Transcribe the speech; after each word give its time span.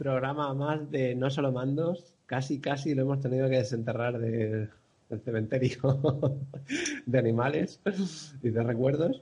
programa 0.00 0.54
más 0.54 0.90
de 0.90 1.14
No 1.14 1.30
Solo 1.30 1.52
Mandos. 1.52 2.14
Casi, 2.24 2.58
casi 2.58 2.94
lo 2.94 3.02
hemos 3.02 3.20
tenido 3.20 3.50
que 3.50 3.58
desenterrar 3.58 4.18
del 4.18 4.70
cementerio 5.24 5.78
de 7.06 7.18
animales 7.18 7.80
y 8.42 8.48
de 8.48 8.62
recuerdos. 8.62 9.20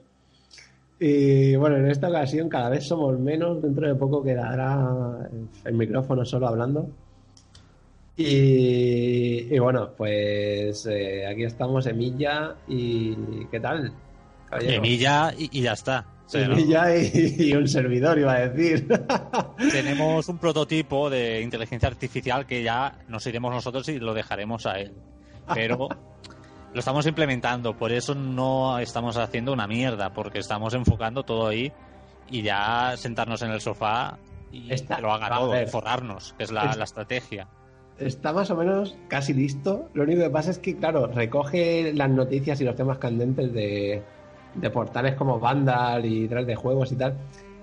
Y 0.97 1.55
bueno, 1.57 1.77
en 1.77 1.89
esta 1.89 2.07
ocasión 2.07 2.47
cada 2.47 2.69
vez 2.69 2.87
somos 2.87 3.19
menos. 3.19 3.61
Dentro 3.61 3.87
de 3.87 3.95
poco 3.95 4.23
quedará 4.23 5.29
el 5.65 5.73
micrófono 5.73 6.23
solo 6.23 6.47
hablando. 6.47 6.89
Y, 8.15 9.57
bueno, 9.59 9.91
pues 9.97 10.85
eh, 10.85 11.25
aquí 11.25 11.43
estamos, 11.43 11.87
Emilla. 11.87 12.55
¿Y 12.67 13.15
qué 13.51 13.59
tal? 13.59 13.93
Emilla 14.61 15.33
y 15.37 15.61
ya 15.61 15.73
está. 15.73 16.05
y, 16.33 17.53
un 17.53 17.67
servidor, 17.67 18.19
iba 18.19 18.33
a 18.33 18.47
decir. 18.49 18.87
Tenemos 19.71 20.29
un 20.29 20.37
prototipo 20.37 21.09
de 21.09 21.41
inteligencia 21.41 21.89
artificial 21.89 22.45
que 22.45 22.61
ya 22.61 22.99
nos 23.07 23.25
iremos 23.25 23.51
nosotros 23.51 23.87
y 23.89 23.99
lo 23.99 24.13
dejaremos 24.13 24.65
a 24.65 24.79
él. 24.79 24.93
Pero 25.53 25.87
lo 26.73 26.79
estamos 26.79 27.07
implementando, 27.07 27.75
por 27.75 27.91
eso 27.91 28.13
no 28.13 28.77
estamos 28.77 29.17
haciendo 29.17 29.53
una 29.53 29.67
mierda, 29.67 30.13
porque 30.13 30.39
estamos 30.39 30.73
enfocando 30.75 31.23
todo 31.23 31.47
ahí 31.47 31.71
y 32.29 32.43
ya 32.43 32.95
sentarnos 32.95 33.41
en 33.41 33.49
el 33.49 33.61
sofá 33.61 34.19
y 34.51 34.67
que 34.67 35.01
lo 35.01 35.11
haga 35.11 35.29
todo, 35.35 35.67
forrarnos, 35.67 36.33
que 36.37 36.43
es 36.43 36.51
la, 36.51 36.75
la 36.75 36.83
estrategia 36.83 37.47
está 37.99 38.31
más 38.31 38.49
o 38.49 38.55
menos 38.55 38.97
casi 39.09 39.33
listo. 39.33 39.89
Lo 39.93 40.03
único 40.03 40.21
que 40.21 40.29
pasa 40.29 40.51
es 40.51 40.57
que, 40.57 40.77
claro, 40.77 41.07
recoge 41.07 41.91
las 41.93 42.09
noticias 42.09 42.61
y 42.61 42.63
los 42.63 42.75
temas 42.75 42.97
candentes 42.97 43.53
de, 43.53 44.03
de 44.55 44.69
portales 44.69 45.15
como 45.15 45.39
Vandal 45.39 46.05
y 46.05 46.27
tras 46.27 46.45
de 46.45 46.55
juegos 46.55 46.91
y 46.91 46.95
tal. 46.95 47.15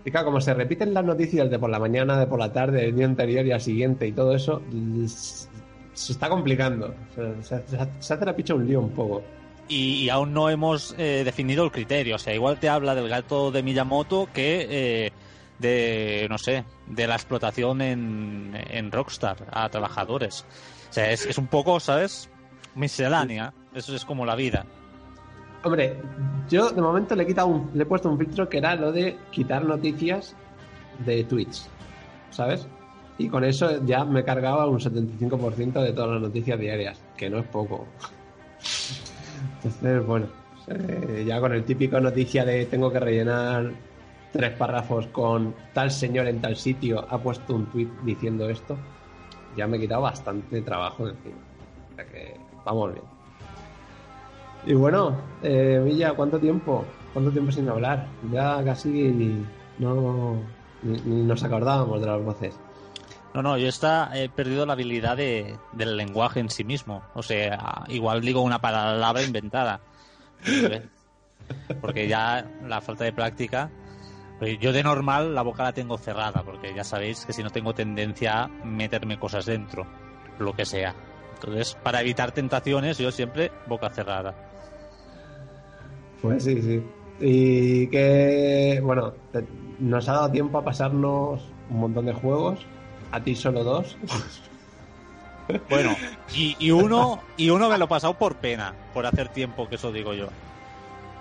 Y 0.04 0.10
claro, 0.10 0.26
como 0.26 0.40
se 0.40 0.54
repiten 0.54 0.94
las 0.94 1.04
noticias 1.04 1.50
de 1.50 1.58
por 1.58 1.68
la 1.68 1.80
mañana, 1.80 2.18
de 2.18 2.26
por 2.26 2.38
la 2.38 2.52
tarde, 2.52 2.82
del 2.82 2.94
día 2.94 3.06
anterior 3.06 3.44
y 3.44 3.50
al 3.50 3.60
siguiente 3.60 4.06
y 4.06 4.12
todo 4.12 4.34
eso, 4.34 4.62
se 5.94 6.12
está 6.12 6.28
complicando. 6.28 6.94
Se, 7.42 7.56
hace 7.56 8.24
la 8.24 8.36
picha 8.36 8.54
un 8.54 8.66
lío 8.66 8.80
un 8.80 8.90
poco. 8.90 9.24
Y, 9.68 10.08
aún 10.10 10.32
no 10.32 10.48
hemos 10.48 10.94
eh, 10.96 11.22
definido 11.24 11.64
el 11.64 11.72
criterio. 11.72 12.14
O 12.14 12.18
sea, 12.18 12.32
igual 12.32 12.60
te 12.60 12.68
habla 12.68 12.94
del 12.94 13.08
gato 13.08 13.50
de 13.50 13.64
Miyamoto 13.64 14.28
que 14.32 14.66
eh, 14.70 15.12
de, 15.58 16.28
no 16.30 16.38
sé, 16.38 16.64
de 16.86 17.06
la 17.08 17.16
explotación 17.16 17.82
en, 17.82 18.52
en 18.70 18.92
Rockstar 18.92 19.38
a 19.50 19.68
trabajadores. 19.70 20.44
O 20.88 20.92
sea, 20.92 21.10
es, 21.10 21.26
es 21.26 21.36
un 21.36 21.48
poco, 21.48 21.80
¿sabes? 21.80 22.30
Miscelánea. 22.76 23.52
Eso 23.74 23.94
es 23.96 24.04
como 24.04 24.24
la 24.24 24.36
vida. 24.36 24.66
Hombre, 25.66 25.96
yo 26.48 26.70
de 26.70 26.80
momento 26.80 27.16
le 27.16 27.24
he 27.24 27.26
quitado 27.26 27.48
un, 27.48 27.70
le 27.74 27.82
he 27.82 27.86
puesto 27.86 28.08
un 28.08 28.16
filtro 28.16 28.48
que 28.48 28.58
era 28.58 28.76
lo 28.76 28.92
de 28.92 29.18
quitar 29.32 29.64
noticias 29.64 30.36
de 31.04 31.24
Twitch, 31.24 31.62
¿sabes? 32.30 32.68
Y 33.18 33.28
con 33.28 33.42
eso 33.42 33.84
ya 33.84 34.04
me 34.04 34.22
cargaba 34.22 34.68
un 34.68 34.78
75% 34.78 35.82
de 35.82 35.92
todas 35.92 36.10
las 36.12 36.22
noticias 36.22 36.60
diarias, 36.60 37.02
que 37.16 37.28
no 37.28 37.40
es 37.40 37.48
poco. 37.48 37.84
Entonces, 39.64 40.06
bueno, 40.06 40.26
eh, 40.68 41.24
ya 41.26 41.40
con 41.40 41.52
el 41.52 41.64
típico 41.64 41.98
noticia 41.98 42.44
de 42.44 42.66
tengo 42.66 42.92
que 42.92 43.00
rellenar 43.00 43.72
tres 44.30 44.52
párrafos 44.52 45.08
con 45.08 45.52
tal 45.72 45.90
señor 45.90 46.28
en 46.28 46.40
tal 46.40 46.54
sitio 46.54 47.04
ha 47.10 47.18
puesto 47.18 47.56
un 47.56 47.66
tweet 47.66 47.88
diciendo 48.04 48.48
esto, 48.48 48.76
ya 49.56 49.66
me 49.66 49.78
he 49.78 49.80
quitado 49.80 50.02
bastante 50.02 50.62
trabajo 50.62 51.06
de 51.06 51.10
encima. 51.10 51.38
O 51.90 51.96
sea 51.96 52.06
que 52.06 52.36
vamos 52.64 52.92
bien. 52.92 53.15
Y 54.66 54.74
bueno, 54.74 55.16
eh, 55.42 55.80
Villa, 55.84 56.12
¿cuánto 56.14 56.40
tiempo? 56.40 56.84
¿Cuánto 57.12 57.30
tiempo 57.30 57.52
sin 57.52 57.68
hablar? 57.68 58.08
Ya 58.32 58.62
casi 58.64 59.44
no 59.78 60.36
ni, 60.82 61.22
nos 61.22 61.44
acordábamos 61.44 62.00
de 62.00 62.06
las 62.06 62.22
voces. 62.22 62.58
No, 63.32 63.42
no, 63.42 63.56
yo 63.58 63.68
está, 63.68 64.10
he 64.14 64.28
perdido 64.28 64.66
la 64.66 64.72
habilidad 64.72 65.16
de, 65.16 65.56
del 65.72 65.96
lenguaje 65.96 66.40
en 66.40 66.50
sí 66.50 66.64
mismo. 66.64 67.02
O 67.14 67.22
sea, 67.22 67.84
igual 67.88 68.22
digo 68.22 68.40
una 68.40 68.60
palabra 68.60 69.22
inventada. 69.22 69.80
Porque 71.80 72.08
ya 72.08 72.44
la 72.66 72.80
falta 72.80 73.04
de 73.04 73.12
práctica. 73.12 73.70
Pues 74.40 74.58
yo 74.58 74.72
de 74.72 74.82
normal 74.82 75.34
la 75.34 75.42
boca 75.42 75.62
la 75.62 75.72
tengo 75.72 75.96
cerrada, 75.96 76.42
porque 76.42 76.74
ya 76.74 76.84
sabéis 76.84 77.24
que 77.24 77.32
si 77.32 77.42
no 77.42 77.48
tengo 77.48 77.72
tendencia 77.72 78.42
a 78.42 78.48
meterme 78.48 79.18
cosas 79.18 79.46
dentro, 79.46 79.86
lo 80.38 80.52
que 80.52 80.66
sea. 80.66 80.94
Entonces, 81.36 81.74
para 81.82 82.02
evitar 82.02 82.32
tentaciones, 82.32 82.98
yo 82.98 83.10
siempre 83.10 83.50
boca 83.66 83.88
cerrada. 83.88 84.45
Pues 86.22 86.44
sí, 86.44 86.60
sí. 86.62 86.82
Y 87.20 87.86
que, 87.88 88.80
bueno, 88.82 89.14
nos 89.78 90.08
ha 90.08 90.12
dado 90.12 90.30
tiempo 90.30 90.58
a 90.58 90.64
pasarnos 90.64 91.40
un 91.70 91.80
montón 91.80 92.06
de 92.06 92.12
juegos. 92.12 92.66
A 93.12 93.22
ti 93.22 93.34
solo 93.34 93.64
dos. 93.64 93.96
Bueno, 95.70 95.94
y, 96.34 96.72
uno 96.72 97.20
y 97.36 97.50
uno 97.50 97.68
me 97.68 97.78
lo 97.78 97.84
he 97.84 97.88
pasado 97.88 98.14
por 98.14 98.36
pena, 98.36 98.74
por 98.92 99.06
hacer 99.06 99.28
tiempo, 99.28 99.68
que 99.68 99.76
eso 99.76 99.92
digo 99.92 100.12
yo. 100.12 100.28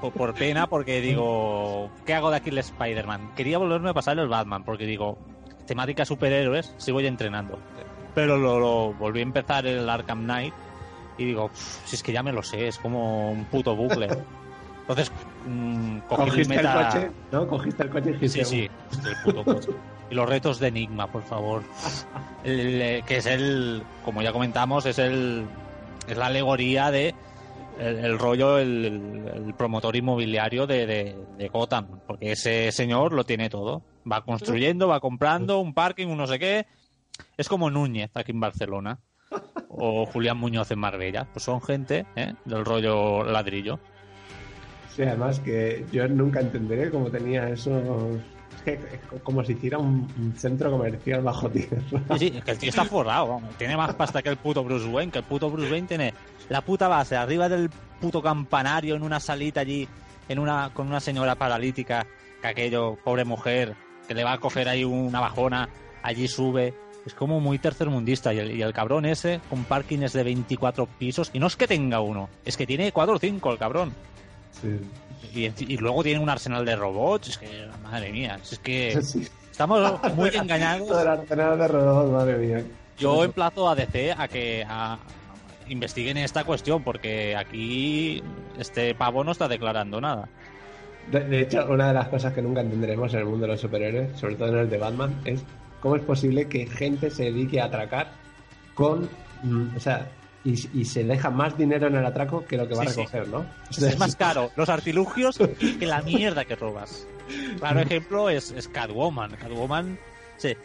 Por, 0.01 0.33
pena, 0.33 0.67
porque 0.67 1.01
digo, 1.01 1.91
¿qué 2.05 2.15
hago 2.15 2.31
de 2.31 2.37
aquí 2.37 2.49
el 2.49 2.57
Spider-Man? 2.57 3.35
Quería 3.35 3.57
volverme 3.57 3.91
a 3.91 3.93
pasar 3.93 4.17
el 4.19 4.27
Batman, 4.27 4.63
porque 4.63 4.85
digo, 4.85 5.17
temática 5.65 6.05
superhéroes, 6.05 6.73
sigo 6.77 7.01
ya 7.01 7.07
entrenando. 7.07 7.59
Pero 8.13 8.37
lo, 8.37 8.93
volví 8.93 9.19
a 9.19 9.23
empezar 9.23 9.65
el 9.67 9.87
Arkham 9.89 10.23
Knight 10.23 10.53
y 11.17 11.25
digo, 11.25 11.49
si 11.53 11.95
es 11.95 12.03
que 12.03 12.11
ya 12.11 12.23
me 12.23 12.33
lo 12.33 12.43
sé, 12.43 12.67
es 12.67 12.77
como 12.77 13.31
un 13.31 13.45
puto 13.45 13.75
bucle. 13.75 14.07
Entonces, 14.87 15.11
mmm, 15.47 15.99
¿Cogiste 16.07 16.55
el, 16.55 16.61
coche? 16.61 17.11
¿No? 17.31 17.47
Cogiste 17.47 17.83
el 17.83 17.89
coche 17.89 18.09
y 18.09 18.13
dijiste... 18.13 18.45
Sí, 18.45 18.69
sí, 18.91 19.07
el 19.07 19.15
puto 19.23 19.43
coche. 19.43 19.69
Y 20.11 20.13
los 20.13 20.29
retos 20.29 20.59
de 20.59 20.67
Enigma, 20.67 21.07
por 21.07 21.23
favor. 21.23 21.63
que 22.43 23.03
es 23.07 23.25
el, 23.25 23.81
como 24.03 24.21
ya 24.21 24.31
comentamos, 24.31 24.85
es 24.85 24.99
el 24.99 25.47
es 26.07 26.17
la 26.17 26.27
alegoría 26.27 26.91
de 26.91 27.15
el, 27.79 28.17
rollo, 28.17 28.57
el, 28.57 29.53
promotor 29.57 29.95
inmobiliario 29.95 30.65
de, 30.65 30.85
de, 31.37 31.47
Gotham, 31.49 31.99
porque 32.07 32.31
ese 32.31 32.71
señor 32.71 33.11
lo 33.11 33.25
tiene 33.25 33.49
todo. 33.49 33.83
Va 34.09 34.23
construyendo, 34.23 34.87
va 34.87 34.99
comprando 34.99 35.59
un 35.59 35.73
parking, 35.73 36.07
un 36.07 36.17
no 36.17 36.27
sé 36.27 36.39
qué. 36.39 36.67
Es 37.37 37.49
como 37.49 37.69
Núñez 37.69 38.11
aquí 38.13 38.31
en 38.31 38.39
Barcelona. 38.39 38.99
O 39.67 40.05
Julián 40.05 40.37
Muñoz 40.37 40.71
en 40.71 40.79
Marbella. 40.79 41.27
Pues 41.33 41.43
son 41.43 41.61
gente 41.61 42.05
¿eh? 42.15 42.33
del 42.45 42.63
rollo 42.63 43.23
ladrillo. 43.23 43.79
Sí, 44.95 45.03
además 45.03 45.39
que 45.39 45.85
yo 45.91 46.07
nunca 46.07 46.39
entenderé 46.39 46.89
cómo 46.89 47.09
tenía 47.09 47.49
esos 47.49 47.83
como 49.23 49.43
si 49.43 49.53
hiciera 49.53 49.77
un, 49.77 50.33
centro 50.37 50.71
comercial 50.71 51.21
bajo 51.21 51.49
tierra. 51.49 51.81
Sí, 52.17 52.31
que 52.31 52.51
el 52.51 52.57
tío 52.57 52.69
está 52.69 52.85
forrado, 52.85 53.41
tiene 53.57 53.77
más 53.77 53.93
pasta 53.95 54.21
que 54.21 54.29
el 54.29 54.37
puto 54.37 54.63
Bruce 54.63 54.87
Wayne, 54.87 55.11
que 55.11 55.19
el 55.19 55.25
puto 55.25 55.49
Bruce 55.49 55.71
Wayne 55.71 55.87
tiene 55.87 56.13
la 56.49 56.61
puta 56.61 56.87
base 56.87 57.15
arriba 57.15 57.49
del 57.49 57.69
puto 57.99 58.21
campanario 58.21 58.95
en 58.95 59.03
una 59.03 59.19
salita 59.19 59.61
allí, 59.61 59.87
en 60.29 60.39
una 60.39 60.71
con 60.73 60.87
una 60.87 60.99
señora 60.99 61.35
paralítica, 61.35 62.07
que 62.41 62.47
aquello, 62.47 62.97
pobre 63.03 63.25
mujer, 63.25 63.75
que 64.07 64.13
le 64.13 64.23
va 64.23 64.33
a 64.33 64.39
coger 64.39 64.69
ahí 64.69 64.83
una 64.83 65.19
bajona, 65.19 65.69
allí 66.01 66.27
sube. 66.27 66.73
Es 67.05 67.13
como 67.13 67.39
muy 67.39 67.59
tercermundista 67.59 68.33
y 68.33 68.39
el, 68.39 68.51
y 68.51 68.63
el 68.63 68.73
cabrón 68.73 69.05
ese 69.05 69.39
con 69.47 69.63
parkings 69.63 70.13
de 70.13 70.23
24 70.23 70.87
pisos, 70.97 71.29
y 71.33 71.39
no 71.39 71.45
es 71.47 71.55
que 71.55 71.67
tenga 71.67 71.99
uno, 71.99 72.29
es 72.45 72.57
que 72.57 72.65
tiene 72.65 72.91
4 72.91 73.15
o 73.15 73.19
5 73.19 73.51
el 73.51 73.57
cabrón. 73.59 73.93
Y, 75.33 75.77
luego 75.77 76.03
tiene 76.03 76.19
un 76.19 76.29
arsenal 76.29 76.65
de 76.65 76.75
robots. 76.75 77.29
Es 77.29 77.37
que, 77.37 77.67
madre 77.83 78.11
mía, 78.11 78.39
es 78.41 78.59
que 78.59 78.89
estamos 79.51 80.01
muy 80.15 80.29
engañados. 80.33 81.01
El 81.01 81.07
arsenal 81.07 81.57
de 81.57 81.67
robots, 81.67 82.11
madre 82.11 82.37
mía. 82.37 82.63
Yo 82.97 83.23
emplazo 83.23 83.69
a 83.69 83.75
DC 83.75 84.13
a 84.17 84.27
que 84.27 84.65
a, 84.67 84.97
investiguen 85.67 86.17
esta 86.17 86.43
cuestión, 86.43 86.83
porque 86.83 87.35
aquí 87.35 88.23
este 88.57 88.95
pavo 88.95 89.23
no 89.23 89.31
está 89.31 89.47
declarando 89.47 89.99
nada. 89.99 90.29
De, 91.11 91.41
hecho, 91.41 91.65
una 91.69 91.89
de 91.89 91.93
las 91.93 92.07
cosas 92.07 92.33
que 92.33 92.41
nunca 92.41 92.61
entenderemos 92.61 93.13
en 93.13 93.19
el 93.19 93.25
mundo 93.25 93.45
de 93.45 93.51
los 93.51 93.61
superhéroes, 93.61 94.17
sobre 94.17 94.35
todo 94.35 94.49
en 94.49 94.57
el 94.57 94.69
de 94.69 94.77
Batman, 94.77 95.13
es 95.25 95.43
cómo 95.79 95.95
es 95.95 96.01
posible 96.01 96.47
que 96.47 96.65
gente 96.65 97.11
se 97.11 97.25
dedique 97.25 97.61
a 97.61 97.65
atracar 97.65 98.07
con. 98.73 99.07
Mm, 99.43 99.75
o 99.75 99.79
sea, 99.79 100.07
y, 100.45 100.85
se 100.85 101.03
deja 101.03 101.31
más 101.31 101.57
dinero 101.57 101.87
en 101.87 101.95
el 101.95 102.05
atraco 102.05 102.45
que 102.45 102.55
lo 102.55 102.67
que 102.67 102.75
va 102.75 102.83
a 102.83 102.85
recoger, 102.85 103.27
¿no? 103.27 103.45
es 103.71 103.97
más 103.97 104.15
caro 104.15 104.51
los 104.55 104.69
artilugios 104.69 105.39
que 105.79 105.85
la 105.85 106.03
mierda 106.03 106.45
que 106.45 106.55
robas. 106.55 107.07
Claro 107.57 107.79
ejemplo 107.79 108.29
es, 108.29 108.51
es 108.51 108.67
Catwoman. 108.67 109.31
Catwoman, 109.31 109.97
sí. 110.37 110.55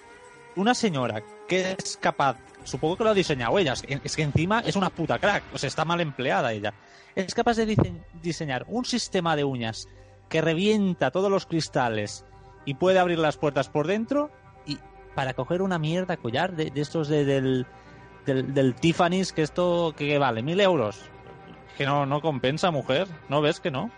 Una 0.57 0.75
señora 0.75 1.23
que 1.49 1.77
es 1.79 1.97
capaz, 1.97 2.37
supongo 2.65 2.99
que 2.99 3.05
lo 3.05 3.11
ha 3.11 3.15
diseñado 3.15 3.59
ella, 3.59 3.73
es 4.05 4.17
que 4.17 4.23
encima 4.23 4.61
es 4.61 4.77
una 4.77 4.91
puta 4.91 5.19
crack, 5.19 5.45
o 5.55 5.59
sea, 5.59 5.69
está 5.69 5.87
mal 5.87 6.01
empleada 6.03 6.53
ella. 6.53 6.75
Es 7.15 7.35
capaz 7.35 7.57
de 7.57 7.97
diseñar 8.23 8.67
un 8.69 8.85
sistema 8.85 9.35
de 9.35 9.45
uñas 9.45 9.89
que 10.29 10.43
revienta 10.43 11.11
todos 11.11 11.31
los 11.31 11.47
cristales 11.47 12.25
y 12.67 12.75
puede 12.75 12.99
abrir 12.99 13.19
las 13.19 13.39
puertas 13.39 13.71
por 13.71 13.87
dentro 13.87 14.31
y 14.67 14.79
para 15.15 15.33
coger 15.35 15.63
una 15.63 15.79
mierda 15.79 16.19
collar 16.19 16.55
de, 16.55 16.71
estos 16.75 17.09
de, 17.09 17.25
del 17.25 17.67
del, 18.35 18.55
del 18.55 18.75
Tiffany's, 18.75 19.33
que 19.33 19.43
esto 19.43 19.95
que 19.97 20.19
vale 20.19 20.43
mil 20.43 20.61
euros. 20.61 21.01
Que 21.77 21.87
no, 21.87 22.07
no 22.07 22.21
compensa, 22.21 22.71
mujer. 22.71 23.09
¿No 23.29 23.41
ves 23.41 23.61
que 23.61 23.71
no? 23.71 23.91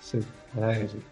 Sí, 0.00 0.18
verdad 0.54 0.80
que 0.80 0.88
sí. 0.88 1.02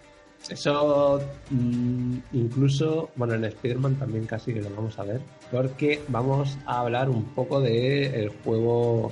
Eso 0.50 1.22
mm, 1.50 2.18
incluso, 2.32 3.10
bueno, 3.16 3.34
en 3.34 3.44
Spider-Man 3.44 3.94
también 3.96 4.26
casi 4.26 4.52
que 4.52 4.60
lo 4.60 4.70
vamos 4.70 4.98
a 4.98 5.04
ver, 5.04 5.20
porque 5.50 6.02
vamos 6.08 6.58
a 6.66 6.80
hablar 6.80 7.08
un 7.08 7.24
poco 7.24 7.60
de 7.60 8.22
el 8.22 8.28
juego, 8.28 9.10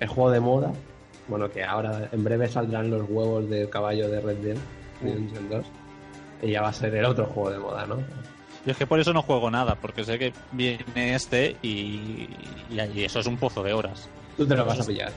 el 0.00 0.08
juego 0.08 0.30
de 0.30 0.40
moda, 0.40 0.72
bueno, 1.28 1.50
que 1.50 1.62
ahora 1.62 2.08
en 2.12 2.24
breve 2.24 2.48
saldrán 2.48 2.90
los 2.90 3.02
huevos 3.08 3.48
del 3.50 3.68
caballo 3.68 4.08
de 4.08 4.20
Red 4.20 4.36
Dead 4.38 4.56
Redemption 5.02 5.50
2, 5.50 5.66
y 6.42 6.50
ya 6.52 6.62
va 6.62 6.68
a 6.68 6.72
ser 6.72 6.94
el 6.94 7.04
otro 7.04 7.26
juego 7.26 7.50
de 7.50 7.58
moda, 7.58 7.86
¿no? 7.86 7.96
Yo 8.64 8.72
es 8.72 8.78
que 8.78 8.86
por 8.86 8.98
eso 8.98 9.12
no 9.12 9.22
juego 9.22 9.50
nada, 9.50 9.74
porque 9.74 10.04
sé 10.04 10.18
que 10.18 10.32
viene 10.52 11.14
este 11.14 11.56
y, 11.62 12.28
y 12.70 13.04
eso 13.04 13.20
es 13.20 13.26
un 13.26 13.36
pozo 13.36 13.62
de 13.62 13.74
horas. 13.74 14.08
Tú 14.36 14.46
te 14.46 14.56
lo 14.56 14.64
vas 14.64 14.80
a 14.80 14.84
pillar. 14.84 15.12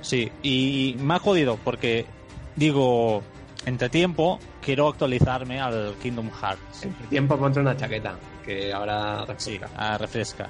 Sí, 0.00 0.30
y 0.42 0.96
me 0.98 1.14
ha 1.14 1.18
jodido 1.18 1.58
porque 1.62 2.06
digo, 2.54 3.22
entre 3.66 3.88
tiempo 3.88 4.38
quiero 4.62 4.88
actualizarme 4.88 5.60
al 5.60 5.94
Kingdom 6.02 6.30
Hearts. 6.30 6.84
Entre 6.84 7.06
tiempo 7.08 7.36
ponte 7.36 7.60
una 7.60 7.76
chaqueta, 7.76 8.16
que 8.44 8.72
ahora 8.72 9.24
refresca. 9.26 9.68
Sí, 9.68 9.74
ah, 9.76 9.98
refresca. 9.98 10.48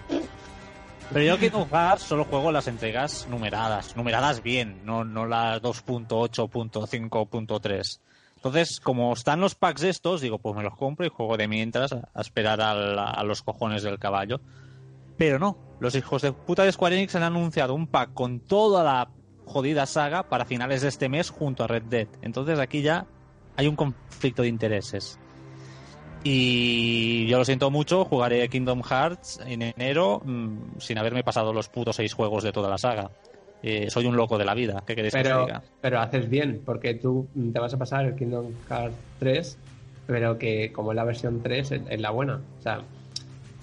Pero 1.12 1.25
yo 1.25 1.38
Kingdom 1.38 1.69
Hearts 1.69 2.02
solo 2.02 2.25
juego 2.25 2.52
las 2.52 2.69
entregas 2.69 3.26
numeradas, 3.28 3.96
numeradas 3.96 4.42
bien, 4.42 4.81
no, 4.84 5.04
no 5.04 5.26
las 5.26 5.60
2.8.5.3. 5.62 7.99
Entonces, 8.37 8.81
como 8.81 9.12
están 9.12 9.41
los 9.41 9.55
packs 9.55 9.83
estos, 9.83 10.21
digo, 10.21 10.38
pues 10.38 10.55
me 10.55 10.62
los 10.62 10.77
compro 10.77 11.05
y 11.06 11.09
juego 11.09 11.37
de 11.37 11.49
mientras 11.49 11.93
a, 11.93 12.09
esperar 12.21 12.61
a 12.61 13.23
los 13.25 13.43
cojones 13.43 13.83
del 13.83 13.99
caballo. 13.99 14.41
Pero 15.17 15.38
no, 15.38 15.56
los 15.81 15.94
hijos 15.94 16.23
de 16.23 16.33
puta 16.33 16.62
de 16.65 16.73
Square 16.73 16.97
Enix 16.97 17.15
han 17.15 17.23
anunciado 17.23 17.75
un 17.75 17.87
pack 17.87 18.12
con 18.12 18.41
toda 18.41 18.85
la 18.85 19.11
jodida 19.47 19.87
saga 19.87 20.29
para 20.29 20.44
finales 20.44 20.83
de 20.83 20.88
este 20.88 21.09
mes 21.09 21.31
junto 21.31 21.65
a 21.65 21.67
Red 21.67 21.85
Dead. 21.85 22.09
Entonces 22.23 22.59
aquí 22.59 22.83
ya 22.83 23.06
hay 23.56 23.67
un 23.67 23.77
conflicto 23.77 24.43
de 24.43 24.49
intereses. 24.49 25.19
Y 26.25 27.27
yo 27.29 27.38
lo 27.38 27.44
siento 27.44 27.71
mucho, 27.71 28.05
jugaré 28.05 28.49
Kingdom 28.49 28.83
Hearts 28.83 29.41
en 29.47 29.62
enero 29.62 30.21
mm, 30.25 30.79
sin 30.79 30.99
haberme 30.99 31.23
pasado 31.23 31.53
los 31.53 31.69
putos 31.69 31.97
seis 31.97 32.12
juegos 32.15 32.43
de 32.43 32.53
toda 32.53 32.69
la 32.69 32.79
saga. 32.79 33.11
Eh, 33.62 33.91
soy 33.91 34.06
un 34.06 34.17
loco 34.17 34.38
de 34.38 34.44
la 34.44 34.55
vida, 34.55 34.82
¿qué 34.87 34.94
queréis 34.94 35.14
pero, 35.14 35.41
que 35.41 35.47
diga? 35.47 35.62
Pero 35.81 36.00
haces 36.00 36.29
bien, 36.29 36.62
porque 36.64 36.94
tú 36.94 37.26
te 37.53 37.58
vas 37.58 37.73
a 37.75 37.79
pasar 37.79 38.05
el 38.05 38.14
Kingdom 38.14 38.53
Hearts 38.69 38.94
3, 39.19 39.58
pero 40.06 40.38
que 40.38 40.73
como 40.73 40.93
es 40.93 40.97
la 40.97 41.05
versión 41.05 41.43
3 41.43 41.73
es, 41.73 42.00
la 42.00 42.11
buena. 42.11 42.41
O 42.58 42.62
sea, 42.62 42.82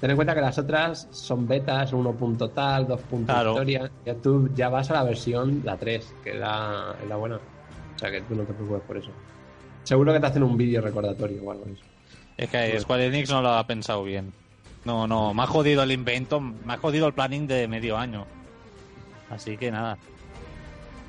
ten 0.02 0.10
en 0.10 0.16
cuenta 0.16 0.36
que 0.36 0.42
las 0.42 0.58
otras 0.58 1.08
son 1.12 1.48
betas, 1.48 1.94
1 1.94 2.16
tal, 2.54 2.88
2 2.88 3.02
historia. 3.12 3.92
Ya 4.06 4.16
tú 4.16 4.50
ya 4.56 4.70
vas 4.70 4.90
a 4.90 4.96
la 4.96 5.04
versión, 5.04 5.62
la 5.64 5.78
3, 5.78 6.14
que 6.24 6.32
es 6.32 6.36
la, 6.36 6.96
es 7.02 7.08
la 7.08 7.16
buena. 7.16 7.40
O 7.96 8.00
sea 8.00 8.12
que 8.12 8.22
tú 8.22 8.36
no 8.36 8.44
te 8.44 8.54
preocupes 8.54 8.82
por 8.82 8.98
eso. 8.98 9.12
Seguro 9.84 10.14
que 10.14 10.20
te 10.20 10.26
hacen 10.26 10.44
un 10.44 10.58
vídeo 10.58 10.82
recordatorio 10.82 11.42
o 11.44 11.52
algo 11.52 11.66
así. 11.66 11.78
Es 12.38 12.50
que 12.50 12.80
Square 12.80 13.06
Enix 13.08 13.30
no 13.30 13.42
lo 13.42 13.50
ha 13.50 13.68
pensado 13.68 14.04
bien. 14.04 14.34
No, 14.86 15.08
no, 15.08 15.34
me 15.34 15.44
ha 15.44 15.48
jodido 15.48 15.84
el 15.84 15.92
invento, 15.92 16.42
me 16.42 16.74
ha 16.74 16.78
jodido 16.78 17.08
el 17.08 17.14
planning 17.14 17.48
de 17.48 17.68
medio 17.68 17.98
año. 17.98 18.26
Así 19.30 19.58
que 19.58 19.72
nada. 19.72 19.98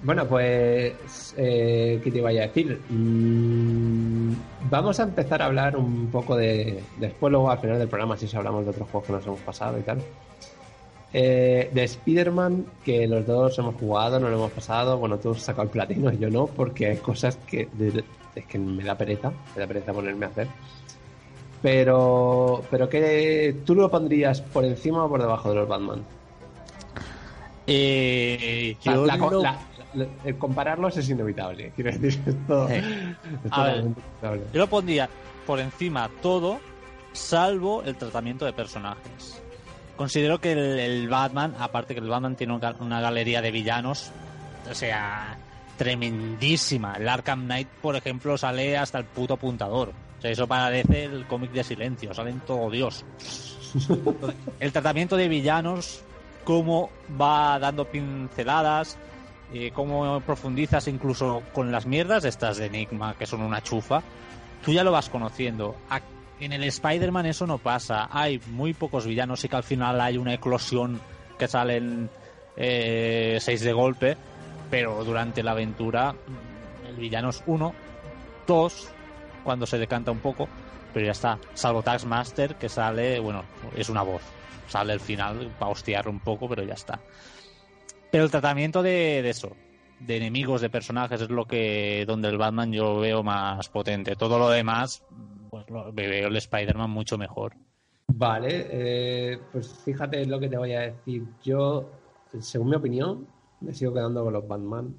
Bueno, 0.05 0.27
pues, 0.27 1.35
eh, 1.39 1.99
¿qué 2.05 2.11
te 2.11 2.19
iba 2.19 2.29
a 2.29 2.33
decir? 2.33 2.79
Mm, 2.91 4.35
vamos 4.69 5.01
a 5.01 5.05
empezar 5.05 5.41
a 5.41 5.47
hablar 5.47 5.79
un 5.79 6.09
poco 6.09 6.37
de. 6.37 6.83
Después, 6.99 7.31
luego 7.31 7.51
al 7.51 7.59
final 7.59 7.79
del 7.79 7.89
programa, 7.89 8.15
si 8.19 8.37
hablamos 8.37 8.65
de 8.65 8.71
otros 8.73 8.89
juegos 8.91 9.07
que 9.07 9.13
nos 9.15 9.27
hemos 9.27 9.41
pasado 9.41 9.79
y 9.79 9.83
tal. 9.83 9.99
Eh, 11.15 11.71
de 11.73 11.85
Spider-Man, 11.85 12.67
que 12.85 13.07
los 13.07 13.27
dos 13.27 13.59
hemos 13.59 13.77
jugado, 13.77 14.21
no 14.21 14.29
lo 14.29 14.37
hemos 14.37 14.53
pasado. 14.53 14.99
Bueno, 14.99 15.17
tú 15.19 15.31
has 15.31 15.41
sacado 15.41 15.63
el 15.63 15.71
platino, 15.71 16.13
yo 16.13 16.29
no, 16.29 16.49
porque 16.49 16.89
hay 16.89 16.97
cosas 16.99 17.37
que. 17.47 17.69
es 18.35 18.45
que 18.45 18.59
me 18.59 18.85
da 18.85 18.99
pereza, 18.99 19.33
me 19.55 19.61
da 19.61 19.67
pereza 19.67 19.95
ponerme 19.95 20.27
a 20.27 20.29
hacer. 20.29 20.49
Pero, 21.63 22.63
pero 22.71 22.91
que 22.91 23.57
tú 23.65 23.75
lo 23.75 23.91
pondrías 23.91 24.43
por 24.43 24.67
encima 24.67 25.05
o 25.05 25.09
por 25.09 25.23
debajo 25.23 25.49
de 25.49 25.55
los 25.55 25.67
Batman. 25.69 26.03
Eh, 27.67 28.77
el 30.25 30.39
compararlos 30.39 30.97
es 30.97 31.09
inevitable. 31.09 31.73
Quiero 31.77 31.93
decir, 31.93 32.21
esto, 32.27 32.69
yo 34.53 34.59
lo 34.59 34.67
pondría 34.67 35.09
por 35.47 35.61
encima 35.61 36.11
todo, 36.23 36.61
salvo 37.13 37.83
el 37.85 37.97
tratamiento 37.97 38.45
de 38.45 38.53
personajes. 38.53 39.43
Considero 39.97 40.41
que 40.41 40.53
el, 40.53 41.09
Batman, 41.09 41.55
aparte 41.59 41.95
que 41.95 42.01
el 42.01 42.09
Batman 42.09 42.35
tiene 42.35 42.59
una 42.81 43.01
galería 43.01 43.41
de 43.41 43.51
villanos, 43.53 44.11
o 44.69 44.75
sea, 44.75 45.39
tremendísima. 45.77 46.95
El 46.95 47.09
Arkham 47.09 47.45
Knight, 47.45 47.69
por 47.81 47.97
ejemplo, 47.97 48.37
sale 48.37 48.77
hasta 48.77 48.99
el 48.99 49.05
puto 49.05 49.35
apuntador. 49.35 49.91
O 50.19 50.21
sea, 50.21 50.31
eso 50.31 50.47
parece 50.47 51.05
el 51.05 51.27
cómic 51.27 51.53
de 51.53 51.63
silencio, 51.63 52.15
salen 52.15 52.41
todo 52.41 52.71
Dios. 52.71 53.05
el 54.61 54.73
tratamiento 54.73 55.17
de 55.17 55.29
villanos, 55.29 56.03
cómo 56.44 56.91
va 57.20 57.58
dando 57.58 57.87
pinceladas, 57.87 58.96
eh, 59.52 59.70
cómo 59.75 60.20
profundizas 60.20 60.87
incluso 60.88 61.43
con 61.52 61.73
las 61.73 61.87
mierdas 61.87 62.25
estas 62.25 62.58
de 62.58 62.67
Enigma, 62.67 63.14
que 63.19 63.26
son 63.26 63.43
una 63.43 63.62
chufa, 63.62 64.02
tú 64.64 64.73
ya 64.73 64.85
lo 64.85 64.93
vas 64.93 65.08
conociendo. 65.08 65.75
En 66.41 66.52
el 66.52 66.64
Spider-Man 66.64 67.26
eso 67.26 67.46
no 67.46 67.58
pasa. 67.58 68.08
Hay 68.11 68.41
muy 68.49 68.75
pocos 68.75 69.06
villanos 69.06 69.44
y 69.44 69.49
que 69.49 69.56
al 69.56 69.62
final 69.62 70.00
hay 70.00 70.19
una 70.19 70.35
eclosión 70.35 71.00
que 71.38 71.49
salen 71.49 72.10
eh, 72.56 73.39
seis 73.41 73.63
de 73.63 73.72
golpe, 73.72 74.17
pero 74.70 75.05
durante 75.05 75.43
la 75.43 75.53
aventura 75.53 76.15
el 76.89 76.96
villano 76.96 77.31
es 77.31 77.43
uno, 77.46 77.74
dos, 78.46 78.89
cuando 79.43 79.67
se 79.67 79.79
decanta 79.79 80.10
un 80.10 80.19
poco, 80.19 80.48
pero 80.93 81.06
ya 81.06 81.13
está. 81.13 81.39
Salvo 81.55 81.82
Taxmaster, 81.82 82.56
que 82.56 82.69
sale, 82.69 83.19
bueno, 83.20 83.44
es 83.77 83.89
una 83.89 84.03
voz 84.03 84.22
sale 84.67 84.93
al 84.93 85.01
final 85.01 85.53
para 85.59 85.73
hostiar 85.73 86.09
un 86.09 86.21
poco, 86.21 86.49
pero 86.49 86.63
ya 86.63 86.75
está. 86.75 87.01
Pero 88.11 88.25
el 88.25 88.31
tratamiento 88.31 88.83
de, 88.83 89.29
eso, 89.29 89.56
de 89.99 90.17
enemigos, 90.17 90.61
de 90.61 90.71
personajes, 90.71 91.21
es 91.21 91.31
lo 91.31 91.47
que 91.47 92.05
donde 92.06 92.29
el 92.29 92.39
Batman 92.39 92.73
yo 92.73 93.01
veo 93.01 93.23
más 93.23 93.69
potente. 93.69 94.15
Todo 94.15 94.39
lo 94.39 94.49
demás, 94.49 95.03
pues 95.51 95.69
lo, 95.69 95.93
veo 95.93 96.29
el 96.29 96.37
Spider-Man 96.37 96.91
mucho 96.91 97.19
mejor. 97.19 97.55
Vale, 98.06 98.69
eh, 98.71 99.41
pues 99.51 99.81
fíjate 99.85 100.27
lo 100.27 100.39
que 100.39 100.49
te 100.49 100.56
voy 100.56 100.75
a 100.75 100.81
decir. 100.83 101.25
Yo, 101.43 101.91
según 102.39 102.71
mi 102.71 102.77
opinión, 102.77 103.27
me 103.61 103.75
sigo 103.75 103.93
quedando 103.93 104.23
con 104.23 104.33
los 104.33 104.47
Batman 104.47 104.94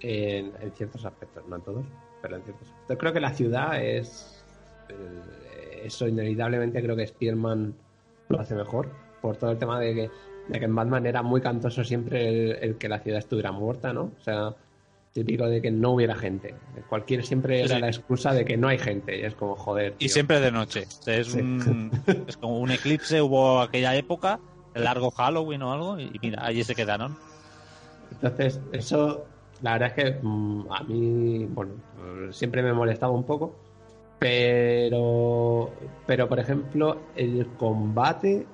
en, 0.00 0.52
ciertos 0.74 1.04
aspectos, 1.04 1.46
no 1.48 1.56
en 1.56 1.62
todos, 1.62 1.86
pero 2.20 2.36
en 2.36 2.42
ciertos 2.42 2.68
aspectos. 2.68 2.96
Creo 2.98 3.12
que 3.12 3.20
la 3.20 3.32
ciudad 3.32 3.82
es. 3.82 4.44
Eh, 4.88 5.82
eso 5.84 6.06
inevitablemente 6.06 6.82
creo 6.82 6.94
que 6.94 7.04
Spider-Man 7.04 7.74
lo 8.30 8.40
hace 8.40 8.54
mejor, 8.54 8.88
por 9.20 9.36
todo 9.36 9.50
el 9.50 9.58
tema 9.58 9.78
de 9.78 9.94
que, 9.94 10.10
de 10.48 10.58
que 10.58 10.64
en 10.64 10.74
Batman 10.74 11.06
era 11.06 11.22
muy 11.22 11.40
cantoso 11.40 11.84
siempre 11.84 12.64
el, 12.64 12.76
que 12.76 12.88
la 12.88 13.00
ciudad 13.00 13.18
estuviera 13.18 13.52
muerta, 13.52 13.92
¿no? 13.92 14.12
O 14.18 14.22
sea, 14.22 14.54
típico 15.12 15.46
de 15.46 15.60
que 15.60 15.70
no 15.70 15.90
hubiera 15.92 16.14
gente. 16.14 16.54
Cualquier 16.88 17.24
siempre 17.24 17.62
era 17.62 17.78
la 17.80 17.88
excusa 17.88 18.32
de 18.32 18.44
que 18.44 18.56
no 18.56 18.68
hay 18.68 18.78
gente, 18.78 19.18
y 19.18 19.22
es 19.22 19.34
como 19.34 19.56
joder. 19.56 19.94
Y 19.98 20.08
siempre 20.08 20.40
de 20.40 20.52
noche. 20.52 20.86
es, 21.06 21.34
es 22.26 22.36
como 22.36 22.60
un 22.60 22.70
eclipse, 22.70 23.20
hubo 23.20 23.60
aquella 23.60 23.94
época, 23.96 24.38
el 24.74 24.84
largo 24.84 25.10
Halloween 25.10 25.62
o 25.62 25.72
algo, 25.72 25.98
y 25.98 26.18
mira, 26.22 26.44
allí 26.44 26.62
se 26.62 26.74
quedaron. 26.74 27.16
Entonces, 28.12 28.60
eso, 28.72 29.24
la 29.62 29.72
verdad 29.72 29.92
es 29.96 30.04
que 30.04 30.18
mm, 30.22 30.66
a 30.70 30.82
mí, 30.84 31.44
bueno, 31.46 31.72
siempre 32.30 32.62
me 32.62 32.72
molestaba 32.72 33.12
un 33.12 33.24
poco 33.24 33.56
pero, 34.20 35.70
pero 36.06 36.28
por 36.28 36.38
ejemplo, 36.38 36.98
el 37.16 37.46
combate 37.56 38.46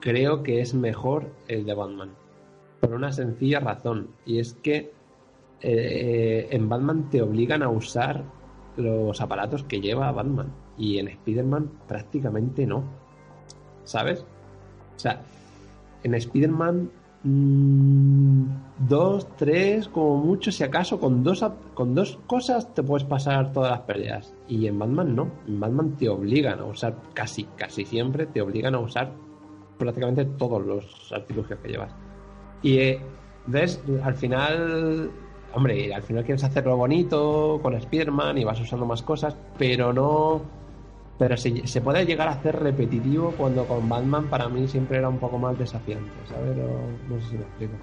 creo 0.00 0.42
que 0.42 0.60
es 0.60 0.74
mejor 0.74 1.30
el 1.46 1.64
de 1.64 1.72
Batman. 1.72 2.10
Por 2.80 2.92
una 2.92 3.12
sencilla 3.12 3.60
razón. 3.60 4.08
Y 4.26 4.40
es 4.40 4.54
que 4.54 4.92
eh, 5.60 6.48
en 6.50 6.68
Batman 6.68 7.08
te 7.10 7.22
obligan 7.22 7.62
a 7.62 7.70
usar 7.70 8.24
los 8.76 9.20
aparatos 9.20 9.62
que 9.62 9.80
lleva 9.80 10.10
Batman. 10.10 10.52
Y 10.76 10.98
en 10.98 11.06
Spider-Man 11.06 11.70
prácticamente 11.86 12.66
no. 12.66 12.82
¿Sabes? 13.84 14.26
O 14.96 14.98
sea, 14.98 15.22
en 16.02 16.14
Spider-Man 16.14 16.90
Mm, 17.24 18.44
dos, 18.86 19.26
tres, 19.36 19.88
como 19.88 20.18
mucho, 20.18 20.52
si 20.52 20.62
acaso, 20.62 21.00
con 21.00 21.24
dos, 21.24 21.44
con 21.72 21.94
dos 21.94 22.18
cosas 22.26 22.72
te 22.74 22.82
puedes 22.82 23.04
pasar 23.04 23.52
todas 23.52 23.70
las 23.70 23.80
peleas. 23.80 24.34
Y 24.46 24.66
en 24.66 24.78
Batman 24.78 25.16
no. 25.16 25.30
En 25.48 25.58
Batman 25.58 25.96
te 25.96 26.08
obligan 26.08 26.60
a 26.60 26.64
usar, 26.64 26.96
casi, 27.14 27.44
casi 27.56 27.84
siempre, 27.84 28.26
te 28.26 28.42
obligan 28.42 28.74
a 28.74 28.80
usar 28.80 29.12
prácticamente 29.78 30.24
todos 30.26 30.64
los 30.64 31.12
artilugios 31.12 31.58
que 31.60 31.68
llevas. 31.68 31.92
Y 32.62 32.78
eh, 32.78 33.00
ves, 33.46 33.82
al 34.02 34.14
final, 34.14 35.10
hombre, 35.54 35.94
al 35.94 36.02
final 36.02 36.24
quieres 36.24 36.44
hacerlo 36.44 36.76
bonito 36.76 37.58
con 37.62 37.74
Spider-Man 37.74 38.38
y 38.38 38.44
vas 38.44 38.60
usando 38.60 38.84
más 38.84 39.02
cosas, 39.02 39.36
pero 39.56 39.92
no 39.94 40.42
pero 41.18 41.36
se, 41.36 41.66
se, 41.66 41.80
puede 41.80 42.04
llegar 42.04 42.28
a 42.28 42.32
hacer 42.32 42.56
repetitivo 42.56 43.32
cuando 43.32 43.66
con 43.66 43.88
Batman 43.88 44.28
para 44.28 44.48
mí 44.48 44.66
siempre 44.66 44.98
era 44.98 45.08
un 45.08 45.18
poco 45.18 45.38
más 45.38 45.56
desafiante, 45.58 46.10
¿sabes? 46.28 46.56
No, 46.56 47.20
sé 47.20 47.28
si 47.28 47.36
me 47.36 47.42
explico. 47.42 47.74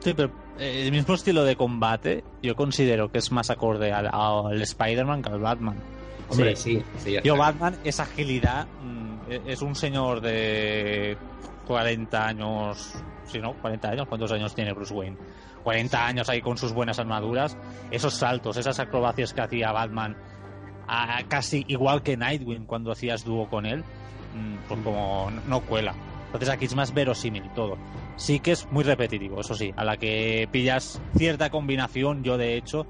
Sí, 0.00 0.14
pero 0.14 0.30
eh, 0.58 0.84
el 0.86 0.92
mismo 0.92 1.14
estilo 1.14 1.44
de 1.44 1.56
combate 1.56 2.22
yo 2.40 2.54
considero 2.54 3.10
que 3.10 3.18
es 3.18 3.32
más 3.32 3.50
acorde 3.50 3.92
al, 3.92 4.62
Spider-Man 4.62 5.22
que 5.22 5.30
al 5.30 5.40
Batman. 5.40 5.76
Hombre, 6.28 6.54
sí. 6.54 6.84
Yo. 7.24 7.36
Batman 7.36 7.76
es 7.84 7.98
agilidad, 8.00 8.68
mm, 8.80 9.30
e- 9.30 9.42
es 9.46 9.62
un 9.62 9.74
señor 9.74 10.20
de 10.20 11.16
40 11.66 12.26
años, 12.26 12.94
si 13.24 13.38
no, 13.40 13.54
40 13.54 13.90
años, 13.90 14.06
¿cuántos 14.08 14.30
años 14.30 14.54
tiene 14.54 14.72
Bruce 14.72 14.94
Wayne? 14.94 15.16
40 15.64 16.06
años 16.06 16.28
ahí 16.28 16.40
con 16.40 16.56
sus 16.56 16.72
buenas 16.72 16.98
armaduras, 16.98 17.56
esos 17.90 18.14
saltos, 18.14 18.56
esas 18.56 18.78
acrobacias 18.78 19.34
que 19.34 19.40
hacía 19.40 19.72
Batman, 19.72 20.16
a- 20.88 21.22
casi 21.28 21.64
igual 21.68 22.02
que 22.02 22.16
Nightwing 22.16 22.64
cuando 22.66 22.90
hacías 22.92 23.24
dúo 23.24 23.48
con 23.48 23.66
él, 23.66 23.84
mm, 24.34 24.56
pues 24.68 24.80
como 24.80 25.30
no 25.46 25.60
cuela. 25.60 25.94
Entonces 26.26 26.48
aquí 26.48 26.64
es 26.66 26.74
más 26.74 26.92
verosímil 26.92 27.48
todo. 27.54 27.78
Sí 28.16 28.40
que 28.40 28.52
es 28.52 28.70
muy 28.70 28.84
repetitivo, 28.84 29.40
eso 29.40 29.54
sí, 29.54 29.72
a 29.76 29.84
la 29.84 29.96
que 29.96 30.48
pillas 30.50 31.00
cierta 31.16 31.50
combinación, 31.50 32.22
yo 32.22 32.36
de 32.36 32.56
hecho, 32.56 32.86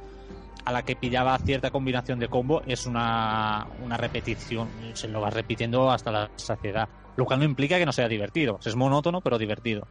a 0.64 0.72
la 0.72 0.82
que 0.82 0.96
pillaba 0.96 1.38
cierta 1.38 1.70
combinación 1.70 2.18
de 2.18 2.28
combo 2.28 2.62
es 2.66 2.86
una, 2.86 3.66
una 3.80 3.96
repetición, 3.96 4.68
se 4.94 5.08
lo 5.08 5.20
vas 5.20 5.32
repitiendo 5.34 5.90
hasta 5.90 6.10
la 6.10 6.30
saciedad, 6.36 6.88
lo 7.16 7.24
cual 7.24 7.38
no 7.38 7.44
implica 7.44 7.78
que 7.78 7.86
no 7.86 7.92
sea 7.92 8.08
divertido, 8.08 8.58
es 8.64 8.74
monótono 8.74 9.20
pero 9.20 9.38
divertido, 9.38 9.86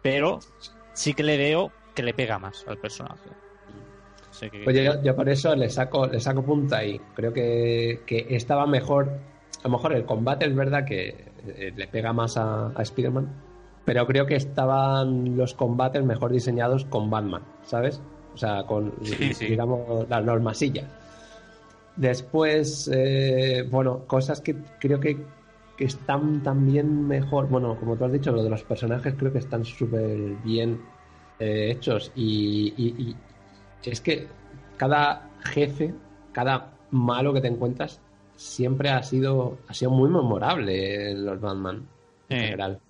pero 0.00 0.40
sí 0.94 1.12
que 1.14 1.22
le 1.22 1.36
veo 1.36 1.72
que 1.94 2.02
le 2.02 2.14
pega 2.14 2.38
más 2.38 2.62
al 2.66 2.78
personaje. 2.78 3.30
Que- 4.40 4.64
Pues 4.64 4.76
yo, 4.76 5.02
yo 5.02 5.14
por 5.16 5.28
eso 5.28 5.54
le 5.54 5.68
saco, 5.68 6.06
le 6.06 6.20
saco 6.20 6.42
punta 6.42 6.78
ahí. 6.78 7.00
Creo 7.14 7.32
que, 7.32 8.02
que 8.06 8.26
estaba 8.30 8.66
mejor. 8.66 9.08
A 9.62 9.68
lo 9.68 9.70
mejor 9.70 9.92
el 9.94 10.04
combate 10.04 10.46
es 10.46 10.54
verdad 10.54 10.84
que 10.84 11.08
eh, 11.46 11.72
le 11.76 11.86
pega 11.88 12.12
más 12.12 12.36
a, 12.36 12.68
a 12.68 12.82
Spider-Man. 12.82 13.28
Pero 13.84 14.06
creo 14.06 14.26
que 14.26 14.36
estaban 14.36 15.36
los 15.36 15.54
combates 15.54 16.04
mejor 16.04 16.30
diseñados 16.32 16.84
con 16.84 17.10
Batman, 17.10 17.42
¿sabes? 17.64 18.00
O 18.34 18.36
sea, 18.36 18.62
con, 18.64 18.92
Sí, 19.02 19.34
sí. 19.34 19.46
digamos, 19.46 20.08
las 20.08 20.24
normasillas. 20.24 20.86
Después, 21.96 22.88
eh, 22.92 23.66
bueno, 23.70 24.04
cosas 24.06 24.40
que 24.40 24.56
creo 24.78 24.98
que, 24.98 25.22
que 25.76 25.84
están 25.84 26.42
también 26.42 27.06
mejor. 27.06 27.48
Bueno, 27.48 27.76
como 27.78 27.96
tú 27.96 28.04
has 28.04 28.12
dicho, 28.12 28.32
lo 28.32 28.42
de 28.42 28.48
los 28.50 28.62
personajes 28.62 29.14
creo 29.18 29.32
que 29.32 29.40
están 29.40 29.64
súper 29.64 30.16
bien 30.42 30.80
eh, 31.38 31.72
hechos. 31.72 32.10
Y- 32.14 32.72
y 32.76 33.16
es 33.90 34.00
que 34.00 34.26
cada 34.76 35.28
jefe, 35.44 35.92
cada 36.32 36.72
malo 36.90 37.32
que 37.32 37.40
te 37.40 37.48
encuentras, 37.48 38.00
siempre 38.36 38.90
ha 38.90 39.02
sido, 39.02 39.58
ha 39.68 39.74
sido 39.74 39.90
muy 39.90 40.08
memorable 40.10 41.10
en 41.12 41.24
los 41.24 41.40
Batman 41.40 41.86
en 42.28 42.36
Eh. 42.38 42.40
general. 42.44 42.80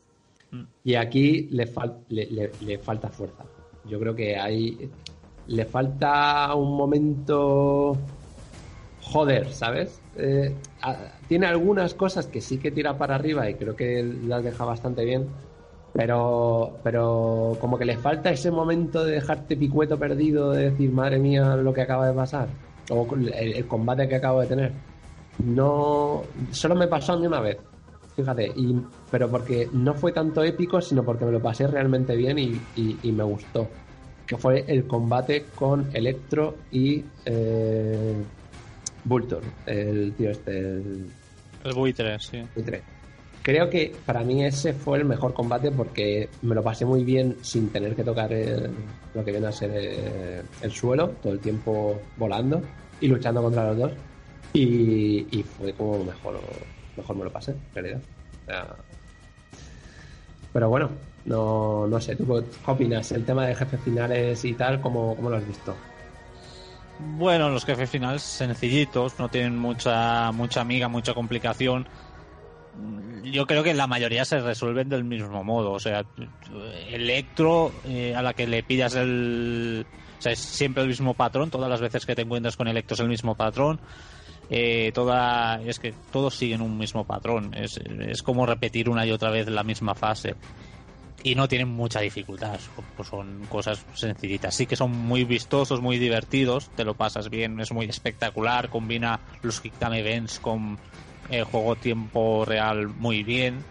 Mm. 0.50 0.62
Y 0.84 0.94
aquí 0.94 1.49
le, 1.50 1.66
fal- 1.66 1.99
le, 2.08 2.26
le- 2.26 2.52
le 2.61 2.78
falta 2.78 3.08
fuerza. 3.08 3.44
Yo 3.88 3.99
creo 3.99 4.14
que 4.14 4.37
hay. 4.37 4.90
Le 5.49 5.64
falta 5.64 6.54
un 6.54 6.76
momento. 6.76 7.96
Joder, 9.02 9.52
¿sabes? 9.52 10.00
Eh, 10.16 10.54
a- 10.82 10.96
tiene 11.28 11.46
algunas 11.46 11.94
cosas 11.94 12.26
que 12.26 12.40
sí 12.40 12.58
que 12.58 12.70
tira 12.70 12.96
para 12.96 13.16
arriba 13.16 13.49
y 13.50 13.54
creo 13.54 13.75
que 13.75 14.02
las 14.02 14.44
deja 14.44 14.64
bastante 14.64 15.04
bien. 15.04 15.26
Pero, 15.92 16.80
pero 16.82 17.52
como 17.61 17.76
que 17.78 17.84
le 17.84 17.99
falta 17.99 18.30
ese 18.30 18.50
momento 18.50 19.04
de 19.04 19.12
dejarte 19.12 19.56
picueto 19.56 19.99
perdido, 19.99 20.50
de 20.52 20.70
decir, 20.70 20.90
madre 20.90 21.18
mía, 21.18 21.54
lo 21.56 21.72
que 21.72 21.82
acaba 21.82 22.06
de 22.08 22.14
pasar. 22.14 22.49
O 22.90 23.14
el, 23.14 23.28
el 23.32 23.66
combate 23.66 24.08
que 24.08 24.16
acabo 24.16 24.40
de 24.40 24.46
tener. 24.46 24.72
No. 25.38 26.22
Solo 26.50 26.75
me 26.76 26.88
pasó 26.88 27.12
a 27.12 27.18
mí 27.18 27.26
una 27.26 27.40
vez. 27.40 27.58
Fíjate, 28.14 28.52
y, 28.56 28.75
pero 29.11 29.30
porque 29.30 29.68
no 29.72 29.94
fue 29.94 30.12
tanto 30.12 30.42
épico, 30.42 30.80
sino 30.80 31.04
porque 31.04 31.25
me 31.25 31.32
lo 31.32 31.40
pasé 31.42 31.66
realmente 31.66 32.14
bien 32.16 32.38
y, 32.38 32.52
y- 32.75 32.99
y 33.02 33.12
me 33.12 33.25
gustó. 33.25 33.68
Que 34.26 34.37
fue 34.37 34.64
el 34.68 34.87
combate 34.87 35.46
con 35.54 35.94
Electro 35.94 36.54
y 36.70 37.04
eh, 37.25 38.14
Vulture, 39.04 39.46
el 39.66 40.14
tío 40.16 40.30
este, 40.30 40.58
el 40.58 41.06
El 41.64 41.75
buitre, 41.75 42.18
sí. 42.18 42.40
buitre. 42.54 42.82
Creo 43.42 43.68
que 43.68 44.02
para 44.06 44.22
mí 44.22 44.44
ese 44.44 44.72
fue 44.75 44.99
el 44.99 45.04
mejor 45.04 45.34
combate 45.34 45.72
porque 45.72 46.30
me 46.42 46.54
lo 46.54 46.62
pasé 46.62 46.84
muy 46.87 47.04
bien 47.04 47.42
sin 47.42 47.72
tener 47.72 47.96
que 47.96 48.04
tocar 48.04 48.32
el- 48.32 48.76
lo 49.12 49.25
que 49.25 49.32
viene 49.32 49.49
a 49.49 49.52
ser 49.52 49.70
eh, 49.75 50.42
el 50.61 50.70
suelo, 50.70 51.11
todo 51.20 51.32
el 51.32 51.40
tiempo 51.40 52.00
volando 52.16 52.62
y 53.00 53.08
luchando 53.08 53.42
contra 53.42 53.66
los 53.66 53.78
dos. 53.78 53.99
Y, 54.52 55.42
fue 55.44 55.75
como 55.75 56.04
mejor, 56.04 56.66
mejor 56.96 57.16
me 57.16 57.25
lo 57.25 57.32
pasé, 57.32 57.52
en 57.52 57.75
realidad. 57.75 58.02
O 58.42 58.44
sea, 58.44 58.76
pero 60.52 60.68
bueno, 60.68 60.90
no, 61.25 61.87
no 61.87 62.00
sé, 62.00 62.14
¿tú 62.16 62.26
qué 62.26 62.70
opinas? 62.70 63.11
El 63.12 63.25
tema 63.25 63.46
de 63.46 63.54
jefes 63.54 63.80
finales 63.82 64.44
y 64.44 64.54
tal, 64.54 64.80
¿cómo, 64.80 65.16
cómo 65.16 65.30
lo 65.30 65.37
has 65.37 65.46
visto? 65.46 65.75
Bueno, 66.99 67.49
los 67.50 67.64
jefes 67.64 67.90
finales 67.90 68.22
sencillitos, 68.22 69.18
no 69.18 69.28
tienen 69.28 69.58
mucha 69.58 70.30
mucha 70.32 70.61
amiga, 70.61 70.88
mucha 70.88 71.14
complicación. 71.14 71.88
Yo 73.24 73.46
creo 73.46 73.62
que 73.62 73.74
la 73.74 73.86
mayoría 73.86 74.24
se 74.24 74.40
resuelven 74.40 74.88
del 74.88 75.04
mismo 75.04 75.44
modo. 75.44 75.72
O 75.72 75.80
sea, 75.80 76.04
Electro, 76.88 77.72
eh, 77.84 78.14
a 78.14 78.22
la 78.22 78.34
que 78.34 78.46
le 78.46 78.62
pillas 78.62 78.94
el. 78.94 79.86
O 80.18 80.22
sea, 80.22 80.32
es 80.32 80.38
siempre 80.38 80.82
el 80.82 80.88
mismo 80.88 81.14
patrón. 81.14 81.50
Todas 81.50 81.70
las 81.70 81.80
veces 81.80 82.06
que 82.06 82.14
te 82.14 82.22
encuentras 82.22 82.56
con 82.56 82.68
Electro 82.68 82.94
es 82.94 83.00
el 83.00 83.08
mismo 83.08 83.34
patrón. 83.34 83.80
Eh, 84.50 84.90
toda 84.92 85.62
es 85.62 85.78
que 85.78 85.94
todos 86.10 86.34
siguen 86.34 86.62
un 86.62 86.76
mismo 86.76 87.04
patrón. 87.04 87.54
Es, 87.54 87.78
es 88.00 88.22
como 88.22 88.46
repetir 88.46 88.88
una 88.88 89.06
y 89.06 89.10
otra 89.12 89.30
vez 89.30 89.48
la 89.48 89.62
misma 89.62 89.94
fase 89.94 90.34
y 91.24 91.34
no 91.34 91.48
tienen 91.48 91.68
mucha 91.68 92.00
dificultad, 92.00 92.58
pues 92.96 93.08
son 93.08 93.46
cosas 93.46 93.84
sencillitas. 93.94 94.54
Sí 94.54 94.66
que 94.66 94.76
son 94.76 94.90
muy 94.90 95.24
vistosos, 95.24 95.80
muy 95.80 95.98
divertidos, 95.98 96.70
te 96.74 96.84
lo 96.84 96.94
pasas 96.94 97.30
bien, 97.30 97.60
es 97.60 97.72
muy 97.72 97.86
espectacular, 97.86 98.68
combina 98.68 99.20
los 99.42 99.62
Time 99.62 100.00
Events 100.00 100.40
con 100.40 100.78
el 101.28 101.44
juego 101.44 101.76
tiempo 101.76 102.44
real 102.44 102.88
muy 102.88 103.22
bien, 103.22 103.64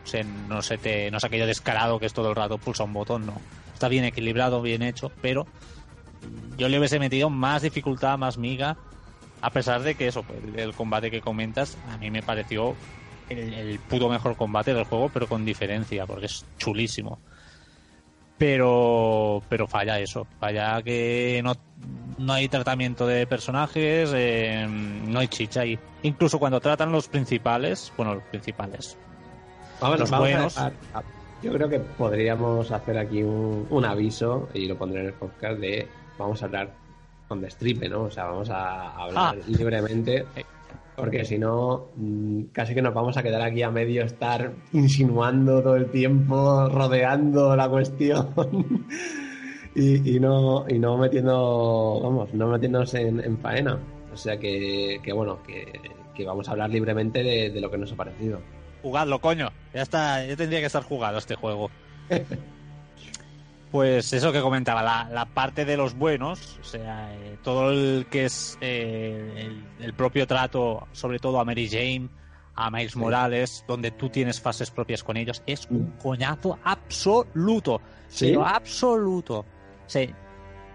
no, 0.47 0.61
se 0.61 0.77
te, 0.77 1.11
no 1.11 1.17
es 1.17 1.23
aquello 1.23 1.45
descarado 1.45 1.99
que 1.99 2.05
es 2.05 2.13
todo 2.13 2.29
el 2.29 2.35
rato 2.35 2.57
pulsa 2.57 2.83
un 2.83 2.93
botón, 2.93 3.25
no. 3.25 3.41
Está 3.73 3.87
bien 3.87 4.05
equilibrado, 4.05 4.61
bien 4.61 4.81
hecho, 4.81 5.11
pero 5.21 5.47
yo 6.57 6.69
le 6.69 6.77
hubiese 6.77 6.99
metido 6.99 7.29
más 7.29 7.61
dificultad, 7.61 8.17
más 8.17 8.37
miga, 8.37 8.77
a 9.41 9.49
pesar 9.49 9.81
de 9.81 9.95
que 9.95 10.07
eso, 10.07 10.23
pues, 10.23 10.39
el 10.55 10.73
combate 10.73 11.09
que 11.11 11.21
comentas, 11.21 11.77
a 11.87 11.97
mí 11.97 12.11
me 12.11 12.21
pareció 12.21 12.75
el, 13.29 13.53
el 13.53 13.79
puto 13.79 14.07
mejor 14.09 14.35
combate 14.37 14.73
del 14.73 14.85
juego, 14.85 15.09
pero 15.09 15.27
con 15.27 15.45
diferencia, 15.45 16.05
porque 16.05 16.27
es 16.27 16.45
chulísimo 16.57 17.19
pero 18.41 19.43
pero 19.47 19.67
falla 19.67 19.99
eso 19.99 20.25
falla 20.39 20.81
que 20.81 21.41
no, 21.43 21.53
no 22.17 22.33
hay 22.33 22.47
tratamiento 22.49 23.05
de 23.05 23.27
personajes 23.27 24.11
eh, 24.15 24.67
no 24.67 25.19
hay 25.19 25.27
chicha 25.27 25.61
ahí 25.61 25.77
incluso 26.01 26.39
cuando 26.39 26.59
tratan 26.59 26.91
los 26.91 27.07
principales 27.07 27.93
bueno 27.95 28.15
los 28.15 28.23
principales 28.23 28.97
Vamos, 29.79 29.99
Los 29.99 30.09
vamos 30.11 30.29
buenos. 30.29 30.57
a- 30.59 30.71
yo 31.43 31.51
creo 31.53 31.67
que 31.69 31.79
podríamos 31.79 32.69
hacer 32.71 32.97
aquí 32.99 33.23
un, 33.23 33.65
un 33.69 33.85
aviso 33.85 34.47
y 34.53 34.67
lo 34.67 34.75
pondré 34.77 34.99
en 35.01 35.05
el 35.07 35.13
podcast 35.13 35.59
de 35.59 35.87
vamos 36.19 36.39
a 36.43 36.45
hablar 36.45 36.69
con 37.27 37.41
destripe, 37.41 37.89
¿no? 37.89 38.03
O 38.03 38.11
sea, 38.11 38.25
vamos 38.25 38.49
a 38.51 38.91
hablar 38.95 39.35
Ah. 39.39 39.43
libremente 39.47 40.23
porque 40.95 41.25
si 41.25 41.37
no 41.37 41.89
mm, 41.95 42.43
casi 42.51 42.73
que 42.73 42.81
nos 42.81 42.93
vamos 42.93 43.17
a 43.17 43.23
quedar 43.23 43.41
aquí 43.41 43.63
a 43.63 43.71
medio 43.71 44.03
estar 44.03 44.51
insinuando 44.73 45.61
todo 45.61 45.75
el 45.75 45.89
tiempo, 45.89 46.69
rodeando 46.69 47.55
la 47.55 47.69
cuestión 47.69 48.29
y, 49.75 50.15
y 50.15 50.19
no 50.19 50.65
y 50.67 50.77
no 50.79 50.97
metiendo, 50.97 51.99
vamos, 52.01 52.33
no 52.33 52.47
metiéndonos 52.47 52.93
en, 52.93 53.19
en 53.23 53.37
faena. 53.39 53.79
O 54.13 54.17
sea 54.17 54.37
que, 54.37 54.99
que 55.01 55.13
bueno, 55.13 55.41
que, 55.43 55.71
que 56.13 56.25
vamos 56.25 56.47
a 56.47 56.51
hablar 56.51 56.69
libremente 56.69 57.23
de, 57.23 57.49
de 57.49 57.61
lo 57.61 57.71
que 57.71 57.77
nos 57.77 57.91
ha 57.93 57.95
parecido. 57.95 58.39
jugadlo 58.81 59.19
coño 59.19 59.49
ya 59.73 59.83
está 59.83 60.25
ya 60.25 60.35
tendría 60.35 60.59
que 60.59 60.65
estar 60.65 60.83
jugado 60.83 61.17
este 61.17 61.35
juego 61.35 61.69
pues 63.71 64.11
eso 64.13 64.31
que 64.31 64.41
comentaba 64.41 64.83
la, 64.83 65.09
la 65.11 65.25
parte 65.25 65.65
de 65.65 65.77
los 65.77 65.95
buenos 65.95 66.59
o 66.59 66.63
sea 66.63 67.13
eh, 67.15 67.37
todo 67.43 67.71
el 67.71 68.05
que 68.11 68.25
es 68.25 68.57
eh, 68.61 69.33
el, 69.37 69.63
el 69.85 69.93
propio 69.93 70.27
trato 70.27 70.87
sobre 70.91 71.19
todo 71.19 71.39
a 71.39 71.45
Mary 71.45 71.69
Jane 71.69 72.09
a 72.55 72.69
Miles 72.69 72.91
Sí. 72.91 72.99
Morales 72.99 73.63
donde 73.67 73.91
tú 73.91 74.09
tienes 74.09 74.41
fases 74.41 74.69
propias 74.71 75.03
con 75.03 75.15
ellos 75.15 75.41
es 75.45 75.67
un 75.69 75.91
coñazo 76.01 76.59
absoluto 76.63 77.81
¿Sí? 78.09 78.27
pero 78.27 78.45
absoluto. 78.45 79.39
O 79.39 79.45
sea, 79.87 80.05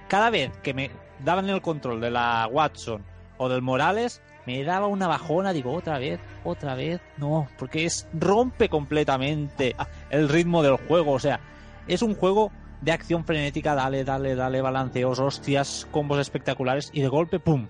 cada 0.09 0.31
vez 0.31 0.51
que 0.63 0.75
me 0.75 0.91
daban 1.23 1.49
el 1.49 1.61
control 1.61 2.01
de 2.01 2.11
la 2.11 2.49
Watson 2.51 3.03
o 3.39 3.49
del 3.49 3.61
Morales, 3.63 4.23
me 4.47 4.65
daba 4.65 4.87
una 4.87 5.07
bajona, 5.07 5.53
digo, 5.53 5.73
otra 5.73 5.99
vez, 5.99 6.19
otra 6.45 6.75
vez, 6.75 7.01
no, 7.19 7.49
porque 7.59 7.85
es 7.85 8.09
rompe 8.15 8.69
completamente 8.71 9.77
el 10.11 10.29
ritmo 10.29 10.63
del 10.63 10.77
juego, 10.77 11.13
o 11.13 11.19
sea, 11.19 11.41
es 11.87 12.01
un 12.01 12.15
juego 12.15 12.51
de 12.87 12.93
acción 12.93 13.25
frenética, 13.25 13.75
dale, 13.75 14.05
dale, 14.05 14.35
dale, 14.35 14.63
balanceos, 14.63 15.19
hostias, 15.19 15.87
combos 15.91 16.19
espectaculares 16.21 16.89
y 16.95 17.03
de 17.03 17.09
golpe, 17.09 17.39
¡pum! 17.41 17.67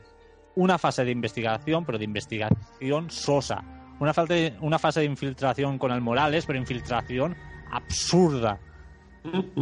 Una 0.55 0.79
fase 0.79 1.05
de 1.05 1.11
investigación, 1.11 1.85
pero 1.85 1.99
de 1.99 2.05
investigación 2.05 3.11
sosa. 3.11 3.65
Una, 3.99 4.13
falta 4.15 4.35
de- 4.35 4.55
una 4.61 4.79
fase 4.79 5.01
de 5.01 5.07
infiltración 5.07 5.79
con 5.79 5.91
el 5.91 6.01
Morales, 6.03 6.45
pero 6.47 6.59
infiltración 6.59 7.35
absurda 7.73 8.61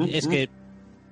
es 0.08 0.26
que 0.28 0.50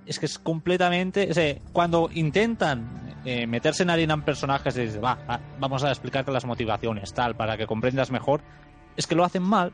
es 0.05 0.19
que 0.19 0.27
es 0.27 0.39
completamente 0.39 1.31
o 1.31 1.35
sea, 1.35 1.55
cuando 1.73 2.11
intentan 2.13 3.15
eh, 3.25 3.47
meterse 3.47 3.85
en 3.85 3.91
harina 3.91 4.15
en 4.15 4.23
personajes 4.23 4.77
y 4.77 4.81
dices, 4.83 5.03
va, 5.03 5.17
va, 5.31 5.39
vamos 5.61 5.85
a 5.85 5.91
explicarte 5.91 6.33
las 6.33 6.45
motivaciones, 6.45 7.15
tal, 7.15 7.37
para 7.37 7.57
que 7.57 7.67
comprendas 7.69 8.11
mejor, 8.11 8.41
es 8.97 9.07
que 9.07 9.15
lo 9.15 9.25
hacen 9.25 9.45
mal. 9.45 9.73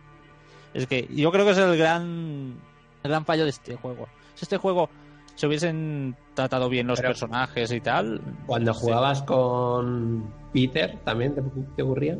Es 0.74 0.86
que 0.86 1.08
yo 1.10 1.32
creo 1.32 1.46
que 1.46 1.52
es 1.52 1.58
el 1.58 1.76
gran, 1.78 2.56
el 3.02 3.10
gran 3.10 3.24
fallo 3.24 3.44
de 3.44 3.50
este 3.50 3.74
juego. 3.76 4.06
Si 4.38 4.44
este 4.44 4.56
juego 4.56 4.88
se 5.34 5.48
hubiesen 5.48 6.16
tratado 6.34 6.68
bien 6.68 6.86
los 6.86 7.00
Pero- 7.00 7.08
personajes 7.10 7.72
y 7.72 7.80
tal, 7.80 8.20
Cuando 8.46 8.72
sí, 8.72 8.80
jugabas 8.82 9.22
con 9.24 10.32
Peter, 10.52 10.96
¿también 11.04 11.34
te, 11.34 11.42
te 11.74 11.82
aburría? 11.82 12.16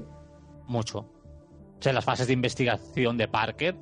mucho. 0.66 0.98
O 0.98 1.80
sea, 1.80 1.92
las 1.92 2.04
fases 2.04 2.26
de 2.26 2.32
investigación 2.32 3.16
de 3.16 3.28
Parker, 3.28 3.76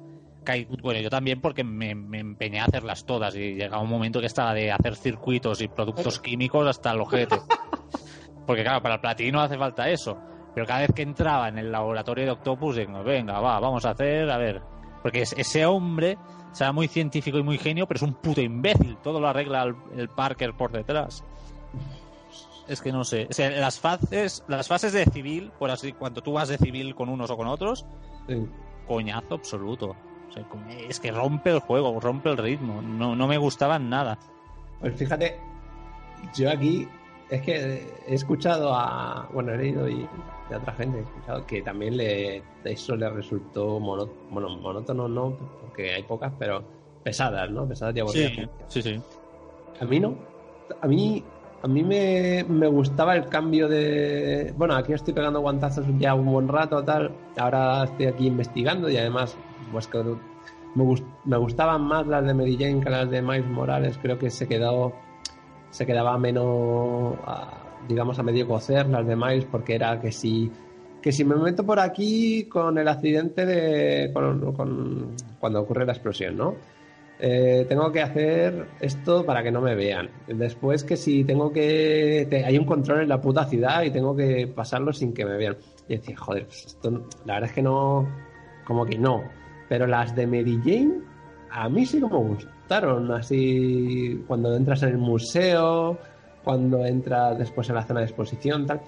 bueno, 0.83 1.01
yo 1.01 1.09
también 1.09 1.41
porque 1.41 1.65
me, 1.65 1.95
me 1.95 2.21
empeñé 2.21 2.61
a 2.61 2.67
hacerlas 2.67 3.07
todas 3.07 3.35
y 3.35 3.55
llegaba 3.55 3.83
un 3.83 3.89
momento 3.89 4.21
que 4.21 4.27
estaba 4.27 4.53
de 4.53 4.71
hacer 4.71 4.95
circuitos 4.95 5.63
y 5.63 5.69
productos 5.69 6.21
químicos 6.21 6.67
hasta 6.69 6.93
el 6.93 7.01
ojete. 7.01 7.37
Porque 8.47 8.63
claro, 8.63 8.81
para 8.83 8.97
el 8.97 9.01
platino 9.01 9.41
hace 9.41 9.57
falta 9.59 9.89
eso. 9.89 10.17
Pero 10.55 10.67
cada 10.67 10.81
vez 10.81 10.93
que 10.95 11.03
entraba 11.03 11.49
en 11.49 11.59
el 11.59 11.73
laboratorio 11.73 12.25
de 12.27 12.31
Octopus, 12.33 12.77
digo, 12.77 13.03
venga, 13.03 13.41
va, 13.41 13.59
vamos 13.59 13.85
a 13.87 13.91
hacer, 13.91 14.31
a 14.31 14.37
ver. 14.39 14.63
Porque 15.03 15.23
es- 15.23 15.33
ese 15.37 15.67
hombre 15.67 16.17
será 16.57 16.73
muy 16.73 16.89
científico 16.89 17.39
y 17.39 17.43
muy 17.43 17.59
genio, 17.59 17.87
pero 17.87 17.97
es 17.99 18.03
un 18.03 18.15
puto 18.15 18.41
imbécil. 18.41 18.97
Todo 19.03 19.21
lo 19.21 19.29
arregla 19.29 19.63
el, 19.65 19.77
el 19.97 20.09
Parker 20.09 20.55
por 20.55 20.73
detrás. 20.73 21.23
Es 22.67 22.81
que 22.81 22.91
no 22.93 23.05
sé. 23.05 23.27
O 23.31 23.33
sea, 23.33 23.51
las 23.51 23.79
fases, 23.79 24.43
las 24.49 24.67
fases 24.67 24.93
de 24.93 25.05
civil, 25.05 25.53
por 25.59 25.71
así, 25.71 25.93
cuando 25.93 26.23
tú 26.23 26.33
vas 26.33 26.49
de 26.49 26.59
civil 26.59 26.95
con 26.95 27.09
unos 27.09 27.31
o 27.31 27.37
con 27.37 27.47
otros, 27.47 27.85
Sí. 28.27 28.45
coñazo 28.89 29.35
absoluto. 29.35 29.95
O 30.29 30.33
sea, 30.33 30.45
es 30.89 30.99
que 30.99 31.13
rompe 31.13 31.51
el 31.51 31.61
juego, 31.61 32.01
rompe 32.01 32.31
el 32.31 32.37
ritmo. 32.37 32.83
No, 32.83 33.15
no 33.15 33.29
me 33.29 33.39
gustaban 33.39 33.89
nada. 33.89 34.19
Pues 34.81 34.97
fíjate, 34.97 35.39
yo 36.35 36.51
aquí 36.51 36.89
es 37.31 37.43
que 37.43 38.03
he 38.07 38.15
escuchado 38.15 38.73
a. 38.75 39.29
Bueno, 39.33 39.53
he 39.53 39.59
leído 39.59 39.89
y 39.89 40.07
de 40.49 40.57
otra 40.57 40.73
gente, 40.75 40.99
he 40.99 41.03
escuchado 41.03 41.45
que 41.47 41.63
también 41.63 41.97
le, 41.97 42.43
eso 42.65 42.95
le 42.97 43.09
resultó 43.11 43.81
mono- 43.81 44.09
bueno, 44.31 44.49
monótono, 44.59 45.09
no, 45.09 45.37
porque 45.61 45.93
hay 45.95 46.03
pocas, 46.05 46.33
pero 46.39 46.63
pesadas, 47.03 47.51
¿no? 47.51 47.67
Pesadas 47.67 47.97
y 47.97 48.01
aburridas. 48.01 48.49
sí, 48.69 48.83
sí. 48.83 49.01
A 49.81 49.85
mí 49.85 50.01
no. 50.01 50.15
A 50.81 50.87
mí, 50.87 51.23
a 51.63 51.69
mí 51.69 51.83
me, 51.83 52.45
me 52.49 52.67
gustaba 52.69 53.15
el 53.17 53.27
cambio 53.29 53.69
de. 53.69 54.53
Bueno, 54.57 54.75
aquí 54.75 54.93
estoy 54.93 55.13
pegando 55.15 55.41
guantazos 55.41 55.85
ya 55.99 56.15
un 56.15 56.27
buen 56.27 56.49
rato, 56.49 56.83
tal. 56.85 57.13
Ahora 57.37 57.85
estoy 57.85 58.07
aquí 58.07 58.27
investigando 58.27 58.89
y 58.89 58.97
además, 58.97 59.37
pues 59.73 59.87
que 59.89 60.03
me 61.25 61.37
gustaban 61.39 61.83
más 61.83 62.07
las 62.07 62.25
de 62.27 62.35
Mary 62.35 62.57
Jane 62.59 62.81
que 62.83 62.91
las 62.91 63.11
de 63.11 63.23
Miles 63.23 63.47
Morales. 63.47 63.99
Creo 64.01 64.19
que 64.19 64.31
se 64.31 64.47
quedó. 64.47 64.93
Se 65.77 65.85
quedaba 65.85 66.17
menos. 66.17 67.17
digamos, 67.87 68.19
a 68.19 68.23
medio 68.23 68.49
cocer 68.49 68.89
las 68.89 69.07
de 69.07 69.15
Miles, 69.15 69.45
porque 69.45 69.75
era 69.75 70.01
que 70.01 70.11
si. 70.11 70.51
Que 71.03 71.13
si 71.13 71.23
me 71.23 71.37
meto 71.37 71.65
por 71.67 71.79
aquí 71.79 72.45
con 72.45 72.79
el 72.79 72.89
accidente 72.89 73.45
de. 73.45 74.11
con- 74.13 75.15
cuando 75.39 75.61
ocurre 75.61 75.85
la 75.85 75.93
explosión, 75.93 76.35
¿no? 76.39 76.55
Eh, 77.19 77.67
tengo 77.69 77.93
que 77.93 78.01
hacer 78.01 78.69
esto 78.81 79.27
para 79.27 79.43
que 79.43 79.51
no 79.53 79.61
me 79.61 79.75
vean. 79.75 80.09
Después 80.27 80.83
que 80.83 80.97
si 80.97 81.25
tengo 81.25 81.53
que... 81.53 82.27
hay 82.47 82.59
un 82.59 82.65
control 82.65 83.03
en 83.03 83.09
la 83.09 83.21
puta 83.21 83.45
ciudad 83.45 83.83
y 83.83 83.91
tengo 83.91 84.17
que 84.17 84.47
pasarlo 84.47 84.93
sin 84.95 85.13
que 85.13 85.25
me 85.27 85.37
vean. 85.37 85.57
Y 85.89 85.97
decía, 85.97 86.17
joder, 86.17 86.45
pues 86.47 86.67
esto 86.67 86.91
la 87.25 87.35
verdad 87.35 87.51
es 87.51 87.55
que 87.55 87.63
no... 87.63 88.07
Como 88.67 88.85
que 88.85 88.99
no. 88.99 89.23
Pero 89.69 89.87
las 89.87 90.15
de 90.15 90.27
Mary 90.27 90.59
Jane 90.65 91.01
a 91.51 91.69
mí 91.69 91.87
sí 91.87 92.01
que 92.01 92.07
me 92.07 92.17
gustaron. 92.67 93.11
Así 93.13 94.23
cuando 94.27 94.55
entras 94.57 94.83
en 94.83 94.91
el 94.91 94.99
museo, 94.99 95.99
cuando 96.45 96.85
entras 96.85 97.39
después 97.39 97.69
en 97.69 97.77
la 97.77 97.85
zona 97.87 98.01
de 98.01 98.07
exposición, 98.07 98.67
tal. 98.67 98.81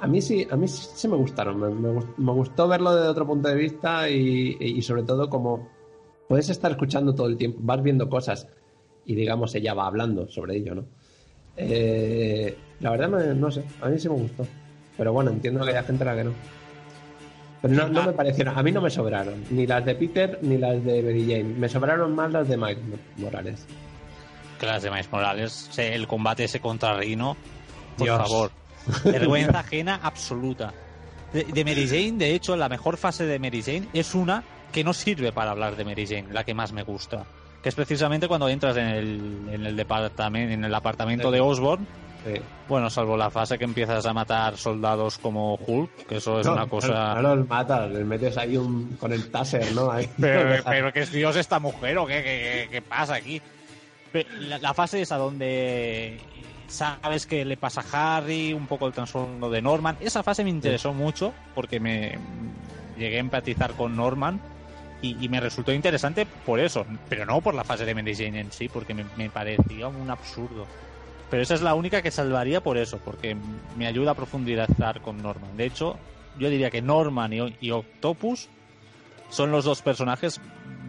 A 0.00 0.06
mí 0.06 0.20
sí, 0.20 0.46
a 0.50 0.56
mí 0.56 0.68
sí, 0.68 0.86
sí 0.94 1.08
me 1.08 1.16
gustaron. 1.16 1.58
Me, 1.58 1.68
me 1.68 1.88
gust- 1.98 2.16
me 2.18 2.32
gustó 2.32 2.68
verlo 2.68 2.94
desde 2.94 3.08
otro 3.08 3.26
punto 3.26 3.48
de 3.48 3.54
vista 3.54 4.08
y, 4.10 4.80
sobre 4.82 5.02
todo 5.04 5.30
como 5.30 5.68
puedes 6.28 6.48
estar 6.50 6.70
escuchando 6.72 7.14
todo 7.14 7.26
el 7.28 7.36
tiempo, 7.36 7.58
vas 7.62 7.82
viendo 7.82 8.08
cosas 8.08 8.46
y 9.04 9.14
digamos 9.14 9.54
ella 9.54 9.74
va 9.74 9.86
hablando 9.86 10.28
sobre 10.28 10.56
ello, 10.56 10.74
¿no? 10.74 10.84
Eh, 11.56 12.56
la 12.80 12.90
verdad 12.90 13.08
me- 13.08 13.34
no 13.34 13.50
sé, 13.50 13.62
a 13.80 13.88
mí 13.88 13.98
sí 13.98 14.08
me 14.08 14.16
gustó. 14.16 14.46
Pero 14.96 15.12
bueno, 15.12 15.30
entiendo 15.30 15.64
que 15.64 15.70
haya 15.70 15.82
gente 15.84 16.02
a 16.04 16.06
la 16.06 16.16
que 16.16 16.24
no. 16.24 16.32
Pero 17.62 17.74
no, 17.74 17.88
no 17.88 18.02
me 18.02 18.12
parecieron, 18.12 18.58
a 18.58 18.62
mí 18.62 18.72
no 18.72 18.80
me 18.80 18.90
sobraron, 18.90 19.44
ni 19.50 19.66
las 19.66 19.84
de 19.84 19.94
Peter 19.94 20.38
ni 20.42 20.58
las 20.58 20.84
de 20.84 21.00
Mary 21.00 21.22
Jane. 21.22 21.44
Me 21.44 21.68
sobraron 21.68 22.12
más 22.14 22.32
las 22.32 22.48
de 22.48 22.56
Mike 22.56 22.80
Morales. 23.18 23.64
Que 24.58 24.66
las 24.66 24.82
de 24.82 24.90
Miles 24.90 25.10
Morales, 25.12 25.70
el 25.78 26.08
combate 26.08 26.44
ese 26.44 26.58
contra 26.60 26.96
Rino, 26.96 27.36
por 27.96 28.06
Dios. 28.06 28.18
favor. 28.18 28.50
Vergüenza 29.04 29.60
ajena 29.60 30.00
absoluta. 30.02 30.74
De, 31.32 31.44
de 31.44 31.64
Mary 31.64 31.86
Jane, 31.86 32.18
de 32.18 32.34
hecho, 32.34 32.56
la 32.56 32.68
mejor 32.68 32.96
fase 32.96 33.24
de 33.24 33.38
Mary 33.38 33.62
Jane 33.62 33.88
es 33.92 34.14
una 34.14 34.42
que 34.72 34.82
no 34.82 34.92
sirve 34.92 35.30
para 35.30 35.52
hablar 35.52 35.76
de 35.76 35.84
Mary 35.84 36.06
Jane, 36.06 36.32
la 36.32 36.42
que 36.42 36.54
más 36.54 36.72
me 36.72 36.82
gusta. 36.82 37.24
Que 37.62 37.68
es 37.68 37.74
precisamente 37.76 38.26
cuando 38.26 38.48
entras 38.48 38.76
en 38.76 38.88
el, 38.88 39.48
en 39.52 39.66
el 39.66 39.76
departamento, 39.76 40.52
en 40.52 40.64
el 40.64 40.74
apartamento 40.74 41.30
de 41.30 41.40
Osborn. 41.40 41.86
Sí. 42.24 42.40
Bueno, 42.68 42.88
salvo 42.88 43.16
la 43.16 43.30
fase 43.30 43.58
que 43.58 43.64
empiezas 43.64 44.06
a 44.06 44.12
matar 44.12 44.56
soldados 44.56 45.18
como 45.18 45.54
Hulk, 45.56 46.06
que 46.06 46.16
eso 46.18 46.38
es 46.40 46.46
No, 46.46 46.52
una 46.52 46.66
cosa. 46.68 47.14
No, 47.20 47.34
los 47.36 47.48
matas, 47.48 47.90
les 47.90 48.04
metes 48.06 48.36
ahí 48.38 48.56
un, 48.56 48.96
con 48.96 49.12
el 49.12 49.30
taser, 49.30 49.72
¿no? 49.72 49.90
Ahí. 49.90 50.08
Pero, 50.20 50.62
pero 50.64 50.92
que 50.92 51.00
es 51.00 51.10
Dios 51.12 51.34
esta 51.36 51.58
mujer 51.58 51.98
o 51.98 52.06
qué, 52.06 52.22
qué, 52.22 52.68
qué- 52.70 52.82
pasa 52.82 53.14
aquí. 53.16 53.42
La, 54.40 54.58
la 54.58 54.74
fase 54.74 55.00
esa 55.02 55.16
donde 55.16 56.18
sabes 56.68 57.26
que 57.26 57.44
le 57.44 57.56
pasa 57.56 57.82
a 57.92 58.16
Harry, 58.18 58.52
un 58.52 58.66
poco 58.66 58.86
el 58.86 58.92
trasfondo 58.92 59.50
de 59.50 59.60
Norman, 59.62 59.96
esa 60.00 60.22
fase 60.22 60.44
me 60.44 60.50
interesó 60.50 60.92
mucho 60.94 61.32
porque 61.54 61.80
me 61.80 62.18
llegué 62.96 63.16
a 63.16 63.20
empatizar 63.20 63.72
con 63.72 63.96
Norman 63.96 64.40
y, 65.02 65.22
y 65.22 65.28
me 65.28 65.40
resultó 65.40 65.72
interesante 65.72 66.26
por 66.46 66.60
eso, 66.60 66.86
pero 67.08 67.26
no 67.26 67.40
por 67.40 67.54
la 67.54 67.64
fase 67.64 67.84
de 67.84 67.94
Mary 67.94 68.14
Jane 68.14 68.40
en 68.40 68.52
sí, 68.52 68.68
porque 68.68 68.94
me, 68.94 69.04
me 69.16 69.28
parecía 69.30 69.88
un 69.88 70.08
absurdo. 70.10 70.66
Pero 71.32 71.44
esa 71.44 71.54
es 71.54 71.62
la 71.62 71.74
única 71.74 72.02
que 72.02 72.10
salvaría 72.10 72.62
por 72.62 72.76
eso, 72.76 72.98
porque 73.02 73.34
me 73.78 73.86
ayuda 73.86 74.10
a 74.10 74.14
profundizar 74.14 75.00
con 75.00 75.22
Norman. 75.22 75.56
De 75.56 75.64
hecho, 75.64 75.96
yo 76.38 76.50
diría 76.50 76.70
que 76.70 76.82
Norman 76.82 77.32
y, 77.58 77.70
Octopus 77.70 78.50
son 79.30 79.50
los 79.50 79.64
dos 79.64 79.80
personajes 79.80 80.42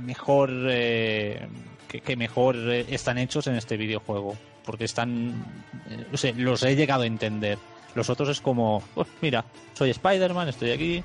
mejor 0.04 0.50
eh, 0.68 1.48
que, 1.88 2.18
mejor 2.18 2.58
eh, 2.58 2.86
están 2.90 3.20
hechos 3.20 3.48
en 3.48 3.56
este 3.56 3.78
videojuego 3.78 4.36
porque 4.66 4.84
están 4.84 5.46
eh, 5.90 6.34
los 6.36 6.64
he 6.64 6.76
llegado 6.76 7.04
a 7.04 7.06
entender 7.06 7.58
los 7.96 8.10
otros 8.10 8.28
es 8.28 8.42
como 8.42 8.84
"Oh, 8.96 9.06
mira 9.22 9.46
soy 9.74 9.92
Spider-Man 9.92 10.50
estoy 10.50 10.72
aquí 10.72 11.04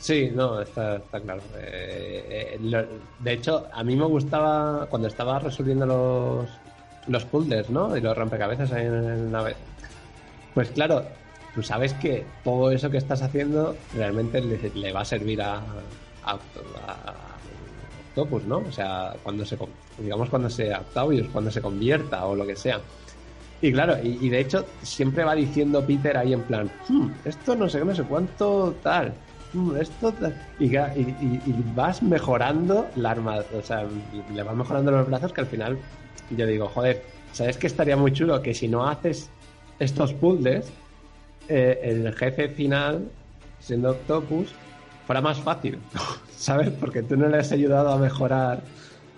Sí, 0.00 0.30
no, 0.34 0.60
está, 0.60 0.96
está 0.96 1.18
claro. 1.18 1.40
Eh, 1.56 2.58
de 3.20 3.32
hecho, 3.32 3.66
a 3.72 3.82
mí 3.82 3.96
me 3.96 4.04
gustaba 4.04 4.86
cuando 4.90 5.08
estaba 5.08 5.38
resolviendo 5.38 5.86
los, 5.86 6.46
los 7.06 7.24
puzzles, 7.26 7.70
¿no? 7.70 7.96
Y 7.96 8.00
los 8.00 8.16
rompecabezas 8.16 8.72
ahí 8.72 8.86
en 8.86 8.94
el 8.94 9.30
nave. 9.30 9.56
Pues 10.54 10.70
claro, 10.70 11.06
tú 11.54 11.62
sabes 11.62 11.94
que 11.94 12.26
todo 12.42 12.70
eso 12.70 12.90
que 12.90 12.98
estás 12.98 13.22
haciendo 13.22 13.76
realmente 13.94 14.40
le, 14.40 14.92
va 14.92 15.00
a 15.00 15.04
servir 15.04 15.42
a, 15.42 15.56
a, 16.22 16.32
a 16.32 17.38
Octopus, 18.10 18.44
¿no? 18.44 18.58
O 18.58 18.72
sea, 18.72 19.14
cuando 19.22 19.44
se, 19.44 19.58
digamos, 19.98 20.30
cuando 20.30 20.48
se 20.48 20.72
Octavius, 20.74 21.28
cuando 21.30 21.50
se 21.50 21.60
convierta 21.60 22.24
o 22.26 22.34
lo 22.36 22.46
que 22.46 22.56
sea. 22.56 22.80
Y 23.60 23.72
claro, 23.72 23.96
y, 24.02 24.28
de 24.28 24.40
hecho 24.40 24.66
siempre 24.82 25.24
va 25.24 25.34
diciendo 25.34 25.84
Peter 25.86 26.16
ahí 26.18 26.32
en 26.34 26.42
plan, 26.42 26.70
"Hmm, 26.88 27.08
esto 27.24 27.56
no 27.56 27.68
sé 27.68 27.78
qué, 27.78 27.84
no 27.86 27.94
sé 27.94 28.02
cuánto 28.04 28.74
tal, 28.82 29.14
"Hmm, 29.54 29.76
esto 29.80 30.12
tal", 30.12 30.34
y, 30.58 30.70
ca- 30.70 30.92
y, 30.94 31.00
y- 31.00 31.42
y 31.46 31.62
vas 31.74 32.02
mejorando 32.02 32.90
la 32.96 33.12
arma, 33.12 33.38
o 33.52 33.62
sea, 33.62 33.84
le 34.30 34.42
vas 34.42 34.54
mejorando 34.56 34.90
los 34.90 35.06
brazos 35.06 35.32
que 35.32 35.40
al 35.40 35.46
final 35.46 35.78
yo 36.30 36.46
digo, 36.46 36.68
joder, 36.68 37.02
¿sabes 37.32 37.56
que 37.56 37.66
estaría 37.66 37.96
muy 37.96 38.12
chulo? 38.12 38.40
Que 38.42 38.54
si 38.54 38.68
no 38.68 38.86
haces 38.86 39.28
estos 39.78 40.12
puzzles, 40.14 40.66
eh, 41.48 41.80
el 41.82 42.14
jefe 42.14 42.48
final, 42.48 43.08
siendo 43.60 43.90
Octopus, 43.90 44.52
fuera 45.06 45.20
más 45.20 45.38
fácil, 45.40 45.78
¿sabes? 46.36 46.70
Porque 46.70 47.02
tú 47.02 47.16
no 47.16 47.28
le 47.28 47.38
has 47.38 47.52
ayudado 47.52 47.90
a 47.92 47.98
mejorar 47.98 48.62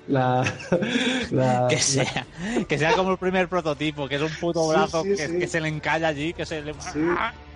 la... 0.08 0.44
la- 1.30 1.66
que 1.68 1.76
la- 1.76 1.80
sea 1.82 2.26
que 2.68 2.78
sea 2.78 2.94
como 2.94 3.10
el 3.12 3.18
primer 3.18 3.48
prototipo 3.48 4.08
que 4.08 4.14
es 4.14 4.22
un 4.22 4.30
puto 4.40 4.68
brazo 4.68 5.02
sí, 5.02 5.16
que, 5.16 5.26
sí. 5.26 5.38
que 5.40 5.48
se 5.48 5.60
le 5.60 5.66
encalla 5.68 6.08
allí 6.08 6.32
que 6.32 6.46
se 6.46 6.62
le 6.62 6.74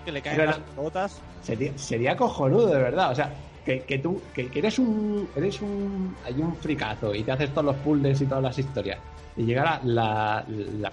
que 0.05 0.11
le 0.11 0.21
caen 0.21 0.37
Pero 0.37 0.51
las 0.51 0.77
botas 0.77 1.21
Sería, 1.43 1.73
sería 1.77 2.17
cojonudo, 2.17 2.67
de 2.69 2.79
verdad. 2.83 3.13
O 3.13 3.15
sea, 3.15 3.33
que, 3.65 3.81
que 3.83 3.99
tú, 3.99 4.21
que, 4.35 4.49
que 4.49 4.59
eres 4.59 4.79
un. 4.79 5.29
Eres 5.35 5.61
un. 5.63 6.15
Hay 6.25 6.35
un 6.35 6.55
fricazo 6.57 7.15
y 7.15 7.23
te 7.23 7.33
haces 7.33 7.51
todos 7.51 7.65
los 7.67 7.77
puzzles 7.77 8.21
y 8.21 8.27
todas 8.27 8.43
las 8.43 8.59
historias. 8.59 8.99
Y 9.37 9.45
llega 9.45 9.65
la, 9.65 9.81
la, 9.85 10.45
la, 10.79 10.93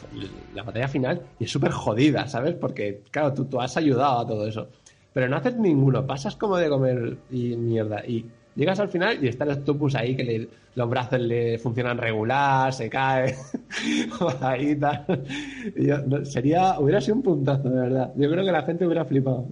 la 0.54 0.63
batalla 0.63 0.88
final 0.88 1.21
y 1.39 1.45
es 1.45 1.52
súper 1.52 1.71
jodida, 1.71 2.28
¿sabes? 2.28 2.56
Porque, 2.56 3.04
claro, 3.12 3.34
tú, 3.34 3.45
tú 3.45 3.60
has 3.60 3.76
ayudado 3.78 4.19
a 4.19 4.28
todo 4.28 4.47
eso. 4.47 4.69
Pero 5.13 5.28
no 5.28 5.38
haces 5.38 5.58
ninguno, 5.58 6.06
pasas 6.06 6.36
como 6.36 6.58
de 6.58 6.69
comer 6.69 7.17
y 7.32 7.56
mierda. 7.56 8.06
Y, 8.06 8.26
Llegas 8.58 8.80
al 8.80 8.89
final 8.89 9.23
y 9.23 9.28
está 9.28 9.43
el 9.43 9.52
octopus 9.52 9.93
ahí, 9.93 10.15
que 10.15 10.50
los 10.73 10.89
brazos 10.89 11.19
le 11.19 11.60
funcionan 11.60 11.95
regular, 12.00 12.73
se 12.73 12.89
cae, 12.89 13.36
ahí 14.41 14.76
tal. 14.76 15.06
Sería, 16.23 16.80
hubiera 16.80 17.00
sido 17.00 17.17
un 17.17 17.21
puntazo, 17.21 17.69
de 17.69 17.80
verdad. 17.80 18.12
Yo 18.15 18.28
creo 18.32 18.43
que 18.43 18.52
la 18.52 18.63
gente 18.63 18.88
hubiera 18.88 19.06
flipado 19.06 19.45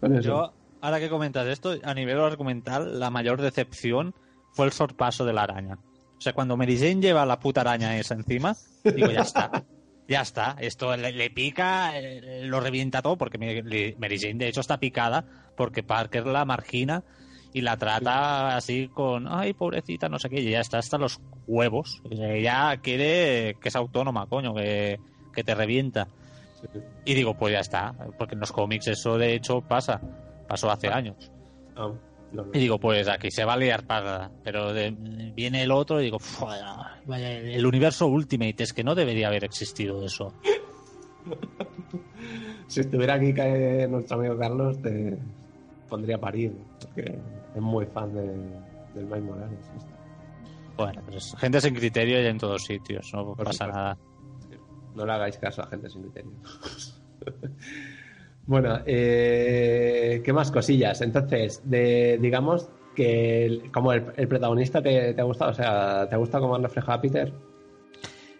con. 0.00 0.20
Yo, 0.20 0.52
ahora 0.82 1.00
que 1.00 1.08
comentas 1.08 1.46
esto, 1.46 1.74
a 1.82 1.94
nivel 1.94 2.20
argumental, 2.20 3.00
la 3.00 3.08
mayor 3.08 3.40
decepción 3.40 4.14
fue 4.52 4.66
el 4.66 4.72
sorpaso 4.72 5.24
de 5.24 5.32
la 5.32 5.44
araña. 5.44 5.78
O 6.18 6.20
sea, 6.20 6.32
cuando 6.32 6.56
Mary 6.56 6.76
Jane 6.76 7.00
lleva 7.00 7.24
la 7.24 7.38
puta 7.38 7.60
araña 7.60 7.96
esa 7.96 8.14
encima, 8.14 8.56
digo, 8.82 9.10
ya 9.10 9.22
está. 9.22 9.64
Ya 10.08 10.22
está. 10.22 10.56
Esto 10.58 10.96
le, 10.96 11.12
le 11.12 11.30
pica, 11.30 11.98
eh, 11.98 12.42
lo 12.44 12.60
revienta 12.60 13.02
todo, 13.02 13.16
porque 13.16 13.38
Mary 13.38 14.18
Jane, 14.18 14.34
de 14.34 14.48
hecho, 14.48 14.60
está 14.60 14.78
picada 14.78 15.24
porque 15.56 15.82
Parker 15.82 16.26
la 16.26 16.44
margina 16.44 17.04
y 17.52 17.60
la 17.60 17.76
trata 17.76 18.56
así 18.56 18.88
con, 18.88 19.26
ay, 19.28 19.52
pobrecita, 19.52 20.08
no 20.08 20.18
sé 20.18 20.28
qué, 20.28 20.40
y 20.40 20.50
ya 20.50 20.60
está 20.60 20.78
hasta 20.78 20.98
los 20.98 21.20
huevos. 21.46 22.02
Ella 22.10 22.76
quiere 22.82 23.56
que 23.60 23.68
es 23.68 23.76
autónoma, 23.76 24.26
coño, 24.26 24.54
que, 24.54 24.98
que 25.34 25.44
te 25.44 25.54
revienta. 25.54 26.08
Y 27.04 27.14
digo, 27.14 27.34
pues 27.34 27.52
ya 27.52 27.60
está, 27.60 27.94
porque 28.18 28.34
en 28.34 28.40
los 28.40 28.52
cómics 28.52 28.88
eso 28.88 29.18
de 29.18 29.34
hecho 29.34 29.60
pasa, 29.60 30.00
pasó 30.48 30.70
hace 30.70 30.88
años. 30.88 31.30
Ah, 31.76 31.82
no, 31.82 31.88
no. 31.88 32.07
Y 32.52 32.58
digo, 32.58 32.78
pues 32.78 33.08
aquí 33.08 33.30
se 33.30 33.44
va 33.44 33.54
a 33.54 33.56
liar 33.56 33.84
para. 33.86 34.30
Pero 34.44 34.72
de- 34.72 34.90
viene 35.34 35.62
el 35.62 35.70
otro 35.70 36.00
y 36.00 36.04
digo, 36.04 36.18
"Pf, 36.18 36.44
vaya, 37.06 37.32
el 37.42 37.64
universo 37.66 38.06
Ultimate 38.06 38.62
es 38.62 38.72
que 38.72 38.84
no 38.84 38.94
debería 38.94 39.28
haber 39.28 39.44
existido 39.44 40.04
eso. 40.04 40.32
Si 42.68 42.80
estuviera 42.80 43.14
aquí 43.14 43.32
que 43.32 43.86
nuestro 43.88 44.18
amigo 44.18 44.36
Carlos, 44.36 44.80
te 44.82 45.16
pondría 45.88 46.16
a 46.16 46.20
parir, 46.20 46.52
porque 46.80 47.18
es 47.54 47.60
muy 47.62 47.86
fan 47.86 48.12
de, 48.12 48.20
del 48.94 49.06
Miles 49.06 49.22
Morales. 49.22 49.58
Bueno, 50.76 51.00
pues 51.06 51.34
gente 51.38 51.60
sin 51.62 51.74
criterio 51.74 52.22
y 52.22 52.26
en 52.26 52.36
todos 52.38 52.62
sitios, 52.64 53.10
no 53.14 53.34
Por 53.34 53.46
pasa 53.46 53.64
supuesto. 53.64 53.72
nada. 53.78 53.98
No 54.94 55.06
le 55.06 55.12
hagáis 55.12 55.38
caso 55.38 55.62
a 55.62 55.66
gente 55.66 55.88
sin 55.88 56.02
criterio. 56.02 56.32
bueno, 58.48 58.80
eh, 58.86 60.22
¿qué 60.24 60.32
más 60.32 60.50
cosillas? 60.50 61.02
Entonces, 61.02 61.60
de, 61.64 62.18
digamos 62.18 62.70
que 62.96 63.60
como 63.72 63.92
el, 63.92 64.06
el 64.16 64.26
protagonista 64.26 64.82
te, 64.82 65.12
te 65.12 65.20
ha 65.20 65.24
gustado, 65.24 65.50
o 65.50 65.54
sea, 65.54 66.08
¿te 66.08 66.14
ha 66.14 66.18
gustado 66.18 66.44
cómo 66.44 66.56
han 66.56 66.62
reflejado 66.62 66.98
a 66.98 67.00
Peter? 67.02 67.32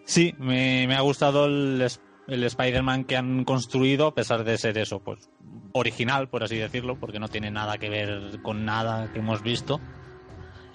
Sí, 0.05 0.33
me, 0.39 0.93
ha 0.95 1.01
gustado 1.01 1.45
el, 1.45 1.87
el 2.27 2.43
Spider-Man 2.43 3.03
que 3.03 3.17
han 3.17 3.45
construido, 3.45 4.07
a 4.07 4.15
pesar 4.15 4.43
de 4.43 4.57
ser 4.57 4.79
eso, 4.79 4.99
pues 4.99 5.29
original, 5.73 6.27
por 6.27 6.43
así 6.43 6.57
decirlo, 6.57 6.99
porque 6.99 7.19
no 7.19 7.27
tiene 7.27 7.51
nada 7.51 7.77
que 7.77 7.89
ver 7.89 8.41
con 8.41 8.65
nada 8.65 9.13
que 9.13 9.19
hemos 9.19 9.43
visto. 9.43 9.79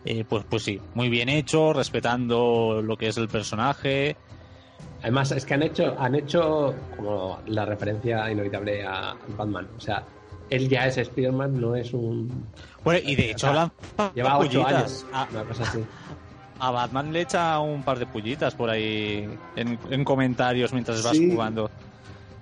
Eh, 0.05 0.25
pues, 0.29 0.45
pues 0.49 0.63
sí, 0.63 0.81
muy 0.95 1.09
bien 1.09 1.29
hecho, 1.29 1.73
respetando 1.73 2.83
lo 2.85 2.97
que 2.97 3.09
es 3.09 3.17
el 3.17 3.27
personaje. 3.27 4.17
Además, 5.05 5.31
es 5.33 5.45
que 5.45 5.53
han 5.53 5.63
hecho, 5.63 5.95
han 5.99 6.15
hecho 6.15 6.75
como 6.97 7.39
la 7.49 7.67
referencia 7.67 8.31
inevitable 8.33 8.83
a 8.87 9.15
Batman. 9.37 9.69
O 9.77 9.81
sea, 9.81 10.03
él 10.49 10.67
ya 10.67 10.87
es 10.87 10.97
Spider-Man, 10.97 11.61
no 11.61 11.77
es 11.77 11.93
un. 11.93 12.47
Bueno, 12.83 13.01
y 13.05 13.15
de 13.15 13.33
hecho 13.33 13.51
O 13.51 13.53
sea, 13.53 13.71
Lleva 14.15 14.39
ocho 14.39 14.67
años. 14.67 15.05
A, 15.13 15.29
Una 15.31 15.45
cosa 15.45 15.63
así. 15.65 15.85
a 16.59 16.71
Batman 16.71 17.13
le 17.13 17.21
echa 17.21 17.61
un 17.61 17.83
par 17.83 17.99
de 17.99 18.07
pullitas 18.07 18.55
por 18.55 18.71
ahí 18.71 19.29
en, 19.57 19.79
en 19.91 20.05
comentarios 20.05 20.73
mientras 20.73 21.03
vas 21.03 21.19
Sí. 21.19 21.31
jugando. 21.31 21.71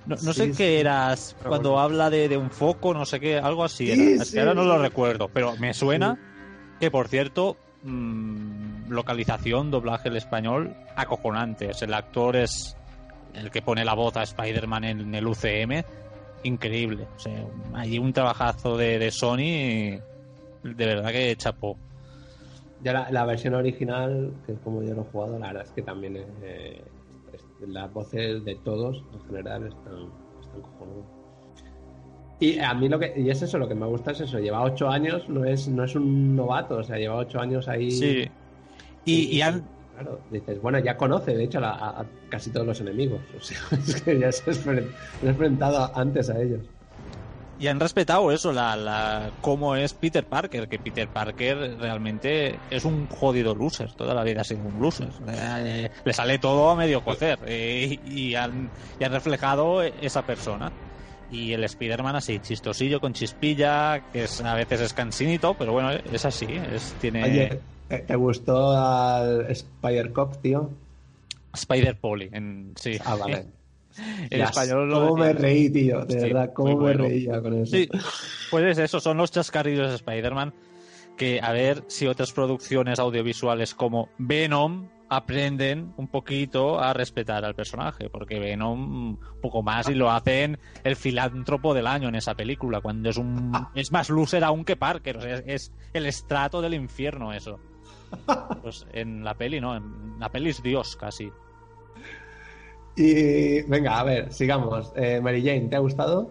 No, 0.06 0.14
no 0.22 0.32
Sí, 0.32 0.32
sé 0.32 0.46
sí. 0.46 0.52
qué 0.56 0.78
eras 0.78 1.34
Pero 1.38 1.48
cuando 1.48 1.70
bueno. 1.70 1.82
habla 1.82 2.10
de, 2.10 2.28
de 2.28 2.36
un 2.36 2.50
foco, 2.52 2.94
no 2.94 3.04
sé 3.04 3.18
qué, 3.18 3.38
algo 3.38 3.64
así 3.64 3.86
Sí, 3.86 3.92
era. 3.92 4.02
Es 4.04 4.18
que 4.18 4.24
sí, 4.26 4.38
ahora 4.38 4.54
no 4.54 4.62
lo 4.64 4.78
recuerdo, 4.78 5.28
pero 5.34 5.56
me 5.56 5.74
suena 5.74 6.16
que, 6.78 6.92
por 6.92 7.08
cierto, 7.08 7.56
mm, 7.82 8.90
localización, 8.90 9.70
doblaje 9.70 10.08
el 10.08 10.16
español, 10.16 10.74
acojonante. 10.96 11.68
O 11.68 11.74
sea, 11.74 11.86
el 11.88 11.94
actor 11.94 12.36
es 12.36 12.76
el 13.34 13.50
que 13.50 13.62
pone 13.62 13.84
la 13.84 13.94
voz 13.94 14.16
a 14.16 14.22
Spider-Man 14.22 14.84
en 14.84 15.14
el 15.14 15.26
UCM, 15.26 15.84
increíble. 16.42 17.06
O 17.16 17.18
sea, 17.18 17.44
hay 17.74 17.98
un 17.98 18.12
trabajazo 18.12 18.76
de, 18.76 19.10
Sony, 19.10 20.00
de 20.62 20.86
verdad 20.86 21.10
que 21.10 21.34
chapó. 21.36 21.76
Ya 22.82 23.08
la, 23.10 23.24
versión 23.24 23.54
original, 23.54 24.32
que 24.44 24.52
es 24.52 24.58
como 24.58 24.82
yo 24.82 24.94
lo 24.94 25.02
he 25.02 25.04
jugado, 25.04 25.38
la 25.38 25.48
verdad 25.48 25.64
es 25.64 25.70
que 25.70 25.82
también 25.82 26.16
eh, 26.42 26.82
las 27.60 27.92
voces 27.92 28.44
de 28.44 28.56
todos 28.56 29.04
en 29.12 29.20
general 29.26 29.68
están, 29.68 30.10
están. 30.40 31.11
Y 32.42 32.58
a 32.58 32.74
mí 32.74 32.88
lo 32.88 32.98
que, 32.98 33.12
y 33.16 33.30
es 33.30 33.42
eso, 33.42 33.58
lo 33.58 33.68
que 33.68 33.74
me 33.74 33.86
gusta 33.86 34.10
es 34.12 34.20
eso, 34.20 34.38
lleva 34.40 34.62
ocho 34.64 34.88
años, 34.88 35.28
no 35.28 35.44
es, 35.44 35.68
no 35.68 35.84
es 35.84 35.94
un 35.94 36.34
novato, 36.36 36.78
o 36.78 36.82
sea, 36.84 36.96
lleva 36.98 37.16
ocho 37.16 37.38
años 37.40 37.68
ahí. 37.68 37.88
Sí. 37.88 38.26
Y, 39.04 39.36
y 39.36 39.42
han, 39.42 39.70
Claro, 39.90 40.26
dices, 40.30 40.60
bueno, 40.60 40.78
ya 40.78 40.96
conoce, 40.96 41.36
de 41.36 41.44
hecho, 41.44 41.58
a, 41.60 42.00
a- 42.00 42.10
casi 42.28 42.50
todos 42.50 42.66
los 42.66 42.80
enemigos. 42.80 43.32
O 43.34 43.40
sea, 43.40 43.58
es 43.72 44.02
que 44.02 44.18
ya 44.18 44.32
se 44.32 44.50
ha 44.50 44.54
enfren- 44.54 44.96
se 45.20 45.26
ha 45.26 45.30
enfrentado 45.30 45.96
antes 45.96 46.30
a 46.30 46.40
ellos. 46.42 46.70
Y 47.54 47.66
han 47.68 47.78
respetado 47.80 48.32
eso, 48.32 48.50
la, 48.52 48.74
la 48.76 49.34
cómo 49.40 49.76
es 49.76 49.94
Peter 49.94 50.26
Parker, 50.26 50.68
que 50.68 50.78
Peter 50.80 51.10
Parker 51.12 51.76
realmente 51.78 52.64
es 52.68 52.84
un 52.84 53.06
jodido 53.08 53.54
loser, 53.54 53.94
toda 53.94 54.14
la 54.14 54.24
vida 54.24 54.40
ha 54.40 54.44
sido 54.44 54.62
un 54.62 54.80
loser. 54.82 55.10
Eh, 55.28 55.90
le 56.04 56.12
sale 56.14 56.38
todo 56.38 56.70
a 56.70 56.76
medio 56.76 57.02
cocer 57.02 57.38
eh, 57.46 57.98
y, 58.02 58.34
han, 58.34 58.72
y 58.98 59.04
han 59.04 59.12
reflejado 59.12 59.82
esa 59.82 60.22
persona. 60.24 60.74
Y 61.32 61.52
el 61.54 61.64
Spider-Man 61.64 62.16
así, 62.16 62.38
chistosillo 62.40 63.00
con 63.00 63.14
chispilla, 63.14 64.04
que 64.12 64.24
es, 64.24 64.40
a 64.42 64.54
veces 64.54 64.82
es 64.82 64.92
cansinito, 64.92 65.54
pero 65.54 65.72
bueno, 65.72 65.90
es 65.90 66.24
así, 66.26 66.46
es, 66.46 66.94
tiene 67.00 67.24
Oye, 67.24 67.58
¿te, 67.88 68.16
gustó 68.16 68.70
al 68.72 69.50
Spider-Cop, 69.50 70.42
tío? 70.42 70.70
Spider-Poli, 71.54 72.28
en, 72.32 72.74
sí. 72.76 72.98
Ah, 73.04 73.16
vale. 73.16 73.46
en 74.30 74.40
español 74.42 74.88
lo 74.90 75.00
¿Cómo 75.00 75.16
me 75.16 75.32
reí, 75.32 75.70
tío? 75.70 76.04
De 76.04 76.20
Sí, 76.20 76.20
verdad, 76.20 76.52
¿cómo 76.52 76.76
me 76.76 76.82
bueno. 76.82 77.04
reía 77.04 77.40
con 77.40 77.54
eso? 77.54 77.76
Sí, 77.76 77.88
pues 78.50 78.64
es 78.66 78.78
eso, 78.78 79.00
son 79.00 79.16
los 79.16 79.30
chascarrillos 79.30 79.88
de 79.88 79.96
Spider-Man 79.96 80.52
que 81.16 81.40
a 81.42 81.52
ver 81.52 81.84
si 81.88 82.06
otras 82.06 82.32
producciones 82.32 82.98
audiovisuales 82.98 83.74
como 83.74 84.08
Venom 84.18 84.88
aprenden 85.14 85.92
un 85.98 86.08
poquito 86.08 86.80
a 86.80 86.94
respetar 86.94 87.44
al 87.44 87.54
personaje, 87.54 88.08
porque 88.08 88.38
Venom 88.38 89.10
un 89.10 89.18
poco 89.42 89.62
más 89.62 89.88
y 89.90 89.94
lo 89.94 90.10
hacen 90.10 90.58
el 90.84 90.96
filántropo 90.96 91.74
del 91.74 91.86
año 91.86 92.08
en 92.08 92.14
esa 92.14 92.34
película, 92.34 92.80
cuando 92.80 93.10
es 93.10 93.18
un 93.18 93.52
es 93.74 93.92
más 93.92 94.08
loser 94.08 94.42
aún 94.42 94.64
que 94.64 94.76
Parker, 94.76 95.18
o 95.18 95.20
sea, 95.20 95.34
es, 95.34 95.44
es 95.46 95.72
el 95.92 96.06
estrato 96.06 96.62
del 96.62 96.74
infierno 96.74 97.32
eso. 97.32 97.60
Pues 98.62 98.86
en 98.92 99.24
la 99.24 99.34
peli 99.34 99.60
no, 99.60 99.74
en 99.76 100.18
la 100.18 100.30
peli 100.30 100.50
es 100.50 100.62
Dios 100.62 100.96
casi. 100.96 101.30
Y 102.96 103.62
venga, 103.62 103.98
a 103.98 104.04
ver, 104.04 104.32
sigamos. 104.32 104.92
Eh, 104.96 105.20
Mary 105.20 105.42
Jane, 105.42 105.68
¿te 105.68 105.76
ha 105.76 105.80
gustado? 105.80 106.30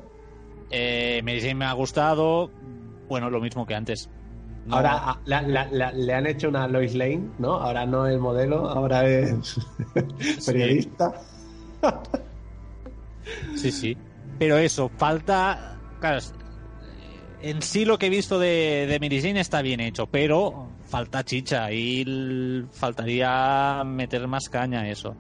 Eh, 0.70 1.22
Mary 1.24 1.42
Jane 1.42 1.56
me 1.56 1.66
ha 1.66 1.74
gustado, 1.74 2.52
bueno, 3.08 3.30
lo 3.30 3.42
mismo 3.42 3.66
que 3.66 3.76
antes. 3.76 4.10
No- 4.66 4.76
Ahora 4.76 4.98
a- 4.98 5.22
la- 5.26 5.42
la- 5.42 5.68
la- 5.72 5.92
le 5.92 6.14
han 6.14 6.28
hecho 6.28 6.48
una 6.50 6.68
Lois 6.68 6.94
Lane, 6.94 7.30
¿no? 7.40 7.54
Ahora 7.56 7.86
no 7.86 8.08
es 8.08 8.20
modelo, 8.20 8.70
ahora 8.70 9.08
es 9.08 9.56
periodista. 10.46 11.12
Sí, 13.56 13.72
sí. 13.72 13.98
Pero 14.38 14.58
eso, 14.58 14.90
falta. 14.98 15.78
Claro, 16.00 16.18
es- 16.18 16.34
en 17.42 17.62
sí 17.64 17.86
lo 17.86 17.98
que 17.98 18.06
he 18.06 18.10
visto 18.10 18.38
de, 18.38 18.86
de 18.88 19.00
está 19.40 19.62
bien 19.64 19.80
hecho, 19.80 20.06
pero 20.06 20.70
falta 20.88 21.24
chicha 21.24 21.72
y 21.72 22.64
faltaría 22.72 23.84
meter 23.84 24.28
más 24.28 24.48
caña 24.50 24.82
a 24.82 24.90
eso. 24.90 25.16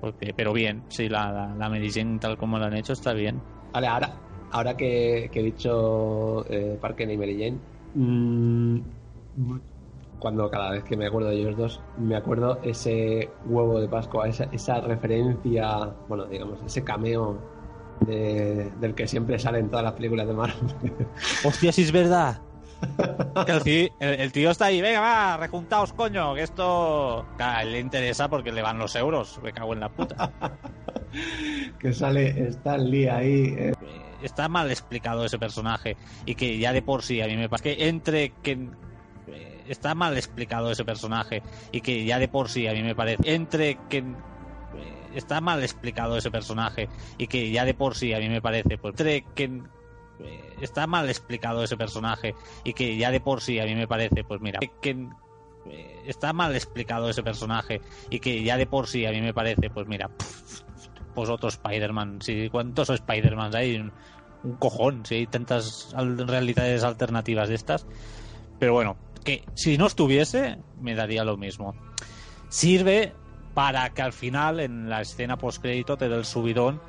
Porque, 0.00 0.32
pero 0.34 0.52
bien, 0.52 0.84
sí, 0.88 1.08
la, 1.08 1.30
la, 1.32 1.54
la 1.54 2.18
tal 2.18 2.36
como 2.38 2.58
la 2.58 2.66
han 2.66 2.76
hecho 2.76 2.92
está 2.94 3.12
bien. 3.12 3.42
Vale, 3.72 3.86
ahora, 3.88 4.20
ahora 4.52 4.76
que, 4.76 5.28
que 5.32 5.40
he 5.40 5.42
dicho 5.42 6.46
eh, 6.50 6.78
Parker 6.80 7.10
y 7.10 7.16
Mary 7.18 7.38
Jane, 7.38 7.58
mm, 7.96 8.78
cuando 10.18 10.50
cada 10.50 10.70
vez 10.70 10.84
que 10.84 10.96
me 10.96 11.06
acuerdo 11.06 11.28
de 11.30 11.36
ellos 11.36 11.56
dos, 11.56 11.80
me 11.98 12.16
acuerdo 12.16 12.58
ese 12.62 13.30
huevo 13.46 13.80
de 13.80 13.88
Pascua, 13.88 14.28
esa, 14.28 14.44
esa 14.44 14.80
referencia, 14.80 15.94
bueno, 16.08 16.26
digamos, 16.26 16.58
ese 16.64 16.82
cameo 16.84 17.38
de- 18.06 18.70
del 18.80 18.94
que 18.94 19.06
siempre 19.06 19.38
sale 19.38 19.58
en 19.58 19.68
todas 19.68 19.84
las 19.84 19.94
películas 19.94 20.26
de 20.26 20.32
Marvel. 20.34 20.76
Hostia, 21.44 21.72
si 21.72 21.82
es 21.82 21.92
verdad. 21.92 22.40
Que 23.46 23.52
el, 23.52 23.62
tío, 23.62 23.88
el- 24.00 24.20
el 24.20 24.32
tío 24.32 24.50
está 24.50 24.66
ahí, 24.66 24.80
venga, 24.80 25.00
va, 25.00 25.36
rejuntaos, 25.38 25.92
coño, 25.92 26.34
que 26.34 26.42
esto. 26.42 27.24
A 27.38 27.62
él 27.62 27.72
le 27.72 27.80
interesa 27.80 28.28
porque 28.28 28.52
le 28.52 28.62
van 28.62 28.78
los 28.78 28.94
euros, 28.96 29.38
me 29.42 29.52
cago 29.52 29.72
en 29.74 29.80
la 29.80 29.88
puta. 29.88 30.32
que 31.78 31.92
sale 31.92 32.48
Stan 32.48 32.90
Lee 32.90 33.06
ahí. 33.08 33.54
eh, 33.58 33.72
está 34.22 34.48
mal 34.48 34.70
explicado 34.70 35.24
ese 35.24 35.38
personaje 35.38 35.96
y 36.24 36.34
que 36.34 36.58
ya 36.58 36.72
de 36.72 36.82
por 36.82 37.02
sí 37.02 37.20
a 37.20 37.26
mí 37.26 37.36
me 37.36 37.48
parece 37.48 37.76
que 37.76 37.88
entre 37.88 38.32
que 38.42 38.68
eh, 39.28 39.64
está 39.68 39.94
mal 39.94 40.16
explicado 40.16 40.70
ese 40.70 40.84
personaje 40.84 41.42
y 41.72 41.80
que 41.80 42.04
ya 42.04 42.18
de 42.18 42.28
por 42.28 42.48
sí 42.48 42.66
a 42.66 42.72
mí 42.72 42.82
me 42.82 42.94
parece 42.94 43.34
entre 43.34 43.78
que 43.88 43.98
eh, 43.98 44.04
está 45.14 45.40
mal 45.40 45.62
explicado 45.62 46.16
ese 46.16 46.30
personaje 46.30 46.88
y 47.18 47.26
que 47.26 47.50
ya 47.50 47.64
de 47.64 47.74
por 47.74 47.94
sí 47.94 48.12
a 48.12 48.18
mí 48.18 48.28
me 48.28 48.40
parece 48.40 48.78
pues 48.78 48.92
entre 48.92 49.24
que 49.34 49.62
eh, 50.20 50.56
está 50.60 50.86
mal 50.86 51.08
explicado 51.08 51.62
ese 51.62 51.76
personaje 51.76 52.34
y 52.64 52.72
que 52.72 52.96
ya 52.96 53.10
de 53.10 53.20
por 53.20 53.42
sí 53.42 53.58
a 53.58 53.64
mí 53.64 53.74
me 53.74 53.86
parece, 53.86 54.24
pues 54.24 54.40
mira, 54.40 54.60
que 54.80 55.08
está 56.06 56.32
mal 56.32 56.54
explicado 56.54 57.10
ese 57.10 57.22
personaje 57.22 57.80
y 58.10 58.20
que 58.20 58.42
ya 58.42 58.56
de 58.56 58.66
por 58.66 58.86
sí 58.86 59.04
a 59.04 59.10
mí 59.10 59.20
me 59.20 59.34
parece, 59.34 59.70
pues 59.70 59.86
mira, 59.86 60.10
pues 61.16 61.30
otro 61.30 61.48
Spider-Man, 61.48 62.18
sí, 62.20 62.50
¿cuántos 62.50 62.90
Spider-Man 62.90 63.56
hay? 63.56 63.76
Un, 63.76 63.92
cojón, 64.58 65.04
si 65.06 65.14
hay 65.16 65.26
tantas 65.26 65.92
realidades 65.96 66.84
alternativas 66.84 67.48
de 67.48 67.54
estas. 67.56 67.86
Pero 68.60 68.74
bueno, 68.74 68.96
que 69.24 69.42
si 69.54 69.78
no 69.78 69.86
estuviese, 69.86 70.58
me 70.78 70.94
daría 70.94 71.24
lo 71.24 71.36
mismo. 71.36 71.74
Sirve 72.48 73.14
para 73.54 73.90
que 73.90 74.02
al 74.02 74.12
final, 74.12 74.60
en 74.60 74.90
la 74.90 75.00
escena 75.00 75.38
post-crédito, 75.38 75.96
te 75.96 76.08
dé 76.08 76.14
el 76.14 76.26
subidón 76.26 76.80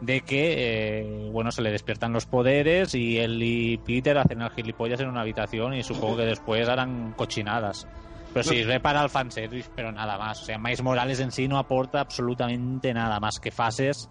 de 0.00 0.22
que, 0.22 0.54
eh, 0.56 1.30
bueno, 1.30 1.52
se 1.52 1.62
le 1.62 1.70
despiertan 1.70 2.12
los 2.12 2.24
poderes 2.24 2.94
y 2.94 3.18
él 3.18 3.40
y 3.42 3.76
Peter 3.76 4.16
hacen 4.16 4.40
al 4.40 4.50
gilipollas 4.50 4.98
en 5.00 5.08
una 5.08 5.20
habitación 5.20 5.74
y 5.74 5.82
supongo 5.84 6.16
que 6.16 6.24
después 6.24 6.68
harán 6.68 7.12
cochinadas. 7.12 7.86
Pero 8.34 8.44
sirve 8.44 8.80
para 8.80 9.02
el 9.02 9.08
fanservice, 9.08 9.70
pero 9.74 9.92
nada 9.92 10.18
más. 10.18 10.42
O 10.42 10.44
sea, 10.44 10.58
Miles 10.58 10.82
Morales 10.82 11.20
en 11.20 11.30
sí 11.30 11.46
no 11.46 11.56
aporta 11.56 12.00
absolutamente 12.00 12.92
nada 12.92 13.20
más 13.20 13.38
que 13.38 13.52
fases 13.52 14.10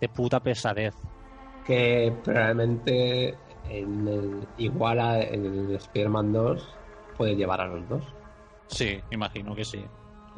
de 0.00 0.08
puta 0.08 0.40
pesadez. 0.40 0.94
Que 1.66 2.12
probablemente 2.24 3.36
en 3.68 4.08
el, 4.08 4.48
igual 4.56 4.98
a, 4.98 5.20
en 5.20 5.44
el 5.44 5.74
Spider-Man 5.74 6.32
2 6.32 6.68
puede 7.18 7.36
llevar 7.36 7.60
a 7.60 7.66
los 7.66 7.86
dos. 7.88 8.04
Sí, 8.68 8.98
imagino 9.10 9.54
que 9.54 9.64
sí. 9.64 9.84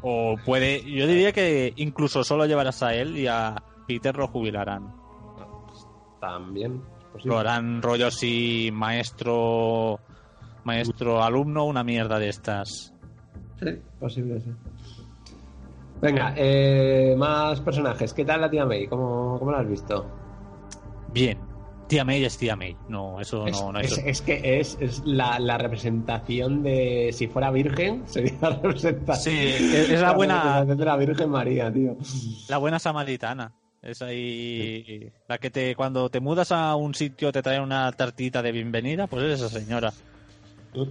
O 0.03 0.37
puede, 0.45 0.83
yo 0.83 1.07
diría 1.07 1.33
que 1.33 1.73
incluso 1.77 2.25
solo 2.25 2.45
llevarás 2.47 2.83
a 2.83 2.93
él 2.93 3.17
y 3.17 3.29
a 3.29 3.55
Peter 3.87 4.17
lo 4.17 4.27
jubilarán. 4.27 4.93
También. 6.21 6.83
Lo 7.25 7.39
harán 7.39 7.83
rollo 7.83 8.09
así 8.09 8.71
maestro 8.73 10.01
maestro 10.65 11.23
alumno, 11.23 11.65
una 11.65 11.85
mierda 11.85 12.19
de 12.19 12.29
estas. 12.29 12.92
Sí, 13.63 13.79
posible, 14.01 14.41
sí. 14.41 14.51
Venga, 16.01 16.35
eh, 16.37 17.15
más 17.17 17.61
personajes. 17.61 18.13
¿Qué 18.13 18.25
tal 18.25 18.41
la 18.41 18.51
tía 18.51 18.67
May? 18.67 18.89
¿Cómo, 18.89 19.37
cómo 19.39 19.53
la 19.53 19.61
has 19.61 19.69
visto? 19.69 20.05
Bien. 21.13 21.39
Tía 21.87 22.05
May 22.05 22.25
es 22.25 22.37
tía 22.39 22.57
May. 22.57 22.77
No, 22.89 23.21
eso 23.21 23.47
es, 23.47 23.61
no, 23.61 23.71
no 23.71 23.79
es, 23.79 23.99
es, 23.99 24.23
que 24.23 24.59
es, 24.59 24.79
es 24.81 25.03
la, 25.05 25.39
la, 25.39 25.59
representación 25.59 26.63
de. 26.63 27.11
Si 27.13 27.29
fuera 27.29 27.51
virgen, 27.51 28.03
sería 28.07 28.33
la 28.41 28.51
representación. 28.51 29.35
Sí, 29.35 29.49
es, 29.49 29.91
es 29.91 30.01
la, 30.01 30.09
la 30.09 30.13
buena. 30.15 30.65
de 30.65 30.85
la 30.85 30.97
Virgen 30.97 31.31
María, 31.31 31.73
tío. 31.73 31.97
La 32.49 32.59
buena 32.59 32.79
samaritana. 32.79 33.53
Es 33.83 34.01
ahí 34.01 34.85
sí. 34.87 35.13
la 35.29 35.39
que 35.39 35.51
te 35.51 35.75
cuando 35.75 36.09
te 36.09 36.21
mudas 36.21 36.53
a 36.53 36.77
un 36.77 36.95
sitio 36.95 37.33
te 37.33 37.43
trae 37.43 37.61
una 37.61 37.91
tartita 37.93 38.41
de 38.41 38.53
bienvenida, 38.53 39.07
pues 39.07 39.25
es 39.25 39.41
esa 39.41 39.61
señora. 39.61 39.93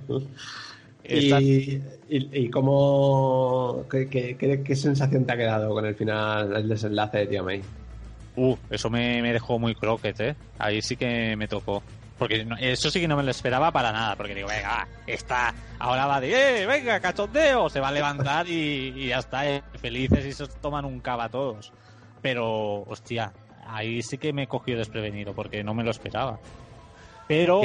¿Y, 1.03 1.33
y, 1.33 1.81
y 2.09 2.49
cómo 2.49 3.85
qué, 3.89 4.07
qué, 4.07 4.37
qué, 4.37 4.61
qué, 4.61 4.75
sensación 4.75 5.25
te 5.25 5.33
ha 5.33 5.37
quedado 5.37 5.73
con 5.73 5.85
el 5.85 5.95
final, 5.95 6.55
el 6.55 6.69
desenlace 6.69 7.19
de 7.19 7.27
Tía 7.27 7.43
May? 7.43 7.61
Uh, 8.35 8.55
eso 8.69 8.89
me, 8.89 9.21
me 9.21 9.33
dejó 9.33 9.59
muy 9.59 9.75
croquet, 9.75 10.19
¿eh? 10.21 10.35
Ahí 10.57 10.81
sí 10.81 10.95
que 10.95 11.35
me 11.35 11.47
tocó. 11.47 11.83
Porque 12.21 12.45
no, 12.45 12.55
eso 12.57 12.91
sí 12.91 13.01
que 13.01 13.07
no 13.07 13.17
me 13.17 13.23
lo 13.23 13.31
esperaba 13.31 13.71
para 13.71 13.91
nada. 13.91 14.15
Porque 14.15 14.35
digo, 14.35 14.47
venga, 14.47 14.87
está. 15.07 15.55
Ahora 15.79 16.05
va 16.05 16.21
de, 16.21 16.61
¡eh, 16.61 16.67
venga, 16.67 16.99
cachondeo! 16.99 17.67
Se 17.67 17.79
va 17.79 17.87
a 17.87 17.91
levantar 17.91 18.47
y, 18.47 18.93
y 18.95 19.07
ya 19.07 19.17
está, 19.17 19.49
eh, 19.49 19.63
felices 19.81 20.23
y 20.25 20.31
se 20.31 20.45
toman 20.61 20.85
un 20.85 20.99
cava 20.99 21.29
todos. 21.29 21.73
Pero, 22.21 22.83
hostia, 22.83 23.33
ahí 23.65 24.03
sí 24.03 24.19
que 24.19 24.33
me 24.33 24.47
cogió 24.47 24.77
desprevenido 24.77 25.33
porque 25.33 25.63
no 25.63 25.73
me 25.73 25.83
lo 25.83 25.89
esperaba. 25.89 26.39
Pero. 27.27 27.63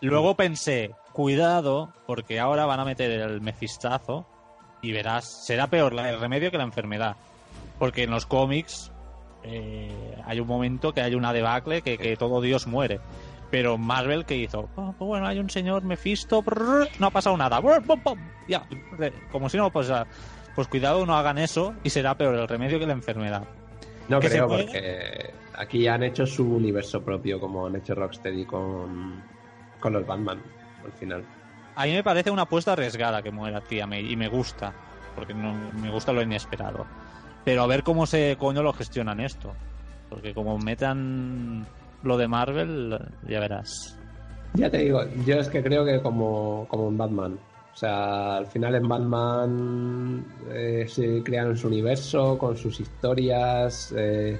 Luego 0.00 0.34
pensé, 0.34 0.94
cuidado, 1.12 1.92
porque 2.06 2.40
ahora 2.40 2.66
van 2.66 2.80
a 2.80 2.84
meter 2.84 3.10
el 3.10 3.40
mefistazo 3.40 4.26
y 4.82 4.92
verás, 4.92 5.24
será 5.46 5.66
peor 5.66 5.92
el 5.98 6.20
remedio 6.20 6.50
que 6.50 6.58
la 6.58 6.64
enfermedad. 6.64 7.16
Porque 7.78 8.04
en 8.04 8.10
los 8.10 8.26
cómics 8.26 8.92
eh, 9.42 10.16
hay 10.24 10.40
un 10.40 10.46
momento 10.46 10.92
que 10.92 11.00
hay 11.00 11.14
una 11.14 11.32
debacle 11.32 11.82
que, 11.82 11.98
que 11.98 12.16
todo 12.16 12.40
Dios 12.40 12.66
muere. 12.66 13.00
Pero 13.50 13.78
Marvel, 13.78 14.24
que 14.24 14.36
hizo? 14.36 14.68
Oh, 14.76 14.94
pues 14.96 15.08
bueno, 15.08 15.26
hay 15.26 15.38
un 15.38 15.50
señor 15.50 15.82
Mephisto, 15.82 16.42
brrr, 16.42 16.88
no 16.98 17.08
ha 17.08 17.10
pasado 17.10 17.36
nada. 17.36 17.58
Brrr, 17.60 17.84
bom, 17.84 18.00
bom, 18.02 18.18
ya, 18.48 18.64
como 19.32 19.48
si 19.48 19.56
no 19.56 19.70
pasara. 19.70 20.06
Pues 20.54 20.68
cuidado, 20.68 21.04
no 21.06 21.16
hagan 21.16 21.38
eso 21.38 21.74
y 21.82 21.90
será 21.90 22.16
peor 22.16 22.34
el 22.34 22.46
remedio 22.46 22.78
que 22.78 22.86
la 22.86 22.92
enfermedad. 22.92 23.44
No 24.08 24.20
creo, 24.20 24.48
porque 24.48 25.32
aquí 25.54 25.86
han 25.86 26.02
hecho 26.02 26.26
su 26.26 26.56
universo 26.56 27.02
propio, 27.02 27.38
como 27.38 27.66
han 27.66 27.76
hecho 27.76 27.94
Rocksteady 27.94 28.44
con, 28.44 29.22
con 29.80 29.92
los 29.94 30.06
Batman, 30.06 30.38
al 30.84 30.92
final. 30.92 31.24
A 31.74 31.86
mí 31.86 31.92
me 31.92 32.04
parece 32.04 32.30
una 32.30 32.42
apuesta 32.42 32.72
arriesgada 32.72 33.22
que 33.22 33.30
muera 33.30 33.60
Tía 33.60 33.86
May, 33.86 34.12
y 34.12 34.16
me 34.16 34.28
gusta, 34.28 34.72
porque 35.14 35.34
no, 35.34 35.54
me 35.80 35.90
gusta 35.90 36.12
lo 36.12 36.22
inesperado. 36.22 36.86
Pero 37.44 37.62
a 37.62 37.66
ver 37.66 37.82
cómo 37.82 38.06
se 38.06 38.36
coño 38.38 38.62
lo 38.62 38.72
gestionan 38.72 39.20
esto. 39.20 39.54
Porque 40.08 40.34
como 40.34 40.58
metan 40.58 41.66
lo 42.02 42.18
de 42.18 42.28
Marvel, 42.28 42.98
ya 43.26 43.40
verás. 43.40 43.96
Ya 44.54 44.68
te 44.70 44.78
digo, 44.78 45.02
yo 45.24 45.36
es 45.36 45.48
que 45.48 45.62
creo 45.62 45.84
que 45.84 46.02
como, 46.02 46.66
como 46.68 46.88
en 46.88 46.98
Batman. 46.98 47.38
O 47.72 47.76
sea, 47.76 48.36
al 48.36 48.46
final 48.46 48.74
en 48.74 48.88
Batman 48.88 50.24
eh, 50.50 50.86
se 50.88 51.22
crearon 51.22 51.56
su 51.56 51.68
universo 51.68 52.36
con 52.36 52.56
sus 52.56 52.80
historias. 52.80 53.94
Eh, 53.96 54.38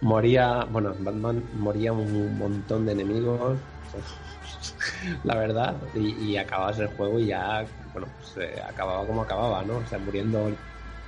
moría, 0.00 0.64
bueno, 0.70 0.92
en 0.92 1.04
Batman 1.04 1.42
moría 1.58 1.92
un 1.92 2.36
montón 2.36 2.84
de 2.84 2.92
enemigos. 2.92 3.56
la 5.24 5.36
verdad, 5.36 5.76
y, 5.94 6.12
y, 6.24 6.36
acababas 6.36 6.78
el 6.78 6.88
juego 6.88 7.18
y 7.18 7.26
ya, 7.26 7.64
bueno, 7.92 8.08
pues 8.18 8.46
eh, 8.46 8.60
acababa 8.66 9.06
como 9.06 9.22
acababa, 9.22 9.62
¿no? 9.64 9.76
O 9.76 9.86
sea, 9.86 9.98
muriendo 9.98 10.50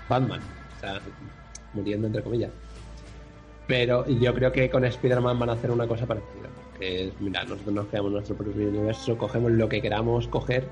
Batman, 0.09 0.41
o 0.77 0.81
sea, 0.81 1.01
muriendo 1.73 2.07
entre 2.07 2.23
comillas. 2.23 2.51
Pero 3.67 4.07
yo 4.07 4.35
creo 4.35 4.53
que 4.53 4.69
con 4.69 4.85
Spider-Man 4.85 5.39
van 5.39 5.51
a 5.51 5.53
hacer 5.53 5.71
una 5.71 5.87
cosa 5.87 6.07
parecida. 6.07 6.49
Que 6.79 7.09
es, 7.09 7.21
mira, 7.21 7.45
nosotros 7.45 7.75
nos 7.75 7.87
creamos 7.87 8.13
nuestro 8.13 8.37
propio 8.37 8.69
universo, 8.69 9.17
cogemos 9.17 9.53
lo 9.53 9.69
que 9.69 9.81
queramos 9.81 10.29
coger 10.29 10.69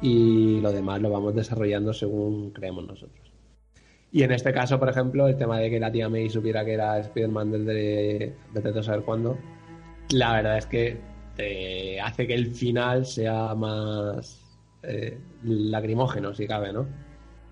y 0.00 0.60
lo 0.60 0.72
demás 0.72 1.00
lo 1.00 1.10
vamos 1.10 1.34
desarrollando 1.34 1.92
según 1.92 2.50
creemos 2.52 2.86
nosotros. 2.86 3.30
Y 4.12 4.22
en 4.22 4.32
este 4.32 4.52
caso, 4.52 4.78
por 4.78 4.88
ejemplo, 4.88 5.28
el 5.28 5.36
tema 5.36 5.58
de 5.58 5.70
que 5.70 5.78
la 5.78 5.92
tía 5.92 6.08
May 6.08 6.28
supiera 6.28 6.64
que 6.64 6.74
era 6.74 6.98
Spider-Man 6.98 7.52
desde, 7.52 8.34
desde 8.52 8.82
saber 8.82 9.02
cuándo, 9.02 9.38
la 10.10 10.34
verdad 10.34 10.58
es 10.58 10.66
que 10.66 11.00
te 11.40 12.00
hace 12.00 12.26
que 12.26 12.34
el 12.34 12.54
final 12.54 13.06
sea 13.06 13.54
más 13.54 14.40
eh, 14.82 15.18
lacrimógeno, 15.42 16.34
si 16.34 16.46
cabe, 16.46 16.72
¿no? 16.72 16.86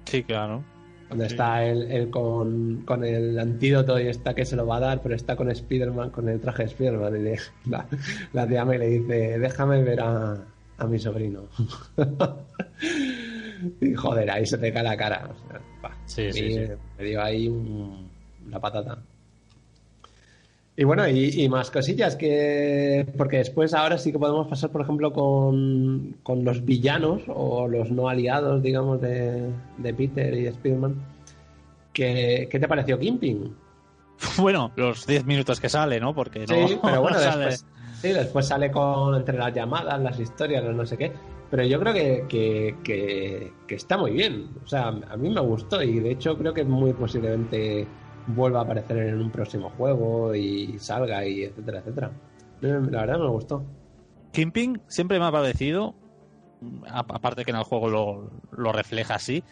Sí, 0.05 0.23
claro. 0.23 0.63
Cuando 1.09 1.25
sí. 1.25 1.33
está 1.33 1.65
él, 1.65 1.91
él 1.91 2.11
con, 2.11 2.83
con, 2.85 3.03
el 3.03 3.39
antídoto 3.39 3.99
y 3.99 4.09
está 4.09 4.35
que 4.35 4.45
se 4.45 4.57
lo 4.57 4.67
va 4.67 4.77
a 4.77 4.81
dar, 4.81 5.01
pero 5.03 5.15
está 5.15 5.37
con 5.37 5.51
Spider-Man, 5.51 6.11
con 6.11 6.29
el 6.29 6.39
traje 6.39 6.65
de 6.65 6.69
Spider-Man. 6.69 7.17
Y 7.17 7.23
le, 7.23 7.37
la, 7.67 7.87
la 8.35 8.47
tía 8.47 8.65
May 8.67 8.79
le 8.79 8.89
dice: 8.89 9.39
Déjame 9.39 9.83
ver 9.83 10.01
a, 10.03 10.37
a 10.77 10.87
mi 10.87 10.99
sobrino. 10.99 11.49
y 13.81 13.95
joder, 13.95 14.31
ahí 14.31 14.45
se 14.45 14.59
te 14.59 14.71
cae 14.71 14.83
la 14.83 14.97
cara. 14.99 15.31
O 15.33 15.49
sea, 15.49 15.61
bah, 15.83 15.97
sí, 16.05 16.31
sí, 16.31 16.53
sí, 16.53 16.61
Me 16.99 17.05
dio 17.05 17.23
ahí 17.23 17.49
un, 17.49 18.11
la 18.51 18.61
patata. 18.61 18.99
Y 20.79 20.85
bueno, 20.85 21.09
y, 21.09 21.31
y, 21.43 21.49
más 21.49 21.73
cosillas 21.73 22.15
que. 22.15 23.05
Porque 23.17 23.39
después 23.39 23.75
ahora 23.75 23.99
sí 23.99 24.13
que 24.13 24.19
podemos 24.21 24.47
pasar, 24.47 24.71
por 24.71 24.83
ejemplo, 24.83 25.13
con, 25.13 26.15
con 26.23 26.45
los 26.45 26.65
villanos 26.65 27.23
o 27.27 27.67
los 27.67 27.91
no 27.91 28.09
aliados, 28.09 28.63
digamos, 28.63 29.01
de, 29.01 29.51
de 29.79 29.95
Peter 29.95 30.33
y 30.33 30.47
Spiderman. 30.47 30.95
¿Qué, 31.93 32.47
¿Qué 32.49 32.61
te 32.61 32.69
pareció 32.69 32.97
Kimping? 32.97 33.57
Bueno, 34.39 34.71
los 34.77 35.05
10 35.05 35.27
minutos 35.27 35.59
que 35.59 35.69
sale, 35.69 35.99
¿no? 35.99 36.15
Porque 36.15 36.47
no. 36.47 36.69
Sí, 36.69 36.79
pero 36.81 37.03
bueno, 37.03 37.19
después, 37.21 37.67
sí, 38.01 38.09
después 38.11 38.47
sale 38.47 38.71
con 38.71 39.17
entre 39.17 39.37
las 39.37 39.53
llamadas, 39.53 40.01
las 40.01 40.21
historias, 40.21 40.63
los 40.63 40.77
no 40.77 40.87
sé 40.87 40.97
qué. 40.97 41.13
Pero 41.51 41.65
yo 41.65 41.81
creo 41.81 41.93
que, 41.93 42.25
que, 42.29 42.77
que, 42.85 43.53
que 43.67 43.75
está 43.75 43.97
muy 43.97 44.13
bien. 44.13 44.49
O 44.65 44.69
sea, 44.69 44.89
a 44.89 45.17
mí 45.17 45.29
me 45.29 45.41
gustó 45.41 45.83
y 45.83 45.99
de 45.99 46.13
hecho 46.13 46.39
creo 46.39 46.55
que 46.55 46.63
muy 46.63 46.93
posiblemente 46.93 47.89
vuelva 48.29 48.61
a 48.61 48.63
aparecer 48.63 48.99
en 48.99 49.21
un 49.21 49.31
próximo 49.31 49.71
juego 49.71 50.35
y 50.35 50.79
salga 50.79 51.27
y 51.27 51.45
etcétera, 51.45 51.81
etcétera. 51.81 52.11
La 52.61 52.79
verdad 52.79 53.19
me 53.19 53.29
gustó. 53.29 53.65
Kimping 54.33 54.81
siempre 54.89 55.19
me 55.19 55.27
ha 55.27 55.33
parecido, 55.33 55.95
aparte 56.89 57.45
que 57.45 57.51
en 57.51 57.57
el 57.57 57.65
juego 57.65 57.89
lo, 57.89 58.31
lo 58.57 58.73
refleja 58.73 59.15
así, 59.15 59.43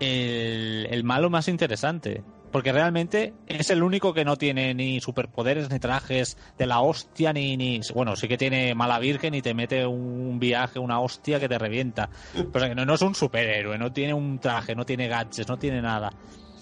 el, 0.00 0.86
el, 0.90 1.04
malo 1.04 1.30
más 1.30 1.48
interesante. 1.48 2.22
Porque 2.50 2.72
realmente 2.72 3.34
es 3.48 3.70
el 3.70 3.82
único 3.82 4.14
que 4.14 4.24
no 4.24 4.36
tiene 4.36 4.74
ni 4.74 5.00
superpoderes, 5.00 5.70
ni 5.70 5.80
trajes 5.80 6.38
de 6.56 6.66
la 6.66 6.82
hostia, 6.82 7.32
ni, 7.32 7.56
ni. 7.56 7.80
Bueno, 7.92 8.14
sí 8.14 8.28
que 8.28 8.38
tiene 8.38 8.76
mala 8.76 9.00
virgen 9.00 9.34
y 9.34 9.42
te 9.42 9.54
mete 9.54 9.84
un 9.84 10.38
viaje, 10.38 10.78
una 10.78 11.00
hostia 11.00 11.40
que 11.40 11.48
te 11.48 11.58
revienta. 11.58 12.10
Pero 12.52 12.68
que 12.68 12.74
no, 12.76 12.86
no 12.86 12.94
es 12.94 13.02
un 13.02 13.16
superhéroe, 13.16 13.76
no 13.76 13.92
tiene 13.92 14.14
un 14.14 14.38
traje, 14.38 14.76
no 14.76 14.86
tiene 14.86 15.08
gadgets, 15.08 15.48
no 15.48 15.58
tiene 15.58 15.82
nada. 15.82 16.12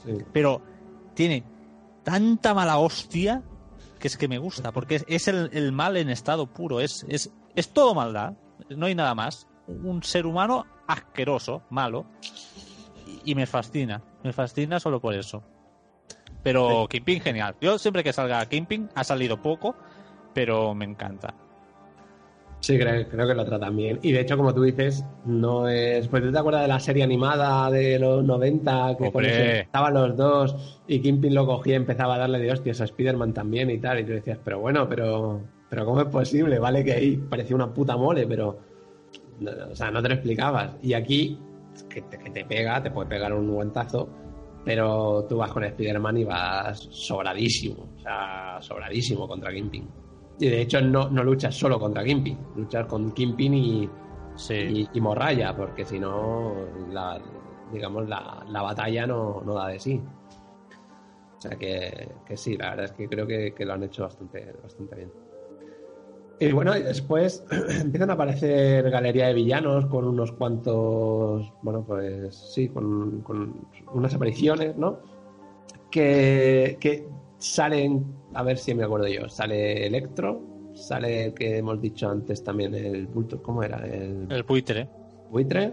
Sí. 0.02 0.16
Pero 0.32 0.62
tiene 1.14 1.44
tanta 2.05 2.55
mala 2.55 2.79
hostia 2.79 3.42
que 3.98 4.09
es 4.09 4.16
que 4.16 4.27
me 4.27 4.38
gusta, 4.38 4.72
porque 4.72 4.96
es, 4.96 5.05
es 5.07 5.29
el, 5.29 5.48
el 5.53 5.70
mal 5.70 5.96
en 5.96 6.11
estado 6.11 6.46
puro, 6.46 6.81
es, 6.81 7.07
es, 7.09 7.33
es 7.55 7.68
todo 7.72 7.94
maldad, 7.94 8.35
no 8.68 8.87
hay 8.87 8.96
nada 8.96 9.14
más. 9.14 9.46
Un 9.68 10.03
ser 10.03 10.27
humano 10.27 10.66
asqueroso, 10.88 11.62
malo, 11.70 12.05
y, 13.07 13.31
y 13.31 13.35
me 13.37 13.46
fascina, 13.46 14.03
me 14.25 14.33
fascina 14.33 14.81
solo 14.81 15.01
por 15.01 15.14
eso. 15.14 15.44
Pero 16.42 16.88
Kingpin, 16.88 17.20
genial. 17.20 17.55
Yo 17.61 17.79
siempre 17.79 18.03
que 18.03 18.12
salga 18.12 18.44
Kingpin, 18.46 18.90
ha 18.96 19.05
salido 19.05 19.40
poco, 19.40 19.77
pero 20.35 20.75
me 20.75 20.85
encanta. 20.85 21.35
Sí, 22.62 22.79
creo, 22.79 23.09
creo 23.09 23.27
que 23.27 23.35
lo 23.35 23.44
tratan 23.44 23.77
bien. 23.77 23.98
Y 24.03 24.12
de 24.12 24.20
hecho, 24.20 24.37
como 24.37 24.55
tú 24.55 24.62
dices, 24.62 25.05
no 25.25 25.66
es. 25.66 26.07
Pues 26.07 26.22
tú 26.22 26.31
te 26.31 26.38
acuerdas 26.38 26.62
de 26.62 26.68
la 26.68 26.79
serie 26.79 27.03
animada 27.03 27.68
de 27.72 27.98
los 27.98 28.25
90 28.25 28.96
que 28.96 29.59
estaban 29.62 29.94
los 29.94 30.16
dos 30.16 30.81
y 30.87 31.01
Kingpin 31.01 31.35
lo 31.35 31.44
cogía 31.44 31.72
y 31.72 31.77
empezaba 31.77 32.14
a 32.14 32.18
darle 32.18 32.38
de 32.38 32.53
hostias 32.53 32.81
a 32.81 32.85
Spider-Man 32.85 33.35
también 33.35 33.68
y 33.68 33.79
tal. 33.79 33.98
Y 33.98 34.05
tú 34.05 34.12
decías, 34.12 34.38
pero 34.44 34.61
bueno, 34.61 34.88
pero. 34.88 35.40
Pero 35.68 35.85
¿cómo 35.85 36.03
es 36.03 36.07
posible? 36.07 36.61
Vale 36.61 36.85
que 36.85 36.92
ahí 36.92 37.16
parecía 37.16 37.57
una 37.57 37.75
puta 37.75 37.96
mole, 37.96 38.29
pero. 38.29 38.57
no, 39.40 39.51
o 39.72 39.75
sea, 39.75 39.90
no 39.90 40.01
te 40.01 40.11
lo 40.11 40.14
explicabas. 40.14 40.77
Y 40.83 40.92
aquí, 40.92 41.40
que 41.88 42.03
te, 42.03 42.16
que 42.16 42.31
te 42.31 42.44
pega, 42.44 42.81
te 42.81 42.92
puede 42.92 43.09
pegar 43.09 43.33
un 43.33 43.53
guantazo, 43.53 44.09
pero 44.64 45.27
tú 45.29 45.38
vas 45.38 45.51
con 45.51 45.64
Spider-Man 45.64 46.18
y 46.18 46.25
vas 46.25 46.79
sobradísimo. 46.92 47.88
O 47.96 48.01
sea, 48.01 48.59
sobradísimo 48.61 49.27
contra 49.27 49.53
Kingpin. 49.53 50.01
Y 50.38 50.48
de 50.48 50.62
hecho 50.62 50.80
no, 50.80 51.08
no 51.10 51.22
luchas 51.22 51.54
solo 51.54 51.78
contra 51.78 52.02
Kingpin, 52.04 52.38
luchas 52.56 52.86
con 52.86 53.12
Kingpin 53.12 53.54
y, 53.54 53.90
Sí. 54.34 54.54
y, 54.54 54.88
y 54.94 55.00
Morraya, 55.00 55.54
porque 55.54 55.84
si 55.84 56.00
no, 56.00 56.54
la, 56.90 57.20
digamos, 57.70 58.08
la, 58.08 58.44
la 58.48 58.62
batalla 58.62 59.06
no, 59.06 59.42
no 59.44 59.54
da 59.54 59.68
de 59.68 59.78
sí. 59.78 60.00
O 61.36 61.40
sea 61.40 61.56
que, 61.58 62.08
que 62.24 62.36
sí, 62.36 62.56
la 62.56 62.70
verdad 62.70 62.84
es 62.86 62.92
que 62.92 63.08
creo 63.08 63.26
que, 63.26 63.52
que 63.52 63.64
lo 63.66 63.74
han 63.74 63.82
hecho 63.82 64.04
bastante, 64.04 64.54
bastante 64.62 64.96
bien. 64.96 65.12
Y 66.40 66.50
bueno, 66.52 66.76
y 66.76 66.82
después 66.82 67.44
empiezan 67.80 68.10
a 68.10 68.14
aparecer 68.14 68.88
galería 68.90 69.26
de 69.26 69.34
villanos 69.34 69.86
con 69.86 70.06
unos 70.06 70.32
cuantos, 70.32 71.52
bueno, 71.62 71.84
pues 71.86 72.34
sí, 72.34 72.68
con, 72.68 73.20
con 73.20 73.66
unas 73.92 74.14
apariciones, 74.14 74.76
¿no? 74.76 74.98
Que, 75.90 76.78
que 76.80 77.06
salen, 77.42 78.05
a 78.35 78.42
ver 78.42 78.57
si 78.59 78.74
me 78.74 78.85
acuerdo 78.85 79.09
yo, 79.09 79.28
sale 79.28 79.87
Electro, 79.87 80.40
sale 80.74 81.24
el 81.26 81.35
que 81.35 81.59
hemos 81.59 81.81
dicho 81.81 82.09
antes 82.09 82.42
también, 82.44 82.74
el 82.74 83.07
bulto, 83.07 83.42
¿cómo 83.42 83.62
era? 83.62 83.78
El 83.87 84.26
El 84.31 84.42
buitre. 84.44 84.88
buitre, 85.31 85.72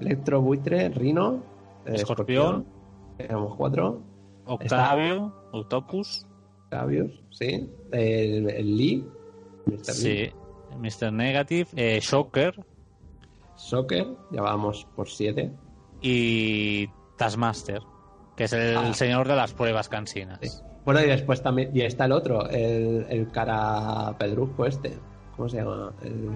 Electro, 0.00 0.40
buitre, 0.40 0.88
Rino, 0.90 1.42
eh, 1.86 1.94
Escorpión. 1.94 2.64
éramos 3.18 3.56
cuatro, 3.56 4.00
Octavio, 4.46 5.34
Octopus. 5.52 6.24
Octavius, 6.64 7.22
sí, 7.30 7.68
el, 7.92 8.48
el 8.50 8.76
Lee, 8.76 9.04
Mr. 9.66 9.76
Lee, 9.76 9.82
Sí. 9.92 10.30
Mr. 10.78 11.12
Negative, 11.12 11.66
eh, 11.76 11.98
Shocker 12.00 12.54
Soccer, 13.56 14.06
ya 14.30 14.42
vamos 14.42 14.86
por 14.94 15.08
siete. 15.08 15.50
y 16.00 16.86
Taskmaster, 17.16 17.82
que 18.36 18.44
es 18.44 18.52
el 18.52 18.76
Ah. 18.76 18.94
señor 18.94 19.26
de 19.26 19.34
las 19.34 19.52
pruebas 19.52 19.88
cansinas. 19.88 20.38
Sí. 20.40 20.48
Bueno, 20.84 21.00
y 21.02 21.06
después 21.06 21.42
también, 21.42 21.70
y 21.74 21.82
está 21.82 22.06
el 22.06 22.12
otro, 22.12 22.48
el, 22.48 23.06
el 23.10 23.30
cara 23.30 24.16
pedrusco 24.18 24.64
este, 24.66 24.98
¿cómo 25.36 25.48
se 25.48 25.58
llama? 25.58 25.92
El, 26.02 26.30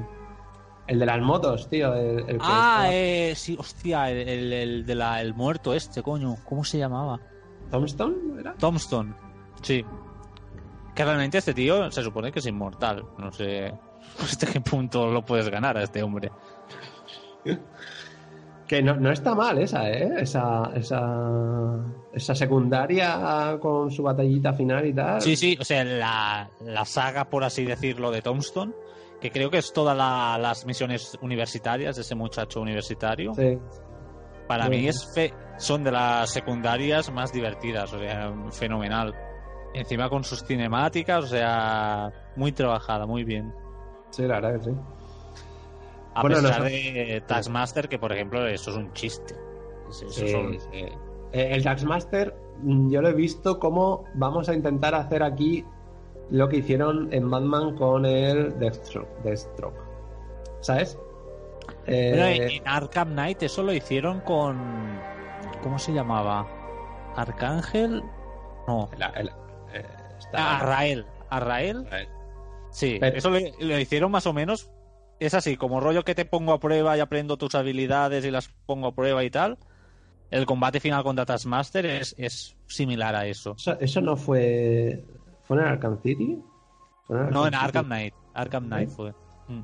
el 0.88 0.98
de 0.98 1.06
las 1.06 1.20
motos, 1.22 1.68
tío, 1.70 1.94
el, 1.94 2.18
el 2.20 2.26
que 2.26 2.36
Ah, 2.40 2.80
estaba- 2.82 2.88
eh, 2.94 3.32
sí, 3.34 3.56
hostia, 3.58 4.10
el, 4.10 4.28
el, 4.28 4.52
el 4.52 4.86
de 4.86 4.94
la, 4.94 5.20
el 5.22 5.32
muerto 5.34 5.72
este, 5.74 6.02
coño, 6.02 6.36
¿cómo 6.44 6.64
se 6.64 6.76
llamaba? 6.78 7.18
Tombstone, 7.70 8.40
¿era? 8.40 8.54
Tombstone, 8.54 9.14
sí. 9.62 9.84
Que 10.94 11.04
realmente 11.06 11.38
este 11.38 11.54
tío 11.54 11.90
se 11.90 12.02
supone 12.02 12.30
que 12.30 12.40
es 12.40 12.46
inmortal. 12.46 13.02
No 13.16 13.32
sé 13.32 13.72
hasta 14.20 14.46
qué 14.46 14.60
punto 14.60 15.10
lo 15.10 15.24
puedes 15.24 15.48
ganar 15.48 15.78
a 15.78 15.82
este 15.84 16.02
hombre. 16.02 16.30
Que 18.72 18.82
no, 18.82 18.96
no 18.96 19.10
está 19.12 19.34
mal 19.34 19.58
esa, 19.58 19.90
¿eh? 19.90 20.10
Esa, 20.20 20.70
esa, 20.74 21.76
esa 22.10 22.34
secundaria 22.34 23.58
con 23.60 23.90
su 23.90 24.02
batallita 24.02 24.54
final 24.54 24.86
y 24.86 24.94
tal. 24.94 25.20
Sí, 25.20 25.36
sí, 25.36 25.58
o 25.60 25.64
sea, 25.64 25.84
la, 25.84 26.48
la 26.64 26.84
saga, 26.86 27.28
por 27.28 27.44
así 27.44 27.66
decirlo, 27.66 28.10
de 28.10 28.22
Tombstone, 28.22 28.72
que 29.20 29.30
creo 29.30 29.50
que 29.50 29.58
es 29.58 29.74
todas 29.74 29.94
la- 29.94 30.38
las 30.40 30.64
misiones 30.64 31.18
universitarias 31.20 31.96
de 31.96 32.00
ese 32.00 32.14
muchacho 32.14 32.62
universitario. 32.62 33.34
Sí. 33.34 33.58
Para 34.48 34.70
mí 34.70 34.88
es 34.88 35.06
fe- 35.14 35.34
son 35.58 35.84
de 35.84 35.92
las 35.92 36.30
secundarias 36.30 37.12
más 37.12 37.30
divertidas, 37.30 37.92
o 37.92 37.98
sea, 37.98 38.32
fenomenal. 38.52 39.12
Encima 39.74 40.08
con 40.08 40.24
sus 40.24 40.42
cinemáticas, 40.46 41.24
o 41.24 41.26
sea, 41.26 42.10
muy 42.36 42.52
trabajada, 42.52 43.04
muy 43.04 43.22
bien. 43.24 43.52
Sí, 44.08 44.22
la 44.22 44.40
verdad 44.40 44.58
que 44.60 44.64
sí. 44.70 44.76
A 46.14 46.20
Bueno, 46.22 46.36
pesar 46.36 46.58
no- 46.60 46.64
de 46.66 47.22
Taskmaster, 47.26 47.88
que 47.88 47.98
por 47.98 48.12
ejemplo, 48.12 48.46
eso 48.46 48.70
es 48.70 48.76
un 48.76 48.92
chiste. 48.92 49.34
Eso 49.88 50.08
Sí, 50.10 50.28
son- 50.28 50.58
sí. 50.60 50.68
Eh, 51.32 51.54
El 51.54 51.62
Taxmaster, 51.64 52.34
mm, 52.62 52.90
yo 52.90 53.00
lo 53.02 53.08
he 53.08 53.14
visto 53.14 53.58
como 53.58 54.04
vamos 54.14 54.48
a 54.48 54.54
intentar 54.54 54.94
hacer 54.94 55.22
aquí 55.22 55.64
lo 56.30 56.48
que 56.48 56.58
hicieron 56.58 57.08
en 57.12 57.30
Batman 57.30 57.76
con 57.76 58.04
el 58.06 58.58
Deathstroke. 58.58 59.08
Deathstroke. 59.22 59.78
¿Sabes? 60.60 60.98
Eh, 61.86 62.10
Pero 62.14 62.24
en 62.26 62.42
en 62.50 62.68
Arkham 62.68 63.12
Knight 63.12 63.42
eso 63.42 63.62
lo 63.62 63.72
hicieron 63.72 64.20
con... 64.20 65.00
¿Cómo 65.62 65.78
se 65.78 65.92
llamaba? 65.92 66.46
¿Arcángel? 67.16 68.02
No. 68.68 68.88
el- 68.92 69.02
el- 69.16 69.28
eh, 69.74 69.86
está- 70.18 70.38
Ah, 70.38 70.58
Arrael. 70.58 71.06
¿Arrael? 71.30 71.86
Sí, 72.70 72.96
Pero- 73.00 73.16
eso 73.16 73.30
lo, 73.30 73.38
lo 73.60 73.78
hicieron 73.78 74.10
más 74.10 74.26
o 74.26 74.32
menos. 74.32 74.70
Es 75.24 75.34
así, 75.34 75.56
como 75.56 75.78
rollo 75.78 76.04
que 76.04 76.14
te 76.16 76.24
pongo 76.24 76.52
a 76.52 76.58
prueba 76.58 76.96
y 76.96 77.00
aprendo 77.00 77.36
tus 77.36 77.54
habilidades 77.54 78.24
y 78.24 78.30
las 78.32 78.48
pongo 78.66 78.88
a 78.88 78.94
prueba 78.94 79.22
y 79.22 79.30
tal. 79.30 79.56
El 80.32 80.46
combate 80.46 80.80
final 80.80 81.04
contra 81.04 81.24
Taskmaster 81.24 81.86
es, 81.86 82.14
es 82.18 82.56
similar 82.66 83.14
a 83.14 83.26
eso. 83.26 83.54
Eso, 83.56 83.78
eso 83.78 84.00
no 84.00 84.16
fue. 84.16 85.04
¿Fue 85.42 85.58
en 85.58 85.64
Arkham 85.64 86.00
City? 86.02 86.42
¿Fue 87.06 87.16
No, 87.30 87.46
en 87.46 87.52
City? 87.52 87.64
Arkham 87.64 87.84
Knight. 87.86 88.14
Arkham 88.34 88.64
Knight 88.66 88.88
¿Sí? 88.88 88.94
fue. 88.96 89.10
Mm. 89.46 89.60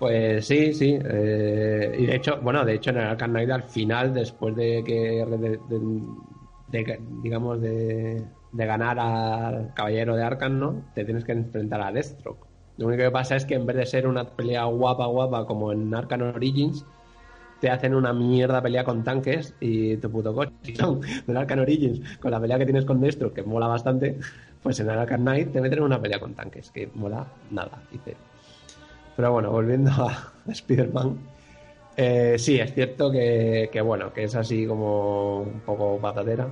Pues 0.00 0.46
sí, 0.46 0.72
sí. 0.74 0.98
eh, 1.00 1.96
y 1.98 2.06
de 2.06 2.16
hecho, 2.16 2.40
bueno, 2.40 2.64
de 2.64 2.74
hecho 2.74 2.90
en 2.90 2.98
Arkham 2.98 3.30
Knight 3.30 3.50
al 3.50 3.62
final, 3.64 4.14
después 4.14 4.56
de 4.56 4.82
que 4.84 5.24
de, 5.26 5.38
de- 5.68 6.00
de- 6.68 7.00
digamos 7.22 7.60
de, 7.60 8.24
de 8.52 8.66
ganar 8.66 8.98
al 8.98 9.74
caballero 9.74 10.16
de 10.16 10.24
Arkham, 10.24 10.58
¿no? 10.58 10.84
Te 10.94 11.04
tienes 11.04 11.24
que 11.24 11.32
enfrentar 11.32 11.80
a 11.82 11.92
Deathstroke. 11.92 12.47
Lo 12.78 12.86
único 12.86 13.02
que 13.02 13.10
pasa 13.10 13.36
es 13.36 13.44
que 13.44 13.54
en 13.54 13.66
vez 13.66 13.76
de 13.76 13.86
ser 13.86 14.06
una 14.06 14.24
pelea 14.24 14.64
guapa, 14.64 15.06
guapa 15.06 15.44
como 15.46 15.72
en 15.72 15.92
Arkham 15.92 16.22
Origins, 16.22 16.84
te 17.60 17.68
hacen 17.70 17.92
una 17.94 18.12
mierda 18.12 18.62
pelea 18.62 18.84
con 18.84 19.02
tanques 19.02 19.52
y 19.60 19.96
tu 19.96 20.10
puto 20.10 20.32
coche. 20.32 20.52
En 21.26 21.36
Arkham 21.36 21.58
Origins, 21.58 22.00
con 22.18 22.30
la 22.30 22.40
pelea 22.40 22.56
que 22.56 22.64
tienes 22.64 22.84
con 22.84 23.00
Deathstroke, 23.00 23.34
que 23.34 23.42
mola 23.42 23.66
bastante, 23.66 24.18
pues 24.62 24.78
en 24.78 24.90
Arkham 24.90 25.22
Knight 25.22 25.52
te 25.52 25.60
meten 25.60 25.80
en 25.80 25.84
una 25.84 26.00
pelea 26.00 26.20
con 26.20 26.34
tanques, 26.34 26.70
que 26.70 26.88
mola 26.94 27.26
nada. 27.50 27.82
Cero. 28.04 28.16
Pero 29.16 29.32
bueno, 29.32 29.50
volviendo 29.50 29.90
a 29.90 30.32
Spider-Man. 30.46 31.18
eh, 31.96 32.36
sí, 32.38 32.60
es 32.60 32.72
cierto 32.74 33.10
que, 33.10 33.68
que, 33.72 33.80
bueno, 33.80 34.12
que 34.12 34.22
es 34.22 34.36
así 34.36 34.66
como 34.66 35.40
un 35.40 35.60
poco 35.66 35.98
patatera. 35.98 36.48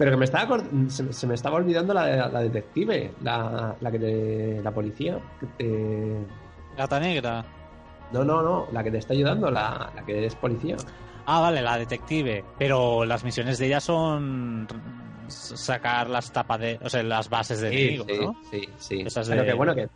Pero 0.00 0.12
que 0.12 0.16
me 0.16 0.24
estaba 0.24 0.58
se, 0.88 1.12
se 1.12 1.26
me 1.26 1.34
estaba 1.34 1.56
olvidando 1.56 1.92
la, 1.92 2.26
la 2.30 2.40
detective, 2.40 3.12
la, 3.22 3.76
la 3.78 3.90
que 3.92 3.98
te- 3.98 4.60
la 4.64 4.70
policía. 4.70 5.18
que 5.38 5.46
te- 5.58 6.16
Gata 6.74 6.98
Negra. 6.98 7.44
no, 8.10 8.24
no, 8.24 8.40
no, 8.40 8.66
la 8.72 8.82
que 8.82 8.90
te 8.90 8.96
está 8.96 9.12
ayudando, 9.12 9.50
la, 9.50 9.92
la 9.94 10.02
que 10.02 10.24
es 10.24 10.34
policía. 10.36 10.76
Ah, 11.26 11.40
vale, 11.40 11.60
la 11.60 11.76
detective. 11.76 12.42
Pero 12.58 13.04
las 13.04 13.22
misiones 13.24 13.58
de 13.58 13.66
ella 13.66 13.78
son 13.78 14.66
sacar 15.28 16.08
las 16.08 16.32
tapas 16.32 16.60
de. 16.60 16.78
O 16.82 16.88
sea, 16.88 17.02
las 17.02 17.28
bases 17.28 17.60
de 17.60 17.68
enemigos, 17.68 18.06
sí, 18.08 18.18
¿no? 18.24 18.34
sí, 18.50 18.68
sí. 18.78 19.00
Esas 19.04 19.28
Pero 19.28 19.44
que 19.44 19.52
bueno, 19.52 19.74
que, 19.74 19.88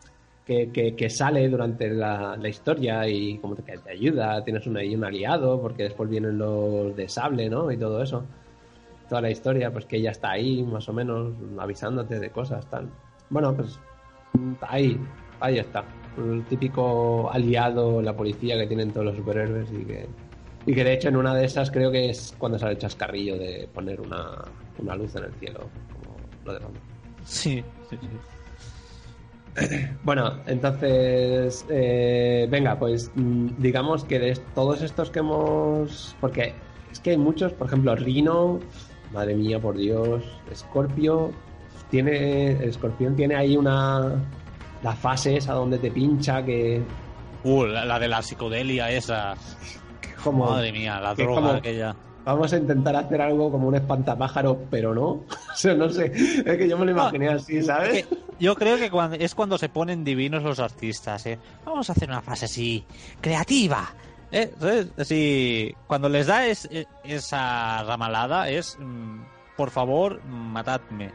que, 0.45 0.71
que- 0.71 0.95
que 0.95 1.09
sale 1.09 1.49
durante 1.49 1.89
la, 1.89 2.37
la 2.37 2.49
historia 2.51 3.09
y 3.09 3.39
como 3.39 3.57
que 3.57 3.79
te 3.79 3.91
ayuda, 3.91 4.45
tienes 4.45 4.67
un 4.67 4.77
aliado, 5.03 5.63
porque 5.63 5.85
después 5.85 6.11
vienen 6.11 6.37
los 6.37 6.95
de 6.95 7.09
sable, 7.09 7.49
¿no? 7.49 7.73
Y 7.73 7.79
todo 7.79 8.03
eso. 8.03 8.27
Toda 9.15 9.23
la 9.23 9.31
historia, 9.31 9.73
pues 9.73 9.87
que 9.87 9.99
ella 9.99 10.11
está 10.11 10.33
ahí, 10.33 10.65
más 10.65 10.89
o 10.89 10.93
menos, 10.93 11.35
avisándote 11.57 12.19
de 12.19 12.31
cosas, 12.31 12.69
tal. 12.69 12.91
Bueno, 13.31 13.55
pues 13.55 13.79
ahí, 14.63 14.99
ahí 15.39 15.61
está. 15.61 15.85
El 16.19 16.45
típico 16.47 17.31
aliado, 17.31 18.03
la 18.03 18.17
policía 18.17 18.57
que 18.57 18.67
tienen 18.67 18.91
todos 18.91 19.07
los 19.07 19.17
superhéroes 19.17 19.71
y 19.71 19.85
que, 19.85 20.09
y 20.67 20.75
que 20.75 20.83
de 20.83 20.95
hecho 20.95 21.11
en 21.11 21.17
una 21.17 21.33
de 21.33 21.45
esas 21.45 21.71
creo 21.71 21.93
que 21.93 22.11
es 22.11 22.35
cuando 22.39 22.59
sale 22.59 22.73
el 22.73 22.79
chascarrillo 22.79 23.39
de 23.39 23.69
poner 23.73 24.01
una, 24.01 24.33
una 24.79 24.97
luz 24.97 25.15
en 25.15 25.27
el 25.27 25.35
cielo, 25.35 25.61
como 25.93 26.17
lo 26.45 26.53
de 26.55 26.59
Batman. 26.59 26.83
Sí, 27.25 27.63
sí, 27.89 27.97
sí. 29.57 29.69
Bueno, 30.03 30.41
entonces, 30.47 31.65
eh, 31.69 32.49
venga, 32.51 32.77
pues 32.77 33.13
mm, 33.15 33.51
digamos 33.59 34.03
que 34.03 34.19
de 34.19 34.35
todos 34.57 34.83
estos 34.83 35.13
que 35.13 35.21
hemos... 35.21 36.17
Porque 36.21 36.53
es 36.95 37.01
que 37.01 37.11
hay 37.11 37.19
muchos, 37.19 37.53
por 37.53 37.67
ejemplo, 37.67 37.97
Rhino, 37.97 38.61
madre 39.15 39.35
mía, 39.35 39.59
por 39.61 39.77
Dios, 39.77 40.23
Scorpio, 40.55 41.31
tiene, 41.91 42.53
el 42.53 42.69
escorpión 42.71 43.15
tiene 43.17 43.37
ahí 43.37 43.57
una, 43.57 44.13
la 44.83 44.93
fase 44.97 45.37
esa 45.37 45.55
donde 45.55 45.79
te 45.79 45.91
pincha 45.91 46.45
que... 46.45 46.83
Uh, 47.45 47.65
la, 47.67 47.85
la 47.85 47.99
de 47.99 48.09
la 48.09 48.23
psicodelia 48.23 48.91
esa. 48.91 49.35
Como, 50.23 50.47
Madre 50.51 50.73
mía, 50.73 50.99
la 51.01 51.15
droga 51.15 51.35
como- 51.35 51.51
aquella. 51.51 51.95
Vamos 52.25 52.51
a 52.55 52.57
intentar 52.57 52.97
hacer 52.97 53.21
algo 53.21 53.51
como 53.51 53.69
un 53.69 53.75
espantapájaros, 53.75 54.57
pero 54.71 54.95
no. 54.95 55.03
O 55.55 55.57
sea, 55.57 55.75
no 55.75 55.89
sé, 55.91 56.07
es 56.15 56.57
que 56.57 56.67
yo 56.69 56.77
me 56.79 56.87
lo 56.87 56.93
imaginé 56.93 57.29
así, 57.29 57.63
¿sabes? 57.63 58.07
Que 58.07 58.17
Yo 58.41 58.55
creo 58.57 58.77
que 58.79 58.91
cuando, 58.91 59.15
es 59.17 59.35
cuando 59.35 59.57
se 59.59 59.69
ponen 59.69 60.03
divinos 60.03 60.43
los 60.43 60.59
artistas, 60.59 61.27
¿eh? 61.27 61.39
Vamos 61.67 61.89
a 61.91 61.93
hacer 61.93 62.09
una 62.09 62.23
fase 62.23 62.47
así, 62.47 62.85
creativa. 63.21 63.89
¿Eh? 64.35 64.53
¿Sabes? 64.59 64.87
Así, 64.99 65.75
cuando 65.87 66.09
les 66.09 66.27
da 66.27 66.47
es- 66.47 66.69
e- 66.71 66.87
esa 67.05 67.83
ramalada 67.85 68.49
es, 68.49 68.77
mm, 68.79 69.21
por 69.57 69.71
favor, 69.71 70.23
matadme. 70.25 71.11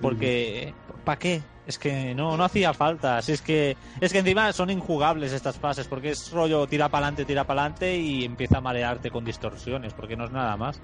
Porque, 0.00 0.74
¿para 1.04 1.18
qué? 1.18 1.42
Es 1.66 1.78
que 1.78 2.14
no, 2.14 2.36
no 2.36 2.44
hacía 2.44 2.72
falta. 2.74 3.22
Si 3.22 3.32
es 3.32 3.40
que 3.42 3.76
es 4.00 4.12
que 4.12 4.18
encima 4.18 4.52
son 4.52 4.70
injugables 4.70 5.32
estas 5.32 5.56
fases, 5.58 5.86
porque 5.86 6.10
es 6.10 6.30
rollo 6.32 6.66
tira 6.66 6.88
para 6.88 7.06
adelante, 7.06 7.24
tira 7.24 7.44
para 7.44 7.62
adelante 7.62 7.96
y 7.96 8.24
empieza 8.24 8.58
a 8.58 8.60
marearte 8.60 9.10
con 9.10 9.24
distorsiones, 9.24 9.92
porque 9.94 10.16
no 10.16 10.24
es 10.24 10.30
nada 10.32 10.56
más. 10.56 10.76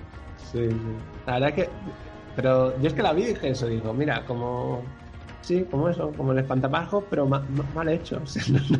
Sí, 0.52 0.68
sí. 0.68 0.76
La 1.26 1.34
verdad 1.34 1.54
que. 1.54 1.68
Pero 2.36 2.80
yo 2.80 2.86
es 2.88 2.94
que 2.94 3.02
la 3.02 3.12
vi 3.12 3.22
y 3.22 3.26
dije 3.26 3.48
eso, 3.50 3.66
digo, 3.66 3.92
mira, 3.92 4.24
como. 4.24 4.82
Sí, 5.42 5.64
como 5.70 5.88
eso, 5.88 6.12
como 6.16 6.32
el 6.32 6.38
espantapájaros, 6.38 7.04
pero 7.11 7.26
ma- 7.26 7.44
ma- 7.50 7.66
mal 7.74 7.88
hecho. 7.88 8.20
O 8.22 8.26
sea, 8.26 8.42
no, 8.48 8.61
no, 8.70 8.78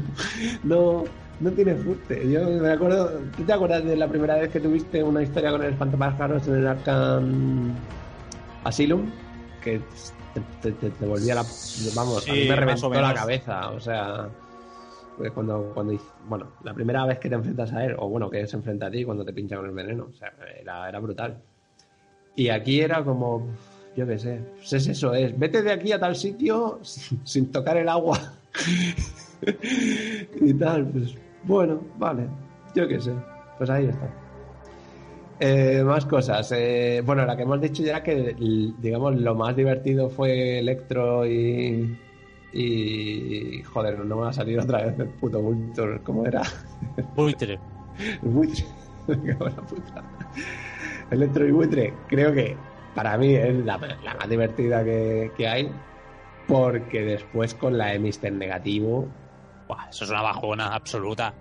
no, 1.03 1.05
no 1.41 1.51
tiene 1.53 1.75
fuste. 1.77 2.29
Yo 2.31 2.49
me 2.49 2.71
acuerdo. 2.71 3.21
¿Tú 3.37 3.45
te 3.45 3.53
acuerdas 3.53 3.85
de 3.85 3.97
la 3.97 4.09
primera 4.09 4.37
vez 4.37 4.51
que 4.51 4.61
tuviste 4.61 5.03
una 5.03 5.23
historia 5.23 5.51
con 5.51 5.63
el 5.63 5.73
espantapájaros 5.73 6.47
en 6.49 6.55
el 6.57 6.67
Arkham 6.67 7.75
Asylum? 8.65 9.11
Que 9.63 9.81
te, 10.63 10.73
te, 10.73 11.07
volvía 11.07 11.37
la. 11.37 11.45
Vamos, 11.95 12.29
a 12.29 12.33
mí 12.33 12.49
me 12.49 12.57
reventó 12.57 12.91
la 12.91 13.15
cabeza. 13.15 13.71
O 13.71 13.81
sea. 13.81 14.29
pues 15.17 15.31
cuando, 15.33 15.71
cuando 15.75 15.99
bueno, 16.27 16.53
la 16.65 16.75
primera 16.75 17.05
vez 17.07 17.19
que 17.19 17.29
te 17.29 17.37
enfrentas 17.37 17.73
a 17.73 17.85
él, 17.85 17.95
o 17.99 18.09
bueno, 18.09 18.29
que 18.29 18.47
se 18.47 18.57
enfrenta 18.57 18.87
a 18.87 18.91
ti 18.91 19.05
cuando 19.05 19.25
te 19.25 19.33
pincha 19.33 19.57
con 19.57 19.67
el 19.67 19.73
veneno, 19.73 20.09
o 20.11 20.13
sea, 20.13 20.33
era, 20.61 20.89
era 20.89 20.99
brutal. 20.99 21.37
Y 22.35 22.49
aquí 22.49 22.81
era 22.81 23.05
como, 23.05 23.49
yo 23.97 24.07
qué 24.07 24.19
sé, 24.19 24.41
pues 24.57 24.73
es 24.73 24.87
eso, 24.89 25.13
es, 25.15 25.37
vete 25.37 25.63
de 25.63 25.73
aquí 25.73 25.91
a 25.91 25.99
tal 25.99 26.15
sitio 26.15 26.79
sin, 26.83 27.21
sin 27.27 27.53
tocar 27.53 27.77
el 27.77 27.89
agua. 27.89 28.33
y 30.41 30.55
tal, 30.55 30.87
pues 30.87 31.15
bueno, 31.45 31.81
vale, 31.99 32.29
yo 32.75 32.87
qué 32.89 33.01
sé, 33.01 33.13
pues 33.59 33.71
ahí 33.71 33.87
está. 33.87 34.09
Eh, 35.41 35.83
más 35.85 36.05
cosas. 36.05 36.51
eh, 36.53 37.01
bueno, 37.05 37.25
la 37.25 37.37
que 37.37 37.43
hemos 37.43 37.61
dicho 37.61 37.83
ya 37.83 37.91
era 37.93 38.03
que, 38.03 38.35
digamos, 38.79 39.17
lo 39.17 39.35
más 39.35 39.55
divertido 39.55 40.11
fue 40.11 40.59
Electro 40.59 41.27
y. 41.27 41.97
Y. 42.53 43.63
Joder, 43.63 44.05
no 44.05 44.17
me 44.17 44.23
va 44.23 44.29
a 44.31 44.33
salir 44.33 44.59
otra 44.59 44.85
vez 44.85 44.99
el 44.99 45.09
puto 45.11 45.41
Vulture. 45.41 46.01
¿Cómo 46.03 46.27
era? 46.27 46.43
Buitre. 47.15 47.59
Buitre. 48.23 48.65
La 49.07 49.51
puta. 49.67 50.05
Electro 51.11 51.47
y 51.47 51.51
buitre, 51.53 51.95
creo 52.09 52.33
que 52.35 52.55
para 52.95 53.17
mí 53.17 53.35
es 53.35 53.65
la, 53.65 53.79
la 54.05 54.15
más 54.15 54.29
divertida 54.29 54.85
que, 54.85 55.33
que 55.37 55.49
hay. 55.49 55.71
Porque 56.47 57.03
después 57.03 57.55
con 57.55 57.79
la 57.79 57.87
de 57.89 57.99
Mr. 58.01 58.33
Negativo. 58.33 59.09
Buah, 59.69 59.89
eso 59.91 60.05
es 60.05 60.11
una 60.11 60.23
bajona 60.23 60.75
absoluta. 60.75 61.35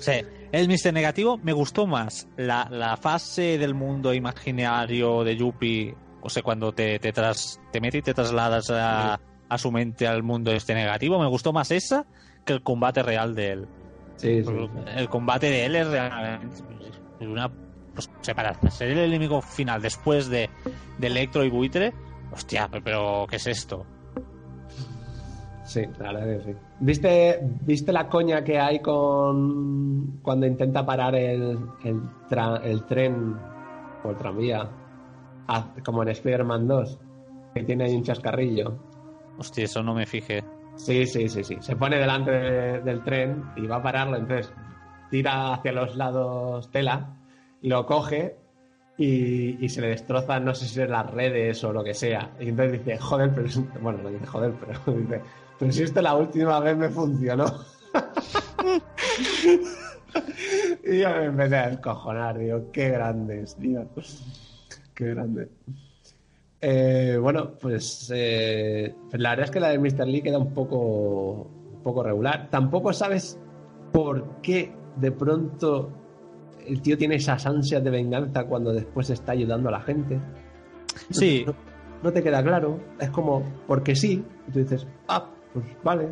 Sí, 0.00 0.12
el 0.52 0.68
Mr. 0.68 0.92
Negativo 0.92 1.38
me 1.38 1.52
gustó 1.52 1.86
más 1.86 2.28
la, 2.36 2.68
la 2.70 2.96
fase 2.96 3.58
del 3.58 3.74
mundo 3.74 4.14
imaginario 4.14 5.24
de 5.24 5.36
Yuppie, 5.36 5.94
o 6.20 6.30
sea, 6.30 6.42
cuando 6.42 6.72
te, 6.72 6.98
te, 6.98 7.12
tras, 7.12 7.60
te 7.70 7.80
metes 7.80 7.98
y 7.98 8.02
te 8.02 8.14
trasladas 8.14 8.70
a, 8.70 9.20
a 9.48 9.58
su 9.58 9.70
mente 9.70 10.06
al 10.06 10.22
mundo 10.22 10.50
este 10.52 10.74
negativo, 10.74 11.18
me 11.18 11.26
gustó 11.26 11.52
más 11.52 11.70
esa 11.70 12.06
que 12.44 12.54
el 12.54 12.62
combate 12.62 13.02
real 13.02 13.34
de 13.34 13.50
él. 13.50 13.68
Sí, 14.16 14.42
sí. 14.44 14.52
El 14.96 15.08
combate 15.08 15.50
de 15.50 15.66
él 15.66 15.76
es 15.76 15.88
realmente 15.88 16.62
una... 17.20 17.50
Pues, 17.94 18.08
o 18.08 18.24
sea, 18.24 18.34
para 18.34 18.54
ser 18.70 18.90
el 18.90 18.98
enemigo 18.98 19.42
final 19.42 19.82
después 19.82 20.28
de, 20.28 20.48
de 20.98 21.06
Electro 21.06 21.44
y 21.44 21.50
Buitre, 21.50 21.92
hostia, 22.32 22.68
pero 22.82 23.26
¿qué 23.28 23.36
es 23.36 23.46
esto? 23.46 23.84
Sí, 25.64 25.82
la 25.98 26.12
verdad 26.12 26.38
que 26.38 26.52
sí. 26.52 26.58
¿Viste, 26.80 27.38
¿Viste 27.62 27.92
la 27.92 28.08
coña 28.08 28.42
que 28.42 28.58
hay 28.58 28.80
con 28.80 30.18
cuando 30.22 30.46
intenta 30.46 30.84
parar 30.84 31.14
el, 31.14 31.58
el, 31.84 32.00
tra- 32.28 32.60
el 32.64 32.82
tren 32.84 33.36
o 34.02 34.10
el 34.10 34.16
tranvía? 34.16 34.68
Como 35.84 36.02
en 36.02 36.08
Spider-Man 36.08 36.66
2, 36.66 36.98
que 37.54 37.62
tiene 37.62 37.84
ahí 37.84 37.94
un 37.94 38.02
chascarrillo. 38.02 38.76
Hostia, 39.38 39.64
eso 39.64 39.82
no 39.82 39.94
me 39.94 40.06
fijé. 40.06 40.42
Sí, 40.76 41.06
sí, 41.06 41.28
sí, 41.28 41.44
sí. 41.44 41.58
Se 41.60 41.76
pone 41.76 41.98
delante 41.98 42.30
de- 42.30 42.80
del 42.80 43.02
tren 43.04 43.44
y 43.56 43.66
va 43.66 43.76
a 43.76 43.82
pararlo, 43.82 44.16
entonces 44.16 44.52
tira 45.10 45.52
hacia 45.54 45.72
los 45.72 45.94
lados 45.96 46.70
tela, 46.70 47.14
lo 47.60 47.84
coge 47.84 48.36
y, 48.96 49.62
y 49.64 49.68
se 49.68 49.82
le 49.82 49.88
destroza, 49.88 50.40
no 50.40 50.54
sé 50.54 50.66
si 50.66 50.80
es 50.80 50.88
las 50.88 51.10
redes 51.10 51.62
o 51.64 51.72
lo 51.72 51.84
que 51.84 51.92
sea. 51.92 52.30
Y 52.40 52.48
entonces 52.48 52.78
dice, 52.84 52.98
joder, 52.98 53.30
pero... 53.34 53.48
Bueno, 53.80 53.98
no 54.02 54.08
dice 54.08 54.26
joder, 54.26 54.54
pero 54.58 54.96
dice, 54.98 55.20
pero 55.62 55.72
si 55.72 55.84
esto 55.84 56.02
la 56.02 56.16
última 56.16 56.58
vez 56.58 56.76
me 56.76 56.88
funcionó. 56.88 57.44
y 60.84 60.98
yo 60.98 61.08
me 61.08 61.24
empecé 61.26 61.56
a 61.56 61.70
descojonar, 61.70 62.36
digo, 62.36 62.72
qué 62.72 62.88
grandes, 62.88 63.54
tío. 63.54 63.86
Qué 64.92 65.04
grande. 65.10 65.50
Eh, 66.60 67.16
bueno, 67.22 67.52
pues, 67.60 68.10
eh, 68.12 68.92
pues 69.08 69.22
la 69.22 69.30
verdad 69.30 69.44
es 69.44 69.50
que 69.52 69.60
la 69.60 69.68
de 69.68 69.78
Mr. 69.78 70.08
Lee 70.08 70.22
queda 70.22 70.38
un 70.38 70.52
poco, 70.52 71.48
un 71.74 71.80
poco 71.84 72.02
regular. 72.02 72.50
Tampoco 72.50 72.92
sabes 72.92 73.38
por 73.92 74.40
qué 74.40 74.72
de 74.96 75.12
pronto 75.12 75.92
el 76.66 76.82
tío 76.82 76.98
tiene 76.98 77.14
esas 77.14 77.46
ansias 77.46 77.84
de 77.84 77.90
venganza 77.90 78.46
cuando 78.46 78.72
después 78.72 79.10
está 79.10 79.30
ayudando 79.30 79.68
a 79.68 79.72
la 79.72 79.80
gente. 79.82 80.18
Sí. 81.10 81.44
No, 81.46 81.54
no 82.02 82.12
te 82.12 82.20
queda 82.20 82.42
claro. 82.42 82.80
Es 82.98 83.10
como, 83.10 83.44
porque 83.68 83.94
sí. 83.94 84.24
Y 84.48 84.50
tú 84.50 84.58
dices, 84.58 84.88
ah, 85.06 85.31
pues 85.52 85.64
vale. 85.82 86.08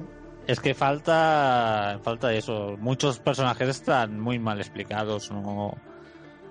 Es 0.47 0.59
que 0.61 0.75
falta 0.75 1.99
falta 2.03 2.33
eso. 2.33 2.77
Muchos 2.81 3.19
personajes 3.21 3.69
están 3.69 4.19
muy 4.21 4.39
mal 4.39 4.59
explicados, 4.59 5.31
no. 5.31 5.75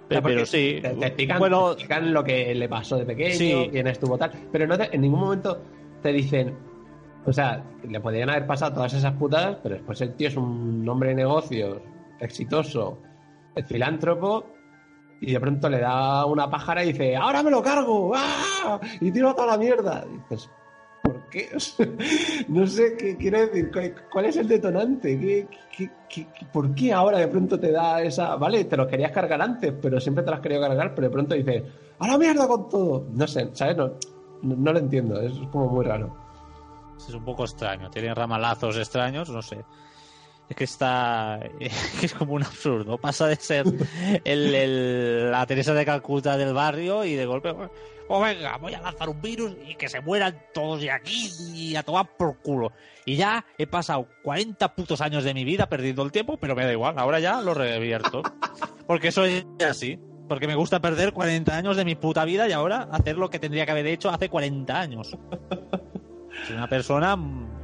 Pero, 0.07 0.45
sí. 0.45 0.79
Te, 0.81 0.89
te 0.95 1.05
explican, 1.07 1.37
bueno, 1.39 1.67
te 1.67 1.71
explican 1.83 2.13
lo 2.13 2.23
que 2.23 2.55
le 2.55 2.67
pasó 2.67 2.97
de 2.97 3.05
pequeño, 3.05 3.33
Sí. 3.35 3.67
quién 3.71 3.87
estuvo 3.87 4.17
tal. 4.17 4.31
Pero 4.51 4.65
no 4.65 4.77
te- 4.77 4.93
en 4.95 5.01
ningún 5.01 5.19
momento 5.19 5.61
te 6.01 6.11
dicen. 6.11 6.57
O 7.25 7.33
sea, 7.33 7.63
le 7.87 7.99
podrían 7.99 8.29
haber 8.29 8.47
pasado 8.47 8.73
todas 8.73 8.93
esas 8.93 9.13
putadas, 9.13 9.57
pero 9.61 9.75
después 9.75 9.99
el 10.01 10.15
tío 10.15 10.29
es 10.29 10.37
un 10.37 10.87
hombre 10.87 11.09
de 11.09 11.15
negocios, 11.15 11.77
exitoso, 12.19 12.99
el 13.55 13.65
filántropo, 13.65 14.45
y 15.21 15.33
de 15.33 15.39
pronto 15.39 15.69
le 15.69 15.79
da 15.79 16.25
una 16.25 16.49
pájara 16.49 16.83
y 16.83 16.93
dice, 16.93 17.15
¡ahora 17.17 17.43
me 17.43 17.51
lo 17.51 17.61
cargo! 17.61 18.13
¡Ah! 18.15 18.79
Y 19.01 19.11
tiro 19.11 19.35
toda 19.35 19.47
la 19.47 19.57
mierda. 19.57 20.05
Y 20.09 20.17
dices, 20.17 20.47
¿por 20.47 20.58
qué? 21.29 21.49
No 22.47 22.65
sé 22.67 22.95
qué 22.97 23.15
quiere 23.17 23.47
decir, 23.47 23.71
¿cuál, 24.11 24.25
es 24.25 24.37
el 24.37 24.47
detonante? 24.47 25.19
¿Qué, 25.19 25.47
qué- 25.75 25.89
qué- 26.09 26.27
por 26.51 26.73
qué 26.75 26.91
ahora 26.93 27.19
de 27.19 27.27
pronto 27.27 27.59
te 27.59 27.71
da 27.71 28.01
esa... 28.01 28.35
Vale, 28.35 28.65
te 28.65 28.75
lo 28.77 28.87
querías 28.87 29.11
cargar 29.11 29.41
antes, 29.41 29.73
pero 29.81 29.99
siempre 29.99 30.23
te 30.23 30.29
lo 30.31 30.35
has 30.37 30.41
querido 30.41 30.61
cargar, 30.61 30.93
pero 30.95 31.07
de 31.07 31.13
pronto 31.13 31.35
dices, 31.35 31.63
¡a 31.99 32.07
la 32.07 32.17
mierda 32.17 32.47
con 32.47 32.67
todo! 32.69 33.05
No 33.13 33.27
sé, 33.27 33.49
¿sabes? 33.53 33.77
No, 33.77 33.91
no, 34.41 34.73
lo 34.73 34.79
entiendo, 34.79 35.19
es 35.21 35.33
como 35.51 35.67
muy 35.69 35.85
raro. 35.85 36.15
es 36.97 37.13
un 37.13 37.23
poco 37.25 37.43
extraño. 37.45 37.89
Tiene 37.89 38.13
ramalazos 38.15 38.77
extraños, 38.77 39.29
no 39.29 39.41
sé. 39.41 39.63
Es 40.49 40.55
que 40.55 40.63
está. 40.63 41.39
Es 42.01 42.13
como 42.15 42.33
un 42.33 42.43
absurdo. 42.43 42.97
Pasa 42.97 43.27
de 43.27 43.35
ser 43.35 43.65
el- 44.23 45.29
la 45.31 45.45
Teresa 45.45 45.73
de 45.75 45.85
Calcuta 45.85 46.37
del 46.37 46.53
barrio 46.55 47.05
y 47.05 47.13
de 47.15 47.25
golpe. 47.27 47.53
Pues 48.09 48.37
venga, 48.37 48.57
voy 48.57 48.73
a 48.73 48.81
lanzar 48.81 49.07
un 49.07 49.21
virus 49.21 49.55
y 49.67 49.75
que 49.75 49.87
se 49.87 50.01
mueran 50.01 50.35
todos 50.51 50.81
de 50.81 50.89
aquí 50.89 51.29
y 51.53 51.75
a 51.75 51.83
tomar 51.83 52.17
por 52.17 52.39
culo. 52.39 52.71
Y 53.05 53.17
ya 53.17 53.45
he 53.55 53.67
pasado 53.67 54.07
40 54.23 54.73
putos 54.73 54.99
años 55.01 55.23
de 55.23 55.35
mi 55.35 55.45
vida 55.45 55.69
perdiendo 55.69 56.01
el 56.01 56.11
tiempo, 56.11 56.35
pero 56.37 56.55
me 56.55 56.65
da 56.65 56.71
igual, 56.71 56.97
ahora 56.97 57.19
ya 57.19 57.39
lo 57.39 57.53
revierto. 57.53 58.23
Porque 58.87 59.11
soy 59.11 59.45
así. 59.63 59.99
Porque 60.27 60.47
me 60.47 60.55
gusta 60.55 60.79
perder 60.79 61.13
40 61.13 61.55
años 61.55 61.77
de 61.77 61.85
mi 61.85 61.93
puta 61.93 62.25
vida 62.25 62.49
y 62.49 62.51
ahora 62.51 62.87
hacer 62.91 63.15
lo 63.15 63.29
que 63.29 63.37
tendría 63.37 63.67
que 63.67 63.73
haber 63.73 63.85
hecho 63.85 64.09
hace 64.09 64.27
40 64.27 64.79
años. 64.79 65.15
Soy 66.47 66.55
una 66.55 66.67
persona 66.67 67.15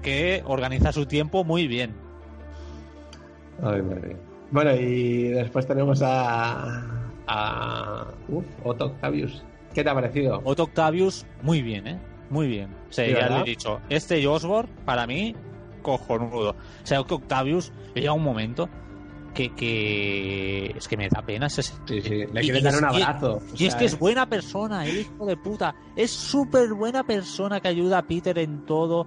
que 0.03 0.43
organiza 0.45 0.91
su 0.91 1.07
tiempo 1.07 1.43
muy 1.43 1.67
bien. 1.67 1.95
Madre. 3.59 4.15
Bueno, 4.51 4.75
y 4.75 5.29
después 5.29 5.65
tenemos 5.65 6.03
a... 6.03 6.83
a... 7.25 8.05
Otto 8.63 8.85
Octavius. 8.85 9.43
¿Qué 9.75 9.83
te 9.83 9.89
ha 9.89 9.93
parecido? 9.93 10.41
Otto 10.43 10.63
Octavius, 10.63 11.25
muy 11.43 11.61
bien, 11.61 11.85
¿eh? 11.87 11.99
Muy 12.31 12.47
bien. 12.47 12.73
O 12.89 12.91
sea, 12.93 13.05
Sí, 13.05 13.11
ya 13.11 13.17
¿verdad? 13.19 13.37
lo 13.37 13.43
he 13.43 13.49
dicho. 13.49 13.81
Este 13.89 14.19
y 14.19 14.25
Osborne, 14.25 14.71
para 14.85 15.05
mí, 15.05 15.35
cojonudo. 15.83 16.51
O 16.51 16.55
sea, 16.85 17.03
que 17.03 17.13
Octavius 17.13 17.71
llega 17.93 18.13
un 18.13 18.23
momento 18.23 18.67
que, 19.35 19.53
que 19.53 20.73
es 20.77 20.87
que 20.87 20.97
me 20.97 21.09
da 21.09 21.21
pena 21.21 21.47
ese 21.47 21.61
Sí, 21.61 21.75
sí. 22.01 22.25
Le 22.31 22.43
y 22.45 22.51
dar 22.61 22.73
es- 22.73 22.81
un 22.81 22.83
y- 22.97 23.01
abrazo. 23.03 23.33
o 23.33 23.41
Y 23.57 23.65
es 23.65 23.75
que 23.75 23.85
es 23.85 23.99
buena 23.99 24.25
persona, 24.27 24.85
el 24.87 24.97
hijo 25.01 25.25
de 25.25 25.35
puta. 25.37 25.75
Es 25.95 26.09
súper 26.11 26.73
buena 26.73 27.03
persona 27.03 27.59
que 27.59 27.67
ayuda 27.67 27.99
a 27.99 28.01
Peter 28.07 28.39
en 28.39 28.65
todo. 28.65 29.05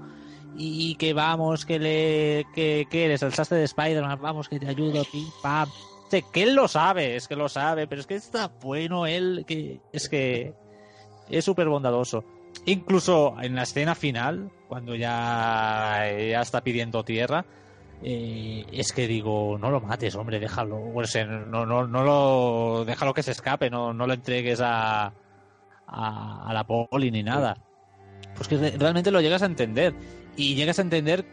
Y 0.60 0.96
que 0.96 1.12
vamos, 1.12 1.64
que 1.64 1.78
le. 1.78 2.46
que, 2.54 2.86
que 2.90 3.04
eres 3.04 3.22
el 3.22 3.32
sastre 3.32 3.58
de 3.58 3.64
Spider-Man, 3.64 4.18
vamos, 4.20 4.48
que 4.48 4.58
te 4.58 4.66
ayudo, 4.66 5.02
pim, 5.10 5.26
pam. 5.42 5.68
Sí, 6.10 6.24
que 6.32 6.42
él 6.42 6.54
lo 6.54 6.68
sabe, 6.68 7.16
es 7.16 7.28
que 7.28 7.36
lo 7.36 7.48
sabe, 7.48 7.86
pero 7.86 8.00
es 8.00 8.06
que 8.06 8.14
está 8.14 8.48
bueno 8.62 9.06
él, 9.06 9.44
que 9.46 9.80
es 9.92 10.08
que 10.08 10.54
es 11.28 11.44
súper 11.44 11.68
bondadoso. 11.68 12.24
Incluso 12.64 13.36
en 13.40 13.54
la 13.54 13.62
escena 13.64 13.94
final, 13.94 14.50
cuando 14.68 14.94
ya, 14.94 16.04
ya 16.30 16.40
está 16.40 16.62
pidiendo 16.62 17.04
tierra, 17.04 17.44
eh, 18.02 18.64
es 18.72 18.92
que 18.92 19.06
digo, 19.06 19.58
no 19.58 19.70
lo 19.70 19.80
mates, 19.80 20.14
hombre, 20.14 20.40
déjalo. 20.40 20.78
No, 21.46 21.66
no, 21.66 21.86
no 21.86 22.04
lo. 22.04 22.84
Déjalo 22.86 23.12
que 23.12 23.22
se 23.22 23.32
escape, 23.32 23.68
no, 23.70 23.92
lo 23.92 24.12
entregues 24.12 24.60
a, 24.62 25.12
a, 25.86 26.50
la 26.52 26.64
poli 26.64 27.10
ni 27.10 27.22
nada. 27.22 27.56
Pues 28.34 28.48
que 28.48 28.56
re- 28.56 28.76
realmente 28.78 29.10
lo 29.10 29.20
llegas 29.20 29.42
a 29.42 29.46
entender. 29.46 29.94
Y 30.36 30.54
llegas 30.54 30.78
a 30.78 30.82
entender 30.82 31.24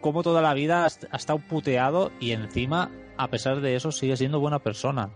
cómo 0.00 0.22
toda 0.22 0.40
la 0.40 0.54
vida 0.54 0.84
ha 0.84 1.16
estado 1.16 1.38
puteado 1.38 2.12
y 2.20 2.32
encima, 2.32 2.90
a 3.22 3.28
pesar 3.28 3.60
de 3.60 3.74
eso, 3.76 3.90
sigue 3.92 4.16
siendo 4.16 4.40
buena 4.40 4.58
persona. 4.58 5.10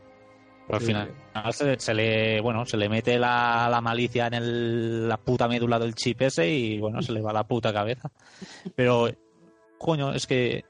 Pero 0.66 0.78
al 0.78 0.82
final 0.84 1.14
se, 1.52 1.78
se 1.78 1.94
le 1.94 2.40
bueno 2.40 2.66
se 2.66 2.76
le 2.76 2.88
mete 2.88 3.18
la, 3.20 3.68
la 3.70 3.80
malicia 3.80 4.26
en 4.26 4.34
el- 4.34 5.08
la 5.08 5.16
puta 5.16 5.46
médula 5.46 5.78
del 5.78 5.94
chip 5.94 6.22
ese 6.22 6.48
y 6.48 6.78
bueno 6.80 7.00
se 7.02 7.12
le 7.12 7.20
va 7.20 7.32
la 7.32 7.46
puta 7.46 7.72
cabeza. 7.72 8.10
Pero 8.74 9.08
coño, 9.78 10.12
es 10.12 10.26
que 10.26 10.64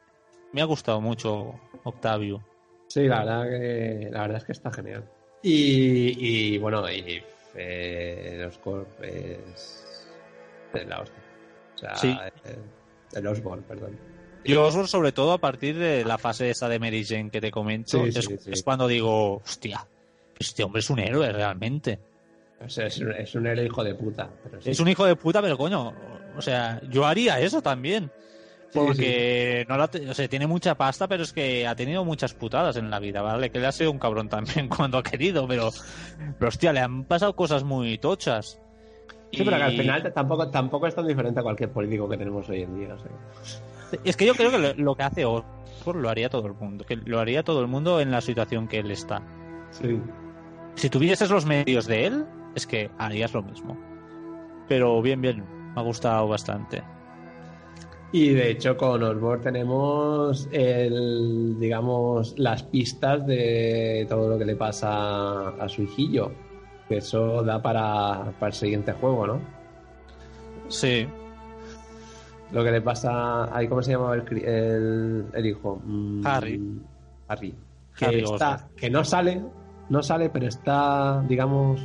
me 0.53 0.61
ha 0.61 0.66
gustado 0.66 1.01
mucho 1.01 1.55
Octavio. 1.84 2.45
Sí, 2.89 3.05
la 3.09 3.20
verdad 3.20 3.45
que 3.49 4.09
la 4.12 4.20
verdad 4.22 4.37
es 4.37 4.45
que 4.45 4.53
está 4.53 4.70
genial. 4.70 5.05
Y, 5.43 6.55
y, 6.55 6.59
bueno, 6.59 6.91
y 6.91 7.22
eh, 7.55 8.37
los 8.45 8.59
Corp 8.59 9.03
es, 9.03 10.09
es 10.74 10.87
la 10.87 11.01
hostia. 11.01 11.22
O 11.74 11.78
sea, 11.78 11.95
Sí. 11.97 12.16
eh, 12.45 12.59
el 13.14 13.26
Osborn, 13.26 13.62
perdón. 13.62 13.99
Y 14.47 14.55
Osborn, 14.55 14.88
sobre 14.88 15.12
todo 15.12 15.32
a 15.32 15.38
partir 15.38 15.76
de 15.78 16.05
la 16.05 16.18
fase 16.18 16.51
esa 16.51 16.68
de 16.68 16.78
Mary 16.78 17.05
Jane 17.05 17.30
que 17.30 17.40
te 17.40 17.51
comento, 17.51 18.03
Sí, 18.05 18.09
es, 18.18 18.24
sí, 18.24 18.36
sí. 18.38 18.51
es 18.53 18.62
cuando 18.62 18.86
digo, 18.88 19.36
hostia, 19.36 19.86
este 20.38 20.62
hombre 20.64 20.80
es 20.80 20.90
un 20.90 20.99
héroe 20.99 21.30
realmente. 21.32 21.99
O 22.64 22.68
sea, 22.68 22.86
es, 22.86 22.99
un- 22.99 23.12
es 23.12 23.34
un 23.34 23.47
héroe 23.47 23.66
hijo 23.66 23.84
de 23.84 23.94
puta. 23.94 24.28
Pero 24.44 24.62
sí. 24.62 24.70
Es 24.70 24.80
un 24.80 24.88
hijo 24.88 25.05
de 25.05 25.16
puta, 25.16 25.42
pero 25.42 25.59
coño, 25.59 25.92
o 26.36 26.42
sea, 26.42 26.80
yo 26.90 27.05
haría 27.07 27.38
eso 27.40 27.61
también. 27.62 28.11
Sí, 28.70 28.80
Porque 28.80 29.64
no 29.68 29.76
la 29.76 29.88
te- 29.88 30.11
o 30.11 30.12
sea, 30.14 30.26
tiene 30.28 30.47
mucha 30.47 30.74
pasta, 30.74 31.07
pero 31.07 31.22
es 31.22 31.32
que 31.32 31.66
ha 31.66 31.76
tenido 31.76 32.05
muchas 32.05 32.34
putadas 32.34 32.76
en 32.76 32.90
la 32.90 32.99
vida, 32.99 33.22
¿vale? 33.22 33.51
Que 33.51 33.61
le 33.61 33.66
ha 33.66 33.72
sido 33.72 33.90
un 33.92 33.99
cabrón 33.99 34.28
también 34.28 34.68
cuando 34.68 34.99
ha 34.99 35.03
querido, 35.03 35.47
pero, 35.47 35.70
pero 36.38 36.49
hostia, 36.49 36.72
le 36.72 36.80
han 36.80 37.05
pasado 37.05 37.36
cosas 37.36 37.62
muy 37.62 37.97
tochas. 37.99 38.61
Sí, 39.32 39.42
pero 39.44 39.57
que 39.57 39.62
al 39.62 39.76
final 39.76 40.12
tampoco, 40.12 40.49
tampoco 40.51 40.86
es 40.86 40.94
tan 40.94 41.07
diferente 41.07 41.40
a 41.40 41.42
cualquier 41.42 41.70
político 41.70 42.09
que 42.09 42.16
tenemos 42.16 42.49
hoy 42.49 42.62
en 42.62 42.78
día. 42.78 42.94
o 42.94 42.99
sea. 42.99 43.11
Es 44.05 44.16
que 44.16 44.26
yo 44.26 44.34
creo 44.34 44.51
que 44.51 44.59
lo, 44.59 44.74
lo 44.74 44.95
que 44.95 45.03
hace 45.03 45.24
Osborn 45.24 46.03
lo 46.03 46.09
haría 46.09 46.28
todo 46.28 46.47
el 46.47 46.55
mundo, 46.55 46.84
que 46.84 46.97
lo 46.97 47.20
haría 47.20 47.43
todo 47.43 47.61
el 47.61 47.68
mundo 47.68 48.01
en 48.01 48.11
la 48.11 48.20
situación 48.20 48.68
que 48.68 48.78
él 48.78 48.91
está. 48.91 49.22
Sí. 49.70 50.01
Si 50.74 50.91
tuvieses 50.91 51.30
los 51.30 51.47
medios 51.47 51.87
de 51.87 52.07
él, 52.07 52.26
es 52.55 52.66
que 52.66 52.91
harías 52.99 53.32
lo 53.32 53.43
mismo. 53.43 53.76
Pero 54.68 55.01
bien, 55.01 55.20
bien, 55.20 55.45
me 55.74 55.80
ha 55.80 55.84
gustado 55.84 56.28
bastante. 56.28 56.82
Y 58.12 58.30
de 58.30 58.51
hecho 58.51 58.76
con 58.76 59.03
Osborn 59.03 59.43
tenemos 59.43 60.49
el, 60.53 61.57
digamos, 61.59 62.34
las 62.39 62.62
pistas 62.62 63.26
de 63.26 64.07
todo 64.09 64.30
lo 64.30 64.39
que 64.39 64.45
le 64.45 64.57
pasa 64.57 65.49
a 65.49 65.68
su 65.68 65.82
hijillo. 65.82 66.32
Que 66.89 66.99
eso 66.99 67.43
da 67.43 67.61
para, 67.61 68.32
para 68.39 68.49
el 68.49 68.53
siguiente 68.53 68.93
juego, 68.93 69.26
¿no? 69.26 69.41
Sí, 70.68 71.07
Lo 72.53 72.64
que 72.64 72.70
le 72.70 72.80
pasa. 72.80 73.55
Ahí, 73.57 73.68
¿Cómo 73.68 73.82
se 73.82 73.92
llamaba 73.92 74.14
el, 74.14 74.22
el, 74.44 75.24
el 75.32 75.47
hijo? 75.47 75.80
Mm, 75.84 76.26
Harry. 76.26 76.80
Harry. 77.28 77.55
Que, 77.97 78.05
Harry 78.07 78.22
está, 78.22 78.68
que 78.76 78.90
no 78.90 79.05
sale, 79.05 79.42
no 79.88 80.03
sale, 80.03 80.28
pero 80.30 80.47
está, 80.47 81.24
digamos, 81.26 81.80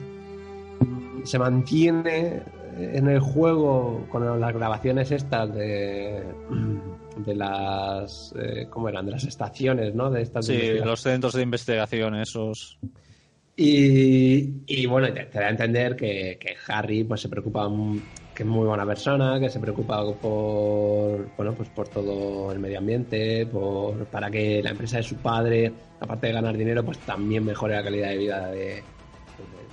se 1.24 1.40
mantiene 1.40 2.44
en 2.78 3.08
el 3.08 3.20
juego 3.20 4.06
con 4.10 4.40
las 4.40 4.54
grabaciones 4.54 5.12
estas 5.12 5.54
de, 5.54 6.24
de 7.18 7.36
las, 7.36 8.34
eh, 8.38 8.68
¿cómo 8.70 8.90
eran? 8.90 9.06
De 9.06 9.14
las 9.14 9.24
estaciones, 9.24 9.94
¿no? 9.96 10.10
De 10.10 10.22
estas 10.22 10.46
sí, 10.46 10.74
los 10.84 11.02
centros 11.02 11.34
de 11.34 11.44
investigación, 11.44 12.16
esos. 12.16 12.78
Y, 13.56 14.64
y 14.66 14.86
bueno, 14.86 15.12
te, 15.14 15.26
te 15.26 15.40
da 15.40 15.48
a 15.48 15.50
entender 15.50 15.96
que, 15.96 16.38
que 16.40 16.56
Harry 16.68 17.04
pues 17.04 17.22
se 17.22 17.30
preocupa, 17.30 17.70
que 18.42 18.48
es 18.48 18.52
muy 18.52 18.66
buena 18.66 18.88
persona, 18.88 19.40
que 19.40 19.50
se 19.52 19.60
preocupa 19.60 20.04
por 20.20 21.30
bueno 21.38 21.54
pues 21.54 21.70
por 21.70 21.88
todo 21.88 22.52
el 22.52 22.58
medio 22.60 22.80
ambiente, 22.80 23.46
por 23.46 24.06
para 24.08 24.32
que 24.32 24.64
la 24.64 24.72
empresa 24.72 24.98
de 24.98 25.04
su 25.04 25.16
padre, 25.18 25.72
aparte 26.00 26.26
de 26.28 26.34
ganar 26.34 26.58
dinero, 26.58 26.84
pues 26.84 26.98
también 27.00 27.46
mejore 27.46 27.76
la 27.76 27.84
calidad 27.84 28.10
de 28.10 28.18
vida 28.18 28.48
de, 28.48 28.58
de- 28.58 28.84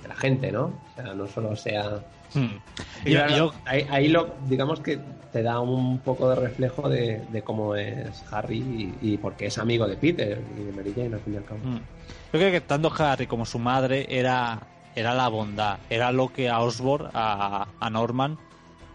de 0.03 0.07
la 0.07 0.15
gente, 0.15 0.51
¿no? 0.51 0.65
O 0.65 0.95
sea, 0.95 1.13
no 1.15 1.25
solo 1.27 1.55
sea 1.55 1.99
Hmm. 2.35 2.45
y 3.05 3.13
Yo- 3.13 3.51
ahí, 3.65 3.87
ahí 3.89 4.07
lo, 4.07 4.35
digamos 4.47 4.81
que 4.81 4.99
te 5.31 5.41
da 5.41 5.59
un 5.61 5.97
poco 5.97 6.29
de 6.29 6.35
reflejo 6.35 6.87
de, 6.87 7.25
de 7.31 7.41
cómo 7.41 7.73
es 7.75 8.23
Harry 8.29 8.59
y, 9.01 9.13
y 9.13 9.17
porque 9.17 9.47
es 9.47 9.57
amigo 9.57 9.87
de 9.87 9.95
Peter 9.95 10.39
y 10.55 10.63
de 10.65 10.71
Mary 10.71 10.93
Jane 10.95 11.15
al 11.15 11.21
fin 11.21 11.33
y 11.33 11.37
al 11.37 11.43
cabo. 11.45 11.59
Mm. 11.63 11.77
Yo 11.77 11.81
creo 12.39 12.51
que 12.51 12.61
tanto 12.61 12.91
Harry 12.99 13.25
como 13.25 13.47
su 13.47 13.57
madre 13.57 14.05
era, 14.07 14.59
era 14.95 15.15
la 15.15 15.27
bondad, 15.27 15.79
era 15.89 16.11
lo 16.11 16.31
que 16.31 16.49
a 16.49 16.59
Osborn, 16.59 17.09
a, 17.15 17.65
a 17.79 17.89
Norman, 17.89 18.37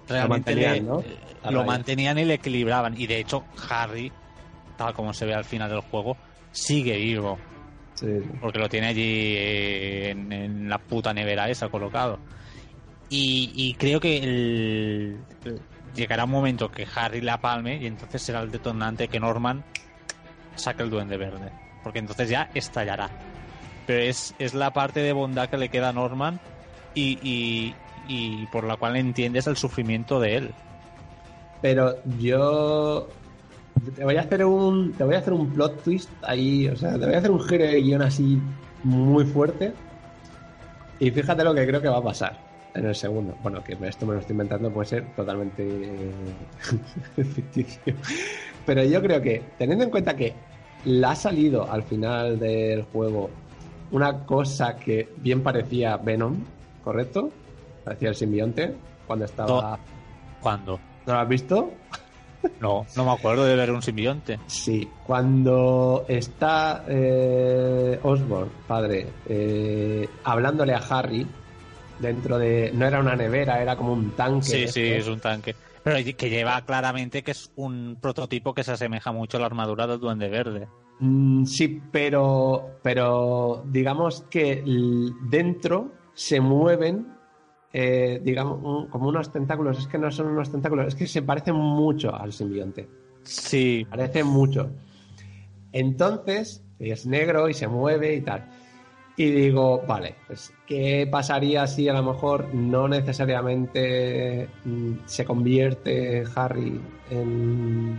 realmente 0.09 0.55
mantenían, 0.55 0.75
le- 0.75 0.81
¿no? 0.83 1.01
eh, 1.01 1.19
lo 1.45 1.61
raya. 1.61 1.65
mantenían 1.67 2.19
y 2.19 2.25
le 2.25 2.35
equilibraban. 2.35 2.95
Y 3.01 3.07
de 3.07 3.19
hecho, 3.21 3.45
Harry, 3.69 4.13
tal 4.77 4.95
como 4.95 5.13
se 5.15 5.27
ve 5.27 5.35
al 5.35 5.45
final 5.45 5.71
del 5.71 5.81
juego, 5.81 6.17
sigue 6.53 6.97
vivo, 6.97 7.39
Sí, 7.95 8.07
porque 8.41 8.59
lo 8.59 8.69
tiene 8.69 8.89
allí 8.89 9.03
eh, 9.37 10.11
en, 10.11 10.33
en 10.33 10.69
la 10.69 10.79
puta 10.79 11.13
nevera 11.15 11.49
esa 11.49 11.69
colocado. 11.69 12.19
Y, 13.09 13.53
y 13.55 13.75
creo 13.75 14.01
que 14.01 14.19
el- 14.19 15.21
llegará 15.95 16.25
un 16.25 16.31
momento 16.31 16.69
que 16.71 16.87
Harry 16.97 17.21
la 17.21 17.39
palme 17.41 17.77
y 17.77 17.87
entonces 17.87 18.23
será 18.23 18.41
el 18.41 18.51
detonante 18.51 19.07
que 19.07 19.21
Norman 19.21 19.63
saque 20.57 20.83
el 20.83 20.91
duende 20.91 21.17
verde. 21.17 21.51
Porque 21.85 22.01
entonces 22.01 22.29
ya 22.29 22.49
estallará. 22.55 23.11
Pero 23.87 24.03
es, 24.03 24.35
es 24.39 24.55
la 24.55 24.73
parte 24.73 25.01
de 25.01 25.13
bondad 25.13 25.49
que 25.49 25.57
le 25.59 25.69
queda 25.69 25.91
a 25.91 25.93
Norman 25.93 26.41
y, 26.95 27.19
y, 27.23 27.75
y 28.09 28.47
por 28.47 28.65
la 28.65 28.77
cual 28.77 28.97
entiendes 28.97 29.47
el 29.47 29.57
sufrimiento 29.57 30.21
de 30.21 30.37
él. 30.37 30.51
Pero 31.61 31.97
yo 32.19 33.09
te 33.97 34.05
voy 34.05 34.17
a 34.17 34.21
hacer 34.21 34.45
un 34.45 34.93
te 34.93 35.05
voy 35.05 35.15
a 35.15 35.19
hacer 35.19 35.33
un 35.33 35.51
plot 35.51 35.83
twist 35.83 36.11
ahí, 36.23 36.69
o 36.69 36.77
sea, 36.77 36.99
te 36.99 37.07
voy 37.07 37.15
a 37.15 37.19
hacer 37.19 37.31
un 37.31 37.41
giro 37.41 37.65
de 37.65 37.81
guion 37.81 38.03
así 38.03 38.39
muy 38.83 39.25
fuerte. 39.25 39.73
Y 41.01 41.11
fíjate 41.11 41.43
lo 41.43 41.55
que 41.55 41.67
creo 41.67 41.81
que 41.81 41.89
va 41.89 41.99
a 41.99 42.05
pasar 42.05 42.39
en 42.75 42.87
el 42.87 42.95
segundo. 42.95 43.35
Bueno, 43.43 43.63
que 43.63 43.77
esto 43.81 44.07
me 44.07 44.15
lo 44.15 44.21
estoy 44.21 44.35
inventando, 44.35 44.71
puede 44.71 44.89
ser 44.89 45.07
totalmente 45.15 45.63
eh, 45.67 47.25
ficticio. 47.25 47.95
Pero 48.67 48.85
yo 48.85 49.01
creo 49.03 49.21
que, 49.21 49.43
teniendo 49.59 49.85
en 49.85 49.91
cuenta 49.91 50.15
que 50.15 50.35
la 50.85 51.13
ha 51.13 51.17
salido 51.17 51.71
al 51.71 51.83
final 51.83 52.39
del 52.39 52.83
juego 52.85 53.31
una 53.91 54.25
cosa 54.25 54.77
que 54.77 55.09
bien 55.19 55.43
parecía 55.43 55.97
Venom, 55.97 56.37
¿correcto? 56.83 57.31
Parecía 57.85 58.09
el 58.09 58.15
simbionte 58.15 58.75
cuando 59.07 59.25
estaba. 59.27 59.79
¿Cuándo? 60.41 60.81
¿No 61.07 61.13
lo 61.13 61.19
has 61.19 61.29
visto? 61.29 61.73
No, 62.61 62.87
no 62.97 63.05
me 63.05 63.11
acuerdo 63.13 63.45
de 63.45 63.57
ver 63.57 63.71
un 63.71 63.83
simbionte. 63.83 64.39
Sí, 64.47 64.89
cuando 65.07 66.05
está 66.09 66.85
eh, 66.89 67.99
Osborn, 68.03 68.51
padre, 68.67 69.07
eh, 69.27 70.07
hablándole 70.25 70.75
a 70.75 70.79
Harry 70.79 71.27
dentro 71.99 72.39
de. 72.39 72.71
No 72.75 72.87
era 72.87 73.01
una 73.01 73.17
nevera, 73.17 73.63
era 73.63 73.77
como 73.77 73.93
un 73.93 74.11
tanque. 74.11 74.47
Sí, 74.47 74.69
sí, 74.69 74.83
es 74.83 75.09
un 75.09 75.21
tanque. 75.21 75.55
Pero 75.83 75.97
que 76.17 76.31
lleva 76.31 76.63
claramente 76.63 77.23
que 77.23 77.33
es 77.33 77.51
un 77.57 77.99
prototipo 78.01 78.55
que 78.55 78.65
se 78.65 78.73
asemeja 78.73 79.13
mucho 79.13 79.37
a 79.37 79.41
la 79.41 79.47
armadura 79.47 79.87
del 79.87 80.01
Duende 80.01 80.29
Verde. 80.29 80.69
Mm, 81.01 81.45
sí, 81.45 81.83
pero, 81.93 82.79
pero 82.83 83.65
digamos 83.67 84.25
que 84.31 84.63
dentro 85.29 85.93
se 86.15 86.41
mueven, 86.41 87.14
eh, 87.75 88.21
digamos, 88.23 88.61
un- 88.63 88.89
como 88.89 89.09
unos 89.09 89.33
tentáculos. 89.33 89.79
Es 89.81 89.89
que 89.89 89.99
no 89.99 90.11
son 90.11 90.29
unos 90.29 90.51
tentáculos, 90.51 90.87
es 90.89 90.95
que 90.95 91.07
se 91.09 91.23
parecen 91.23 91.57
mucho 91.57 92.15
al 92.15 92.33
simbionte. 92.33 92.89
Sí, 93.25 93.85
Parece 93.91 94.23
mucho. 94.25 94.71
Entonces, 95.73 96.63
es 96.79 97.07
negro 97.07 97.49
y 97.49 97.55
se 97.55 97.67
mueve 97.69 98.15
y 98.15 98.21
tal. 98.23 98.45
Y 99.17 99.31
digo, 99.31 99.85
vale, 99.87 100.17
pues, 100.27 100.53
¿qué 100.67 101.09
pasaría 101.11 101.67
si 101.67 101.89
a 101.89 101.93
lo 101.95 102.03
mejor 102.03 102.53
no 102.55 102.89
necesariamente 102.89 104.49
mm, 104.65 104.93
se 105.07 105.25
convierte 105.25 106.25
Harry 106.35 106.81
en, 107.11 107.97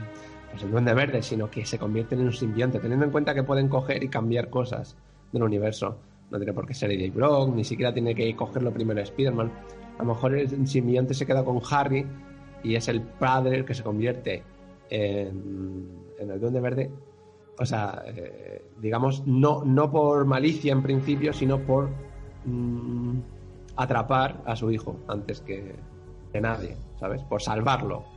pues, 0.52 0.64
el 0.64 0.72
duende 0.72 0.94
verde, 0.94 1.22
sino 1.24 1.50
que 1.50 1.66
se 1.66 1.80
convierten 1.80 2.20
en 2.20 2.28
un 2.28 2.34
simbionte, 2.34 2.80
teniendo 2.80 3.06
en 3.06 3.12
cuenta 3.12 3.34
que 3.34 3.44
pueden 3.44 3.70
coger 3.70 4.04
y 4.04 4.10
cambiar 4.10 4.50
cosas 4.50 4.96
del 5.32 5.44
universo. 5.44 5.98
No 6.32 6.38
tiene 6.38 6.54
por 6.54 6.66
qué 6.66 6.74
ser 6.74 6.92
Eddie 6.92 7.12
Brock, 7.12 7.54
ni 7.54 7.64
siquiera 7.64 7.94
tiene 7.94 8.16
que 8.16 8.36
cogerlo 8.36 8.72
primero 8.74 9.00
Spider-Man. 9.02 9.52
A 9.98 10.04
lo 10.04 10.14
mejor 10.14 10.36
el 10.36 10.68
simbionte 10.68 11.14
se 11.14 11.26
queda 11.26 11.44
con 11.44 11.62
Harry 11.70 12.06
y 12.64 12.76
es 12.76 12.88
el 12.88 13.02
padre 13.02 13.58
el 13.58 13.66
que 13.66 13.74
se 13.74 13.84
convierte 13.84 14.44
en, 14.90 15.88
el 16.20 16.40
duende 16.40 16.60
verde. 16.60 16.92
O 17.58 17.66
sea, 17.66 18.04
eh, 18.08 18.66
digamos, 18.82 19.26
no, 19.26 19.64
no 19.64 19.90
por 19.92 20.26
malicia 20.26 20.74
en 20.74 20.82
principio, 20.82 21.32
sino 21.32 21.60
por 21.60 21.90
mm, 22.46 23.20
atrapar 23.78 24.42
a 24.46 24.56
su 24.56 24.72
hijo 24.72 24.98
antes 25.08 25.42
que 25.42 25.76
nadie, 26.34 26.76
¿sabes? 27.00 27.24
Por 27.24 27.42
salvarlo 27.42 28.15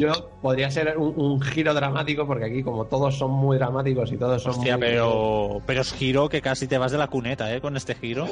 yo 0.00 0.30
podría 0.40 0.70
ser 0.70 0.96
un, 0.96 1.40
giro 1.42 1.74
dramático 1.74 2.26
porque 2.26 2.46
aquí 2.46 2.62
como 2.62 2.86
todos 2.86 3.18
son 3.18 3.30
muy 3.32 3.58
dramáticos 3.58 4.10
y 4.10 4.16
todos 4.16 4.42
son 4.42 4.52
Hostia, 4.52 4.78
pero 4.78 5.60
pero 5.66 5.82
es 5.82 5.92
giro 5.92 6.28
que 6.30 6.40
casi 6.40 6.66
te 6.66 6.78
vas 6.78 6.90
de 6.90 6.98
la 6.98 7.08
cuneta, 7.08 7.54
¿eh? 7.54 7.60
Con 7.60 7.76
este 7.76 7.94
giro. 7.94 8.26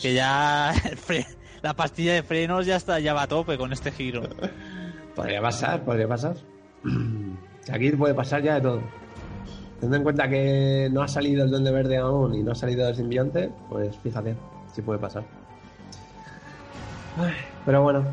que 0.00 0.14
ya 0.14 0.72
la 1.62 1.74
pastilla 1.74 2.14
de 2.14 2.22
frenos 2.22 2.66
ya 2.66 2.76
está 2.76 3.00
ya 3.00 3.14
va 3.14 3.22
a 3.22 3.26
tope 3.26 3.58
con 3.58 3.72
este 3.72 3.90
giro. 3.90 4.22
podría 5.16 5.42
pasar, 5.42 5.84
podría 5.84 6.06
pasar. 6.06 6.36
Aquí 7.72 7.90
puede 7.90 8.14
pasar 8.14 8.42
ya 8.42 8.54
de 8.54 8.60
todo. 8.60 8.80
Teniendo 9.80 9.96
en 9.96 10.02
cuenta 10.04 10.28
que 10.28 10.88
no 10.92 11.02
ha 11.02 11.08
salido 11.08 11.44
el 11.44 11.50
Duende 11.50 11.72
Verde 11.72 11.96
aún 11.96 12.34
y 12.36 12.42
no 12.44 12.52
ha 12.52 12.54
salido 12.54 12.88
el 12.88 12.94
simbionte, 12.94 13.50
pues 13.68 13.96
fíjate, 13.98 14.36
sí 14.72 14.82
puede 14.82 15.00
pasar. 15.00 15.24
pero 17.66 17.82
bueno, 17.82 18.04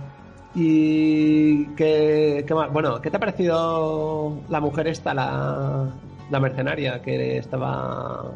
¿Y 0.56 1.66
qué, 1.76 2.46
más? 2.50 2.72
Bueno, 2.72 3.02
¿qué 3.02 3.12
te 3.12 3.18
ha 3.18 3.20
parecido 3.20 4.38
la 4.50 4.60
mujer 4.60 4.88
esta, 4.88 5.14
la, 5.14 5.88
la 6.30 6.40
mercenaria 6.40 7.02
que 7.02 7.38
estaba. 7.38 8.32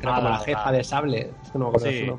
que 0.00 0.06
era 0.06 0.16
como 0.16 0.28
la 0.28 0.36
ah, 0.36 0.44
jefa 0.44 0.72
de 0.72 0.84
sable? 0.84 1.32
Es 1.42 1.50
que 1.50 1.58
no 1.58 1.70
me 1.70 1.76
acuerdo 1.76 1.90
sí. 1.90 2.06
su. 2.06 2.18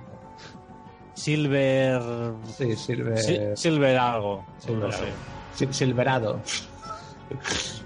Silver. 1.13 2.01
Sí, 2.45 2.75
Silver. 2.75 3.57
Silver 3.57 3.97
algo. 3.97 4.45
Silver 4.59 4.93
Silverado. 5.73 6.39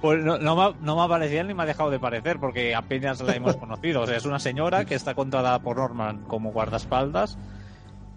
Pues 0.00 0.22
no, 0.22 0.38
no, 0.38 0.54
me, 0.54 0.76
no 0.80 0.94
me 0.94 1.02
ha 1.02 1.08
parecido 1.08 1.42
ni 1.42 1.54
me 1.54 1.64
ha 1.64 1.66
dejado 1.66 1.90
de 1.90 1.98
parecer, 1.98 2.38
porque 2.38 2.72
apenas 2.72 3.20
la 3.20 3.34
hemos 3.34 3.56
conocido. 3.56 4.02
O 4.02 4.06
sea, 4.06 4.16
es 4.16 4.24
una 4.24 4.38
señora 4.38 4.84
que 4.84 4.94
está 4.94 5.16
contratada 5.16 5.58
por 5.58 5.76
Norman 5.76 6.22
como 6.28 6.52
guardaespaldas 6.52 7.36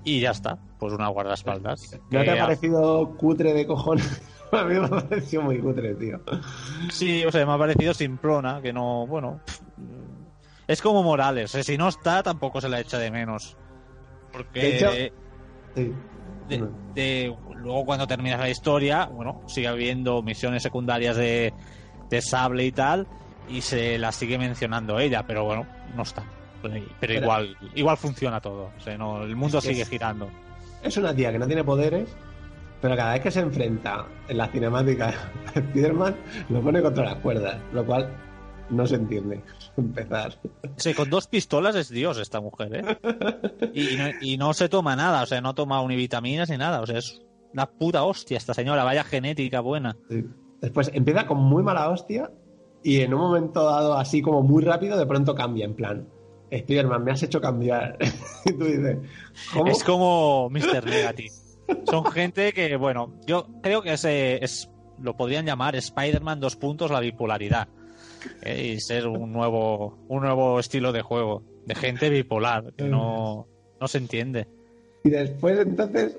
y 0.03 0.19
ya 0.19 0.31
está, 0.31 0.57
pues 0.79 0.93
una 0.93 1.07
guardaespaldas. 1.09 1.99
¿No 2.09 2.23
te 2.23 2.31
ha 2.31 2.45
parecido 2.45 3.15
cutre 3.17 3.53
de 3.53 3.65
cojones? 3.67 4.21
A 4.51 4.65
mí 4.65 4.75
me 4.75 4.85
ha 4.85 4.89
parecido 4.89 5.43
muy 5.43 5.59
cutre, 5.59 5.95
tío. 5.95 6.19
Sí, 6.91 7.23
o 7.23 7.31
sea, 7.31 7.45
me 7.45 7.53
ha 7.53 7.57
parecido 7.57 7.93
simplona, 7.93 8.61
que 8.61 8.73
no, 8.73 9.07
bueno. 9.07 9.39
Es 10.67 10.81
como 10.81 11.03
Morales, 11.03 11.51
si 11.51 11.77
no 11.77 11.87
está, 11.87 12.21
tampoco 12.21 12.59
se 12.59 12.67
la 12.67 12.81
echa 12.81 12.97
de 12.97 13.11
menos. 13.11 13.55
Porque. 14.33 15.13
luego, 17.55 17.85
cuando 17.85 18.07
terminas 18.07 18.39
la 18.39 18.49
historia, 18.49 19.05
bueno, 19.05 19.41
sigue 19.47 19.69
habiendo 19.69 20.21
misiones 20.21 20.63
secundarias 20.63 21.15
de, 21.15 21.53
de 22.09 22.21
sable 22.21 22.65
y 22.65 22.73
tal, 22.73 23.07
y 23.47 23.61
se 23.61 23.97
la 23.97 24.11
sigue 24.11 24.37
mencionando 24.37 24.99
ella, 24.99 25.25
pero 25.25 25.45
bueno, 25.45 25.65
no 25.95 26.03
está. 26.03 26.25
Pero, 26.99 27.13
igual, 27.13 27.57
igual 27.75 27.97
funciona 27.97 28.39
todo. 28.39 28.71
O 28.77 28.81
sea, 28.81 28.97
no, 28.97 29.23
el 29.23 29.35
mundo 29.35 29.61
sigue 29.61 29.85
girando. 29.85 30.29
Es 30.83 30.97
una 30.97 31.13
tía 31.13 31.31
que 31.31 31.39
no 31.39 31.47
tiene 31.47 31.63
poderes, 31.63 32.09
pero 32.81 32.95
cada 32.95 33.13
vez 33.13 33.21
que 33.21 33.31
se 33.31 33.39
enfrenta 33.39 34.07
en 34.27 34.37
la 34.37 34.47
cinemática 34.47 35.13
de 35.53 35.61
Spider-Man, 35.61 36.15
lo 36.49 36.61
pone 36.61 36.81
contra 36.81 37.05
las 37.05 37.15
cuerdas, 37.15 37.57
lo 37.73 37.85
cual 37.85 38.11
no 38.69 38.87
se 38.87 38.95
entiende. 38.95 39.43
Empezar. 39.77 40.39
Sí, 40.77 40.93
con 40.93 41.09
dos 41.09 41.27
pistolas 41.27 41.75
es 41.75 41.89
Dios 41.89 42.17
esta 42.17 42.41
mujer, 42.41 42.75
¿eh? 42.75 43.71
Y 43.73 43.97
no, 43.97 44.09
y 44.21 44.37
no 44.37 44.53
se 44.53 44.69
toma 44.69 44.95
nada, 44.95 45.23
o 45.23 45.25
sea, 45.25 45.41
no 45.41 45.53
toma 45.53 45.81
univitaminas 45.81 46.49
ni 46.49 46.57
nada, 46.57 46.81
o 46.81 46.87
sea, 46.87 46.97
es 46.97 47.21
una 47.53 47.69
puta 47.69 48.03
hostia 48.03 48.37
esta 48.37 48.53
señora, 48.53 48.83
vaya 48.83 49.03
genética 49.03 49.59
buena. 49.59 49.95
Después 50.61 50.91
empieza 50.93 51.27
con 51.27 51.37
muy 51.37 51.63
mala 51.63 51.89
hostia 51.89 52.31
y 52.83 53.01
en 53.01 53.13
un 53.13 53.21
momento 53.21 53.63
dado, 53.65 53.95
así 53.95 54.21
como 54.21 54.41
muy 54.41 54.63
rápido, 54.63 54.97
de 54.97 55.05
pronto 55.05 55.35
cambia, 55.35 55.65
en 55.65 55.75
plan, 55.75 56.07
Spiderman, 56.51 57.03
me 57.03 57.11
has 57.11 57.23
hecho 57.23 57.39
cambiar. 57.39 57.97
y 58.45 58.53
tú 58.53 58.65
dices, 58.65 58.97
Es 59.67 59.83
como 59.83 60.49
Mr. 60.49 60.85
Negative. 60.85 61.31
Son 61.89 62.05
gente 62.05 62.51
que, 62.53 62.75
bueno, 62.75 63.13
yo 63.25 63.47
creo 63.61 63.81
que 63.81 63.93
ese 63.93 64.43
es, 64.43 64.69
lo 65.01 65.15
podrían 65.15 65.45
llamar 65.45 65.75
Spider-Man 65.75 66.39
dos 66.39 66.55
puntos 66.55 66.91
la 66.91 66.99
bipolaridad. 66.99 67.69
Eh, 68.43 68.73
y 68.75 68.79
ser 68.81 69.07
un 69.07 69.31
nuevo, 69.31 69.97
un 70.07 70.21
nuevo 70.23 70.59
estilo 70.59 70.91
de 70.91 71.01
juego. 71.01 71.43
De 71.65 71.75
gente 71.75 72.09
bipolar, 72.09 72.73
que 72.73 72.85
no, 72.85 73.47
no 73.79 73.87
se 73.87 73.99
entiende. 73.99 74.47
Y 75.03 75.09
después, 75.09 75.59
entonces, 75.59 76.17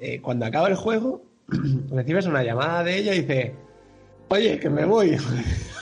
eh, 0.00 0.20
cuando 0.20 0.46
acaba 0.46 0.68
el 0.68 0.74
juego, 0.74 1.22
recibes 1.90 2.26
una 2.26 2.42
llamada 2.42 2.84
de 2.84 2.98
ella 2.98 3.14
y 3.14 3.22
dice, 3.22 3.54
oye, 4.28 4.58
que 4.58 4.70
me 4.70 4.84
voy. 4.84 5.16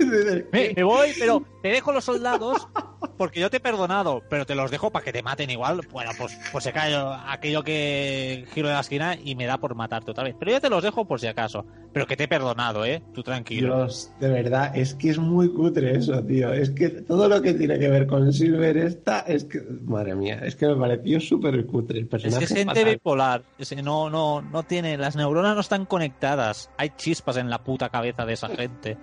me, 0.52 0.82
voy, 0.82 1.10
pero 1.18 1.42
te 1.62 1.68
dejo 1.68 1.92
los 1.92 2.04
soldados 2.04 2.68
porque 3.16 3.40
yo 3.40 3.50
te 3.50 3.58
he 3.58 3.60
perdonado, 3.60 4.22
pero 4.30 4.46
te 4.46 4.54
los 4.54 4.70
dejo 4.70 4.90
para 4.90 5.04
que 5.04 5.12
te 5.12 5.22
maten 5.22 5.50
igual. 5.50 5.80
Bueno, 5.92 6.10
pues, 6.16 6.38
pues 6.50 6.64
se 6.64 6.72
cae 6.72 6.94
aquello 7.26 7.62
que 7.62 8.46
giro 8.54 8.68
de 8.68 8.74
la 8.74 8.80
esquina 8.80 9.14
y 9.22 9.34
me 9.34 9.46
da 9.46 9.58
por 9.58 9.74
matarte 9.74 10.10
otra 10.10 10.24
vez. 10.24 10.34
Pero 10.38 10.52
yo 10.52 10.60
te 10.60 10.70
los 10.70 10.82
dejo 10.82 11.06
por 11.06 11.20
si 11.20 11.26
acaso. 11.26 11.66
Pero 11.92 12.06
que 12.06 12.16
te 12.16 12.24
he 12.24 12.28
perdonado, 12.28 12.84
¿eh? 12.84 13.02
Tú 13.12 13.22
tranquilo. 13.22 13.76
Dios, 13.76 14.12
de 14.20 14.28
verdad, 14.30 14.76
es 14.76 14.94
que 14.94 15.10
es 15.10 15.18
muy 15.18 15.52
cutre 15.52 15.98
eso, 15.98 16.24
tío. 16.24 16.52
Es 16.52 16.70
que 16.70 16.88
todo 16.88 17.28
lo 17.28 17.42
que 17.42 17.52
tiene 17.52 17.78
que 17.78 17.88
ver 17.88 18.06
con 18.06 18.32
Silver 18.32 18.76
esta, 18.76 19.20
es 19.20 19.44
que, 19.44 19.60
madre 19.82 20.14
mía, 20.14 20.40
es 20.44 20.56
que 20.56 20.66
me 20.68 20.76
pareció 20.76 21.20
súper 21.20 21.66
cutre 21.66 21.98
el 21.98 22.06
personaje. 22.06 22.44
Es 22.44 22.52
que 22.52 22.56
gente 22.56 22.84
bipolar. 22.84 23.42
Es 23.58 23.68
que 23.68 23.82
no, 23.82 24.08
no, 24.08 24.40
no 24.40 24.62
tiene, 24.62 24.96
las 24.96 25.16
neuronas 25.16 25.54
no 25.54 25.60
están 25.60 25.84
conectadas. 25.84 26.70
Hay 26.78 26.92
chispas 26.96 27.36
en 27.36 27.50
la 27.50 27.64
puta 27.64 27.88
cabeza 27.88 28.24
de 28.24 28.32
esa 28.32 28.48
gente. 28.48 28.96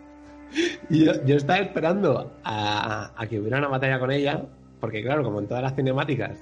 yo, 0.89 1.25
yo, 1.25 1.35
estaba 1.35 1.59
esperando 1.59 2.37
a, 2.43 3.11
que 3.29 3.39
hubiera 3.39 3.57
una 3.57 3.67
batalla 3.67 3.99
con 3.99 4.11
ella, 4.11 4.43
porque 4.79 5.03
claro, 5.03 5.23
como 5.23 5.39
en 5.39 5.47
todas 5.47 5.63
las 5.63 5.75
cinemáticas. 5.75 6.37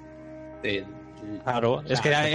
claro, 1.43 1.81
es 1.87 2.01
que 2.01 2.09
era, 2.09 2.27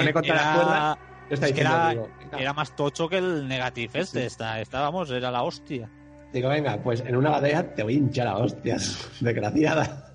era, 2.39 2.53
más 2.53 2.75
tocho 2.75 3.09
que 3.09 3.19
el 3.19 3.47
negative 3.47 4.01
este. 4.01 4.27
estábamos, 4.27 5.11
era 5.11 5.31
la 5.31 5.43
hostia. 5.43 5.89
Digo, 6.33 6.49
venga, 6.49 6.79
pues 6.79 7.03
en 7.07 7.17
una 7.17 7.31
batalla 7.31 7.75
te 7.75 7.83
voy 7.83 7.95
a 7.95 7.99
hinchar 7.99 8.29
a 8.29 8.37
hostias, 8.37 9.11
desgraciada. 9.21 10.13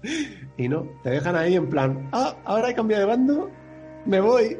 Y 0.58 0.70
no, 0.70 0.88
te 1.04 1.10
dejan 1.10 1.36
ahí 1.36 1.56
en 1.56 1.70
plan, 1.70 2.10
ah, 2.14 2.36
ahora 2.46 2.70
he 2.70 2.74
cambiado 2.74 3.02
de 3.02 3.08
bando, 3.08 3.52
me 4.06 4.20
voy. 4.20 4.58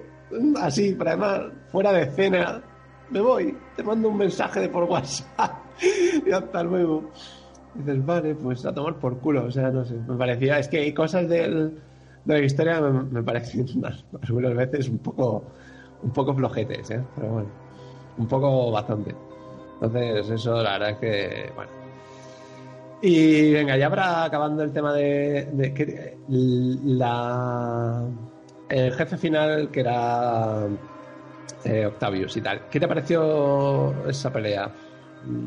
Así, 0.60 0.96
pero 0.98 1.12
además, 1.12 1.42
fuera 1.72 1.94
de 1.94 2.04
escena, 2.04 2.62
me 3.10 3.22
voy, 3.22 3.58
te 3.76 3.84
mando 3.84 4.10
un 4.10 4.18
mensaje 4.18 4.62
de 4.62 4.70
por 4.70 4.84
WhatsApp 4.84 5.52
y 6.26 6.32
hasta 6.32 6.64
luego. 6.64 7.12
dices, 7.74 8.06
vale, 8.06 8.36
pues 8.36 8.66
a 8.66 8.74
tomar 8.74 8.96
por 8.96 9.20
culo. 9.20 9.46
O 9.46 9.52
sea, 9.52 9.70
no 9.70 9.86
sé, 9.86 9.96
me 10.08 10.16
parecía, 10.16 10.60
es 10.60 10.68
que 10.68 10.80
hay 10.80 10.94
cosas 10.94 11.28
del, 11.30 11.78
de 12.26 12.40
la 12.40 12.46
historia 12.46 12.82
me, 12.82 13.24
parecen 13.24 13.68
algunas 14.22 14.56
veces 14.56 14.90
un 14.90 14.98
poco, 14.98 15.44
un 16.04 16.12
poco 16.12 16.34
flojetes, 16.34 16.92
¿eh? 16.92 17.04
pero 17.16 17.28
bueno, 17.30 17.50
un 18.18 18.28
poco 18.28 18.72
bastante. 18.72 19.16
Entonces, 19.76 20.30
eso 20.30 20.62
la 20.64 20.74
verdad 20.74 20.90
es 20.92 20.98
que, 20.98 21.52
bueno. 21.56 21.72
Y 23.02 23.52
venga, 23.54 23.78
ya 23.78 23.90
para 23.90 24.24
acabando 24.24 24.64
el 24.64 24.72
tema 24.72 24.94
de, 24.94 26.18
la 26.28 28.04
el 28.70 28.92
jefe 28.94 29.18
final 29.18 29.70
que 29.70 29.82
era 29.82 30.68
eh, 31.64 31.86
Octavius 31.86 32.38
y 32.38 32.42
tal. 32.42 32.68
¿Qué 32.70 32.80
te 32.80 32.88
pareció 32.88 34.08
esa 34.08 34.32
pelea? 34.32 34.72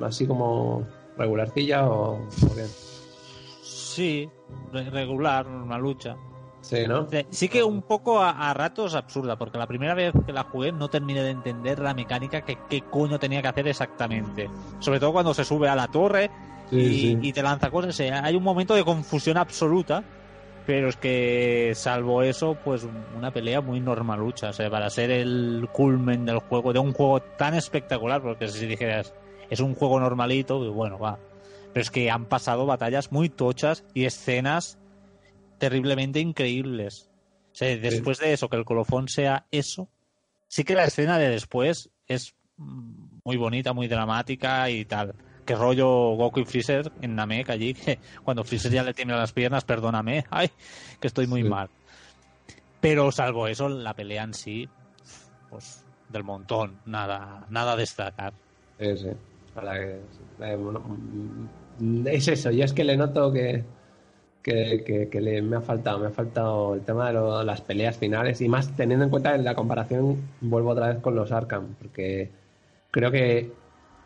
¿Así 0.03 0.27
como 0.27 0.85
regularcilla 1.17 1.89
o, 1.89 2.19
bien? 2.55 2.69
Sí, 3.63 4.29
regular, 4.73 5.47
una 5.47 5.79
lucha. 5.79 6.17
Sí, 6.61 6.87
¿no? 6.87 7.07
Sí 7.31 7.49
que 7.49 7.63
un 7.63 7.83
poco 7.83 8.21
a, 8.21 8.53
ratos 8.53 8.95
absurda, 8.95 9.37
porque 9.37 9.59
la 9.59 9.67
primera 9.67 9.95
vez 9.95 10.13
que 10.27 10.33
la 10.33 10.43
jugué 10.43 10.73
no 10.73 10.89
terminé 10.89 11.23
de 11.23 11.31
entender 11.31 11.79
la 11.79 11.95
mecánica 11.95 12.43
que 12.43 12.59
qué 12.69 12.83
coño 12.83 13.19
tenía 13.19 13.41
que 13.41 13.49
hacer 13.49 13.69
exactamente. 13.69 14.51
Sobre 14.81 15.01
todo 15.01 15.13
cuando 15.13 15.33
se 15.33 15.45
sube 15.45 15.69
a 15.69 15.77
la 15.77 15.89
torre 15.89 16.31
y, 16.71 17.33
te 17.33 17.43
lanza 17.43 17.71
cosas. 17.71 17.99
hay 18.01 18.35
un 18.35 18.43
momento 18.43 18.75
de 18.75 18.85
confusión 18.85 19.37
absoluta 19.37 20.05
pero 20.69 20.91
es 20.91 20.99
que, 20.99 21.73
salvo 21.75 22.23
eso, 22.23 22.55
pues 22.63 22.87
una 23.17 23.31
pelea 23.31 23.63
muy 23.63 23.81
normalucha. 23.81 24.51
O 24.51 24.53
sea, 24.53 24.69
para 24.69 24.91
ser 24.91 25.11
el 25.11 25.67
culmen 25.73 26.27
del 26.27 26.41
juego, 26.41 26.75
de 26.75 26.79
un 26.79 26.93
juego 26.93 27.23
tan 27.23 27.55
espectacular, 27.55 28.21
porque 28.21 28.49
si 28.49 28.67
dijeras, 28.67 29.15
es 29.49 29.61
un 29.61 29.75
juego 29.75 29.99
normalito, 29.99 30.59
pues 30.59 30.71
bueno, 30.71 30.99
va. 30.99 31.19
Pero 31.73 31.81
es 31.81 31.91
que 31.91 32.11
han 32.11 32.27
pasado 32.27 32.67
batallas 32.67 33.13
muy 33.13 33.31
tochas 33.31 33.83
y 33.95 34.05
escenas 34.05 34.79
terriblemente 35.57 36.21
increíbles. 36.21 37.09
O 37.53 37.55
sea, 37.55 37.75
después 37.75 38.19
de 38.19 38.35
eso, 38.35 38.51
que 38.51 38.57
el 38.57 38.67
colofón 38.67 39.09
sea 39.09 39.47
eso, 39.51 39.89
sí 40.49 40.65
que 40.65 40.75
la 40.75 40.85
escena 40.85 41.17
de 41.17 41.31
después 41.31 41.89
es 42.09 42.35
mm, 42.59 43.21
muy 43.25 43.39
bonita, 43.39 43.73
muy 43.73 43.89
dramática 43.89 44.69
y 44.69 44.85
tal. 44.85 45.15
Que 45.49 45.55
rollo 45.55 45.87
Goku 46.15 46.41
y 46.41 46.45
Freezer 46.45 46.93
en 47.01 47.15
Namek 47.17 47.49
allí, 47.49 47.73
que 47.87 47.99
cuando 48.23 48.45
Freezer 48.45 48.71
ya 48.71 48.83
le 48.83 48.93
tiembla 48.93 49.17
las 49.17 49.33
piernas, 49.33 49.65
perdóname, 49.65 50.25
ay, 50.31 50.51
que 51.01 51.07
estoy 51.07 51.27
muy 51.27 51.43
Sí. 51.43 51.49
mal. 51.49 51.71
Pero 52.83 53.11
salvo 53.11 53.49
eso, 53.49 53.67
la 53.69 53.95
pelea 53.95 54.25
en 54.25 54.35
sí, 54.35 54.69
pues 55.49 55.85
del 56.11 56.23
montón, 56.23 56.79
nada, 56.85 57.47
nada 57.49 57.73
a 57.73 57.77
destacar. 57.77 58.35
Sí, 58.79 58.97
sí. 58.99 59.09
La 59.63 59.73
que. 59.73 60.01
Eh, 60.41 60.57
bueno, 60.57 60.81
mm, 61.81 62.07
es 62.09 62.29
eso, 62.29 62.51
yo 62.51 62.65
es 62.65 62.73
que 62.75 62.85
le 62.85 62.97
noto 62.99 63.33
que, 63.33 63.65
que, 64.43 65.09
le, 65.21 65.41
me 65.43 65.57
ha 65.57 65.61
faltado, 65.63 65.99
me 65.99 66.07
ha 66.09 66.11
faltado 66.11 66.75
el 66.75 66.83
tema 66.83 67.09
de 67.09 67.15
lo- 67.15 67.43
las 67.43 67.61
peleas 67.63 67.97
finales 67.97 68.41
y 68.43 68.49
más 68.49 68.75
teniendo 68.77 69.05
en 69.05 69.11
cuenta 69.11 69.35
en 69.35 69.45
la 69.45 69.55
comparación, 69.55 70.29
vuelvo 70.43 70.71
otra 70.71 70.89
vez 70.89 70.99
con 70.99 71.15
los 71.17 71.33
Arkham, 71.33 71.75
porque 71.79 72.31
creo 72.91 73.11
que 73.11 73.51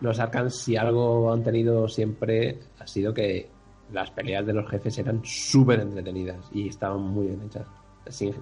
los 0.02 0.18
Arkham 0.18 0.50
si 0.50 0.76
algo 0.76 1.32
han 1.32 1.42
tenido 1.42 1.88
siempre 1.88 2.58
ha 2.78 2.86
sido 2.86 3.14
que 3.14 3.48
las 3.92 4.10
peleas 4.10 4.44
de 4.44 4.52
los 4.52 4.68
jefes 4.68 4.98
eran 4.98 5.20
súper 5.24 5.80
entretenidas 5.80 6.44
y 6.52 6.68
estaban 6.68 7.00
muy 7.00 7.28
bien 7.28 7.42
hechas. 7.46 7.66
Sí, 8.08 8.34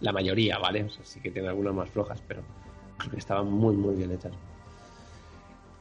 la 0.00 0.12
mayoría, 0.12 0.58
¿vale? 0.58 0.84
O 0.84 0.90
sea, 0.90 1.04
sí 1.04 1.20
que 1.20 1.30
tiene 1.30 1.48
algunas 1.48 1.74
más 1.74 1.90
flojas, 1.90 2.22
pero 2.26 2.42
creo 2.96 3.10
que 3.10 3.18
estaban 3.18 3.50
muy, 3.50 3.74
muy 3.74 3.96
bien 3.96 4.12
hechas. 4.12 4.32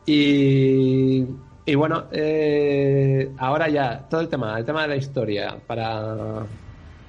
Y, 0.07 1.23
y 1.65 1.75
bueno, 1.75 2.05
eh, 2.11 3.31
ahora 3.37 3.69
ya, 3.69 4.07
todo 4.09 4.21
el 4.21 4.29
tema, 4.29 4.57
el 4.57 4.65
tema 4.65 4.83
de 4.83 4.87
la 4.87 4.95
historia, 4.95 5.55
para... 5.67 6.45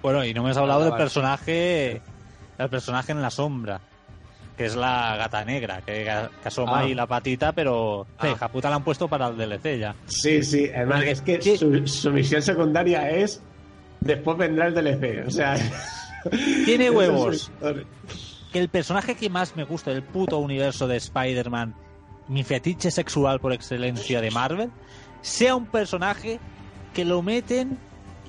Bueno, 0.03 0.25
y 0.25 0.35
no 0.35 0.43
me 0.43 0.51
has 0.51 0.57
hablado 0.59 0.85
del 0.85 0.95
personaje, 0.95 2.03
el 2.59 2.69
personaje 2.69 3.13
en 3.13 3.23
la 3.23 3.31
sombra, 3.31 3.81
que 4.59 4.67
es 4.67 4.77
la 4.77 5.17
gata 5.17 5.43
negra, 5.45 5.81
que, 5.81 6.05
que 6.05 6.49
asoma 6.49 6.79
Ah. 6.79 6.81
ahí 6.81 6.95
la 6.95 7.07
patita, 7.07 7.53
pero 7.53 8.07
Ah. 8.19 8.29
hija 8.29 8.49
puta 8.49 8.69
la 8.69 8.77
han 8.77 8.85
puesto 8.85 9.09
para 9.09 9.29
el 9.29 9.37
DLC 9.39 9.79
ya. 9.79 9.95
Sí, 10.07 10.43
sí, 10.43 10.69
además 10.75 11.05
es 11.05 11.23
que 11.23 11.41
Sí. 11.41 11.57
su, 11.57 11.87
su 11.87 12.11
misión 12.11 12.43
secundaria 12.43 13.09
es... 13.09 13.41
Después 14.01 14.37
vendrá 14.37 14.67
el 14.67 14.75
DLC, 14.75 15.25
o 15.27 15.31
sea... 15.31 15.57
Tiene 16.65 16.91
huevos. 16.91 17.51
Que 18.53 18.59
el 18.59 18.69
personaje 18.69 19.15
que 19.15 19.31
más 19.31 19.55
me 19.57 19.65
gusta 19.65 19.93
del 19.93 20.03
puto 20.03 20.39
universo 20.39 20.87
de 20.89 20.97
Spider-Man, 20.97 21.75
mi 22.29 22.43
fetiche 22.45 22.91
sexual 22.91 23.41
por 23.41 23.53
excelencia 23.53 24.21
de 24.21 24.31
Marvel, 24.31 24.71
sea 25.23 25.55
un 25.55 25.67
personaje 25.67 26.41
que 26.95 27.05
lo 27.05 27.23
meten 27.23 27.79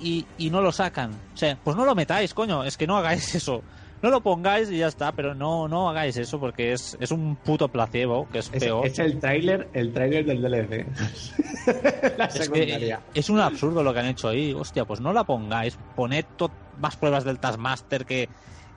y, 0.01 0.25
y 0.37 0.49
no 0.51 0.61
lo 0.61 0.71
sacan. 0.71 1.11
O 1.33 1.37
sea, 1.37 1.57
pues 1.63 1.75
no 1.75 1.85
lo 1.85 1.95
metáis, 1.95 2.33
coño, 2.33 2.63
es 2.63 2.77
que 2.77 2.85
no 2.87 2.97
hagáis 2.97 3.33
eso. 3.35 3.63
No 4.01 4.09
lo 4.09 4.21
pongáis 4.21 4.71
y 4.71 4.77
ya 4.77 4.87
está, 4.87 5.11
pero 5.11 5.35
no, 5.35 5.67
no 5.67 5.89
hagáis 5.89 6.15
eso 6.17 6.39
porque 6.39 6.71
es, 6.71 6.97
es 7.01 7.11
un 7.11 7.35
puto 7.35 7.67
placebo, 7.67 8.27
que 8.31 8.39
es 8.39 8.49
Es, 8.53 8.63
peor. 8.63 8.85
es 8.85 8.97
el 8.99 9.19
tráiler, 9.19 9.69
el 9.73 9.91
tráiler 9.91 10.25
del 10.25 10.41
DLC. 10.41 10.85
la 12.17 12.25
Es 12.25 12.49
que 12.49 12.97
es 13.13 13.29
un 13.29 13.39
absurdo 13.39 13.83
lo 13.83 13.93
que 13.93 13.99
han 13.99 14.05
hecho 14.07 14.29
ahí. 14.29 14.53
Hostia, 14.53 14.85
pues 14.85 15.01
no 15.01 15.11
la 15.11 15.25
pongáis. 15.25 15.77
Poned 15.95 16.25
más 16.79 16.95
pruebas 16.95 17.25
del 17.25 17.39
Taskmaster 17.39 18.05
que, 18.05 18.29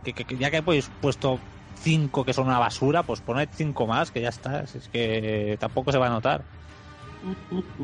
que, 0.03 0.37
ya 0.37 0.51
que 0.51 0.57
habéis 0.57 0.91
puesto 1.01 1.39
cinco 1.81 2.25
que 2.25 2.33
son 2.33 2.47
una 2.49 2.59
basura, 2.59 3.03
pues 3.03 3.21
poned 3.21 3.49
cinco 3.53 3.87
más 3.87 4.11
que 4.11 4.21
ya 4.21 4.31
está. 4.31 4.63
Es 4.63 4.89
que 4.93 5.57
tampoco 5.61 5.93
se 5.93 5.99
va 5.99 6.07
a 6.07 6.11
notar. 6.11 6.43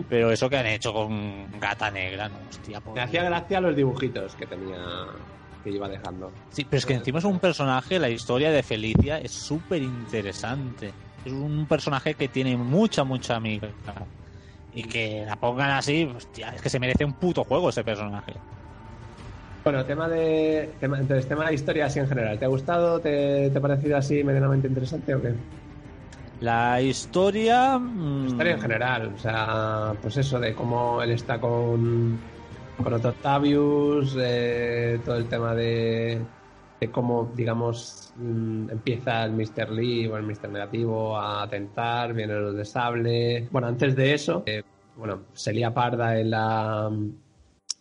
Pero 0.09 0.33
eso 0.33 0.51
que 0.51 0.57
han 0.57 0.67
hecho 0.67 0.93
con 0.93 1.61
Gata 1.61 1.91
Negra, 1.91 2.29
no, 2.29 2.37
hostia. 2.49 2.81
por 2.81 2.95
Me 2.95 3.03
hacía 3.03 3.23
gracia 3.23 3.61
los 3.61 3.77
dibujitos 3.77 4.35
que 4.35 4.47
tenía, 4.47 4.77
que 5.63 5.71
iba 5.71 5.89
dejando. 5.89 6.31
Sí, 6.51 6.65
pero 6.65 6.79
es 6.79 6.87
que 6.87 6.95
encima 6.95 7.19
es 7.19 7.25
un 7.25 7.39
personaje, 7.39 7.99
la 7.99 8.09
historia 8.09 8.51
de 8.51 8.63
Felicia 8.63 9.19
es 9.19 9.33
súper 9.33 9.83
interesante. 9.83 10.93
Es 11.25 11.33
un 11.33 11.67
personaje 11.67 12.15
que 12.15 12.29
tiene 12.29 12.57
mucha, 12.57 13.05
mucha 13.05 13.37
amiga. 13.37 13.69
Y 14.75 14.83
que 14.85 15.25
la 15.27 15.37
pongan 15.37 15.71
así, 15.71 16.05
hostia, 16.05 16.51
es 16.55 16.63
que 16.63 16.71
se 16.71 16.79
merece 16.79 17.05
un 17.05 17.15
puto 17.15 17.45
juego 17.45 17.71
ese 17.71 17.83
personaje. 17.83 18.35
Bueno, 19.65 19.85
tema 19.85 20.09
de. 20.09 20.71
Tema, 20.81 20.99
entonces, 20.99 21.29
tema 21.29 21.47
de 21.49 21.55
historia 21.55 21.87
así 21.87 21.99
en 21.99 22.09
general. 22.09 22.39
¿Te 22.39 22.45
ha 22.45 22.49
gustado? 22.49 23.01
¿Te, 23.01 23.51
te 23.51 23.59
ha 23.59 23.61
parecido 23.61 23.97
así 23.97 24.23
medianamente 24.25 24.69
interesante 24.69 25.15
o 25.15 25.21
qué? 25.21 25.33
La 26.41 26.81
historia. 26.81 27.79
mm, 27.79 28.27
Historia 28.29 28.53
en 28.53 28.61
general. 28.61 29.13
O 29.15 29.19
sea, 29.19 29.93
pues 30.01 30.17
eso 30.17 30.39
de 30.39 30.55
cómo 30.55 31.03
él 31.03 31.11
está 31.11 31.41
con. 31.41 32.19
Octavius, 32.85 34.17
eh, 34.21 35.01
todo 35.05 35.17
el 35.17 35.27
tema 35.29 35.55
de. 35.55 36.21
De 36.81 36.93
cómo, 36.93 37.33
digamos, 37.35 38.13
mm, 38.17 38.71
empieza 38.71 39.25
el 39.25 39.33
Mr. 39.33 39.71
Lee 39.73 40.07
o 40.07 40.17
el 40.17 40.23
Mr. 40.23 40.49
Negativo 40.49 41.17
a 41.19 41.43
atentar, 41.43 42.15
vienen 42.15 42.41
los 42.41 42.55
de 42.57 42.65
sable. 42.65 43.49
Bueno, 43.51 43.67
antes 43.67 43.97
de 43.97 44.15
eso, 44.15 44.45
eh, 44.47 44.63
bueno, 44.97 45.23
se 45.33 45.53
lía 45.53 45.75
parda 45.75 46.19
en 46.21 46.31
la. 46.31 46.89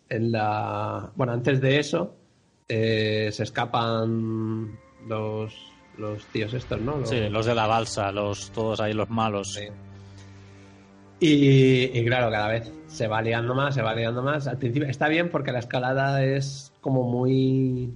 En 0.10 0.32
la. 0.32 1.12
Bueno, 1.16 1.34
antes 1.34 1.62
de 1.62 1.78
eso, 1.80 2.16
eh, 2.68 3.30
se 3.32 3.44
escapan 3.44 4.76
los, 5.08 5.54
los 6.00 6.26
tíos 6.28 6.56
estos, 6.56 6.82
¿no? 6.82 6.98
Los- 6.98 7.10
Sí, 7.10 7.30
los 7.30 7.46
de 7.46 7.54
la 7.54 7.68
balsa, 7.68 8.12
los 8.12 8.50
todos 8.52 8.80
ahí, 8.80 8.94
los 8.94 9.10
malos. 9.12 9.54
Sí. 9.54 9.68
Y, 11.20 12.00
y 12.00 12.06
claro, 12.06 12.32
cada 12.32 12.48
vez 12.48 12.72
se 12.88 13.08
va 13.08 13.22
liando 13.22 13.54
más, 13.56 13.76
se 13.76 13.82
va 13.82 13.94
liando 13.94 14.24
más. 14.24 14.48
Al 14.48 14.58
principio 14.58 14.88
está 14.90 15.08
bien 15.08 15.30
porque 15.30 15.52
la 15.52 15.60
escalada 15.60 16.24
es 16.24 16.72
como 16.82 17.04
muy. 17.04 17.94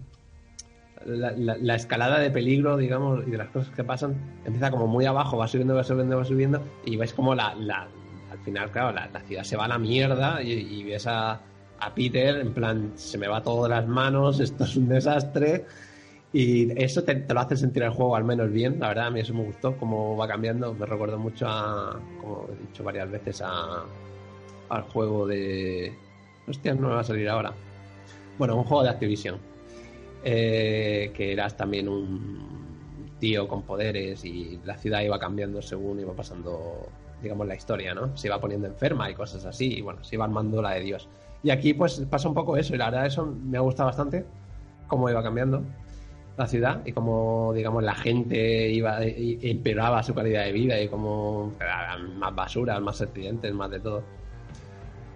La, 1.06 1.32
la- 1.32 1.58
la 1.58 1.76
escalada 1.76 2.20
de 2.20 2.30
peligro, 2.30 2.78
digamos, 2.78 3.26
y 3.28 3.32
de 3.32 3.38
las 3.38 3.50
cosas 3.50 3.74
que 3.74 3.84
pasan, 3.84 4.16
empieza 4.46 4.70
como 4.70 4.86
muy 4.88 5.06
abajo, 5.06 5.36
va 5.38 5.48
subiendo, 5.48 5.74
va 5.74 5.84
subiendo, 5.84 6.18
va 6.18 6.26
subiendo, 6.26 6.62
y 6.86 6.96
ves 6.96 7.14
como 7.14 7.34
la, 7.34 7.56
la- 7.56 7.88
al 8.32 8.38
final, 8.46 8.70
claro, 8.70 8.92
la, 8.92 9.10
ciudad 9.22 9.44
se 9.44 9.58
va 9.58 9.66
a 9.66 9.68
la 9.68 9.80
mierda 9.80 10.44
y, 10.44 10.52
y 10.52 10.84
ves 10.84 11.08
a, 11.08 11.40
a 11.80 11.94
Peter 11.96 12.36
en 12.38 12.54
plan, 12.54 12.92
se 12.96 13.18
me 13.18 13.28
va 13.28 13.42
todo 13.42 13.64
de 13.64 13.70
las 13.70 13.88
manos, 13.88 14.40
esto 14.40 14.64
es 14.64 14.76
un 14.76 14.88
desastre. 14.90 15.66
Y 16.34 16.72
eso 16.82 17.04
te, 17.04 17.16
te 17.16 17.34
lo 17.34 17.40
hace 17.42 17.58
sentir 17.58 17.82
el 17.84 17.90
juego 17.90 18.16
al 18.16 18.24
menos 18.24 18.52
bien, 18.52 18.80
la 18.80 18.90
verdad, 18.90 19.08
a 19.08 19.10
mí 19.12 19.20
eso 19.20 19.34
me 19.34 19.44
gustó, 19.44 19.76
cómo 19.78 20.16
va 20.16 20.28
cambiando, 20.28 20.74
me 20.76 20.86
recuerdo 20.86 21.18
mucho 21.18 21.46
a, 21.48 22.00
como 22.22 22.48
he 22.54 22.62
dicho 22.68 22.84
varias 22.84 23.10
veces, 23.10 23.42
a, 23.44 23.84
al 24.72 24.84
juego 24.84 25.28
de... 25.28 25.94
Hostia, 26.48 26.74
no 26.74 26.88
me 26.90 26.96
va 26.96 27.02
a 27.02 27.04
salir 27.04 27.30
ahora. 27.30 27.54
Bueno, 28.38 28.56
un 28.56 28.64
juego 28.64 28.84
de 28.84 28.90
Activision, 28.90 29.38
eh, 30.24 31.12
que 31.16 31.34
eras 31.34 31.56
también 31.56 31.88
un 31.88 33.12
tío 33.20 33.48
con 33.48 33.62
poderes 33.64 34.26
y 34.26 34.60
la 34.66 34.78
ciudad 34.78 35.02
iba 35.02 35.20
cambiando 35.20 35.62
según 35.62 36.00
iba 36.00 36.14
pasando, 36.14 36.88
digamos, 37.22 37.46
la 37.48 37.56
historia, 37.56 37.94
¿no? 37.94 38.18
Se 38.18 38.28
iba 38.28 38.40
poniendo 38.40 38.68
enferma 38.68 39.10
y 39.12 39.14
cosas 39.14 39.46
así, 39.46 39.78
y 39.78 39.82
bueno, 39.82 40.04
se 40.04 40.16
iba 40.16 40.26
armando 40.26 40.62
la 40.62 40.72
de 40.72 40.82
Dios. 40.82 41.08
Y 41.44 41.52
aquí 41.52 41.74
pues 41.74 42.00
pasa 42.10 42.28
un 42.28 42.34
poco 42.34 42.58
eso, 42.58 42.74
y 42.74 42.78
la 42.78 42.86
verdad 42.90 43.06
eso 43.06 43.26
me 43.26 43.58
ha 43.58 43.62
gustado 43.62 43.88
bastante, 43.88 44.26
cómo 44.88 45.10
iba 45.10 45.22
cambiando 45.22 45.64
la 46.38 46.48
ciudad 46.48 46.82
y 46.86 46.94
cómo, 46.94 47.54
digamos, 47.54 47.84
la 47.84 47.94
gente 47.94 48.70
iba 48.70 49.06
y- 49.06 49.40
empeoraba 49.44 50.02
su 50.02 50.16
calidad 50.16 50.46
de 50.46 50.52
vida 50.52 50.82
y 50.82 50.88
como 50.88 51.54
más 52.18 52.34
basura, 52.36 52.80
más 52.80 53.02
accidentes, 53.02 53.54
más 53.54 53.70
de 53.70 53.80
todo. 53.80 54.04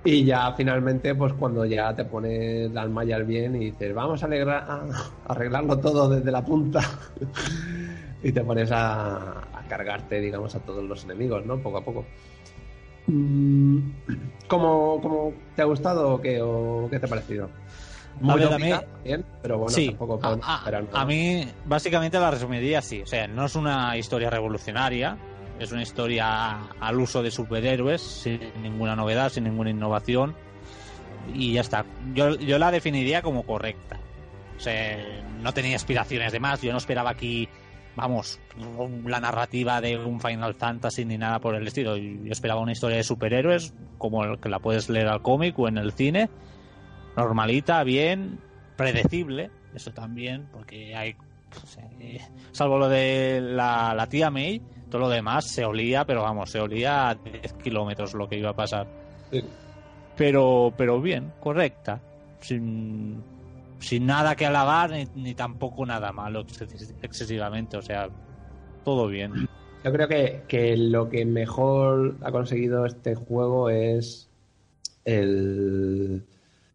Y 0.05 0.23
ya 0.23 0.53
finalmente, 0.53 1.15
pues 1.15 1.33
cuando 1.33 1.65
ya 1.65 1.93
te 1.95 2.05
pones 2.05 2.71
las 2.71 2.87
mallas 2.89 3.25
bien 3.25 3.55
y 3.55 3.65
dices, 3.71 3.93
vamos 3.93 4.21
a, 4.23 4.27
alegrar- 4.27 4.63
a 4.69 4.85
arreglarlo 5.33 5.79
todo 5.79 6.07
desde 6.09 6.31
la 6.31 6.43
punta 6.45 6.79
y 8.23 8.31
te 8.31 8.41
pones 8.43 8.71
a, 8.71 9.15
a 9.51 9.63
cargarte, 9.67 10.19
digamos, 10.21 10.53
a 10.55 10.59
todos 10.59 10.83
los 10.83 11.03
enemigos, 11.05 11.45
¿no? 11.45 11.57
Poco 11.59 11.77
a 11.77 11.83
poco. 11.83 12.05
Mm, 13.07 13.79
¿Cómo, 14.47 14.99
cómo 15.01 15.33
te 15.55 15.63
ha 15.63 15.65
gustado 15.65 16.13
o 16.13 16.21
qué, 16.21 16.39
o 16.41 16.87
qué 16.89 16.99
te 16.99 17.07
ha 17.07 17.09
parecido? 17.09 17.49
Muy 18.21 18.35
ver, 18.39 18.47
a 18.47 18.49
tópica, 18.51 18.79
mí- 18.81 19.03
bien, 19.03 19.25
pero 19.41 19.57
bueno, 19.57 19.71
sí, 19.71 19.87
tampoco 19.87 20.19
a, 20.23 20.37
a- 20.41 21.01
a 21.01 21.05
mí 21.05 21.45
básicamente 21.65 22.17
la 22.19 22.31
resumiría 22.31 22.79
así. 22.79 23.01
O 23.01 23.05
sea, 23.07 23.27
no 23.27 23.45
es 23.45 23.55
una 23.55 23.97
historia 23.97 24.29
revolucionaria, 24.29 25.17
es 25.59 25.71
una 25.71 25.81
historia 25.81 26.69
al 26.79 26.99
uso 26.99 27.23
de 27.23 27.31
superhéroes, 27.31 28.01
sin 28.01 28.39
ninguna 28.61 28.95
novedad, 28.95 29.29
sin 29.29 29.45
ninguna 29.45 29.69
innovación. 29.69 30.35
Y 31.33 31.53
ya 31.53 31.61
está. 31.61 31.85
Yo, 32.13 32.35
yo 32.35 32.59
la 32.59 32.71
definiría 32.71 33.21
como 33.21 33.43
correcta. 33.43 33.99
O 34.57 34.59
sea, 34.59 34.97
no 35.41 35.53
tenía 35.53 35.75
aspiraciones 35.75 36.31
de 36.31 36.39
más. 36.39 36.61
Yo 36.61 36.71
no 36.71 36.77
esperaba 36.77 37.09
aquí, 37.09 37.47
vamos, 37.95 38.39
la 39.05 39.19
narrativa 39.19 39.81
de 39.81 39.97
un 39.97 40.19
Final 40.19 40.53
Fantasy 40.55 41.05
ni 41.05 41.17
nada 41.17 41.39
por 41.39 41.55
el 41.55 41.65
estilo. 41.65 41.97
Yo 41.97 42.31
esperaba 42.31 42.61
una 42.61 42.73
historia 42.73 42.97
de 42.97 43.03
superhéroes, 43.03 43.73
como 43.97 44.23
el 44.23 44.39
que 44.39 44.49
la 44.49 44.59
puedes 44.59 44.89
leer 44.89 45.07
al 45.07 45.21
cómic 45.21 45.57
o 45.57 45.67
en 45.67 45.77
el 45.77 45.93
cine. 45.93 46.29
Normalita, 47.15 47.83
bien, 47.83 48.39
predecible. 48.75 49.49
Eso 49.73 49.91
también, 49.91 50.47
porque 50.51 50.95
hay. 50.95 51.15
sea, 51.65 51.89
eh, 51.99 52.19
salvo 52.51 52.77
lo 52.77 52.89
de 52.89 53.41
la 53.41 54.07
tía 54.09 54.29
May, 54.29 54.61
todo 54.89 55.01
lo 55.01 55.09
demás 55.09 55.45
se 55.51 55.65
olía, 55.65 56.05
pero 56.05 56.21
vamos, 56.23 56.49
se 56.51 56.59
olía 56.59 57.09
a 57.09 57.15
10 57.15 57.53
kilómetros 57.63 58.13
lo 58.13 58.27
que 58.29 58.37
iba 58.37 58.49
a 58.51 58.55
pasar. 58.55 58.87
Sí. 59.31 59.43
Pero, 60.17 60.73
pero 60.77 61.01
bien, 61.01 61.31
correcta. 61.39 61.99
Sin, 62.39 63.21
sin 63.79 64.05
nada 64.05 64.35
que 64.35 64.45
alabar 64.45 64.91
ni, 64.91 65.07
ni 65.15 65.33
tampoco 65.35 65.85
nada 65.85 66.11
malo 66.11 66.43
exces- 66.45 66.93
excesivamente. 67.01 67.77
O 67.77 67.81
sea, 67.81 68.09
todo 68.83 69.07
bien. 69.07 69.49
Yo 69.83 69.91
creo 69.91 70.07
que, 70.07 70.43
que 70.47 70.77
lo 70.77 71.09
que 71.09 71.25
mejor 71.25 72.15
ha 72.23 72.31
conseguido 72.31 72.85
este 72.85 73.15
juego 73.15 73.69
es 73.69 74.29
el, 75.03 76.23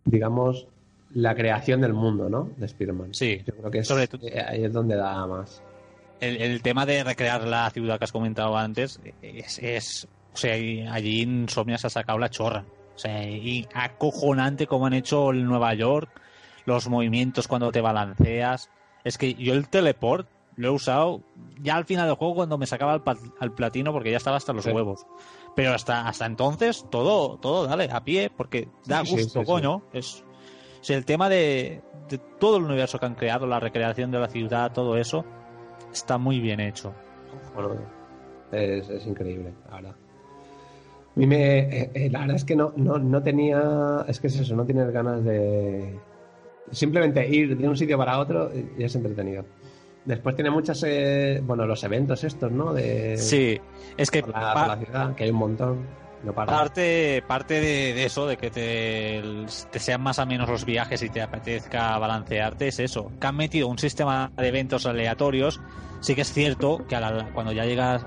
digamos, 0.04 0.66
la 1.14 1.34
creación 1.34 1.80
del 1.80 1.92
mundo, 1.92 2.28
¿no? 2.28 2.50
De 2.56 2.66
Spider-Man. 2.66 3.14
Sí. 3.14 3.40
Yo 3.46 3.54
creo 3.56 3.70
que 3.70 3.78
es, 3.78 3.88
Sobre 3.88 4.06
todo- 4.06 4.26
eh, 4.26 4.40
ahí 4.46 4.64
es 4.64 4.72
donde 4.72 4.96
da 4.96 5.26
más. 5.26 5.62
El, 6.20 6.40
el 6.40 6.62
tema 6.62 6.86
de 6.86 7.02
recrear 7.04 7.46
la 7.46 7.68
ciudad 7.70 7.98
que 7.98 8.04
has 8.04 8.12
comentado 8.12 8.56
antes 8.56 9.00
es, 9.22 9.58
es- 9.60 10.08
o 10.32 10.36
sea, 10.36 10.54
allí 10.54 11.22
Insomnia 11.22 11.76
se 11.78 11.88
ha 11.88 11.90
sacado 11.90 12.18
la 12.18 12.28
chorra. 12.30 12.64
O 12.94 12.98
sea, 12.98 13.24
y 13.24 13.66
acojonante 13.74 14.66
como 14.66 14.86
han 14.86 14.92
hecho 14.92 15.30
el 15.30 15.44
Nueva 15.44 15.74
York, 15.74 16.08
los 16.66 16.88
movimientos 16.88 17.48
cuando 17.48 17.72
te 17.72 17.80
balanceas. 17.80 18.70
Es 19.02 19.18
que 19.18 19.34
yo 19.34 19.54
el 19.54 19.68
teleport 19.68 20.28
lo 20.56 20.68
he 20.68 20.70
usado 20.70 21.22
ya 21.62 21.76
al 21.76 21.84
final 21.86 22.06
del 22.06 22.16
juego 22.16 22.34
cuando 22.34 22.58
me 22.58 22.66
sacaba 22.66 23.02
al, 23.40 23.52
platino 23.52 23.92
porque 23.92 24.10
ya 24.10 24.18
estaba 24.18 24.36
hasta 24.36 24.52
los 24.52 24.64
Sí. 24.64 24.70
huevos. 24.70 25.06
Pero 25.56 25.72
hasta, 25.74 26.06
hasta 26.06 26.26
entonces 26.26 26.84
todo, 26.90 27.38
todo 27.38 27.66
dale, 27.66 27.88
a 27.90 28.04
pie, 28.04 28.30
porque 28.36 28.68
da 28.84 29.04
Sí, 29.04 29.12
gusto, 29.12 29.40
sí, 29.40 29.46
coño. 29.46 29.82
Es, 29.92 30.22
o 30.80 30.84
sea, 30.84 30.96
el 30.96 31.04
tema 31.06 31.28
de, 31.28 31.82
de 32.08 32.18
todo 32.18 32.58
el 32.58 32.64
universo 32.64 32.98
que 32.98 33.06
han 33.06 33.14
creado, 33.14 33.46
la 33.46 33.58
recreación 33.58 34.10
de 34.10 34.18
la 34.20 34.28
ciudad, 34.28 34.72
todo 34.72 34.96
eso, 34.96 35.24
está 35.92 36.18
muy 36.18 36.40
bien 36.40 36.60
hecho. 36.60 36.92
Bueno, 37.54 37.74
es, 38.52 38.88
es 38.88 39.06
increíble, 39.06 39.52
la 39.68 39.76
verdad. 39.76 39.90
A 41.16 41.18
mí 41.18 41.26
me, 41.26 41.58
eh, 41.58 41.90
eh, 41.94 42.10
la 42.10 42.20
verdad 42.20 42.36
es 42.36 42.44
que 42.44 42.54
no, 42.56 42.72
no, 42.76 42.98
no 42.98 43.22
tenía, 43.22 44.04
es 44.08 44.20
que 44.20 44.28
es 44.28 44.38
eso, 44.40 44.54
no 44.54 44.64
tienes 44.64 44.90
ganas 44.92 45.24
de 45.24 45.98
simplemente 46.70 47.28
ir 47.28 47.56
de 47.56 47.68
un 47.68 47.76
sitio 47.76 47.98
para 47.98 48.18
otro 48.18 48.50
y 48.78 48.82
es 48.84 48.94
entretenido. 48.94 49.44
Después 50.04 50.34
tiene 50.34 50.50
muchas, 50.50 50.82
eh, 50.86 51.42
bueno, 51.44 51.66
los 51.66 51.82
eventos 51.84 52.24
estos, 52.24 52.50
¿no? 52.50 52.72
De, 52.72 53.16
Sí, 53.18 53.60
es 53.96 54.10
que 54.10 54.22
por 54.22 54.30
la, 54.30 54.54
pa- 54.54 54.66
por 54.66 54.68
la 54.78 54.84
ciudad, 54.84 55.14
que 55.14 55.24
hay 55.24 55.30
un 55.30 55.36
montón. 55.36 55.78
Parte, 56.58 57.22
parte 57.26 57.60
de, 57.60 58.04
eso, 58.04 58.26
de 58.26 58.36
que 58.36 58.50
te, 58.50 59.22
te 59.70 59.78
sean 59.78 60.02
más 60.02 60.18
o 60.18 60.26
menos 60.26 60.48
los 60.48 60.64
viajes 60.64 61.02
y 61.02 61.08
te 61.08 61.22
apetezca 61.22 61.98
balancearte, 61.98 62.68
es 62.68 62.78
eso. 62.78 63.10
Que 63.20 63.26
han 63.26 63.36
metido 63.36 63.68
un 63.68 63.78
sistema 63.78 64.30
de 64.36 64.48
eventos 64.48 64.84
aleatorios. 64.86 65.60
Sí 66.00 66.14
que 66.14 66.22
es 66.22 66.32
cierto 66.32 66.84
que 66.88 66.96
a 66.96 67.00
la- 67.00 67.24
cuando 67.32 67.52
ya 67.52 67.64
llegas, 67.64 68.04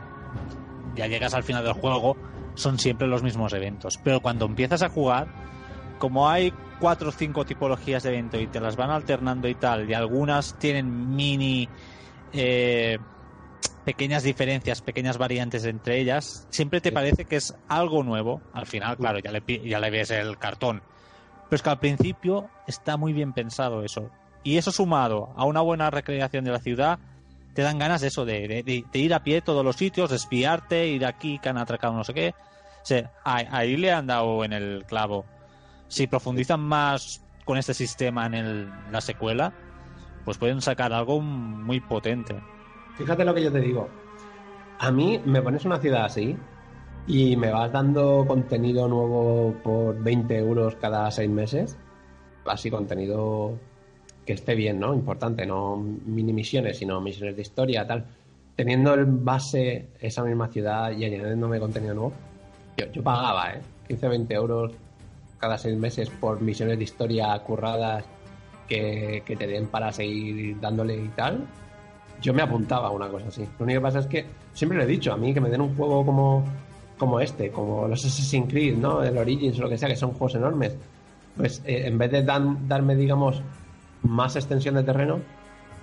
ya 0.96 1.08
llegas 1.08 1.34
al 1.34 1.44
final 1.44 1.64
del 1.64 1.74
juego, 1.74 2.18
son 2.56 2.78
siempre 2.80 3.08
los 3.08 3.24
mismos 3.24 3.54
eventos. 3.54 4.00
Pero 4.04 4.20
cuando 4.20 4.46
empiezas 4.46 4.82
a 4.84 4.90
jugar, 4.90 5.28
como 5.98 6.30
hay 6.30 6.54
cuatro 6.80 7.10
o 7.10 7.12
cinco 7.12 7.46
tipologías 7.46 8.04
de 8.04 8.10
evento 8.10 8.40
y 8.40 8.48
te 8.48 8.60
las 8.60 8.76
van 8.76 8.92
alternando 8.92 9.48
y 9.48 9.56
tal, 9.56 9.90
y 9.90 9.94
algunas 9.94 10.54
tienen 10.56 11.16
mini 11.16 11.70
eh, 12.32 13.00
pequeñas 13.86 14.24
diferencias, 14.24 14.82
pequeñas 14.82 15.18
variantes 15.18 15.66
entre 15.66 16.00
ellas, 16.00 16.48
siempre 16.50 16.82
te 16.82 16.92
parece 16.92 17.26
que 17.26 17.36
es 17.38 17.54
algo 17.68 18.04
nuevo. 18.04 18.42
Al 18.54 18.66
final, 18.66 18.98
claro, 18.98 19.20
ya 19.20 19.32
le, 19.32 19.44
ya 19.68 19.80
le 19.80 19.90
ves 19.90 20.12
el 20.12 20.38
cartón. 20.38 20.82
Pero 21.50 21.56
es 21.58 21.62
que 21.62 21.70
al 21.70 21.80
principio 21.80 22.50
está 22.68 22.98
muy 22.98 23.14
bien 23.14 23.34
pensado 23.34 23.84
eso. 23.84 24.10
Y 24.44 24.58
eso 24.58 24.72
sumado 24.72 25.34
a 25.38 25.46
una 25.46 25.62
buena 25.62 25.90
recreación 25.90 26.44
de 26.46 26.52
la 26.52 26.60
ciudad, 26.60 27.00
te 27.54 27.62
dan 27.62 27.78
ganas 27.78 28.02
de 28.02 28.08
eso, 28.08 28.26
de, 28.26 28.48
de- 28.48 28.64
de- 28.64 28.84
de 28.92 29.00
ir 29.00 29.14
a 29.14 29.24
pie 29.24 29.38
a 29.38 29.42
todos 29.42 29.64
los 29.64 29.76
sitios, 29.76 30.10
de 30.10 30.16
espiarte, 30.16 30.88
ir 30.88 31.06
aquí, 31.06 31.40
que 31.40 31.50
han 31.50 31.58
atracado 31.58 31.94
no 31.94 32.04
sé 32.04 32.14
qué. 32.14 32.34
O 32.82 32.86
sea, 32.86 33.12
ahí, 33.24 33.46
ahí 33.52 33.78
le 33.78 33.92
han 33.92 34.08
dado 34.08 34.44
en 34.44 34.54
el 34.54 34.86
clavo. 34.88 35.26
Si 35.88 36.08
profundizan 36.08 36.60
más 36.62 37.22
con 37.46 37.58
este 37.58 37.74
sistema 37.74 38.26
en 38.26 38.34
el- 38.34 38.70
la 38.92 39.02
secuela, 39.02 39.54
pues 40.26 40.38
pueden 40.38 40.62
sacar 40.62 40.92
algo 40.94 41.22
muy 41.22 41.80
potente. 41.82 42.36
Fíjate 42.96 43.26
lo 43.26 43.34
que 43.34 43.44
yo 43.44 43.52
te 43.52 43.60
digo. 43.60 43.90
A 44.80 44.92
mí 44.92 45.22
me 45.26 45.42
pones 45.42 45.66
una 45.66 45.80
ciudad 45.80 46.06
así 46.06 46.38
y 47.08 47.36
me 47.36 47.52
vas 47.52 47.72
dando 47.72 48.26
contenido 48.28 48.88
nuevo 48.88 49.56
por 49.64 50.02
20 50.02 50.38
euros 50.38 50.76
cada 50.76 51.10
seis 51.12 51.30
meses. 51.30 51.78
Así 52.46 52.70
contenido 52.70 53.58
que 54.26 54.34
esté 54.34 54.56
bien, 54.56 54.80
¿no? 54.80 54.94
Importante, 54.94 55.46
no 55.46 55.78
mini 55.78 56.34
misiones, 56.34 56.78
sino 56.78 57.02
misiones 57.02 57.36
de 57.36 57.42
historia, 57.42 57.88
tal. 57.88 58.06
Teniendo 58.56 58.94
en 58.94 59.26
base 59.26 59.88
esa 60.00 60.24
misma 60.24 60.48
ciudad 60.50 60.92
y 60.92 61.06
añadiéndome 61.06 61.60
contenido 61.60 61.96
nuevo, 61.96 62.14
yo, 62.78 62.92
yo 62.92 63.04
pagaba, 63.04 63.54
¿eh? 63.54 63.62
15, 63.88 64.08
20 64.08 64.34
euros 64.34 64.72
cada 65.40 65.58
seis 65.58 65.78
meses 65.78 66.10
por 66.10 66.40
misiones 66.42 66.78
de 66.78 66.84
historia 66.84 67.38
curradas 67.40 68.06
que, 68.68 69.24
que 69.26 69.36
te 69.36 69.48
den 69.48 69.68
para 69.68 69.92
seguir 69.92 70.60
dándole 70.62 70.96
y 70.96 71.08
tal 71.10 71.46
yo 72.24 72.34
me 72.34 72.42
apuntaba 72.42 72.88
a 72.88 72.92
una 72.92 73.10
cosa 73.10 73.28
así. 73.28 73.42
Lo 73.60 73.66
único 73.66 73.82
que 73.82 73.84
pasa 73.84 74.00
es 74.00 74.08
que 74.08 74.26
siempre 74.54 74.78
lo 74.78 74.86
he 74.86 74.88
dicho, 74.88 75.12
a 75.12 75.18
mí 75.18 75.34
que 75.34 75.42
me 75.42 75.50
den 75.50 75.60
un 75.60 75.76
juego 75.76 76.06
como, 76.06 76.44
como 76.98 77.20
este, 77.20 77.52
como 77.52 77.86
los 77.88 78.04
Assassin's 78.06 78.50
Creed, 78.50 78.78
¿no? 78.78 79.04
El 79.04 79.18
Origins 79.18 79.60
o 79.60 79.64
lo 79.64 79.70
que 79.70 79.78
sea, 79.78 79.90
que 79.90 79.98
son 79.98 80.12
juegos 80.12 80.36
enormes, 80.36 80.76
pues 81.36 81.62
eh, 81.66 81.84
en 81.86 81.98
vez 81.98 82.12
de 82.12 82.24
darme, 82.24 82.96
digamos, 82.96 83.42
más 84.04 84.38
extensión 84.38 84.76
de 84.76 84.84
terreno, 84.84 85.20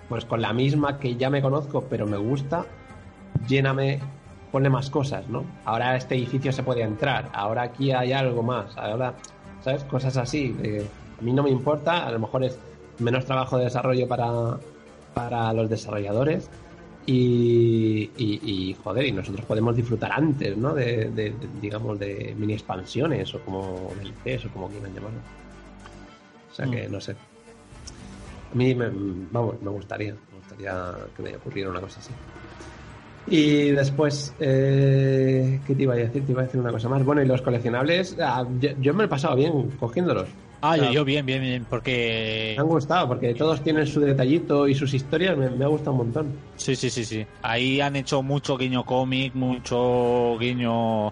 pues 0.09 0.24
con 0.24 0.41
la 0.41 0.55
misma 0.55 0.99
que 0.99 1.14
ya 1.16 1.28
me 1.28 1.43
conozco, 1.43 1.84
pero 1.91 2.07
me 2.07 2.16
gusta, 2.16 2.64
lléname, 3.47 4.01
ponle 4.51 4.70
más 4.70 4.88
cosas, 4.88 5.28
¿no? 5.28 5.45
Ahora 5.66 5.95
este 5.95 6.14
edificio 6.14 6.53
se 6.53 6.62
puede 6.62 6.80
entrar, 6.80 7.28
ahora 7.34 7.62
aquí 7.62 7.93
hay 7.93 8.12
algo 8.12 8.43
más, 8.43 8.78
ahora, 8.78 9.12
¿sabes? 9.61 9.84
Cosas 9.84 10.16
así. 10.16 10.57
a 11.18 11.22
mí 11.22 11.34
no 11.34 11.43
me 11.43 11.51
importa, 11.51 12.07
a 12.07 12.11
lo 12.11 12.18
mejor 12.18 12.45
es 12.45 12.59
menos 12.99 13.26
trabajo 13.26 13.59
de 13.59 13.64
desarrollo 13.64 14.09
para, 14.09 14.59
para 15.14 15.52
los 15.52 15.68
desarrolladores 15.68 16.48
y, 17.06 18.11
y, 18.16 18.40
y, 18.70 18.74
joder, 18.82 19.06
y 19.06 19.12
nosotros 19.12 19.44
podemos 19.46 19.74
disfrutar 19.74 20.12
antes, 20.12 20.56
¿no? 20.56 20.74
De, 20.74 21.11
de- 21.11 21.30
de, 21.30 21.36
digamos, 21.61 21.98
de 21.98 22.34
mini 22.38 22.52
expansiones 22.54 23.34
o 23.34 23.40
como 23.40 23.90
DLCs 24.24 24.46
o 24.46 24.50
como 24.50 24.68
quieran 24.68 24.94
llamarlo. 24.94 25.18
O 26.50 26.54
sea 26.54 26.66
que, 26.66 26.88
Mm. 26.88 26.92
no 26.92 27.00
sé. 27.00 27.12
A 28.52 28.54
mí, 28.54 28.74
me, 28.74 28.88
vamos, 29.30 29.61
me 29.62 29.70
gustaría, 29.70 30.12
me 30.12 30.38
gustaría 30.38 30.92
que 31.16 31.22
me 31.22 31.36
ocurriera 31.36 31.70
una 31.70 31.80
cosa 31.80 32.00
así. 32.00 32.12
Y 33.28 33.70
después, 33.70 34.34
eh, 34.40 35.61
¿qué 35.66 35.74
te 35.74 35.82
iba 35.84 35.94
a 35.94 35.96
decir? 35.96 36.24
Te 36.26 36.32
iba 36.32 36.42
a 36.42 36.44
decir 36.46 36.61
una 36.61 36.72
cosa 36.72 36.88
más. 36.88 37.04
Bueno, 37.04 37.22
y 37.22 37.26
los 37.26 37.42
coleccionables, 37.42 38.16
ah, 38.20 38.44
yo, 38.58 38.70
yo 38.80 38.92
me 38.94 39.04
he 39.04 39.08
pasado 39.08 39.36
bien 39.36 39.70
cogiéndolos. 39.78 40.28
Ah, 40.62 40.76
yo, 40.76 40.82
Claro. 40.82 40.94
yo 40.94 41.04
bien, 41.04 41.26
bien, 41.26 41.40
bien, 41.42 41.66
porque... 41.68 42.54
Me 42.56 42.62
han 42.62 42.68
gustado, 42.68 43.08
porque 43.08 43.34
todos 43.34 43.62
tienen 43.62 43.86
su 43.86 44.00
detallito 44.00 44.68
y 44.68 44.74
sus 44.74 44.92
historias, 44.92 45.36
me, 45.36 45.48
me 45.50 45.64
ha 45.64 45.68
gustado 45.68 45.92
un 45.92 45.98
montón. 45.98 46.38
Sí, 46.56 46.76
sí, 46.76 46.90
sí, 46.90 47.04
sí. 47.04 47.24
Ahí 47.42 47.80
han 47.80 47.96
hecho 47.96 48.22
mucho 48.22 48.56
guiño 48.58 48.84
cómic, 48.84 49.34
mucho 49.34 50.36
guiño 50.38 51.08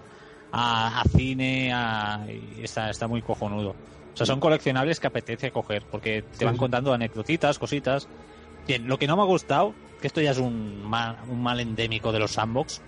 a, 0.51 1.01
a 1.01 1.03
cine, 1.15 1.71
a... 1.73 2.25
está, 2.29 2.89
está 2.89 3.07
muy 3.07 3.21
cojonudo. 3.21 3.71
O 3.71 4.15
sea, 4.19 4.25
son 4.25 4.39
coleccionables 4.39 4.99
que 4.99 5.07
apetece 5.07 5.51
coger, 5.51 5.83
porque 5.89 6.23
te 6.23 6.39
Sí, 6.39 6.45
van 6.45 6.53
sí. 6.55 6.59
contando 6.59 6.93
anecdotitas, 6.93 7.57
cositas. 7.57 8.07
Bien, 8.67 8.85
lo 8.87 8.97
que 8.97 9.07
no 9.07 9.15
me 9.15 9.23
ha 9.23 9.25
gustado, 9.25 9.73
que 9.99 10.07
esto 10.07 10.21
ya 10.21 10.31
es 10.31 10.37
un 10.37 10.83
mal, 10.83 11.17
un 11.27 11.41
mal 11.41 11.59
endémico 11.59 12.11
de 12.11 12.19
los 12.19 12.31
sandbox, 12.31 12.81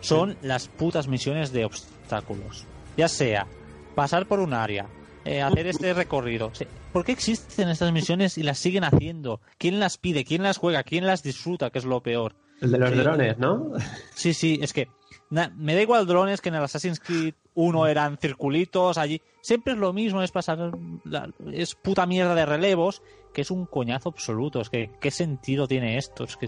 son 0.00 0.36
las 0.40 0.68
putas 0.68 1.06
misiones 1.06 1.52
de 1.52 1.64
obstáculos. 1.66 2.66
Ya 2.96 3.08
sea 3.08 3.46
pasar 3.94 4.26
por 4.26 4.40
un 4.40 4.54
área, 4.54 4.88
eh, 5.24 5.42
hacer 5.42 5.66
este 5.66 5.94
recorrido. 5.94 6.48
O 6.48 6.54
sea, 6.54 6.66
¿Por 6.92 7.04
qué 7.04 7.12
existen 7.12 7.68
estas 7.68 7.92
misiones 7.92 8.36
y 8.38 8.42
las 8.42 8.58
siguen 8.58 8.84
haciendo? 8.84 9.40
¿Quién 9.58 9.80
las 9.80 9.98
pide? 9.98 10.24
¿Quién 10.24 10.42
las 10.42 10.58
juega? 10.58 10.82
¿Quién 10.82 11.06
las 11.06 11.22
disfruta? 11.22 11.70
Que 11.70 11.78
es 11.78 11.84
lo 11.84 12.02
peor. 12.02 12.34
El 12.60 12.70
de 12.72 12.78
los 12.78 12.90
Sí. 12.90 12.96
drones, 12.96 13.38
¿no? 13.38 13.72
Sí, 14.14 14.32
sí, 14.34 14.58
es 14.62 14.72
que 14.72 14.88
na- 15.30 15.52
me 15.56 15.74
da 15.74 15.82
igual 15.82 16.06
drones 16.06 16.40
que 16.40 16.50
en 16.50 16.54
el 16.54 16.62
Assassin's 16.62 17.00
Creed 17.00 17.34
1 17.54 17.86
eran 17.86 18.16
circulitos 18.18 18.96
allí. 18.98 19.20
Siempre 19.40 19.72
es 19.74 19.78
lo 19.78 19.92
mismo, 19.92 20.22
es 20.22 20.30
pasar. 20.30 20.70
la- 21.04 21.28
es 21.52 21.74
puta 21.74 22.06
mierda 22.06 22.34
de 22.34 22.46
relevos, 22.46 23.02
que 23.32 23.42
es 23.42 23.50
un 23.50 23.66
coñazo 23.66 24.08
absoluto. 24.10 24.60
Es 24.60 24.70
que, 24.70 24.90
¿qué 25.00 25.10
sentido 25.10 25.66
tiene 25.66 25.98
esto? 25.98 26.24
Es 26.24 26.36
que. 26.36 26.46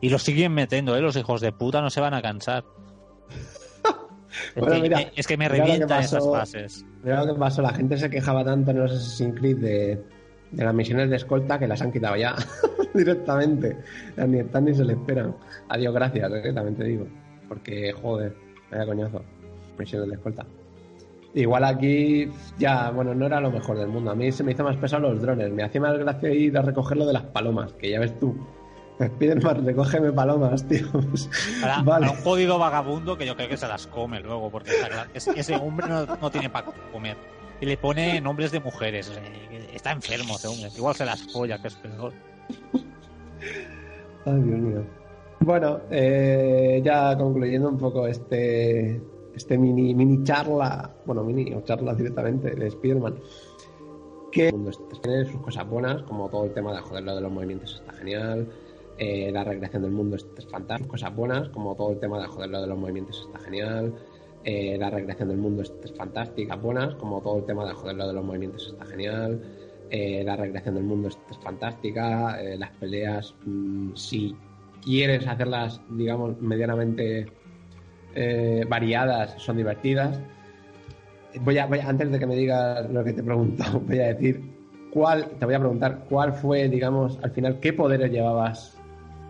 y 0.00 0.08
lo 0.10 0.18
siguen 0.18 0.52
metiendo, 0.52 0.96
¿eh? 0.96 1.00
Los 1.00 1.16
hijos 1.16 1.40
de 1.40 1.52
puta 1.52 1.80
no 1.80 1.88
se 1.90 2.00
van 2.00 2.12
a 2.14 2.20
cansar. 2.20 2.64
Es, 4.54 4.64
que, 4.64 4.80
mira, 4.80 5.00
es 5.14 5.26
que 5.26 5.36
me 5.36 5.48
revientan 5.48 6.02
esas 6.02 6.24
fases. 6.28 6.84
Mira 7.02 7.24
lo 7.24 7.34
que 7.34 7.40
pasó, 7.40 7.62
la 7.62 7.72
gente 7.72 7.96
se 7.96 8.10
quejaba 8.10 8.44
tanto 8.44 8.70
en 8.70 8.78
los 8.78 8.92
Assassin's 8.92 9.38
Creed 9.38 9.58
de, 9.58 10.02
de 10.52 10.64
las 10.64 10.74
misiones 10.74 11.10
de 11.10 11.16
escolta 11.16 11.58
que 11.58 11.66
las 11.66 11.82
han 11.82 11.92
quitado 11.92 12.16
ya 12.16 12.34
directamente. 12.94 13.76
Ni 14.16 14.38
están 14.38 14.64
ni 14.64 14.74
se 14.74 14.84
le 14.84 14.94
esperan. 14.94 15.34
Adiós, 15.68 15.94
gracias, 15.94 16.32
eh, 16.32 16.52
también 16.52 16.76
te 16.76 16.84
digo. 16.84 17.06
Porque, 17.48 17.92
joder, 17.92 18.34
vaya 18.70 18.86
coñazo. 18.86 19.22
Misiones 19.78 20.08
de 20.08 20.14
escolta. 20.14 20.46
Igual 21.34 21.64
aquí, 21.64 22.30
ya, 22.58 22.90
bueno, 22.90 23.12
no 23.12 23.26
era 23.26 23.40
lo 23.40 23.50
mejor 23.50 23.76
del 23.76 23.88
mundo. 23.88 24.12
A 24.12 24.14
mí 24.14 24.30
se 24.30 24.44
me 24.44 24.52
hizo 24.52 24.62
más 24.62 24.76
pesado 24.76 25.10
los 25.10 25.20
drones. 25.20 25.50
Me 25.50 25.64
hacía 25.64 25.80
más 25.80 25.98
gracia 25.98 26.32
ir 26.32 26.56
a 26.56 26.62
recoger 26.62 26.96
lo 26.96 27.06
de 27.06 27.12
las 27.12 27.24
palomas, 27.24 27.72
que 27.72 27.90
ya 27.90 27.98
ves 27.98 28.16
tú. 28.20 28.36
Más, 29.42 29.64
recógeme 29.64 30.12
palomas, 30.12 30.66
tío. 30.68 30.86
Para, 31.60 31.82
vale. 31.82 32.06
para 32.06 32.10
un 32.12 32.16
jodido 32.24 32.58
vagabundo 32.58 33.18
que 33.18 33.26
yo 33.26 33.34
creo 33.36 33.48
que 33.48 33.56
se 33.56 33.66
las 33.66 33.86
come 33.88 34.20
luego, 34.20 34.50
porque 34.50 34.70
está 34.70 34.88
claro, 34.88 35.10
es- 35.12 35.26
ese 35.28 35.56
hombre 35.56 35.88
no, 35.88 36.06
no 36.06 36.30
tiene 36.30 36.48
para 36.48 36.66
comer. 36.92 37.16
Y 37.60 37.66
le 37.66 37.76
pone 37.76 38.20
nombres 38.20 38.52
de 38.52 38.60
mujeres. 38.60 39.10
está 39.72 39.90
enfermo 39.92 40.36
ese 40.36 40.48
hombre. 40.48 40.68
Igual 40.76 40.94
se 40.94 41.04
las 41.04 41.22
folla, 41.32 41.60
que 41.60 41.68
es 41.68 41.74
peor. 41.74 42.12
Ay, 44.26 44.40
Dios 44.42 44.58
mío. 44.60 44.84
Bueno, 45.40 45.80
eh, 45.90 46.80
ya 46.84 47.16
concluyendo 47.18 47.68
un 47.68 47.78
poco 47.78 48.06
este, 48.06 49.00
este 49.34 49.58
mini, 49.58 49.94
mini 49.94 50.22
charla, 50.24 50.90
bueno, 51.04 51.22
mini 51.22 51.52
o 51.52 51.60
charla 51.62 51.94
directamente 51.94 52.50
de 52.54 52.70
Spiderman, 52.70 53.16
que 54.32 54.52
tiene 55.02 55.24
sus 55.26 55.40
cosas 55.42 55.68
buenas, 55.68 56.02
como 56.04 56.28
todo 56.30 56.44
el 56.44 56.54
tema 56.54 56.72
de 56.72 56.80
joderlo 56.80 57.14
de 57.14 57.20
los 57.20 57.30
movimientos 57.32 57.74
está 57.80 57.92
genial, 57.98 58.48
eh, 58.96 59.30
la 59.32 59.42
recreación 59.42 59.82
del 59.82 59.90
mundo 59.90 60.16
es, 60.16 60.26
fantástica, 60.48 60.88
cosas 60.88 61.14
buenas, 61.14 61.48
como 61.48 61.74
todo 61.74 61.92
el 61.92 61.98
tema 61.98 62.20
de 62.20 62.26
joderlo 62.26 62.60
de 62.60 62.66
los 62.68 62.78
movimientos 62.78 63.26
está 63.26 63.44
genial, 63.44 63.92
eh, 64.44 64.76
la 64.78 64.90
recreación 64.90 65.28
del 65.28 65.38
mundo 65.38 65.62
es, 65.62 65.72
fantástica, 65.96 66.54
buenas, 66.54 66.94
como 66.94 67.20
todo 67.20 67.38
el 67.38 67.44
tema 67.44 67.66
de 67.66 67.72
joderlo 67.72 68.06
de 68.06 68.12
los 68.12 68.24
movimientos 68.24 68.68
está 68.68 68.86
genial, 68.86 69.42
eh, 69.90 70.22
la 70.24 70.36
recreación 70.36 70.76
del 70.76 70.84
mundo 70.84 71.08
es, 71.08 71.18
fantástica, 71.42 72.38
las 72.56 72.70
peleas, 72.72 73.34
mm, 73.44 73.94
si 73.94 74.36
quieres 74.82 75.26
hacerlas, 75.26 75.80
digamos, 75.90 76.40
medianamente 76.40 77.26
variadas, 78.68 79.34
son 79.42 79.56
divertidas. 79.56 80.20
Voy 81.40 81.58
a, 81.58 81.66
voy 81.66 81.80
antes 81.80 82.12
de 82.12 82.18
que 82.20 82.26
me 82.26 82.36
digas 82.36 82.88
lo 82.90 83.02
que 83.02 83.12
te 83.12 83.24
pregunto, 83.24 83.64
voy 83.88 83.98
a 83.98 84.14
decir 84.14 84.40
cuál, 84.92 85.30
te 85.30 85.44
voy 85.44 85.54
a 85.56 85.58
preguntar 85.58 86.04
cuál 86.08 86.32
fue, 86.32 86.68
digamos, 86.68 87.18
al 87.22 87.32
final, 87.32 87.58
qué 87.58 87.72
poderes 87.72 88.12
llevabas 88.12 88.73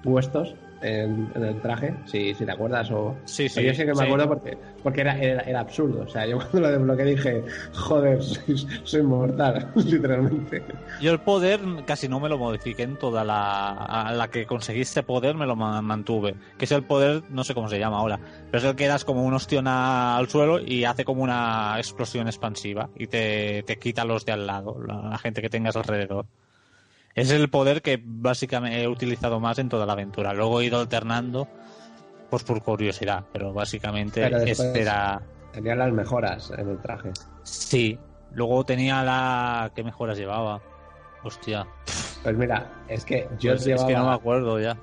puestos 0.04 0.54
en, 0.84 1.30
el 1.34 1.60
traje, 1.60 1.94
si, 2.04 2.34
si 2.34 2.44
te 2.44 2.52
acuerdas 2.52 2.90
o... 2.90 3.16
Sí, 3.24 3.48
sí. 3.48 3.64
yo 3.64 3.72
sí 3.72 3.86
que 3.86 3.94
me 3.94 4.04
acuerdo 4.04 4.28
porque, 4.28 4.58
porque 4.82 5.00
era, 5.00 5.18
era, 5.18 5.60
absurdo. 5.60 6.02
O 6.02 6.08
sea, 6.08 6.26
yo 6.26 6.36
cuando 6.36 6.60
lo 6.60 6.70
desbloqueé 6.70 7.04
dije, 7.06 7.44
joder, 7.72 8.22
soy, 8.84 9.02
mortal, 9.02 9.72
literalmente. 9.76 10.62
Yo 11.00 11.12
el 11.12 11.20
poder 11.20 11.60
casi 11.86 12.08
no 12.08 12.20
me 12.20 12.28
lo 12.28 12.38
modifiqué 12.38 12.82
en 12.82 12.96
toda 12.96 13.24
la... 13.24 13.72
A 13.72 14.12
la 14.12 14.28
que 14.28 14.46
conseguiste 14.46 15.02
poder 15.02 15.34
me 15.36 15.46
lo 15.46 15.56
mantuve. 15.56 16.34
Que 16.58 16.66
es 16.66 16.72
el 16.72 16.84
poder, 16.84 17.22
no 17.30 17.44
sé 17.44 17.54
cómo 17.54 17.68
se 17.68 17.78
llama 17.78 17.98
ahora, 17.98 18.20
pero 18.50 18.58
es 18.58 18.64
el 18.64 18.76
que 18.76 18.86
das 18.86 19.04
como 19.04 19.24
un 19.24 19.32
ostión 19.32 19.66
al 19.66 20.28
suelo 20.28 20.60
y 20.60 20.84
hace 20.84 21.04
como 21.04 21.22
una 21.22 21.74
explosión 21.78 22.26
expansiva 22.26 22.90
y 22.96 23.06
te, 23.06 23.62
te 23.62 23.78
quita 23.78 24.04
los 24.04 24.26
de 24.26 24.32
al 24.32 24.46
lado, 24.46 24.78
la 24.86 25.16
gente 25.18 25.40
que 25.40 25.48
tengas 25.48 25.76
alrededor. 25.76 26.26
Es 27.14 27.30
el 27.30 27.48
poder 27.48 27.80
que 27.80 28.02
básicamente 28.04 28.82
he 28.82 28.88
utilizado 28.88 29.38
más 29.38 29.58
en 29.58 29.68
toda 29.68 29.86
la 29.86 29.92
aventura. 29.92 30.34
Luego 30.34 30.60
he 30.60 30.66
ido 30.66 30.80
alternando, 30.80 31.46
pues 32.28 32.42
por 32.42 32.60
curiosidad, 32.62 33.24
pero 33.32 33.52
básicamente 33.52 34.50
este 34.50 34.82
era. 34.82 35.22
Tenía 35.52 35.76
las 35.76 35.92
mejoras 35.92 36.52
en 36.56 36.68
el 36.68 36.78
traje. 36.78 37.10
Sí. 37.44 37.98
Luego 38.32 38.64
tenía 38.64 39.04
la. 39.04 39.70
¿Qué 39.76 39.84
mejoras 39.84 40.18
llevaba? 40.18 40.60
Hostia. 41.22 41.66
Pues 42.24 42.36
mira, 42.36 42.68
es 42.88 43.04
que 43.04 43.28
yo 43.38 43.52
pues 43.52 43.64
llevaba. 43.64 43.88
Es 43.88 43.94
que 43.94 43.98
no 44.00 44.08
me 44.08 44.14
acuerdo 44.14 44.58
ya. 44.58 44.76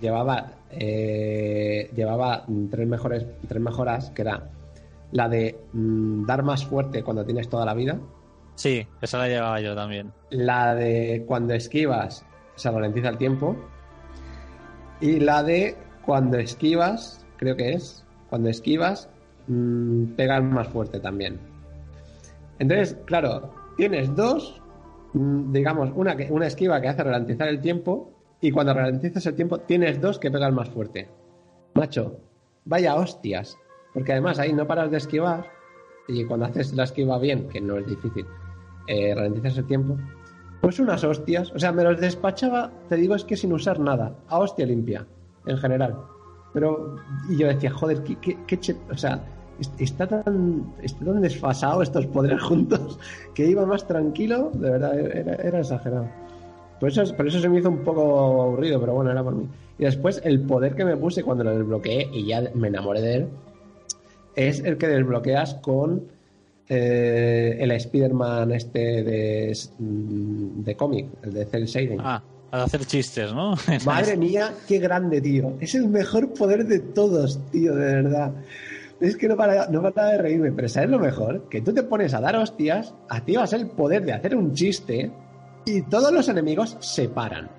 Llevaba. 0.00 0.52
Eh, 0.70 1.90
llevaba 1.96 2.44
tres, 2.70 2.86
mejores, 2.86 3.26
tres 3.48 3.60
mejoras, 3.60 4.10
que 4.10 4.22
era 4.22 4.48
la 5.10 5.28
de 5.28 5.58
mm, 5.72 6.24
dar 6.24 6.44
más 6.44 6.64
fuerte 6.64 7.02
cuando 7.02 7.24
tienes 7.24 7.48
toda 7.48 7.64
la 7.64 7.74
vida 7.74 7.98
Sí, 8.54 8.86
esa 9.00 9.18
la 9.18 9.28
llevaba 9.28 9.60
yo 9.60 9.74
también. 9.74 10.12
La 10.30 10.74
de 10.74 11.24
cuando 11.26 11.54
esquivas 11.54 12.24
se 12.54 12.70
ralentiza 12.70 13.08
el 13.08 13.18
tiempo. 13.18 13.56
Y 15.00 15.20
la 15.20 15.42
de 15.42 15.76
cuando 16.04 16.38
esquivas, 16.38 17.26
creo 17.36 17.56
que 17.56 17.72
es, 17.72 18.04
cuando 18.30 18.48
esquivas, 18.48 19.10
mmm, 19.48 20.04
pegan 20.16 20.52
más 20.52 20.68
fuerte 20.68 21.00
también. 21.00 21.38
Entonces, 22.58 22.96
claro, 23.04 23.52
tienes 23.76 24.14
dos, 24.14 24.62
mm, 25.14 25.52
digamos, 25.52 25.90
una, 25.94 26.16
una 26.30 26.46
esquiva 26.46 26.80
que 26.80 26.88
hace 26.88 27.02
ralentizar 27.02 27.48
el 27.48 27.60
tiempo 27.60 28.12
y 28.40 28.52
cuando 28.52 28.74
ralentizas 28.74 29.26
el 29.26 29.34
tiempo 29.34 29.58
tienes 29.58 30.00
dos 30.00 30.18
que 30.18 30.30
pegan 30.30 30.54
más 30.54 30.68
fuerte. 30.68 31.08
Macho, 31.74 32.20
vaya 32.64 32.94
hostias. 32.94 33.58
Porque 33.92 34.12
además 34.12 34.38
ahí 34.38 34.52
no 34.52 34.66
paras 34.66 34.90
de 34.90 34.98
esquivar 34.98 35.46
y 36.08 36.24
cuando 36.24 36.46
haces 36.46 36.72
la 36.74 36.84
esquiva 36.84 37.18
bien, 37.18 37.48
que 37.48 37.60
no 37.60 37.78
es 37.78 37.86
difícil, 37.86 38.26
eh, 38.86 39.14
el 39.16 39.64
tiempo, 39.66 39.96
pues 40.60 40.78
unas 40.80 41.04
hostias. 41.04 41.52
O 41.54 41.58
sea, 41.58 41.72
me 41.72 41.84
los 41.84 42.00
despachaba, 42.00 42.70
te 42.88 42.96
digo, 42.96 43.14
es 43.14 43.24
que 43.24 43.36
sin 43.36 43.52
usar 43.52 43.78
nada, 43.80 44.14
a 44.28 44.38
hostia 44.38 44.66
limpia, 44.66 45.06
en 45.46 45.58
general. 45.58 45.96
Pero, 46.52 46.96
y 47.28 47.36
yo 47.36 47.48
decía, 47.48 47.70
joder, 47.70 48.02
qué, 48.02 48.16
qué, 48.46 48.76
o 48.90 48.96
sea, 48.96 49.22
está 49.78 50.06
tan, 50.06 50.72
está 50.82 51.04
tan 51.04 51.20
desfasado 51.20 51.82
estos 51.82 52.06
poderes 52.06 52.42
juntos 52.42 52.98
que 53.34 53.46
iba 53.46 53.66
más 53.66 53.86
tranquilo, 53.86 54.50
de 54.54 54.70
verdad, 54.70 54.98
era, 54.98 55.58
exagerado. 55.58 56.08
Por 56.80 56.88
eso, 56.88 57.02
por 57.16 57.26
eso 57.26 57.40
se 57.40 57.48
me 57.48 57.58
hizo 57.58 57.70
un 57.70 57.84
poco 57.84 58.42
aburrido, 58.42 58.80
pero 58.80 58.94
bueno, 58.94 59.10
era 59.10 59.22
por 59.22 59.34
mí. 59.34 59.48
Y 59.78 59.84
después 59.84 60.20
el 60.24 60.40
poder 60.40 60.74
que 60.74 60.84
me 60.84 60.96
puse 60.96 61.22
cuando 61.22 61.44
lo 61.44 61.56
desbloqueé 61.56 62.08
y 62.12 62.26
ya 62.26 62.42
me 62.54 62.68
enamoré 62.68 63.00
de 63.00 63.14
él, 63.14 63.28
es 64.36 64.60
el 64.60 64.78
que 64.78 64.88
desbloqueas 64.88 65.54
con 65.56 66.13
eh, 66.68 67.56
el 67.60 67.70
Spider-Man 67.70 68.52
este 68.52 69.02
de, 69.02 69.58
de 69.78 70.76
cómic, 70.76 71.08
el 71.22 71.34
de 71.34 71.46
Cell 71.46 71.64
Shading. 71.64 72.00
Ah, 72.00 72.22
al 72.50 72.60
hacer 72.60 72.86
chistes, 72.86 73.32
¿no? 73.32 73.54
Madre 73.84 74.16
mía, 74.16 74.52
qué 74.66 74.78
grande, 74.78 75.20
tío. 75.20 75.56
Es 75.60 75.74
el 75.74 75.88
mejor 75.88 76.32
poder 76.32 76.66
de 76.66 76.78
todos, 76.78 77.40
tío, 77.50 77.74
de 77.74 77.94
verdad. 78.02 78.32
Es 79.00 79.16
que 79.16 79.28
no 79.28 79.36
para, 79.36 79.68
no 79.68 79.82
para 79.82 80.12
de 80.12 80.18
reírme, 80.18 80.52
pero 80.52 80.68
¿sabes 80.68 80.88
lo 80.88 80.98
mejor? 80.98 81.48
Que 81.48 81.60
tú 81.60 81.74
te 81.74 81.82
pones 81.82 82.14
a 82.14 82.20
dar 82.20 82.36
hostias, 82.36 82.94
activas 83.08 83.52
el 83.52 83.68
poder 83.68 84.04
de 84.04 84.12
hacer 84.12 84.36
un 84.36 84.54
chiste 84.54 85.10
y 85.66 85.82
todos 85.82 86.12
los 86.12 86.28
enemigos 86.28 86.76
se 86.80 87.08
paran. 87.08 87.50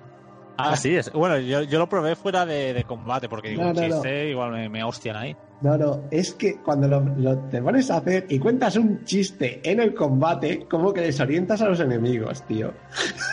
Ah, 0.58 0.76
sí, 0.76 0.96
es. 0.96 1.12
Bueno, 1.12 1.38
yo, 1.38 1.62
yo 1.62 1.78
lo 1.78 1.88
probé 1.88 2.16
fuera 2.16 2.46
de, 2.46 2.84
combate, 2.86 3.28
porque 3.28 3.50
digo, 3.50 3.62
un 3.62 3.74
chiste, 3.74 4.30
igual 4.30 4.52
me, 4.52 4.68
me 4.68 4.82
hostian 4.82 5.16
ahí. 5.16 5.36
No, 5.60 5.76
no, 5.78 6.02
es 6.10 6.34
que 6.34 6.56
cuando 6.56 6.86
lo, 6.88 7.38
te 7.48 7.62
pones 7.62 7.90
a 7.90 7.98
hacer 7.98 8.26
y 8.28 8.38
cuentas 8.38 8.76
un 8.76 9.04
chiste 9.04 9.60
en 9.64 9.80
el 9.80 9.94
combate, 9.94 10.66
como 10.68 10.92
que 10.92 11.00
desorientas 11.00 11.62
a 11.62 11.68
los 11.68 11.80
enemigos, 11.80 12.42
tío. 12.42 12.72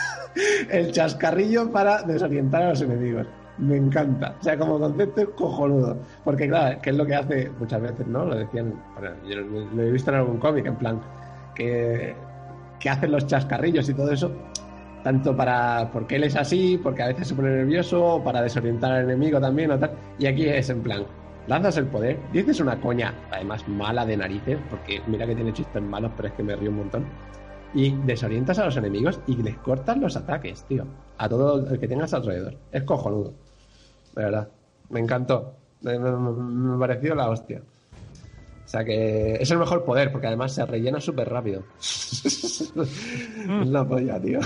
el 0.70 0.90
chascarrillo 0.90 1.70
para 1.70 2.02
desorientar 2.02 2.62
a 2.62 2.68
los 2.70 2.80
enemigos. 2.80 3.26
Me 3.58 3.76
encanta. 3.76 4.36
O 4.40 4.42
sea, 4.42 4.58
como 4.58 4.78
concepto 4.78 5.20
es 5.20 5.28
cojonudo. 5.28 5.98
Porque, 6.24 6.48
claro, 6.48 6.80
que 6.80 6.90
es 6.90 6.96
lo 6.96 7.06
que 7.06 7.14
hace 7.14 7.50
muchas 7.58 7.80
veces, 7.80 8.06
¿no? 8.06 8.24
Lo 8.24 8.36
decían, 8.36 8.74
bueno, 8.98 9.14
yo 9.28 9.40
lo 9.40 9.82
he 9.82 9.90
visto 9.92 10.10
en 10.10 10.16
algún 10.16 10.38
cómic, 10.38 10.66
en 10.66 10.76
plan, 10.76 11.00
que, 11.54 12.14
que 12.80 12.90
hacen 12.90 13.12
los 13.12 13.26
chascarrillos 13.26 13.88
y 13.88 13.94
todo 13.94 14.10
eso 14.10 14.32
tanto 15.04 15.36
para 15.36 15.90
porque 15.92 16.16
él 16.16 16.24
es 16.24 16.34
así, 16.34 16.80
porque 16.82 17.02
a 17.02 17.08
veces 17.08 17.28
se 17.28 17.34
pone 17.34 17.50
nervioso, 17.50 18.20
para 18.24 18.42
desorientar 18.42 18.90
al 18.90 19.04
enemigo 19.04 19.38
también 19.38 19.70
o 19.70 19.78
tal. 19.78 19.92
Y 20.18 20.26
aquí 20.26 20.48
es 20.48 20.70
en 20.70 20.82
plan, 20.82 21.04
lanzas 21.46 21.76
el 21.76 21.86
poder, 21.86 22.18
dices 22.32 22.58
una 22.58 22.80
coña, 22.80 23.14
además 23.30 23.68
mala 23.68 24.06
de 24.06 24.16
narices, 24.16 24.58
porque 24.70 25.02
mira 25.06 25.26
que 25.26 25.36
tiene 25.36 25.52
chistes 25.52 25.82
malos, 25.82 26.10
pero 26.16 26.28
es 26.28 26.34
que 26.34 26.42
me 26.42 26.56
río 26.56 26.70
un 26.70 26.78
montón. 26.78 27.04
Y 27.74 27.90
desorientas 28.06 28.58
a 28.58 28.64
los 28.64 28.76
enemigos 28.76 29.20
y 29.26 29.36
les 29.36 29.56
cortas 29.58 29.98
los 29.98 30.16
ataques, 30.16 30.64
tío. 30.64 30.86
A 31.18 31.28
todo 31.28 31.68
el 31.68 31.78
que 31.78 31.88
tengas 31.88 32.14
alrededor. 32.14 32.54
Es 32.72 32.84
cojonudo. 32.84 33.34
De 34.14 34.24
verdad. 34.24 34.48
Me 34.90 35.00
encantó. 35.00 35.56
Me, 35.82 35.98
me, 35.98 36.78
pareció 36.78 37.16
la 37.16 37.28
hostia. 37.28 37.60
O 38.64 38.68
sea 38.68 38.84
que 38.84 39.34
es 39.34 39.50
el 39.50 39.58
mejor 39.58 39.84
poder, 39.84 40.12
porque 40.12 40.28
además 40.28 40.52
se 40.52 40.64
rellena 40.64 41.00
súper 41.00 41.28
rápido. 41.28 41.64
es 41.80 42.72
la 43.66 43.86
polla, 43.86 44.20
tío. 44.20 44.38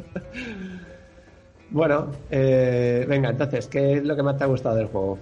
bueno, 1.70 2.10
eh, 2.30 3.04
venga, 3.08 3.30
entonces, 3.30 3.66
¿qué 3.66 3.94
es 3.94 4.04
lo 4.04 4.16
que 4.16 4.22
más 4.22 4.36
te 4.36 4.44
ha 4.44 4.48
gustado 4.48 4.76
del 4.76 4.86
juego? 4.86 5.18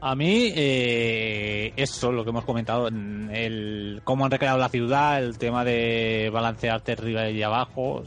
A 0.00 0.14
mí, 0.14 0.52
eh, 0.54 1.72
eso, 1.76 2.12
lo 2.12 2.22
que 2.22 2.30
hemos 2.30 2.44
comentado, 2.44 2.86
el 2.86 4.00
cómo 4.04 4.24
han 4.24 4.30
recreado 4.30 4.56
la 4.56 4.68
ciudad, 4.68 5.18
el 5.18 5.38
tema 5.38 5.64
de 5.64 6.30
balancearte 6.32 6.92
arriba 6.92 7.28
y 7.30 7.42
abajo, 7.42 8.04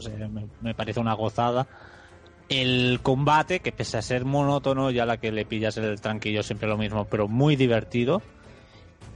me, 0.62 0.74
parece 0.74 1.00
una 1.00 1.12
gozada. 1.12 1.66
El 2.48 3.00
combate, 3.02 3.60
que 3.60 3.72
pese 3.72 3.98
a 3.98 4.02
ser 4.02 4.24
monótono, 4.24 4.90
ya 4.90 5.04
la 5.04 5.18
que 5.18 5.32
le 5.32 5.44
pillas 5.44 5.76
el 5.76 6.00
tranquillo 6.00 6.42
siempre 6.42 6.68
lo 6.68 6.78
mismo, 6.78 7.04
pero 7.04 7.28
muy 7.28 7.56
divertido. 7.56 8.22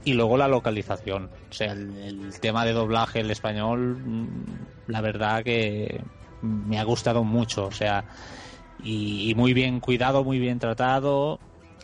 Y 0.05 0.13
luego 0.13 0.37
la 0.37 0.47
localización, 0.47 1.29
o 1.49 1.53
sea, 1.53 1.71
el, 1.73 2.31
tema 2.39 2.63
de 2.63 2.73
doblaje, 2.73 3.21
el 3.21 3.31
español, 3.31 3.97
mm, 3.97 4.27
la 4.87 5.01
verdad 5.01 5.43
que 5.43 5.99
me 6.41 6.79
ha 6.79 6.83
gustado 6.83 7.23
mucho, 7.23 7.65
o 7.65 7.71
sea, 7.71 8.05
y 8.79 9.33
muy 9.35 9.53
bien 9.53 9.79
cuidado, 9.79 10.23
muy 10.23 10.39
bien 10.39 10.59
tratado 10.59 11.39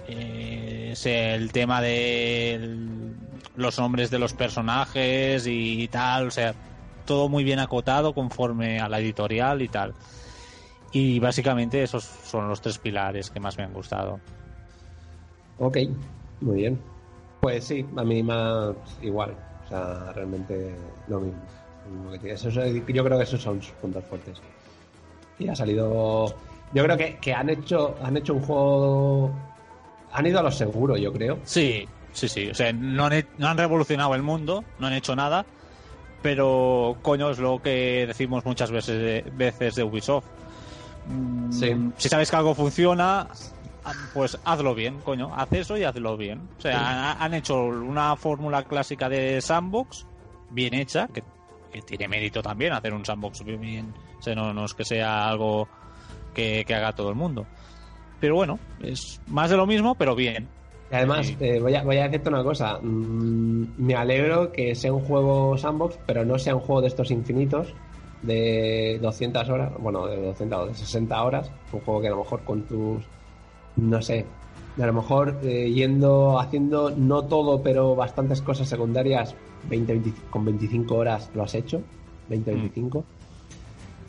eh, 0.08 0.94
el 1.06 1.52
tema 1.52 1.82
de 1.82 2.78
los 3.56 3.80
nombres 3.80 4.10
de 4.10 4.20
los 4.20 4.34
personajes 4.34 5.46
y 5.48 5.88
tal, 5.88 6.28
o 6.28 6.32
sea, 6.32 6.54
todo 7.06 7.30
muy 7.30 7.44
bien 7.44 7.60
acotado 7.60 8.14
conforme 8.14 8.80
a 8.80 8.90
la 8.90 9.00
editorial 9.00 9.62
y 9.62 9.68
tal. 9.68 9.94
Y 10.92 11.20
básicamente 11.20 11.82
esos 11.82 12.04
son 12.04 12.48
los 12.48 12.62
tres 12.62 12.78
pilares 12.78 13.30
que 13.30 13.40
más 13.40 13.58
me 13.58 13.64
han 13.64 13.74
gustado. 13.74 14.20
Ok, 15.58 15.78
muy 16.42 16.58
bien. 16.58 16.80
Pues 17.42 17.66
sí, 17.66 17.86
a 17.96 18.04
mí 18.04 18.22
más 18.22 18.76
igual. 19.02 19.36
O 19.66 19.68
sea, 19.68 20.12
realmente 20.14 20.76
lo 21.08 21.20
mismo. 21.20 21.42
Yo 22.88 23.04
creo 23.04 23.18
que 23.18 23.24
esos 23.24 23.42
son 23.42 23.62
sus 23.62 23.72
puntos 23.74 24.04
fuertes. 24.06 24.40
Y 25.40 25.48
ha 25.48 25.56
salido. 25.56 26.34
Yo 26.74 26.84
creo 26.84 26.98
que, 26.98 27.18
que 27.18 27.34
han 27.34 27.50
hecho 27.50 27.96
han 28.04 28.18
hecho 28.18 28.34
un 28.34 28.42
juego 28.42 29.32
han 30.12 30.26
ido 30.28 30.40
a 30.40 30.44
lo 30.44 30.52
seguro, 30.52 30.96
yo 30.98 31.12
creo. 31.12 31.40
Sí, 31.44 31.88
sí, 32.12 32.28
sí. 32.30 32.50
O 32.50 32.54
sea, 32.54 32.72
no 32.72 33.06
han, 33.06 33.26
no 33.38 33.48
han 33.48 33.58
revolucionado 33.58 34.14
el 34.16 34.22
mundo, 34.22 34.64
no 34.80 34.88
han 34.88 34.94
hecho 34.94 35.16
nada, 35.16 35.46
pero 36.22 36.98
coño, 37.02 37.32
es 37.32 37.40
lo 37.40 37.62
que 37.62 38.06
decimos 38.08 38.46
muchas 38.46 38.70
veces 38.72 39.00
de, 39.02 39.32
veces 39.36 39.76
de 39.76 39.84
Ubisoft. 39.84 40.26
Mm, 41.08 41.52
Sí. 41.52 41.76
Si 41.98 42.10
sabes 42.10 42.30
que 42.30 42.36
algo 42.36 42.54
funciona, 42.56 43.28
pues 44.14 44.38
hazlo 44.46 44.74
bien, 44.76 45.00
coño, 45.02 45.32
haz 45.36 45.52
eso 45.54 45.78
y 45.78 45.84
hazlo 45.84 46.16
bien. 46.16 46.48
O 46.60 46.62
sea, 46.62 46.78
Sí. 46.80 46.86
han, 46.86 47.22
han 47.22 47.34
hecho 47.34 47.56
una 47.66 48.16
fórmula 48.16 48.64
clásica 48.64 49.10
de 49.10 49.42
sandbox 49.42 50.06
bien 50.52 50.76
hecha, 50.76 51.08
que, 51.08 51.24
que 51.74 51.82
tiene 51.82 52.08
mérito 52.08 52.42
también 52.42 52.72
hacer 52.72 52.94
un 52.94 53.04
sandbox 53.04 53.44
bien. 53.44 53.94
O 54.20 54.22
sea, 54.22 54.36
no, 54.36 54.54
no 54.54 54.64
es 54.66 54.74
que 54.74 54.86
sea 54.86 55.28
algo 55.28 55.68
que, 56.34 56.64
que 56.66 56.74
haga 56.76 56.94
todo 56.94 57.10
el 57.10 57.16
mundo. 57.16 57.46
Pero 58.22 58.36
bueno, 58.36 58.60
es 58.82 59.20
más 59.28 59.50
de 59.50 59.58
lo 59.58 59.66
mismo, 59.68 59.96
pero 59.96 60.16
bien. 60.16 60.48
Y 60.92 60.96
además, 60.96 61.26
Sí. 61.28 61.36
eh, 61.40 61.60
voy, 61.60 61.76
a, 61.76 61.84
voy 61.84 61.98
a 61.98 62.04
decirte 62.04 62.30
una 62.30 62.44
cosa. 62.44 62.78
Mm, 62.82 63.66
me 63.78 63.96
alegro 63.96 64.52
que 64.52 64.76
sea 64.76 64.94
un 64.94 65.02
juego 65.02 65.58
sandbox, 65.58 65.98
pero 66.06 66.24
no 66.24 66.38
sea 66.40 66.56
un 66.56 66.62
juego 66.62 66.82
de 66.82 66.88
estos 66.88 67.12
infinitos 67.12 67.74
de 68.22 69.00
200 69.02 69.50
horas, 69.50 69.74
bueno, 69.80 70.06
de 70.08 70.22
200 70.22 70.60
o 70.60 70.66
de 70.68 70.74
60 70.76 71.24
horas. 71.24 71.52
Un 71.74 71.82
juego 71.82 72.00
que 72.02 72.08
a 72.08 72.12
lo 72.12 72.18
mejor 72.18 72.44
con 72.44 72.62
tus, 72.64 73.04
no 73.76 74.02
sé, 74.02 74.26
a 74.82 74.86
lo 74.86 74.94
mejor 74.94 75.40
eh, 75.44 75.72
yendo, 75.74 76.40
haciendo 76.40 76.92
no 76.92 77.24
todo, 77.26 77.62
pero 77.62 77.96
bastantes 77.96 78.42
cosas 78.42 78.70
secundarias, 78.70 79.36
20, 79.70 79.94
20 79.94 80.14
con 80.30 80.46
25 80.46 80.96
horas 80.96 81.30
lo 81.34 81.44
has 81.44 81.56
hecho, 81.56 81.82
20, 82.30 82.52
Mm. 82.52 82.56
25. 82.56 82.98
O 83.00 83.06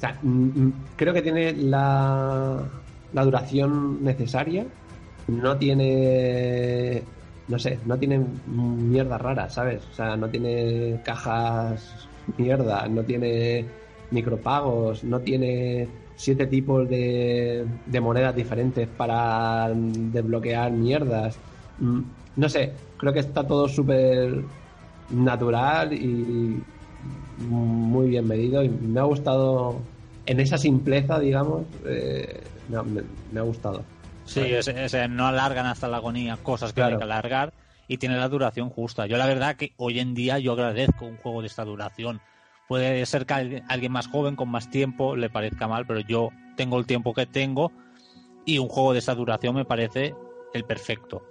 sea, 0.00 0.18
mm, 0.22 0.28
mm, 0.28 0.72
creo 0.96 1.14
que 1.14 1.22
tiene 1.22 1.52
la, 1.52 2.68
la 3.12 3.24
duración 3.24 4.02
necesaria. 4.02 4.66
No 5.28 5.56
tiene. 5.56 7.02
No 7.48 7.58
sé, 7.58 7.78
no 7.86 7.98
tiene 7.98 8.24
mierda 8.46 9.18
rara, 9.18 9.48
¿sabes? 9.50 9.84
O 9.90 9.94
sea, 9.94 10.16
no 10.16 10.28
tiene 10.28 10.98
cajas 11.04 12.08
mierda, 12.38 12.88
no 12.88 13.02
tiene 13.02 13.66
micropagos, 14.10 15.04
no 15.04 15.20
tiene 15.20 15.86
siete 16.16 16.46
tipos 16.46 16.88
de, 16.88 17.66
de 17.86 18.00
monedas 18.00 18.34
diferentes 18.34 18.88
para 18.88 19.70
desbloquear 19.74 20.72
mierdas. 20.72 21.36
Mm, 21.78 22.00
No 22.36 22.48
sé, 22.48 22.72
creo 22.96 23.12
que 23.12 23.20
está 23.20 23.46
todo 23.46 23.68
súper 23.68 24.42
natural 25.10 25.92
y 25.92 26.62
muy 27.38 28.08
bien 28.08 28.26
medido 28.26 28.62
y 28.62 28.68
me 28.68 29.00
ha 29.00 29.04
gustado 29.04 29.80
en 30.26 30.40
esa 30.40 30.56
simpleza, 30.56 31.18
digamos, 31.18 31.64
eh, 31.86 32.42
me, 32.68 32.76
ha- 32.78 32.82
me- 32.82 33.02
me 33.32 33.40
ha 33.40 33.42
gustado. 33.42 33.84
Sí, 34.24 34.40
es- 34.40 34.68
es- 34.68 35.10
no 35.10 35.26
alargan 35.26 35.66
hasta 35.66 35.86
la 35.88 35.98
agonía 35.98 36.38
cosas 36.38 36.72
que 36.72 36.76
Claro. 36.76 36.92
hay 36.94 36.98
que 36.98 37.04
alargar 37.04 37.52
y 37.88 37.98
tiene 37.98 38.16
la 38.16 38.28
duración 38.28 38.70
justa. 38.70 39.06
Yo 39.06 39.18
la 39.18 39.26
verdad 39.26 39.56
que 39.56 39.72
hoy 39.76 39.98
en 39.98 40.14
día 40.14 40.38
yo 40.38 40.52
agradezco 40.52 41.04
un 41.04 41.16
juego 41.18 41.42
de 41.42 41.48
esta 41.48 41.64
duración. 41.64 42.20
Puede 42.66 43.04
ser 43.04 43.26
que 43.26 43.34
alguien- 43.34 43.64
alguien 43.68 43.92
más 43.92 44.06
joven 44.06 44.36
con 44.36 44.48
más 44.48 44.70
tiempo 44.70 45.16
le 45.16 45.28
parezca 45.28 45.68
mal, 45.68 45.84
pero 45.86 46.00
yo 46.00 46.30
tengo 46.56 46.78
el 46.78 46.86
tiempo 46.86 47.12
que 47.12 47.26
tengo 47.26 47.70
y 48.46 48.58
un 48.58 48.68
juego 48.68 48.94
de 48.94 49.00
esta 49.00 49.14
duración 49.14 49.54
me 49.54 49.66
parece 49.66 50.14
el 50.54 50.64
perfecto 50.64 51.22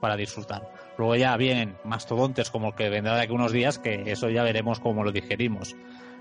para 0.00 0.16
disfrutar. 0.16 0.62
Luego 0.98 1.16
ya 1.16 1.36
vienen 1.36 1.76
mastodontes 1.84 2.50
como 2.50 2.68
el 2.68 2.74
que 2.74 2.90
vendrá 2.90 3.16
de 3.16 3.22
aquí 3.22 3.32
unos 3.32 3.52
días, 3.52 3.78
que 3.78 4.10
eso 4.10 4.28
ya 4.28 4.42
veremos 4.42 4.80
cómo 4.80 5.04
lo 5.04 5.12
digerimos. 5.12 5.74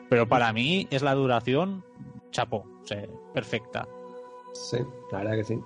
Pero 0.09 0.28
para 0.28 0.51
mí 0.53 0.88
es 0.91 1.01
la 1.01 1.13
duración, 1.13 1.84
chapo, 2.32 2.65
perfecta. 3.34 3.88
Sí, 4.53 4.78
la 5.11 5.19
verdad 5.19 5.36
que 5.36 5.43
sí. 5.43 5.59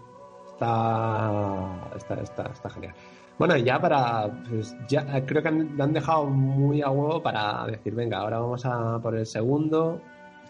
Está, 0.52 1.90
está, 1.96 2.16
está, 2.16 2.44
está 2.54 2.70
genial. 2.70 2.94
Bueno, 3.38 3.58
ya 3.58 3.80
para. 3.80 4.32
Pues 4.48 4.76
ya 4.88 5.26
creo 5.26 5.42
que 5.42 5.50
han, 5.50 5.82
han 5.82 5.94
dejado 5.94 6.26
muy 6.26 6.82
a 6.82 6.90
huevo 6.90 7.22
para 7.22 7.66
decir, 7.66 7.94
venga, 7.94 8.20
ahora 8.20 8.40
vamos 8.40 8.66
a 8.66 9.00
por 9.02 9.18
el 9.18 9.26
segundo, 9.26 10.00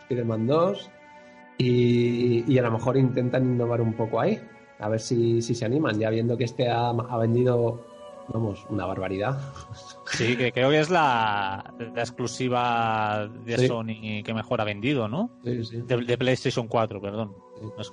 Spider-Man 0.01 0.45
2, 0.45 0.91
y, 1.57 2.53
y 2.53 2.59
a 2.59 2.61
lo 2.61 2.71
mejor 2.71 2.97
intentan 2.97 3.45
innovar 3.45 3.81
un 3.81 3.93
poco 3.93 4.19
ahí. 4.19 4.39
A 4.79 4.89
ver 4.89 4.99
si, 4.99 5.41
si 5.41 5.55
se 5.55 5.65
animan, 5.65 5.97
ya 5.97 6.09
viendo 6.09 6.37
que 6.37 6.43
este 6.43 6.69
ha 6.69 7.17
vendido, 7.17 7.94
vamos, 8.29 8.65
una 8.69 8.85
barbaridad. 8.85 9.39
Sí, 10.11 10.35
que 10.37 10.51
creo 10.51 10.69
que 10.69 10.79
es 10.79 10.89
la, 10.89 11.73
la 11.77 12.01
exclusiva 12.01 13.27
de 13.45 13.57
Sí. 13.57 13.67
Sony 13.67 14.23
que 14.23 14.33
mejor 14.33 14.61
ha 14.61 14.63
vendido, 14.63 15.07
¿no? 15.07 15.29
Sí, 15.43 15.63
sí. 15.63 15.81
De, 15.81 15.97
de 15.97 16.17
PlayStation 16.17 16.67
4, 16.67 17.01
perdón. 17.01 17.35
Sí. 17.81 17.91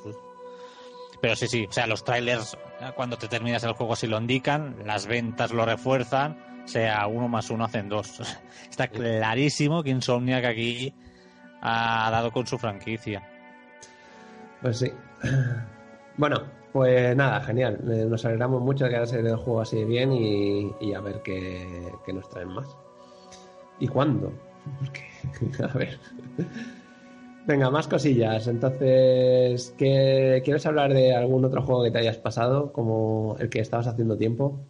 Pero 1.20 1.36
sí, 1.36 1.46
sí, 1.46 1.66
o 1.68 1.72
sea, 1.72 1.86
los 1.86 2.02
trailers, 2.04 2.54
eh, 2.80 2.90
cuando 2.96 3.16
te 3.16 3.28
terminas 3.28 3.62
el 3.64 3.72
juego, 3.74 3.94
sí 3.94 4.08
lo 4.08 4.18
indican, 4.18 4.76
las 4.84 5.06
ventas 5.06 5.52
lo 5.52 5.64
refuerzan, 5.64 6.36
o 6.64 6.68
sea, 6.68 7.06
uno 7.06 7.28
más 7.28 7.48
uno 7.50 7.64
hacen 7.64 7.88
dos. 7.88 8.20
Está 8.70 8.88
clarísimo 8.88 9.82
que 9.84 9.90
Insomniac 9.90 10.44
aquí 10.44 10.92
ha 11.60 12.10
dado 12.10 12.32
con 12.32 12.46
su 12.46 12.58
franquicia. 12.58 13.22
Pues 14.60 14.78
sí. 14.78 14.90
Bueno, 16.18 16.42
pues 16.72 17.16
nada, 17.16 17.40
genial. 17.42 17.78
Eh, 17.90 18.06
Nos 18.08 18.24
alegramos 18.24 18.62
mucho 18.62 18.84
de 18.84 18.90
que 18.90 18.96
haya 18.96 19.06
salido 19.06 19.34
el 19.34 19.40
juego 19.40 19.60
así 19.60 19.76
de 19.76 19.84
bien 19.84 20.12
y, 20.12 20.72
y 20.80 20.94
a 20.94 21.00
ver 21.00 21.22
qué, 21.22 21.92
qué 22.04 22.12
nos 22.12 22.28
traen 22.28 22.48
más. 22.48 22.66
¿Y 23.78 23.88
cuándo? 23.88 24.32
Porque, 24.78 25.02
a 25.62 25.76
ver. 25.76 25.98
Venga, 27.46 27.70
más 27.70 27.88
cosillas. 27.88 28.46
Entonces, 28.46 29.74
¿qué, 29.76 30.40
¿quieres 30.44 30.64
hablar 30.66 30.94
de 30.94 31.14
algún 31.14 31.44
otro 31.44 31.62
juego 31.62 31.82
que 31.82 31.90
te 31.90 31.98
hayas 31.98 32.18
pasado, 32.18 32.72
como 32.72 33.36
el 33.40 33.48
que 33.50 33.60
estabas 33.60 33.88
haciendo 33.88 34.16
tiempo? 34.16 34.60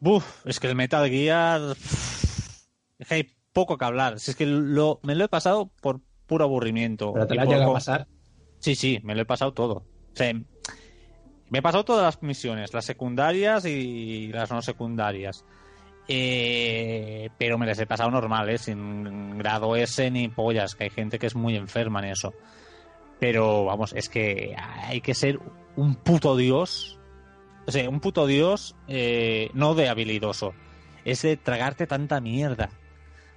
Buf, 0.00 0.44
es 0.46 0.58
que 0.58 0.66
el 0.66 0.74
Metal 0.74 1.08
Gear. 1.08 1.60
Es 2.98 3.08
que 3.08 3.14
hay 3.14 3.30
poco 3.52 3.78
que 3.78 3.84
hablar. 3.84 4.18
Si 4.18 4.32
es 4.32 4.36
que 4.36 4.46
lo, 4.46 4.98
me 5.02 5.14
lo 5.14 5.24
he 5.24 5.28
pasado 5.28 5.70
por 5.80 6.00
puro 6.26 6.44
aburrimiento. 6.44 7.12
¿Pero 7.12 7.26
te 7.26 7.34
lo 7.34 7.42
has 7.42 7.48
llegado 7.48 7.70
a 7.70 7.74
pasar? 7.74 8.08
Sí, 8.58 8.74
sí, 8.74 9.00
me 9.04 9.14
lo 9.14 9.22
he 9.22 9.26
pasado 9.26 9.52
todo. 9.52 9.74
O 9.74 9.84
sea, 10.14 10.32
me 11.50 11.58
he 11.58 11.62
pasado 11.62 11.84
todas 11.84 12.04
las 12.04 12.22
misiones, 12.22 12.72
las 12.72 12.84
secundarias 12.84 13.64
y 13.66 14.28
las 14.28 14.50
no 14.50 14.62
secundarias. 14.62 15.44
Eh, 16.06 17.28
pero 17.38 17.58
me 17.58 17.66
las 17.66 17.78
he 17.78 17.86
pasado 17.86 18.10
normales, 18.10 18.62
sin 18.62 19.36
grado 19.38 19.76
S 19.76 20.10
ni 20.10 20.28
pollas, 20.28 20.74
que 20.74 20.84
hay 20.84 20.90
gente 20.90 21.18
que 21.18 21.26
es 21.26 21.34
muy 21.34 21.56
enferma 21.56 22.00
en 22.00 22.06
eso. 22.06 22.32
Pero 23.18 23.64
vamos, 23.64 23.92
es 23.92 24.08
que 24.08 24.56
hay 24.56 25.00
que 25.00 25.14
ser 25.14 25.38
un 25.76 25.96
puto 25.96 26.36
dios. 26.36 26.98
O 27.66 27.72
sea, 27.72 27.88
un 27.88 28.00
puto 28.00 28.26
dios 28.26 28.76
eh, 28.88 29.50
no 29.52 29.74
de 29.74 29.88
habilidoso, 29.88 30.54
es 31.04 31.22
de 31.22 31.36
tragarte 31.36 31.86
tanta 31.86 32.20
mierda. 32.20 32.70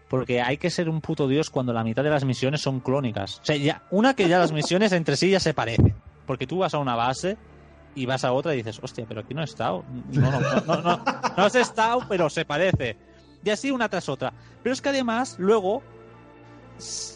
Porque 0.08 0.42
hay 0.42 0.58
que 0.58 0.70
ser 0.70 0.90
un 0.90 1.02
puto 1.02 1.28
dios 1.28 1.50
cuando 1.50 1.74
la 1.74 1.84
mitad 1.84 2.04
de 2.04 2.12
las 2.12 2.26
misiones 2.26 2.62
son 2.62 2.80
clónicas. 2.80 3.40
O 3.40 3.46
sea, 3.46 3.56
ya, 3.56 3.84
una 3.90 4.16
que 4.16 4.28
ya 4.28 4.38
las 4.38 4.52
misiones 4.52 4.92
entre 4.92 5.18
sí 5.18 5.32
ya 5.32 5.40
se 5.40 5.56
parecen. 5.56 5.96
Porque 6.28 6.46
tú 6.46 6.60
vas 6.60 6.76
a 6.76 6.78
una 6.78 6.96
base 6.96 7.38
y 7.96 8.06
vas 8.06 8.24
a 8.24 8.34
otra 8.34 8.54
y 8.54 8.58
dices, 8.58 8.80
hostia, 8.82 9.06
pero 9.08 9.22
aquí 9.22 9.34
no 9.34 9.42
he 9.42 9.46
estado. 9.46 9.84
No, 10.12 10.32
no, 10.32 10.40
no, 10.66 10.82
no, 10.82 10.82
no, 10.82 11.04
has 11.44 11.56
estado, 11.56 12.02
pero 12.10 12.30
se 12.30 12.46
parece. 12.46 12.98
Y 13.44 13.50
así 13.50 13.72
una 13.72 13.90
tras 13.90 14.10
otra. 14.10 14.34
Pero 14.62 14.74
es 14.74 14.82
que 14.82 14.90
además, 14.90 15.36
luego, 15.38 15.82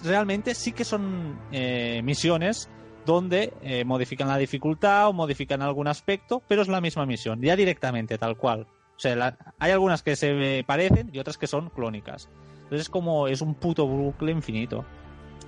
realmente 0.04 0.56
sí 0.56 0.72
que 0.72 0.84
son 0.86 1.40
eh, 1.52 2.02
misiones 2.04 2.70
donde 3.06 3.54
eh, 3.62 3.86
modifican 3.86 4.28
la 4.28 4.38
dificultad 4.38 5.08
o 5.08 5.14
modifican 5.14 5.62
algún 5.62 5.88
aspecto, 5.88 6.44
pero 6.48 6.62
es 6.62 6.68
la 6.68 6.82
misma 6.82 7.06
misión, 7.06 7.42
ya 7.42 7.56
directamente, 7.56 8.18
tal 8.18 8.36
cual. 8.36 8.68
O 8.98 9.00
sea, 9.00 9.16
la- 9.16 9.38
hay 9.60 9.72
algunas 9.72 10.04
que 10.04 10.16
se 10.16 10.64
parecen 10.68 11.10
y 11.14 11.20
otras 11.20 11.38
que 11.38 11.48
son 11.48 11.70
clónicas. 11.70 12.30
Entonces 12.64 12.82
es 12.82 12.90
como, 12.90 13.28
es 13.30 13.42
un 13.42 13.56
puto 13.56 13.88
bucle 13.88 14.32
infinito. 14.32 14.84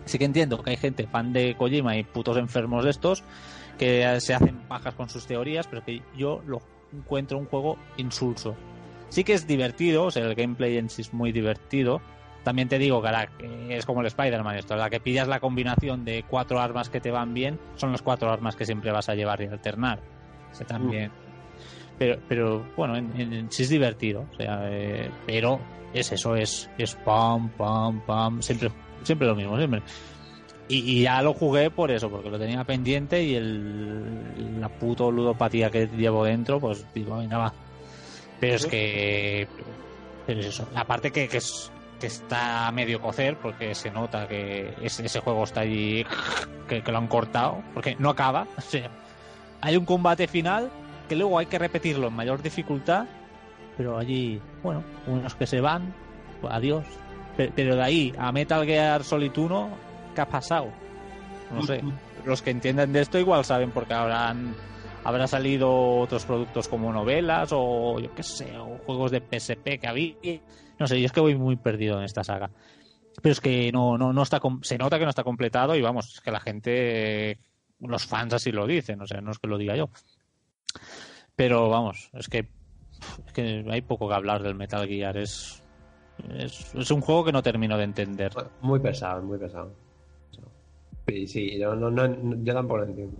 Sí 0.06 0.18
que 0.18 0.26
entiendo 0.26 0.64
que 0.64 0.69
hay 0.72 0.77
gente 0.77 1.06
fan 1.07 1.34
de 1.34 1.56
Kojima 1.57 1.97
y 1.97 2.03
putos 2.03 2.38
enfermos 2.38 2.85
de 2.85 2.91
estos 2.91 3.23
que 3.80 4.19
se 4.22 4.34
hacen 4.35 4.57
pajas 4.68 4.93
con 4.93 5.10
sus 5.10 5.26
teorías, 5.26 5.65
pero 5.68 5.84
que 5.84 6.03
yo 6.15 6.43
lo 6.45 6.61
encuentro 6.93 7.38
un 7.39 7.45
juego 7.45 7.77
insulso. 7.97 8.56
Sí 9.10 9.23
que 9.23 9.34
es 9.34 9.47
divertido, 9.47 10.03
o 10.06 10.11
sea, 10.11 10.23
el 10.26 10.35
gameplay 10.35 10.77
en 10.77 10.89
sí 10.89 11.01
es 11.01 11.14
muy 11.14 11.31
divertido. 11.31 11.99
También 12.43 12.68
te 12.69 12.77
digo 12.77 13.01
que 13.01 13.10
que 13.39 13.77
es 13.77 13.85
como 13.85 14.01
el 14.01 14.07
Spider-Man 14.07 14.57
esto, 14.57 14.76
la 14.76 14.89
que 14.89 14.99
pillas 14.99 15.27
la 15.27 15.39
combinación 15.39 16.06
de 16.06 16.23
cuatro 16.27 16.60
armas 16.60 16.89
que 16.89 17.01
te 17.01 17.10
van 17.11 17.34
bien, 17.34 17.60
son 17.76 17.91
las 17.91 18.01
cuatro 18.01 18.31
armas 18.31 18.56
que 18.56 18.65
siempre 18.65 18.91
vas 18.91 19.10
a 19.10 19.15
llevar 19.15 19.41
y 19.41 19.47
alternar. 19.47 19.99
O 20.51 20.56
también. 20.65 21.11
Pero, 21.97 22.18
pero 22.30 22.65
bueno, 22.77 22.95
en, 22.95 23.11
en- 23.19 23.34
en 23.34 23.51
sí 23.51 23.64
es 23.64 23.69
divertido, 23.69 24.26
o 24.31 24.35
sea, 24.38 24.61
eh, 24.69 25.11
pero 25.26 25.60
es 25.93 26.11
eso, 26.11 26.35
es, 26.35 26.69
es 26.77 26.95
pam, 26.95 27.49
pam, 27.57 27.99
pam, 28.06 28.41
siempre, 28.41 28.72
siempre 29.03 29.27
lo 29.27 29.35
mismo, 29.35 29.57
siempre. 29.57 29.81
Y, 30.69 30.99
y 30.99 31.01
ya 31.01 31.21
lo 31.23 31.33
jugué 31.33 31.71
por 31.71 31.89
eso, 31.89 32.11
porque 32.11 32.29
lo 32.29 32.37
tenía 32.37 32.63
pendiente 32.63 33.23
y 33.23 33.33
el, 33.33 34.61
la 34.61 34.69
puto 34.69 35.11
ludopatía 35.11 35.71
que 35.71 35.87
llevo 35.87 36.23
dentro, 36.23 36.59
pues 36.59 36.85
digo, 36.93 37.17
venga, 37.17 37.39
va. 37.39 37.53
Pero 38.39 38.55
es 38.55 38.65
que. 38.67 39.47
Pero 40.27 40.39
es 40.41 40.45
eso. 40.45 40.69
Aparte 40.75 41.11
que, 41.11 41.27
que, 41.27 41.37
es, 41.37 41.71
que 41.99 42.05
está 42.05 42.67
a 42.67 42.71
medio 42.71 43.01
cocer, 43.01 43.35
porque 43.37 43.73
se 43.73 43.89
nota 43.89 44.27
que 44.27 44.75
ese, 44.83 45.07
ese 45.07 45.19
juego 45.21 45.43
está 45.43 45.61
allí, 45.61 46.05
que, 46.67 46.83
que 46.83 46.91
lo 46.91 46.99
han 46.99 47.07
cortado, 47.07 47.63
porque 47.73 47.95
no 47.97 48.11
acaba. 48.11 48.47
O 48.57 48.61
sea, 48.61 48.91
hay 49.61 49.75
un 49.75 49.85
combate 49.85 50.27
final 50.27 50.69
que 51.09 51.15
luego 51.15 51.39
hay 51.39 51.47
que 51.47 51.57
repetirlo 51.57 52.07
en 52.07 52.13
mayor 52.13 52.43
dificultad, 52.43 53.07
pero 53.75 53.97
allí, 53.97 54.39
bueno, 54.61 54.83
unos 55.07 55.33
que 55.33 55.47
se 55.47 55.61
van, 55.61 55.95
pues 56.41 56.53
adiós. 56.53 56.85
Pero, 57.35 57.51
pero 57.55 57.75
de 57.75 57.81
ahí 57.81 58.13
a 58.19 58.31
Metal 58.31 58.63
Gear 58.65 59.03
Solid 59.03 59.35
1, 59.35 59.89
¿qué 60.19 60.23
ha 60.23 60.29
pasado? 60.29 60.67
No 61.49 61.63
sé. 61.63 61.81
Los 62.25 62.41
que 62.41 62.51
entienden 62.51 62.91
de 62.91 62.99
esto 62.99 63.17
igual 63.17 63.45
saben 63.45 63.71
porque 63.71 63.93
habrán 63.93 64.53
habrá 65.05 65.27
salido 65.27 65.71
otros 65.99 66.25
productos 66.25 66.67
como 66.67 66.91
novelas 66.91 67.51
o 67.53 68.01
yo 68.01 68.13
qué 68.13 68.21
sé, 68.21 68.57
o 68.57 68.77
juegos 68.79 69.11
de 69.11 69.21
PSP 69.21 69.79
que 69.79 69.87
había. 69.87 70.41
No 70.77 70.87
sé, 70.87 70.99
yo 70.99 71.05
es 71.05 71.13
que 71.13 71.21
voy 71.21 71.35
muy 71.35 71.55
perdido 71.55 71.97
en 71.97 72.03
esta 72.03 72.25
saga. 72.25 72.51
Pero 73.21 73.31
es 73.31 73.39
que 73.39 73.71
no, 73.71 73.97
no, 73.97 74.11
no 74.11 74.21
está, 74.21 74.41
se 74.61 74.77
nota 74.77 74.99
que 74.99 75.05
no 75.05 75.09
está 75.09 75.23
completado 75.23 75.73
y 75.75 75.81
vamos, 75.81 76.15
es 76.15 76.19
que 76.19 76.31
la 76.31 76.41
gente, 76.41 77.39
los 77.79 78.05
fans 78.05 78.33
así 78.33 78.51
lo 78.51 78.67
dicen, 78.67 79.01
o 79.01 79.07
sea, 79.07 79.21
no 79.21 79.31
es 79.31 79.39
que 79.39 79.47
lo 79.47 79.57
diga 79.57 79.77
yo. 79.77 79.89
Pero 81.37 81.69
vamos, 81.69 82.09
es 82.13 82.27
que, 82.27 82.49
es 83.25 83.33
que 83.33 83.65
hay 83.69 83.81
poco 83.81 84.09
que 84.09 84.15
hablar 84.15 84.43
del 84.43 84.55
Metal 84.55 84.85
Gear, 84.85 85.15
es, 85.17 85.63
es, 86.37 86.75
es 86.75 86.91
un 86.91 86.99
juego 86.99 87.23
que 87.23 87.31
no 87.31 87.41
termino 87.41 87.77
de 87.77 87.85
entender. 87.85 88.33
Muy 88.61 88.79
pesado, 88.79 89.21
muy 89.21 89.37
pesado. 89.37 89.89
Sí, 91.10 91.27
sí, 91.27 91.57
yo, 91.57 91.76
no, 91.76 91.90
no, 91.90 92.44
yo 92.44 92.53
tampoco 92.53 92.80
lo 92.80 92.84
entiendo. 92.86 93.15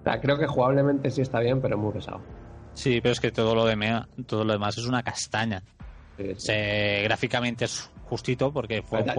O 0.00 0.04
sea, 0.04 0.20
creo 0.20 0.38
que 0.38 0.46
jugablemente 0.46 1.10
sí 1.10 1.20
está 1.20 1.40
bien, 1.40 1.60
pero 1.60 1.78
muy 1.78 1.92
pesado. 1.92 2.20
Sí, 2.74 3.00
pero 3.00 3.12
es 3.12 3.20
que 3.20 3.30
todo 3.30 3.54
lo, 3.54 3.66
de 3.66 4.02
todo 4.26 4.44
lo 4.44 4.52
demás 4.52 4.76
es 4.78 4.86
una 4.86 5.02
castaña. 5.02 5.62
Sí, 6.16 6.24
sí. 6.34 6.34
Se- 6.38 7.02
gráficamente 7.04 7.64
es 7.66 7.90
justito 8.04 8.52
porque 8.52 8.82
fue 8.82 9.00
un 9.00 9.06
Te, 9.06 9.12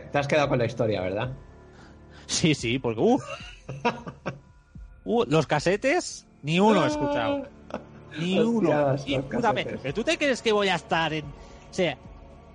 te- 0.00 0.18
has, 0.18 0.26
quedado 0.26 0.48
con 0.48 0.58
la 0.58 0.64
historia, 0.64 1.00
¿verdad? 1.02 1.32
Sí, 2.26 2.54
sí, 2.54 2.78
porque... 2.78 3.00
Uh, 3.00 3.18
uh, 5.04 5.24
los 5.28 5.46
casetes, 5.46 6.26
ni 6.42 6.58
uno 6.60 6.84
he 6.84 6.88
escuchado. 6.88 7.48
Ni 8.18 8.38
Hostias, 8.38 8.46
uno. 8.46 8.96
Ni 9.06 9.18
puta 9.22 9.52
vez. 9.52 9.64
casetes. 9.64 9.80
¿Pero 9.82 9.94
tú 9.94 10.04
te 10.04 10.18
crees 10.18 10.42
que 10.42 10.52
voy 10.52 10.68
a 10.68 10.76
estar 10.76 11.12
en...? 11.12 11.24
O 11.24 11.74
sea, 11.74 11.96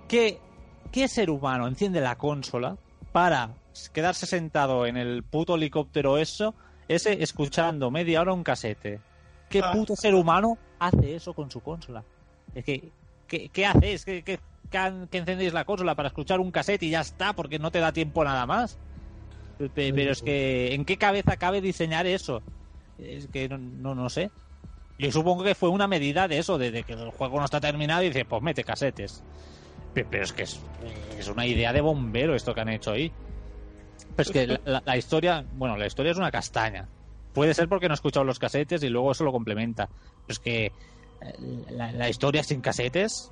¿qué, 0.08 0.38
¿qué 0.92 1.08
ser 1.08 1.30
humano 1.30 1.66
enciende 1.66 2.00
la 2.00 2.16
consola 2.16 2.76
para 3.12 3.54
quedarse 3.92 4.26
sentado 4.26 4.86
en 4.86 4.96
el 4.96 5.22
puto 5.22 5.54
helicóptero 5.56 6.18
eso, 6.18 6.54
ese 6.88 7.22
escuchando 7.22 7.90
media 7.90 8.20
hora 8.20 8.32
un 8.32 8.42
casete? 8.44 9.00
¿Qué 9.48 9.62
puto 9.72 9.96
ser 9.96 10.14
humano 10.14 10.58
hace 10.78 11.14
eso 11.14 11.32
con 11.32 11.50
su 11.50 11.60
consola? 11.60 12.04
Es 12.54 12.64
que, 12.64 12.90
¿qué, 13.26 13.48
qué 13.48 13.66
hacéis? 13.66 14.04
¿Qué, 14.04 14.22
qué, 14.22 14.38
que, 14.70 15.18
encendéis 15.18 15.52
la 15.52 15.64
consola 15.64 15.94
para 15.94 16.08
escuchar 16.08 16.40
un 16.40 16.50
cassette 16.50 16.82
y 16.82 16.90
ya 16.90 17.00
está, 17.00 17.32
porque 17.32 17.58
no 17.58 17.70
te 17.70 17.78
da 17.80 17.92
tiempo 17.92 18.24
nada 18.24 18.44
más. 18.46 18.78
Pe- 19.56 19.70
pe- 19.70 19.92
Pero 19.92 20.12
es 20.12 20.20
que, 20.22 20.74
¿en 20.74 20.84
qué 20.84 20.96
cabeza 20.98 21.36
cabe 21.36 21.60
diseñar 21.60 22.06
eso? 22.06 22.42
Es 22.98 23.26
que 23.28 23.48
no, 23.48 23.56
no, 23.58 23.94
no 23.94 24.08
sé. 24.10 24.30
Yo 24.98 25.10
supongo 25.12 25.44
que 25.44 25.54
fue 25.54 25.68
una 25.68 25.86
medida 25.86 26.26
de 26.28 26.38
eso, 26.38 26.58
de, 26.58 26.70
de 26.70 26.82
que 26.82 26.92
el 26.92 27.10
juego 27.10 27.38
no 27.38 27.44
está 27.44 27.60
terminado 27.60 28.02
y 28.02 28.08
dice, 28.08 28.24
pues 28.24 28.42
mete 28.42 28.64
casetes. 28.64 29.22
Pe- 29.94 30.04
Pero 30.04 30.24
es 30.24 30.32
que 30.32 30.42
es, 30.42 30.60
es 31.18 31.28
una 31.28 31.46
idea 31.46 31.72
de 31.72 31.80
bombero 31.80 32.34
esto 32.34 32.52
que 32.54 32.60
han 32.60 32.68
hecho 32.68 32.90
ahí. 32.92 33.10
Pero 34.18 34.30
es 34.30 34.32
que 34.32 34.60
la, 34.70 34.82
la- 34.84 34.96
historia, 34.96 35.44
bueno, 35.52 35.76
la 35.76 35.86
historia 35.86 36.10
es 36.10 36.18
una 36.18 36.32
castaña. 36.32 36.88
Puede 37.32 37.54
ser 37.54 37.68
porque 37.68 37.86
no 37.86 37.94
he 37.94 37.96
escuchado 37.96 38.24
los 38.24 38.40
casetes 38.40 38.82
y 38.82 38.88
luego 38.88 39.12
eso 39.12 39.22
lo 39.22 39.30
complementa. 39.30 39.86
Pero 39.86 40.02
es 40.26 40.38
que 40.40 40.66
eh, 40.66 40.72
la, 41.70 42.08
historia 42.08 42.42
sin 42.42 42.60
casetes, 42.60 43.30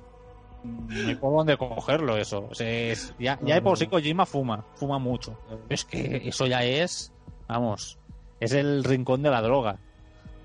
no 0.63 1.09
hay 1.09 1.15
por 1.15 1.35
dónde 1.35 1.57
cogerlo 1.57 2.15
eso. 2.15 2.47
O 2.49 2.55
sea, 2.55 2.69
es- 2.69 3.13
ya, 3.19 3.37
ya 3.43 3.55
de 3.55 3.61
por 3.61 3.77
sí 3.77 3.87
Kojima 3.87 4.25
fuma, 4.25 4.63
fuma 4.75 4.97
mucho. 4.97 5.35
Pero 5.45 5.59
es 5.69 5.83
que 5.83 6.21
eso 6.25 6.47
ya 6.47 6.63
es, 6.63 7.11
vamos, 7.49 7.97
es 8.39 8.53
el 8.53 8.83
rincón 8.85 9.21
de 9.23 9.29
la 9.29 9.41
droga. 9.41 9.77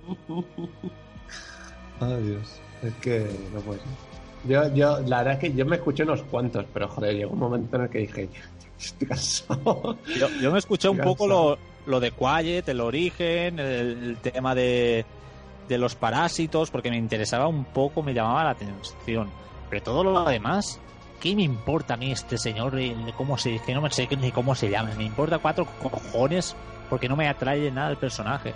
Ay, 2.01 2.23
Dios. 2.23 2.60
Es 2.82 2.94
que 2.94 3.31
no 3.55 3.60
puede 3.60 3.78
ser. 3.78 3.89
Yo, 4.44 4.74
yo, 4.74 4.98
la 5.06 5.19
verdad 5.19 5.35
es 5.35 5.39
que 5.39 5.52
yo 5.56 5.64
me 5.64 5.77
escuché 5.77 6.02
unos 6.02 6.24
cuantos, 6.24 6.66
pero 6.74 6.89
joder, 6.89 7.14
llegó 7.14 7.32
un 7.32 7.39
momento 7.39 7.77
en 7.77 7.82
el 7.82 7.90
que 7.90 7.98
dije, 7.98 8.28
estoy 8.87 9.09
cansado. 9.09 9.99
Yo, 10.19 10.29
yo 10.41 10.53
me 10.53 10.59
escuché 10.59 10.89
un 10.89 10.97
Cansado. 10.99 11.15
poco 11.17 11.27
lo, 11.29 11.59
lo 11.87 12.01
de 12.01 12.11
Quiet, 12.11 12.69
el 12.69 12.81
origen, 12.81 13.59
el, 13.59 14.03
el 14.11 14.17
tema 14.19 14.55
de, 14.55 15.05
de 15.69 15.79
los 15.79 15.95
parásitos, 15.95 16.71
porque 16.71 16.91
me 16.91 16.97
interesaba 16.97 17.47
un 17.49 17.65
poco, 17.65 18.03
me 18.03 18.15
llamaba 18.15 18.45
la 18.45 18.51
atención. 18.51 19.31
Pero 19.71 19.83
todo 19.83 20.05
lo 20.05 20.25
demás, 20.25 20.79
¿qué 21.21 21.35
me 21.35 21.43
importa 21.43 21.95
a 21.95 21.97
mí 21.97 22.13
este 22.13 22.37
señor? 22.39 22.79
El- 22.79 23.13
¿Cómo 23.17 23.39
se, 23.39 23.59
que 23.61 23.75
no 23.75 23.81
me 23.81 23.91
sé 23.91 24.09
ni 24.17 24.31
cómo 24.33 24.55
se 24.55 24.69
llama. 24.71 24.91
Me 24.97 25.05
importa 25.05 25.39
cuatro 25.39 25.67
cojones 25.83 26.55
porque 26.91 27.09
no 27.09 27.17
me 27.17 27.29
atrae 27.29 27.71
nada 27.71 27.91
el 27.91 27.97
personaje. 27.97 28.53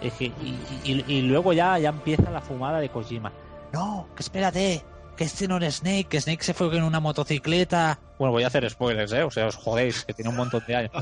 Es 0.00 0.12
que, 0.14 0.24
y, 0.26 0.58
y- 0.84 1.04
y 1.06 1.22
luego 1.22 1.52
ya, 1.52 1.78
ya 1.78 1.88
empieza 1.90 2.30
la 2.30 2.40
fumada 2.40 2.80
de 2.80 2.88
Kojima. 2.88 3.32
No, 3.72 4.06
que 4.16 4.22
espérate, 4.22 4.84
que 5.16 5.24
este 5.24 5.48
no 5.48 5.56
es 5.58 5.76
Snake, 5.76 6.06
que 6.08 6.20
Snake 6.20 6.44
se 6.44 6.54
fue 6.54 6.70
con 6.70 6.82
una 6.82 7.00
motocicleta. 7.00 7.98
Bueno, 8.18 8.32
voy 8.32 8.42
a 8.44 8.46
hacer 8.48 8.68
spoilers, 8.68 9.12
¿eh? 9.12 9.22
O 9.22 9.30
sea, 9.30 9.46
os 9.46 9.56
jodéis, 9.56 10.04
que 10.04 10.12
tiene 10.14 10.28
un 10.30 10.36
montón 10.36 10.62
de 10.66 10.76
años. 10.76 10.92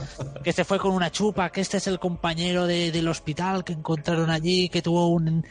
que 0.43 0.53
se 0.53 0.65
fue 0.65 0.79
con 0.79 0.93
una 0.93 1.11
chupa, 1.11 1.51
que 1.51 1.61
este 1.61 1.77
es 1.79 1.87
el 1.87 1.99
compañero 1.99 2.67
de- 2.67 2.91
del 2.93 3.09
hospital 3.09 3.65
que 3.65 3.73
encontraron 3.75 4.31
allí, 4.31 4.69
que 4.69 4.83
tuvo 4.83 5.09
un, 5.09 5.45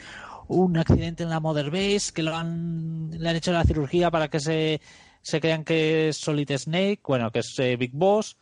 un 0.48 0.76
accidente 0.78 1.22
en 1.22 1.30
la 1.30 1.40
Mother 1.40 1.70
Base, 1.70 2.12
que 2.14 2.22
lo 2.22 2.34
han, 2.34 3.10
le 3.10 3.28
han 3.28 3.36
hecho 3.36 3.52
la 3.52 3.64
cirugía 3.64 4.10
para 4.10 4.28
que 4.28 4.40
se, 4.40 4.80
se 5.22 5.40
crean 5.40 5.64
que 5.64 6.08
es 6.08 6.16
Solid 6.18 6.50
Snake, 6.56 7.00
bueno, 7.06 7.30
que 7.30 7.38
es 7.40 7.58
eh, 7.58 7.76
Big 7.76 7.92
Boss. 7.92 8.36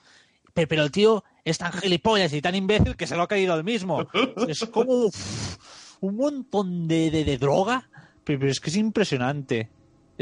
Pero, 0.55 0.69
pero 0.69 0.83
el 0.85 0.91
tío 0.91 1.25
es 1.45 1.59
tan 1.59 1.73
gilipollas 1.73 2.33
y 2.35 2.43
tan 2.43 2.55
imbécil 2.55 2.95
que 2.97 3.07
se 3.07 3.17
lo 3.17 3.23
ha 3.23 3.29
caído 3.29 3.55
el 3.55 3.65
mismo. 3.65 4.07
Es 4.49 4.65
como 4.67 5.11
un 6.01 6.17
montón 6.17 6.87
de, 6.89 7.11
de, 7.11 7.25
de 7.25 7.39
droga, 7.39 7.89
pero 8.25 8.49
es 8.51 8.61
que 8.61 8.69
es 8.71 8.77
impresionante. 8.77 9.71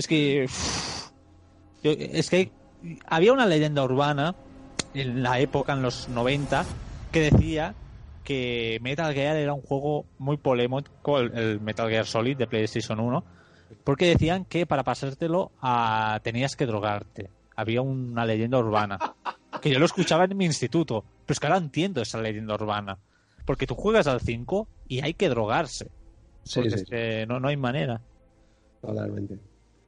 Es 0.00 0.06
que. 0.06 0.46
yo- 1.82 1.92
es 1.92 2.30
que 2.30 2.50
había 3.06 3.34
una 3.34 3.44
leyenda 3.44 3.84
urbana 3.84 4.34
en 4.94 5.22
la 5.22 5.38
época, 5.40 5.74
en 5.74 5.82
los 5.82 6.08
90, 6.08 6.64
que 7.12 7.30
decía 7.30 7.74
que 8.24 8.78
Metal 8.80 9.12
Gear 9.12 9.36
era 9.36 9.52
un 9.52 9.60
juego 9.60 10.06
muy 10.18 10.38
polémico, 10.38 11.18
el, 11.18 11.36
el 11.36 11.60
Metal 11.60 11.88
Gear 11.90 12.06
Solid 12.06 12.38
de 12.38 12.46
PlayStation 12.46 12.98
1, 12.98 13.24
porque 13.84 14.06
decían 14.06 14.46
que 14.46 14.64
para 14.66 14.84
pasártelo 14.84 15.52
ah, 15.60 16.18
tenías 16.22 16.56
que 16.56 16.64
drogarte. 16.64 17.28
Había 17.56 17.82
una 17.82 18.24
leyenda 18.24 18.56
urbana. 18.58 18.98
Que 19.60 19.68
yo 19.70 19.78
lo 19.78 19.84
escuchaba 19.84 20.24
en 20.24 20.34
mi 20.36 20.46
instituto, 20.46 21.04
pero 21.26 21.32
es 21.34 21.40
que 21.40 21.46
ahora 21.46 21.58
entiendo 21.58 22.00
esa 22.00 22.18
leyenda 22.22 22.54
urbana. 22.54 22.96
Porque 23.44 23.66
tú 23.66 23.74
juegas 23.74 24.06
al 24.06 24.20
5 24.22 24.66
y 24.88 25.02
hay 25.02 25.12
que 25.12 25.28
drogarse. 25.28 25.90
Sí, 26.44 26.54
Porque 26.60 26.70
sí, 26.70 26.76
es 26.76 26.84
que 26.88 27.26
no, 27.26 27.38
no 27.38 27.48
hay 27.48 27.58
manera. 27.58 28.00
Totalmente. 28.80 29.38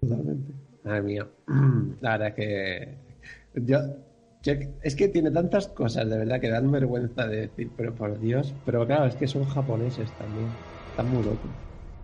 Totalmente. 0.02 0.52
Madre 0.84 1.02
mía. 1.02 1.26
La 2.00 2.18
verdad 2.18 2.28
es 2.28 2.34
que. 2.34 2.98
Yo, 3.54 3.78
yo- 4.42 4.52
es 4.82 4.96
que 4.96 5.08
tiene 5.08 5.30
tantas 5.30 5.68
cosas 5.68 6.08
de 6.10 6.18
verdad 6.18 6.40
que 6.40 6.50
dan 6.50 6.70
vergüenza 6.72 7.26
de 7.28 7.42
decir, 7.48 7.72
pero 7.76 7.94
por 7.94 8.18
Dios. 8.18 8.54
Pero 8.64 8.84
claro, 8.86 9.06
es 9.06 9.14
que 9.14 9.28
son 9.28 9.44
japoneses 9.46 10.12
también. 10.16 10.56
Están 10.88 11.08
muy 11.08 11.22
locos. 11.24 11.50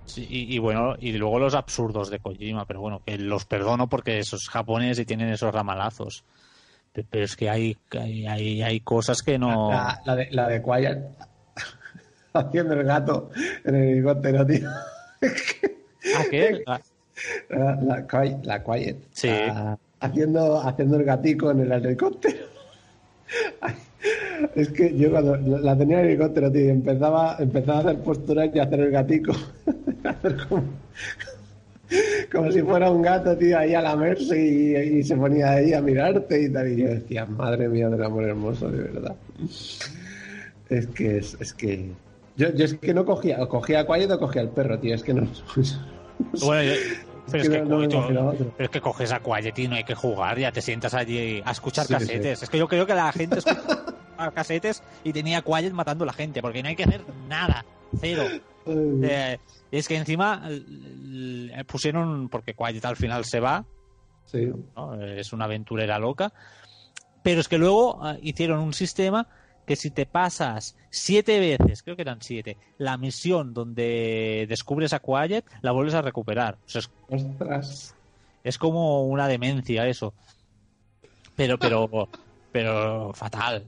Sí, 0.04 0.26
y, 0.28 0.54
y 0.54 0.58
bueno, 0.58 0.94
y 0.98 1.12
luego 1.12 1.38
los 1.38 1.54
absurdos 1.54 2.08
de 2.08 2.20
Kojima, 2.20 2.64
pero 2.64 2.80
bueno, 2.80 3.02
que 3.04 3.18
los 3.18 3.44
perdono 3.44 3.88
porque 3.88 4.18
esos 4.20 4.48
japoneses 4.48 5.00
y 5.00 5.04
tienen 5.04 5.28
esos 5.28 5.52
ramalazos. 5.52 6.24
Pe- 6.92 7.04
Pero 7.10 7.24
es 7.24 7.36
que 7.36 7.50
hay, 7.50 7.76
hay, 7.90 8.62
hay, 8.62 8.80
cosas 8.80 9.20
que 9.22 9.38
no. 9.38 9.68
La, 9.68 10.00
la 10.06 10.16
de, 10.16 10.28
la 10.30 10.48
de 10.48 10.62
Quiet 10.62 10.98
haciendo 12.32 12.74
el 12.74 12.84
gato 12.84 13.30
en 13.64 13.74
el 13.74 13.88
helicóptero, 13.90 14.46
tío. 14.46 14.68
¿Ah, 16.16 16.24
qué? 16.30 16.64
Ah, 17.50 17.76
La, 17.80 17.96
la, 17.96 18.06
Qui- 18.06 18.42
la 18.44 18.62
Quiet. 18.62 18.96
Sí. 19.12 19.28
La- 19.28 19.78
haciendo, 20.00 20.60
haciendo 20.60 20.96
el 20.96 21.04
gatico 21.04 21.50
en 21.50 21.60
el 21.60 21.72
helicóptero. 21.72 22.38
Ay, 23.60 23.74
Es 24.54 24.68
que 24.68 24.96
yo 24.96 25.10
cuando 25.10 25.36
la 25.36 25.76
tenía 25.76 25.98
en 25.98 26.04
el 26.04 26.10
helicóptero, 26.12 26.50
tío, 26.52 26.70
empezaba, 26.70 27.36
empezaba 27.40 27.78
a 27.78 27.80
hacer 27.82 27.98
posturas 28.02 28.48
y 28.54 28.58
a 28.60 28.62
hacer 28.62 28.80
el 28.80 28.90
gatico. 28.92 29.32
hacer 30.04 30.36
como, 30.48 30.62
como 32.30 32.52
si 32.52 32.62
fuera 32.62 32.90
un 32.90 33.02
gato, 33.02 33.36
tío, 33.36 33.58
ahí 33.58 33.74
a 33.74 33.82
lamerse 33.82 34.40
y, 34.40 34.76
y 34.98 35.02
se 35.02 35.16
ponía 35.16 35.50
ahí 35.50 35.72
a 35.74 35.80
mirarte 35.82 36.42
y 36.42 36.52
tal. 36.52 36.68
Y 36.72 36.82
yo 36.82 36.88
decía, 36.88 37.26
madre 37.26 37.68
mía 37.68 37.88
del 37.88 38.02
amor 38.04 38.24
hermoso, 38.24 38.70
de 38.70 38.82
verdad. 38.82 39.16
Es 40.68 40.86
que 40.88 41.18
es, 41.18 41.36
es 41.40 41.52
que. 41.52 41.90
Yo, 42.36 42.52
yo 42.54 42.64
es 42.66 42.74
que 42.74 42.94
no 42.94 43.04
cogía, 43.04 43.42
o 43.42 43.48
cogía 43.48 43.80
a 43.80 43.86
Quiet 43.86 44.10
o 44.12 44.18
cogía 44.20 44.42
al 44.42 44.50
perro, 44.50 44.78
tío. 44.78 44.94
Es 44.94 45.02
que 45.02 45.14
no. 45.14 45.26
Bueno, 46.44 46.72
pero 47.30 47.42
es 47.42 47.48
que 47.50 47.60
no- 47.62 48.32
pero 48.38 48.52
es 48.58 48.70
que 48.70 48.80
coges 48.80 49.12
a 49.12 49.20
Quiet 49.20 49.58
y 49.58 49.68
no 49.68 49.76
hay 49.76 49.84
que 49.84 49.94
jugar, 49.94 50.38
ya 50.38 50.52
te 50.52 50.60
sientas 50.62 50.94
allí 50.94 51.42
a 51.44 51.50
escuchar 51.52 51.86
Sí, 51.86 51.92
casetes. 51.94 52.42
Es 52.42 52.50
que 52.50 52.58
yo 52.58 52.68
creo 52.68 52.86
que 52.86 52.94
la 52.94 53.10
gente 53.12 53.38
escuchaba 53.38 54.30
casetes 54.34 54.82
y 55.04 55.12
tenía 55.12 55.42
Quiet 55.42 55.72
matando 55.72 56.04
a 56.04 56.06
la 56.06 56.12
gente, 56.12 56.40
porque 56.42 56.62
no 56.62 56.68
hay 56.68 56.76
que 56.76 56.84
hacer 56.84 57.04
nada, 57.28 57.64
cero. 58.00 58.24
Eh, 58.66 59.38
es 59.70 59.88
que 59.88 59.96
encima 59.96 60.42
l- 60.48 61.64
pusieron, 61.64 62.28
porque 62.28 62.54
Quiet 62.54 62.84
al 62.84 62.96
final 62.96 63.24
se 63.24 63.40
va, 63.40 63.64
sí. 64.26 64.50
¿no? 64.76 64.94
es 65.02 65.32
una 65.32 65.44
aventurera 65.46 65.98
loca, 65.98 66.32
pero 67.22 67.40
es 67.40 67.48
que 67.48 67.58
luego 67.58 67.98
ah, 68.04 68.16
hicieron 68.22 68.60
un 68.60 68.72
sistema 68.74 69.26
que 69.68 69.76
si 69.76 69.90
te 69.90 70.06
pasas 70.06 70.76
siete 70.90 71.38
veces, 71.38 71.82
creo 71.84 71.94
que 71.94 72.02
eran 72.02 72.20
siete, 72.20 72.56
la 72.78 72.96
misión 72.96 73.54
donde 73.54 74.46
descubres 74.48 74.92
a 74.92 74.98
Quiet, 74.98 75.44
la 75.62 75.70
vuelves 75.72 75.94
a 75.94 76.02
recuperar. 76.02 76.56
O 76.66 76.68
sea, 76.68 76.80
es, 76.80 76.90
Ostras. 77.08 77.94
es 78.42 78.58
como 78.58 79.04
una 79.06 79.28
demencia 79.28 79.86
eso. 79.86 80.12
Pero, 81.36 81.58
pero, 81.58 82.08
pero 82.52 83.12
fatal. 83.14 83.66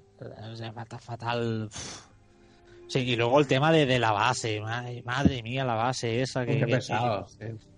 O 0.53 0.57
sea, 0.57 0.73
fata- 0.73 0.99
fatal. 0.99 1.67
Uf. 1.73 2.07
Sí, 2.89 2.99
y 3.01 3.15
luego 3.17 3.39
el 3.39 3.47
tema 3.47 3.71
de, 3.71 3.87
de 3.87 3.99
la 4.01 4.11
base. 4.11 4.61
Madre, 4.61 5.03
madre 5.05 5.43
mía, 5.45 5.65
la 5.65 5.75
base 5.75 6.21
esa 6.23 6.45
que. 6.45 6.59
Qué 6.59 6.67
que- 6.67 6.73
pesado. 6.73 7.27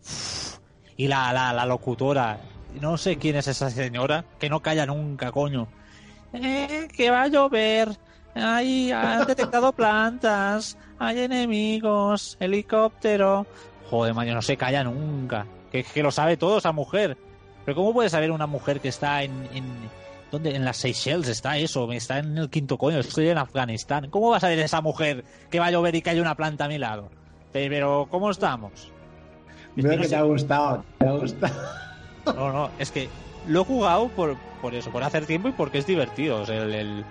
sí. 0.00 0.56
y 0.96 1.06
la, 1.08 1.32
la, 1.32 1.52
la 1.52 1.66
locutora. 1.66 2.40
No 2.80 2.96
sé 2.96 3.18
quién 3.18 3.36
es 3.36 3.46
esa 3.48 3.68
señora, 3.68 4.24
que 4.38 4.48
no 4.48 4.60
calla 4.60 4.86
nunca, 4.86 5.30
coño. 5.30 5.68
Eh, 6.32 6.88
que 6.96 7.10
va 7.10 7.24
a 7.24 7.28
llover. 7.28 7.90
Ay, 8.34 8.90
han 8.92 9.26
detectado 9.26 9.72
plantas. 9.72 10.76
Hay 10.98 11.20
enemigos. 11.20 12.36
Helicóptero. 12.40 13.46
Joder, 13.90 14.14
maño, 14.14 14.34
no 14.34 14.42
se 14.42 14.56
calla 14.56 14.82
nunca. 14.84 15.46
Que, 15.70 15.84
que 15.84 16.02
lo 16.02 16.10
sabe 16.10 16.36
todo 16.36 16.58
esa 16.58 16.72
mujer. 16.72 17.16
Pero 17.64 17.74
¿cómo 17.76 17.92
puede 17.92 18.08
saber 18.10 18.30
una 18.30 18.46
mujer 18.46 18.80
que 18.80 18.88
está 18.88 19.22
en... 19.22 19.48
en 19.52 19.64
¿Dónde? 20.30 20.56
En 20.56 20.64
las 20.64 20.78
Seychelles 20.78 21.28
está 21.28 21.58
eso. 21.58 21.92
Está 21.92 22.18
en 22.18 22.38
el 22.38 22.48
quinto 22.48 22.78
coño. 22.78 22.98
Estoy 23.00 23.28
en 23.28 23.36
Afganistán. 23.38 24.08
¿Cómo 24.08 24.30
va 24.30 24.38
a 24.38 24.40
saber 24.40 24.58
esa 24.60 24.80
mujer 24.80 25.24
que 25.50 25.60
va 25.60 25.66
a 25.66 25.70
llover 25.70 25.94
y 25.94 26.00
que 26.02 26.08
hay 26.10 26.20
una 26.20 26.34
planta 26.34 26.64
a 26.64 26.68
mi 26.68 26.78
lado? 26.78 27.10
Pero, 27.52 28.08
¿cómo 28.10 28.30
estamos? 28.30 28.90
Es 29.76 29.84
Veo 29.84 29.90
que 29.92 29.96
no 29.96 30.02
que 30.04 30.08
te 30.08 30.16
ha 30.16 30.22
gustado. 30.22 30.84
Te 30.98 31.06
ha 31.06 31.12
gustado. 31.12 31.54
no, 32.34 32.50
no, 32.52 32.70
es 32.78 32.90
que 32.90 33.10
lo 33.46 33.60
he 33.60 33.64
jugado 33.64 34.08
por, 34.08 34.36
por 34.62 34.74
eso, 34.74 34.90
por 34.90 35.02
hacer 35.02 35.26
tiempo 35.26 35.48
y 35.48 35.52
porque 35.52 35.78
es 35.78 35.86
divertido. 35.86 36.40
O 36.40 36.46
sea, 36.46 36.62
el- 36.62 36.74
el- 36.74 37.04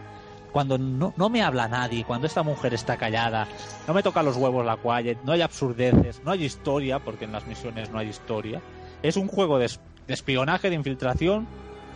cuando 0.52 0.78
no, 0.78 1.14
no 1.18 1.30
me 1.30 1.42
habla 1.44 1.68
nadie, 1.68 2.04
cuando 2.04 2.28
esta 2.28 2.44
mujer 2.44 2.74
está 2.74 2.98
callada, 2.98 3.48
no 3.88 3.94
me 3.94 4.04
toca 4.04 4.22
los 4.24 4.36
huevos 4.38 4.66
la 4.66 4.78
quiet, 4.78 5.18
no 5.24 5.32
hay 5.32 5.42
absurdeces, 5.42 6.22
no 6.24 6.32
hay 6.32 6.44
historia, 6.44 7.00
porque 7.00 7.26
en 7.26 7.32
las 7.32 7.48
misiones 7.48 7.90
no 7.90 8.00
hay 8.00 8.10
historia. 8.10 8.62
Es 9.02 9.16
un 9.18 9.28
juego 9.28 9.58
de, 9.60 9.68
de 10.08 10.14
espionaje, 10.14 10.70
de 10.70 10.76
infiltración 10.76 11.48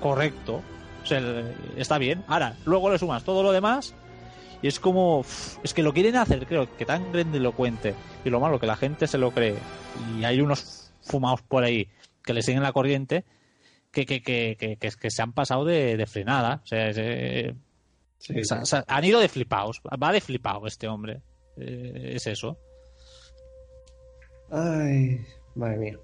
correcto. 0.02 0.62
O 1.04 1.06
sea, 1.06 1.22
está 1.78 1.98
bien. 1.98 2.24
Ahora, 2.28 2.56
luego 2.66 2.90
le 2.92 2.98
sumas 2.98 3.24
todo 3.24 3.44
lo 3.44 3.52
demás 3.52 3.94
y 4.62 4.68
es 4.68 4.80
como. 4.80 5.24
Es 5.64 5.74
que 5.74 5.84
lo 5.84 5.94
quieren 5.94 6.16
hacer, 6.16 6.48
creo 6.48 6.68
que 6.78 6.86
tan 6.86 7.12
grandilocuente. 7.12 7.94
Y 8.24 8.30
lo 8.30 8.40
malo, 8.40 8.60
que 8.60 8.66
la 8.66 8.76
gente 8.76 9.06
se 9.08 9.18
lo 9.20 9.32
cree. 9.32 9.56
Y 10.18 10.24
hay 10.24 10.42
unos 10.42 10.92
fumados 11.04 11.42
por 11.44 11.64
ahí 11.64 11.88
que 12.24 12.34
le 12.34 12.42
siguen 12.42 12.64
la 12.64 12.72
corriente 12.74 13.24
que, 13.92 14.06
que, 14.08 14.24
que, 14.24 14.56
que, 14.60 14.78
que- 14.78 14.90
que 15.00 15.12
se 15.12 15.22
han 15.22 15.34
pasado 15.34 15.64
de, 15.66 15.96
de 15.96 16.08
frenada. 16.08 16.62
O 16.64 16.68
sea, 16.68 16.88
es, 16.90 16.98
eh, 17.00 17.54
Sí, 18.28 18.42
han 18.88 19.04
ido 19.06 19.20
de 19.20 19.30
flipados. 19.30 19.82
Va 20.02 20.12
de 20.12 20.22
flipado 20.22 20.66
este 20.68 20.88
hombre. 20.88 21.22
Eh, 21.58 22.14
es 22.16 22.26
eso. 22.28 22.58
Ay, 24.52 25.20
madre 25.56 25.78
mía. 25.78 26.00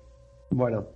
Bueno, 0.49 0.88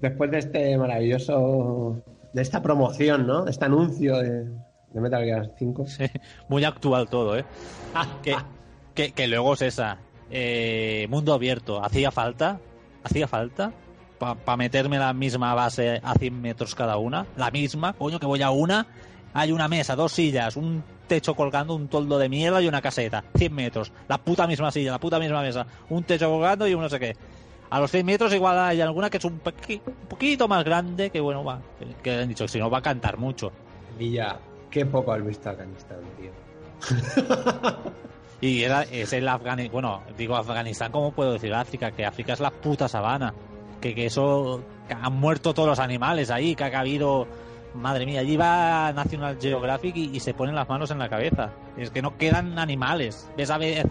después 0.00 0.30
de 0.30 0.38
este 0.38 0.76
maravilloso, 0.78 2.02
de 2.32 2.42
esta 2.42 2.62
promoción, 2.62 3.26
¿no? 3.26 3.46
Este 3.46 3.64
anuncio 3.64 4.18
de, 4.18 4.44
de 4.44 5.00
Metal 5.00 5.24
Gear 5.24 5.50
5. 5.58 5.86
Sí, 5.86 6.04
muy 6.48 6.64
actual 6.64 7.08
todo, 7.08 7.38
¿eh? 7.38 7.44
Que, 8.22 8.36
que, 8.94 9.12
que 9.12 9.26
luego 9.26 9.54
es 9.54 9.62
esa. 9.62 9.98
eh, 10.30 11.06
mundo 11.08 11.32
abierto. 11.32 11.82
¿Hacía 11.84 12.10
falta? 12.10 12.60
¿Hacía 13.02 13.26
falta? 13.26 13.72
Para 14.18 14.56
meterme 14.58 14.98
la 14.98 15.14
misma 15.14 15.54
base 15.54 15.98
a 16.02 16.14
100 16.14 16.42
metros 16.42 16.74
cada 16.74 16.98
una. 16.98 17.26
La 17.38 17.50
misma, 17.50 17.94
coño, 17.94 18.20
que 18.20 18.26
voy 18.26 18.42
a 18.42 18.50
una. 18.50 18.86
Hay 19.34 19.52
una 19.52 19.68
mesa, 19.68 19.94
dos 19.96 20.12
sillas, 20.12 20.56
un 20.56 20.82
techo 21.06 21.34
colgando, 21.34 21.74
un 21.74 21.88
toldo 21.88 22.18
de 22.18 22.28
mierda 22.28 22.60
y 22.60 22.68
una 22.68 22.80
caseta. 22.82 23.24
100 23.36 23.54
metros. 23.54 23.92
La 24.08 24.18
puta 24.18 24.46
misma 24.46 24.70
silla, 24.70 24.92
la 24.92 24.98
puta 25.00 25.18
misma 25.18 25.42
mesa. 25.42 25.66
Un 25.88 26.02
techo 26.04 26.28
colgando 26.30 26.66
y 26.66 26.74
un 26.74 26.82
no 26.82 26.88
sé 26.88 26.98
qué. 26.98 27.16
A 27.70 27.78
los 27.80 27.90
100 27.90 28.04
metros 28.04 28.34
igual 28.34 28.58
hay 28.58 28.80
alguna 28.80 29.08
que 29.10 29.18
es 29.18 29.24
un, 29.24 29.40
pequi- 29.40 29.80
un 29.86 30.06
poquito 30.08 30.48
más 30.48 30.64
grande, 30.64 31.10
que 31.10 31.20
bueno, 31.20 31.44
va. 31.44 31.60
que- 32.02 32.10
han 32.18 32.28
dicho 32.28 32.44
que 32.44 32.48
si 32.48 32.58
no 32.58 32.68
va 32.68 32.78
a 32.78 32.82
cantar 32.82 33.16
mucho. 33.18 33.52
Y 33.98 34.12
ya, 34.12 34.38
qué 34.70 34.84
poco 34.86 35.12
has 35.12 35.24
visto 35.24 35.50
Afganistán, 35.50 35.98
tío. 36.18 36.30
Y 38.42 38.62
era, 38.62 38.84
es 38.84 39.12
el 39.12 39.28
Afganistán, 39.28 39.70
bueno, 39.72 40.02
digo 40.16 40.34
Afganistán, 40.34 40.90
¿cómo 40.90 41.12
puedo 41.12 41.34
decir 41.34 41.52
África? 41.52 41.90
Que 41.90 42.06
África 42.06 42.32
es 42.32 42.40
la 42.40 42.50
puta 42.50 42.88
sabana. 42.88 43.34
Que, 43.82 43.94
que 43.94 44.06
eso, 44.06 44.62
que 44.88 44.94
han 44.94 45.12
muerto 45.12 45.52
todos 45.52 45.68
los 45.68 45.78
animales 45.78 46.30
ahí, 46.30 46.54
que 46.54 46.64
ha 46.64 46.80
habido, 46.80 47.26
madre 47.74 48.06
mía, 48.06 48.20
allí 48.20 48.36
va 48.36 48.92
National 48.92 49.38
Geographic 49.40 49.96
y, 49.96 50.20
se 50.20 50.34
ponen 50.34 50.54
las 50.54 50.68
manos 50.68 50.90
en 50.90 50.98
la 50.98 51.08
cabeza. 51.08 51.50
Es 51.76 51.90
que 51.90 52.02
no 52.02 52.16
quedan 52.16 52.58
animales. 52.58 53.30
Ves 53.36 53.50
a 53.50 53.58
veces 53.58 53.86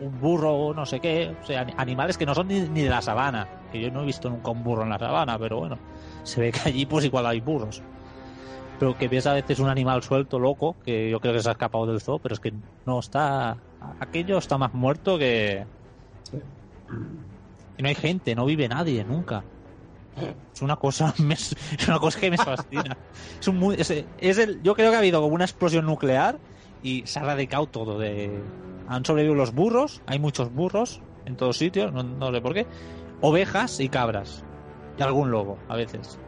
un, 0.00 0.20
burro 0.20 0.52
o 0.52 0.74
no 0.74 0.86
sé 0.86 1.00
qué, 1.00 1.34
o 1.42 1.46
sea, 1.46 1.66
animales 1.76 2.16
que 2.16 2.26
no 2.26 2.34
son 2.34 2.48
ni, 2.48 2.60
ni 2.60 2.82
de 2.82 2.90
la 2.90 3.02
sabana. 3.02 3.48
Que 3.72 3.80
yo 3.80 3.90
no 3.90 4.02
he 4.02 4.06
visto 4.06 4.30
nunca 4.30 4.50
un 4.50 4.62
burro 4.62 4.82
en 4.82 4.90
la 4.90 4.98
sabana, 4.98 5.38
pero 5.38 5.58
bueno, 5.58 5.78
se 6.22 6.40
ve 6.40 6.52
que 6.52 6.68
allí 6.68 6.86
pues 6.86 7.04
igual 7.04 7.26
hay 7.26 7.40
burros 7.40 7.82
pero 8.78 8.96
que 8.96 9.08
ves 9.08 9.26
a 9.26 9.34
veces 9.34 9.58
un 9.58 9.68
animal 9.68 10.02
suelto, 10.02 10.38
loco, 10.38 10.76
que 10.84 11.10
yo 11.10 11.20
creo 11.20 11.34
que 11.34 11.40
se 11.40 11.48
ha 11.48 11.52
escapado 11.52 11.86
del 11.86 12.00
zoo, 12.00 12.18
pero 12.18 12.34
es 12.34 12.40
que 12.40 12.52
no 12.86 13.00
está. 13.00 13.56
Aquello 14.00 14.38
está 14.38 14.56
más 14.58 14.72
muerto 14.72 15.18
que. 15.18 15.66
Y 17.76 17.82
no 17.82 17.88
hay 17.88 17.94
gente, 17.94 18.34
no 18.34 18.44
vive 18.44 18.68
nadie, 18.68 19.04
nunca. 19.04 19.42
Es 20.54 20.62
una 20.62 20.76
cosa, 20.76 21.14
me- 21.22 21.34
es 21.34 21.54
una 21.88 21.98
cosa 21.98 22.20
que 22.20 22.30
me 22.30 22.36
fascina. 22.38 22.96
Es 23.40 23.48
un 23.48 23.74
es, 23.76 23.90
es 23.90 24.38
el, 24.38 24.62
yo 24.62 24.74
creo 24.74 24.90
que 24.90 24.96
ha 24.96 25.00
habido 25.00 25.20
como 25.22 25.34
una 25.34 25.44
explosión 25.44 25.86
nuclear 25.86 26.38
y 26.82 27.06
se 27.06 27.18
ha 27.18 27.22
radicado 27.22 27.66
todo. 27.66 27.98
De, 27.98 28.38
han 28.88 29.04
sobrevivido 29.04 29.34
los 29.34 29.52
burros, 29.54 30.00
hay 30.06 30.18
muchos 30.18 30.52
burros 30.52 31.00
en 31.26 31.36
todos 31.36 31.58
sitios, 31.58 31.92
no, 31.92 32.02
no 32.02 32.32
sé 32.32 32.40
por 32.40 32.54
qué. 32.54 32.66
Ovejas 33.20 33.80
y 33.80 33.88
cabras. 33.88 34.44
Y 34.98 35.02
algún 35.02 35.30
lobo, 35.30 35.58
a 35.68 35.76
veces. 35.76 36.18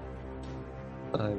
Ay. 1.18 1.34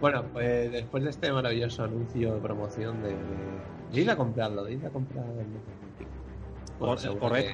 Bueno, 0.00 0.24
pues 0.32 0.70
después 0.70 1.02
de 1.04 1.10
este 1.10 1.32
maravilloso 1.32 1.84
anuncio 1.84 2.34
de 2.34 2.40
promoción 2.40 3.02
de. 3.02 3.08
de... 3.10 4.00
Ir 4.00 4.10
a 4.10 4.16
comprarlo, 4.16 4.64
de 4.64 4.74
ir 4.74 4.86
a 4.86 4.90
comprarlo. 4.90 5.32
Bueno, 5.32 5.54
Cor- 6.78 6.98
seguro 7.00 7.20
corred, 7.20 7.44
que. 7.46 7.50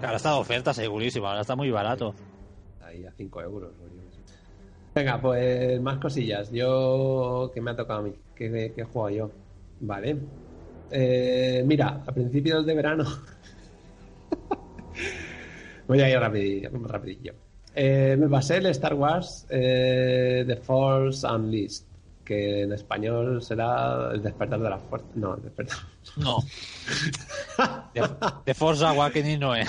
Que 0.00 0.06
Ahora 0.06 0.16
está 0.16 0.30
de 0.32 0.38
oferta, 0.40 0.74
segurísimo. 0.74 1.28
Ahora 1.28 1.42
está 1.42 1.54
muy 1.54 1.70
barato. 1.70 2.14
A 3.08 3.12
5 3.12 3.42
euros. 3.42 3.72
Venga, 4.94 5.20
pues 5.20 5.80
más 5.80 5.98
cosillas. 5.98 6.50
Yo. 6.52 7.50
¿Qué 7.54 7.60
me 7.60 7.70
ha 7.70 7.76
tocado 7.76 8.00
a 8.00 8.02
mí? 8.02 8.12
¿Qué, 8.34 8.72
qué 8.74 8.82
he 8.82 8.84
jugado 8.84 9.10
yo? 9.10 9.30
Vale. 9.80 10.16
Eh, 10.90 11.62
mira, 11.66 12.02
a 12.06 12.12
principios 12.12 12.66
de 12.66 12.74
verano. 12.74 13.04
Voy 15.88 16.00
a 16.00 16.10
ir 16.10 16.18
rapidillo. 16.18 16.70
rapidillo. 16.84 17.34
Eh, 17.74 18.16
me 18.18 18.28
pasé 18.28 18.58
el 18.58 18.66
Star 18.66 18.94
Wars 18.94 19.46
eh, 19.48 20.44
The 20.46 20.56
Force 20.56 21.26
Unleashed, 21.26 21.84
que 22.24 22.62
en 22.62 22.72
español 22.72 23.42
será 23.42 24.10
El 24.12 24.22
despertar 24.22 24.60
de 24.60 24.68
la 24.68 24.78
fuerza. 24.78 25.06
No, 25.14 25.34
el 25.36 25.42
despertar. 25.42 25.78
No. 26.16 26.38
De, 27.94 28.02
de 28.46 28.54
Force 28.54 28.84
Awakening 28.84 29.38
no 29.40 29.54
es. 29.54 29.68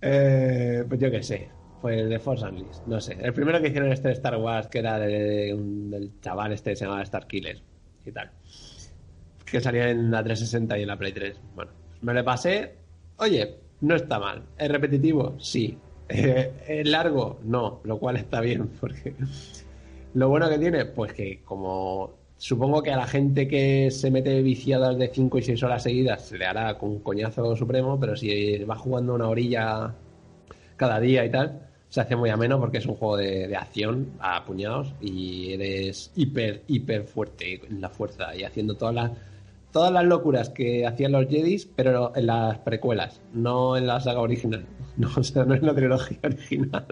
Eh, 0.00 0.84
pues 0.88 1.00
yo 1.00 1.10
qué 1.10 1.22
sé. 1.22 1.48
Pues 1.80 2.08
The 2.08 2.18
Force 2.18 2.44
Unleashed. 2.44 2.82
No 2.86 3.00
sé. 3.00 3.16
El 3.20 3.32
primero 3.32 3.60
que 3.60 3.68
hicieron 3.68 3.92
este 3.92 4.08
de 4.08 4.14
Star 4.14 4.36
Wars, 4.36 4.66
que 4.68 4.78
era 4.80 4.98
de 4.98 5.54
un- 5.54 5.90
del 5.90 6.20
chaval 6.20 6.52
este 6.52 6.70
que 6.70 6.76
se 6.76 6.84
llamaba 6.84 7.02
Star 7.02 7.26
Killer 7.26 7.62
y 8.04 8.12
tal. 8.12 8.30
Que 9.44 9.60
salía 9.60 9.88
en 9.90 10.10
la 10.10 10.22
360 10.24 10.78
y 10.78 10.82
en 10.82 10.88
la 10.88 10.98
Play 10.98 11.12
3. 11.12 11.38
Bueno, 11.54 11.70
me 12.02 12.12
lo 12.14 12.24
pasé. 12.24 12.74
Oye, 13.18 13.56
no 13.80 13.94
está 13.94 14.18
mal. 14.18 14.42
¿Es 14.58 14.68
repetitivo? 14.70 15.36
Sí. 15.38 15.78
Eh, 16.08 16.52
¿Es 16.68 16.88
largo? 16.88 17.38
No. 17.44 17.80
Lo 17.84 17.98
cual 17.98 18.16
está 18.16 18.40
bien, 18.40 18.68
porque. 18.80 19.14
Lo 20.14 20.28
bueno 20.28 20.48
que 20.48 20.58
tiene, 20.58 20.86
pues 20.86 21.12
que 21.12 21.42
como 21.44 22.14
supongo 22.38 22.82
que 22.82 22.92
a 22.92 22.96
la 22.96 23.06
gente 23.06 23.48
que 23.48 23.90
se 23.90 24.10
mete 24.10 24.42
viciadas 24.42 24.98
de 24.98 25.08
5 25.08 25.38
y 25.38 25.42
6 25.42 25.62
horas 25.62 25.82
seguidas 25.82 26.26
se 26.26 26.38
le 26.38 26.46
hará 26.46 26.76
con 26.78 27.00
coñazo 27.00 27.56
supremo, 27.56 27.98
pero 27.98 28.16
si 28.16 28.58
va 28.64 28.76
jugando 28.76 29.14
una 29.14 29.28
orilla 29.28 29.94
cada 30.76 31.00
día 31.00 31.24
y 31.24 31.30
tal, 31.30 31.68
se 31.88 32.00
hace 32.00 32.16
muy 32.16 32.30
ameno 32.30 32.58
porque 32.60 32.78
es 32.78 32.86
un 32.86 32.96
juego 32.96 33.16
de, 33.16 33.48
de 33.48 33.56
acción 33.56 34.12
a 34.18 34.44
puñados 34.44 34.94
y 35.00 35.52
eres 35.52 36.12
hiper, 36.16 36.62
hiper 36.66 37.04
fuerte 37.04 37.60
en 37.68 37.80
la 37.80 37.88
fuerza 37.88 38.34
y 38.36 38.44
haciendo 38.44 38.76
todas 38.76 38.94
las 38.94 39.10
todas 39.76 39.92
las 39.92 40.06
locuras 40.06 40.48
que 40.48 40.86
hacían 40.86 41.12
los 41.12 41.28
Jedis, 41.28 41.66
pero 41.66 42.10
en 42.16 42.28
las 42.28 42.56
precuelas, 42.60 43.20
no 43.34 43.76
en 43.76 43.86
la 43.86 44.00
saga 44.00 44.20
original. 44.20 44.64
No, 44.96 45.10
o 45.14 45.22
sea, 45.22 45.44
no 45.44 45.54
en 45.54 45.66
la 45.66 45.74
trilogía 45.74 46.18
original. 46.22 46.86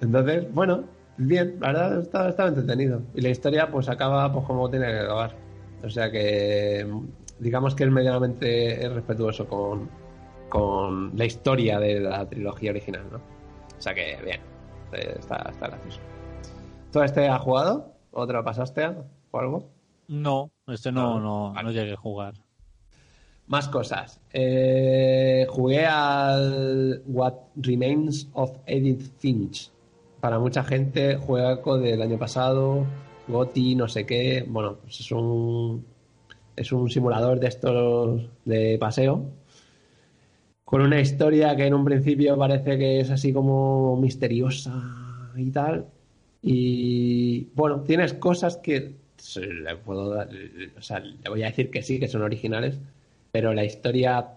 Entonces, 0.00 0.46
bueno, 0.54 0.84
bien, 1.16 1.58
la 1.60 1.72
verdad 1.72 2.28
está 2.28 2.46
entretenido. 2.46 3.02
Y 3.14 3.20
la 3.20 3.30
historia 3.30 3.70
pues 3.70 3.88
acaba 3.88 4.32
pues 4.32 4.46
como 4.46 4.68
tiene 4.70 4.86
que 4.86 5.00
acabar. 5.00 5.34
O 5.84 5.90
sea 5.90 6.10
que 6.10 6.86
digamos 7.38 7.74
que 7.74 7.84
es 7.84 7.90
medianamente 7.90 8.88
respetuoso 8.88 9.48
con, 9.48 9.90
con 10.48 11.16
la 11.16 11.24
historia 11.24 11.80
de 11.80 12.00
la 12.00 12.28
trilogía 12.28 12.70
original, 12.70 13.04
¿no? 13.10 13.18
O 13.18 13.80
sea 13.82 13.94
que 13.94 14.16
bien, 14.24 14.40
eh, 14.92 15.16
está, 15.18 15.48
está 15.50 15.66
gracioso. 15.66 16.00
¿Todo 16.92 17.02
este 17.02 17.26
ha 17.26 17.38
jugado? 17.38 17.94
¿O 18.12 18.26
te 18.26 18.32
lo 18.32 18.44
pasaste 18.44 18.86
o 19.30 19.38
algo? 19.38 19.70
No, 20.06 20.52
este 20.68 20.92
no, 20.92 21.18
no, 21.18 21.52
no, 21.54 21.70
llegué 21.70 21.94
a 21.94 21.96
jugar. 21.96 22.34
Más 23.46 23.68
cosas. 23.68 24.20
Eh, 24.32 25.46
jugué 25.48 25.84
al 25.84 27.02
What 27.06 27.34
Remains 27.56 28.28
of 28.34 28.56
Edith 28.66 29.10
Finch. 29.18 29.71
Para 30.22 30.38
mucha 30.38 30.62
gente, 30.62 31.16
juego 31.16 31.78
del 31.78 32.00
año 32.00 32.16
pasado, 32.16 32.86
Goti, 33.26 33.74
no 33.74 33.88
sé 33.88 34.06
qué. 34.06 34.44
Bueno, 34.46 34.76
pues 34.80 35.00
es 35.00 35.10
un 35.10 35.84
es 36.54 36.70
un 36.70 36.88
simulador 36.88 37.40
de 37.40 37.48
estos 37.48 38.22
de 38.44 38.78
paseo 38.78 39.32
con 40.64 40.80
una 40.80 41.00
historia 41.00 41.56
que 41.56 41.66
en 41.66 41.74
un 41.74 41.84
principio 41.84 42.38
parece 42.38 42.78
que 42.78 43.00
es 43.00 43.10
así 43.10 43.32
como 43.32 43.96
misteriosa 43.96 45.32
y 45.34 45.50
tal. 45.50 45.88
Y 46.40 47.48
bueno, 47.56 47.80
tienes 47.80 48.14
cosas 48.14 48.58
que 48.58 48.94
le 49.36 49.76
puedo 49.78 50.20
o 50.78 50.82
sea, 50.82 51.00
le 51.00 51.28
voy 51.30 51.42
a 51.42 51.46
decir 51.46 51.68
que 51.68 51.82
sí, 51.82 51.98
que 51.98 52.06
son 52.06 52.22
originales, 52.22 52.78
pero 53.32 53.54
la 53.54 53.64
historia 53.64 54.28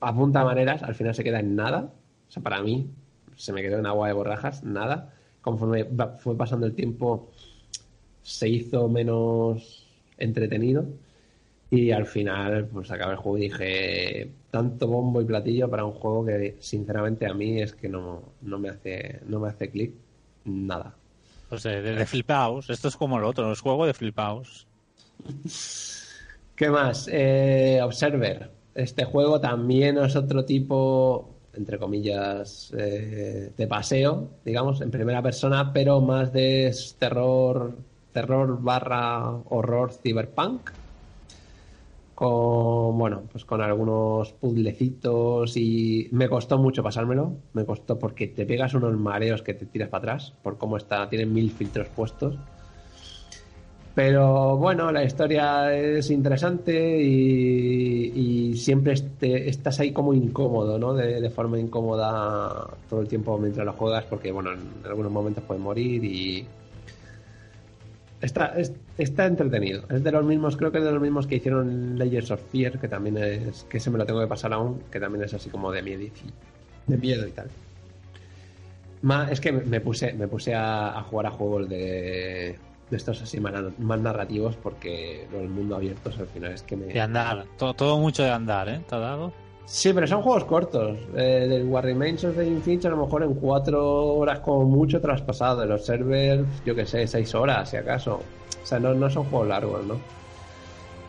apunta 0.00 0.42
maneras, 0.42 0.82
al 0.82 0.94
final 0.94 1.14
se 1.14 1.22
queda 1.22 1.40
en 1.40 1.54
nada. 1.54 1.92
O 2.28 2.30
sea, 2.30 2.42
para 2.42 2.62
mí 2.62 2.88
se 3.36 3.52
me 3.52 3.60
quedó 3.60 3.78
en 3.78 3.84
agua 3.84 4.06
de 4.06 4.14
borrajas, 4.14 4.64
nada. 4.64 5.12
Conforme 5.44 5.86
fue 6.20 6.34
pasando 6.34 6.64
el 6.64 6.74
tiempo, 6.74 7.28
se 8.22 8.48
hizo 8.48 8.88
menos 8.88 9.86
entretenido. 10.16 10.86
Y 11.70 11.90
al 11.90 12.06
final, 12.06 12.66
pues 12.72 12.90
acabé 12.90 13.12
el 13.12 13.18
juego 13.18 13.36
y 13.36 13.40
dije, 13.42 14.30
tanto 14.50 14.86
bombo 14.86 15.20
y 15.20 15.26
platillo 15.26 15.68
para 15.68 15.84
un 15.84 15.92
juego 15.92 16.24
que 16.24 16.56
sinceramente 16.60 17.26
a 17.26 17.34
mí 17.34 17.60
es 17.60 17.74
que 17.74 17.90
no, 17.90 18.22
no 18.40 18.58
me 18.58 18.70
hace, 18.70 19.20
no 19.26 19.38
me 19.38 19.48
hace 19.48 19.68
clic 19.68 19.92
nada. 20.46 20.94
Pues 21.50 21.62
de, 21.64 21.82
de, 21.82 22.06
flipaos, 22.06 22.70
esto 22.70 22.88
es 22.88 22.96
como 22.96 23.18
el 23.18 23.24
otro, 23.24 23.52
es 23.52 23.60
juego 23.60 23.84
de 23.84 23.92
flipaos. 23.92 24.66
¿Qué 26.56 26.70
más? 26.70 27.06
Eh, 27.12 27.80
Observer. 27.82 28.50
Este 28.74 29.04
juego 29.04 29.40
también 29.40 29.98
es 29.98 30.16
otro 30.16 30.46
tipo, 30.46 31.33
entre 31.56 31.78
comillas, 31.78 32.72
eh, 32.76 33.52
de 33.56 33.66
paseo, 33.66 34.30
digamos, 34.44 34.80
en 34.80 34.90
primera 34.90 35.22
persona, 35.22 35.72
pero 35.72 36.00
más 36.00 36.32
de 36.32 36.74
terror, 36.98 37.76
terror 38.12 38.62
barra 38.62 39.30
horror 39.30 39.92
cyberpunk. 39.92 40.70
Con 42.14 42.96
bueno 42.96 43.24
pues 43.32 43.44
con 43.44 43.60
algunos 43.60 44.32
puzzlecitos 44.34 45.56
y 45.56 46.08
me 46.12 46.28
costó 46.28 46.58
mucho 46.58 46.82
pasármelo. 46.82 47.38
Me 47.54 47.64
costó 47.66 47.98
porque 47.98 48.28
te 48.28 48.46
pegas 48.46 48.74
unos 48.74 48.96
mareos 48.96 49.42
que 49.42 49.54
te 49.54 49.66
tiras 49.66 49.88
para 49.88 49.98
atrás 50.14 50.34
por 50.42 50.56
cómo 50.56 50.76
está 50.76 51.08
tiene 51.08 51.26
mil 51.26 51.50
filtros 51.50 51.88
puestos 51.88 52.38
pero 53.94 54.56
bueno 54.56 54.90
la 54.90 55.04
historia 55.04 55.72
es 55.72 56.10
interesante 56.10 57.00
y, 57.00 58.54
siempre 58.56 58.94
este, 58.94 59.48
estás 59.48 59.80
ahí 59.80 59.92
como 59.92 60.14
incómodo 60.14 60.78
no 60.78 60.94
de, 60.94 61.28
forma 61.30 61.58
incómoda 61.58 62.68
todo 62.88 63.00
el 63.00 63.08
tiempo 63.08 63.36
mientras 63.38 63.66
lo 63.66 63.72
juegas 63.72 64.04
porque 64.04 64.32
bueno 64.32 64.52
en 64.52 64.86
algunos 64.86 65.12
momentos 65.12 65.44
puedes 65.44 65.62
morir 65.62 66.04
y 66.04 66.46
Está, 68.24 68.54
está 68.96 69.26
entretenido. 69.26 69.82
Es 69.90 70.02
de 70.02 70.10
los 70.10 70.24
mismos, 70.24 70.56
creo 70.56 70.72
que 70.72 70.78
es 70.78 70.84
de 70.84 70.92
los 70.92 71.02
mismos 71.02 71.26
que 71.26 71.36
hicieron 71.36 71.98
Layers 71.98 72.30
of 72.30 72.40
Fear, 72.50 72.80
que 72.80 72.88
también 72.88 73.18
es, 73.18 73.64
que 73.64 73.78
se 73.78 73.90
me 73.90 73.98
lo 73.98 74.06
tengo 74.06 74.20
que 74.20 74.26
pasar 74.26 74.54
aún, 74.54 74.80
que 74.90 74.98
también 74.98 75.24
es 75.24 75.34
así 75.34 75.50
como 75.50 75.70
de 75.70 75.82
miedo 75.82 76.04
y, 76.04 76.12
de 76.86 76.96
miedo 76.96 77.28
y 77.28 77.32
tal. 77.32 77.50
es 79.30 79.40
que 79.40 79.52
me 79.52 79.78
puse, 79.82 80.14
me 80.14 80.26
puse 80.26 80.54
a, 80.54 81.04
jugar 81.10 81.26
a 81.26 81.30
juegos 81.32 81.68
de, 81.68 82.56
de 82.90 82.96
estos 82.96 83.22
así 83.22 83.40
más, 83.40 83.54
narrativos 84.00 84.56
porque 84.56 85.26
el 85.32 85.48
mundo 85.48 85.76
abierto 85.76 86.10
al 86.18 86.26
final 86.26 86.52
es 86.52 86.62
que 86.62 86.76
me... 86.76 86.86
De 86.86 87.00
andar, 87.00 87.46
todo, 87.56 87.74
todo 87.74 87.98
mucho 87.98 88.22
de 88.22 88.30
andar, 88.30 88.68
¿eh? 88.68 88.80
¿Te 88.88 88.94
ha 88.94 88.98
dado? 88.98 89.32
Sí, 89.66 89.92
pero 89.94 90.06
son 90.06 90.22
juegos 90.22 90.44
cortos. 90.44 90.98
Eh, 91.16 91.46
del 91.48 91.64
War 91.64 91.84
Remains 91.84 92.22
of 92.24 92.36
the 92.36 92.46
Infinite 92.46 92.86
a 92.86 92.90
lo 92.90 92.98
mejor 92.98 93.22
en 93.22 93.34
cuatro 93.34 94.14
horas 94.14 94.40
como 94.40 94.64
mucho 94.64 95.00
traspasado. 95.00 95.60
De 95.60 95.66
los 95.66 95.84
servers, 95.84 96.46
yo 96.64 96.74
que 96.74 96.84
sé, 96.84 97.06
seis 97.06 97.34
horas 97.34 97.70
si 97.70 97.76
acaso. 97.76 98.20
O 98.62 98.66
sea, 98.66 98.78
no, 98.78 98.94
no 98.94 99.08
son 99.08 99.24
juegos 99.24 99.48
largos, 99.48 99.84
¿no? 99.86 99.98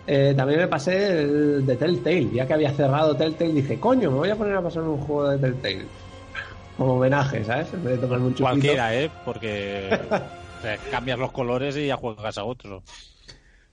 Eh, 0.08 0.34
también 0.38 0.60
me 0.60 0.68
pasé 0.68 1.22
el 1.22 1.66
de 1.66 1.76
Telltale. 1.76 2.30
Ya 2.32 2.48
que 2.48 2.54
había 2.54 2.72
cerrado 2.72 3.16
Telltale, 3.16 3.54
dije, 3.54 3.80
coño, 3.80 4.10
me 4.12 4.18
voy 4.20 4.30
a 4.30 4.36
poner 4.36 4.56
a 4.56 4.62
pasar 4.62 4.84
un 4.84 5.00
juego 5.00 5.30
de 5.30 5.38
Telltale. 5.38 5.86
Como 6.78 6.94
homenaje, 6.94 7.44
¿sabes? 7.44 7.74
En 7.74 7.84
vez 7.84 7.96
de 7.96 8.08
tocar 8.08 8.20
un 8.20 8.34
Cualquiera, 8.34 8.96
¿eh? 8.96 9.12
Porque 9.26 10.00
cambias 10.92 11.20
los 11.20 11.32
colores 11.32 11.78
y 11.78 11.88
ya 11.88 11.98
juegas 11.98 12.38
a 12.38 12.44
otro. 12.44 12.84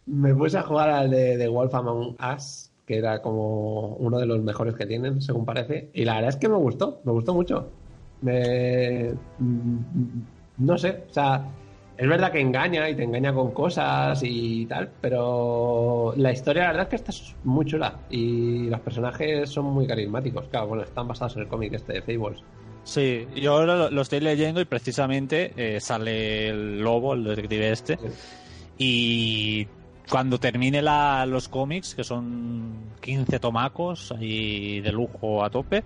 Me 0.07 0.35
puse 0.35 0.59
a 0.59 0.63
jugar 0.63 0.91
al 0.91 1.11
de, 1.11 1.37
de 1.37 1.49
Wolf 1.49 1.75
Among 1.75 2.17
Us 2.35 2.73
que 2.87 2.99
era 2.99 3.23
como 3.23 3.95
uno 3.97 4.19
de 4.19 4.27
los 4.27 4.43
mejores 4.43 4.75
que 4.75 4.87
tienen, 4.87 5.21
según 5.23 5.45
parece. 5.45 5.91
Y 5.93 6.05
la 6.05 6.15
verdad 6.15 6.31
es 6.31 6.37
que 6.37 6.49
me 6.49 6.57
gustó, 6.57 7.01
me 7.05 7.13
gustó 7.13 7.35
mucho. 7.35 7.71
Me... 8.21 9.13
Mm, 9.39 10.23
no 10.59 10.79
sé, 10.79 11.05
o 11.09 11.13
sea, 11.13 11.49
es 11.97 12.09
verdad 12.09 12.31
que 12.33 12.41
engaña 12.41 12.89
y 12.89 12.95
te 12.95 13.05
engaña 13.05 13.33
con 13.33 13.53
cosas 13.53 14.21
y 14.23 14.67
tal, 14.67 14.91
pero 15.01 16.13
la 16.17 16.33
historia, 16.33 16.65
la 16.65 16.69
verdad 16.69 16.83
es 16.83 16.89
que 16.89 16.97
está 16.97 17.13
muy 17.45 17.65
chula 17.65 17.99
y 18.11 18.69
los 18.69 18.81
personajes 18.81 19.49
son 19.49 19.67
muy 19.67 19.87
carismáticos. 19.87 20.49
Claro, 20.49 20.69
bueno, 20.69 20.85
están 20.85 21.09
basados 21.09 21.37
en 21.37 21.43
el 21.43 21.49
cómic 21.49 21.73
este 21.75 21.95
de 21.95 22.03
Fables. 22.03 22.43
Sí, 22.85 23.27
yo 23.37 23.53
ahora 23.53 23.91
lo, 23.91 24.03
estoy 24.03 24.21
leyendo 24.21 24.61
y 24.61 24.65
precisamente 24.65 25.53
eh, 25.57 25.81
sale 25.81 26.49
el 26.49 26.81
lobo, 26.81 27.15
el 27.15 27.25
detective 27.25 27.71
este, 27.71 27.99
y 28.77 29.67
cuando 30.11 30.39
termine 30.39 30.83
la, 30.83 31.25
los 31.27 31.49
cómics, 31.49 31.95
que 31.95 32.05
son 32.05 32.93
15 33.01 33.39
tomacos 33.39 34.13
y 34.21 34.81
de 34.81 34.93
lujo 34.93 35.45
a 35.45 35.51
tope, 35.51 35.85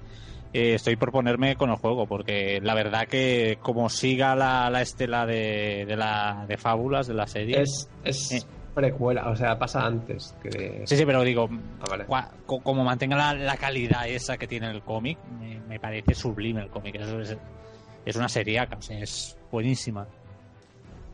eh, 0.52 0.74
estoy 0.74 0.96
por 0.96 1.12
ponerme 1.12 1.56
con 1.56 1.70
el 1.70 1.76
juego, 1.76 2.06
porque 2.06 2.60
la 2.62 2.74
verdad 2.74 3.06
que 3.06 3.58
como 3.60 3.90
siga 3.90 4.34
la, 4.34 4.70
la 4.70 4.80
estela 4.80 5.26
de, 5.26 5.84
de, 5.86 5.96
la, 5.96 6.46
de 6.48 6.56
fábulas 6.56 7.06
de 7.06 7.14
la 7.14 7.26
serie... 7.26 7.60
Es, 7.60 7.88
es 8.04 8.32
eh. 8.32 8.42
Precuela, 8.76 9.28
o 9.30 9.34
sea, 9.34 9.58
pasa 9.58 9.84
antes. 9.84 10.36
Que... 10.40 10.82
Sí, 10.84 10.96
sí, 10.96 11.04
pero 11.04 11.22
digo, 11.22 11.48
ah, 12.10 12.30
como 12.46 12.84
mantenga 12.84 13.16
la, 13.16 13.34
la, 13.34 13.56
calidad 13.56 14.06
esa 14.08 14.36
que 14.36 14.46
tiene 14.46 14.70
el 14.70 14.82
cómic, 14.82 15.18
me, 15.68 15.80
parece 15.80 16.14
sublime 16.14 16.62
el 16.62 16.68
cómic. 16.68 16.94
Es, 16.94 17.36
es 18.04 18.16
una 18.16 18.28
serie, 18.28 18.60
o 18.60 18.82
sea, 18.82 19.00
es 19.00 19.36
buenísima. 19.50 20.06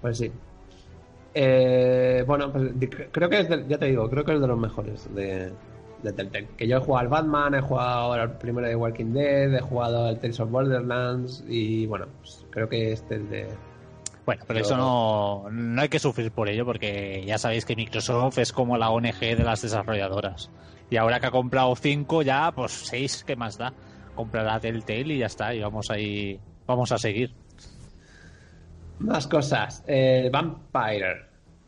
Pues 0.03 0.19
sí, 0.19 0.31
eh, 1.35 2.25
bueno, 2.27 2.53
pues, 2.53 2.73
creo 3.11 3.29
que 3.29 3.41
es, 3.41 3.49
ya 3.69 3.79
te 3.79 3.87
digo, 3.87 4.09
creo 4.11 4.25
que 4.25 4.35
es 4.35 4.41
de 4.41 4.47
los 4.47 4.59
mejores 4.59 5.15
de, 5.15 5.53
de 6.03 6.13
Telltale. 6.13 6.49
Que 6.57 6.69
yo 6.69 6.77
he 6.77 6.81
jugado 6.81 7.01
al 7.01 7.09
Batman, 7.09 7.55
he 7.55 7.61
jugado 7.61 8.13
al 8.13 8.37
primero 8.39 8.69
de 8.69 8.77
Walking 8.77 9.13
Dead, 9.13 9.55
he 9.55 9.61
jugado 9.61 10.07
al 10.07 10.19
Tales 10.21 10.41
of 10.41 10.51
Borderlands 10.51 11.45
y 11.49 11.87
bueno, 11.87 12.07
pues, 12.21 12.45
creo 12.51 12.69
que 12.69 12.93
este 12.93 13.17
es 13.17 13.31
de... 13.31 13.49
Bueno, 14.25 14.45
pero 14.47 14.61
eso 14.61 14.77
no, 14.77 15.51
no 15.51 15.83
hay 15.83 15.89
que 15.89 15.99
sufrir 15.99 16.31
por 16.31 16.49
ello 16.49 16.65
porque 16.65 17.25
ya 17.27 17.39
sabéis 17.39 17.65
que 17.65 17.75
Microsoft 17.75 18.39
es 18.39 18.53
como 18.53 18.79
la 18.79 18.91
ONG 18.91 19.19
de 19.19 19.43
las 19.43 19.63
desarrolladoras. 19.63 20.51
Y 20.91 20.97
ahora 20.97 21.19
que 21.19 21.27
ha 21.27 21.31
comprado 21.31 21.75
5 21.75 22.23
ya, 22.23 22.53
pues 22.53 22.73
6, 22.73 23.25
¿qué 23.27 23.35
más 23.35 23.59
da? 23.59 23.73
Comprará 24.15 24.61
Telltale 24.61 25.15
y 25.15 25.19
ya 25.19 25.27
está, 25.27 25.55
y 25.55 25.61
vamos 25.61 25.91
ahí, 25.91 26.39
vamos 26.67 26.93
a 26.93 26.99
seguir. 26.99 27.35
Más 28.99 29.27
cosas. 29.27 29.83
El 29.87 30.31
Vampire, 30.31 31.25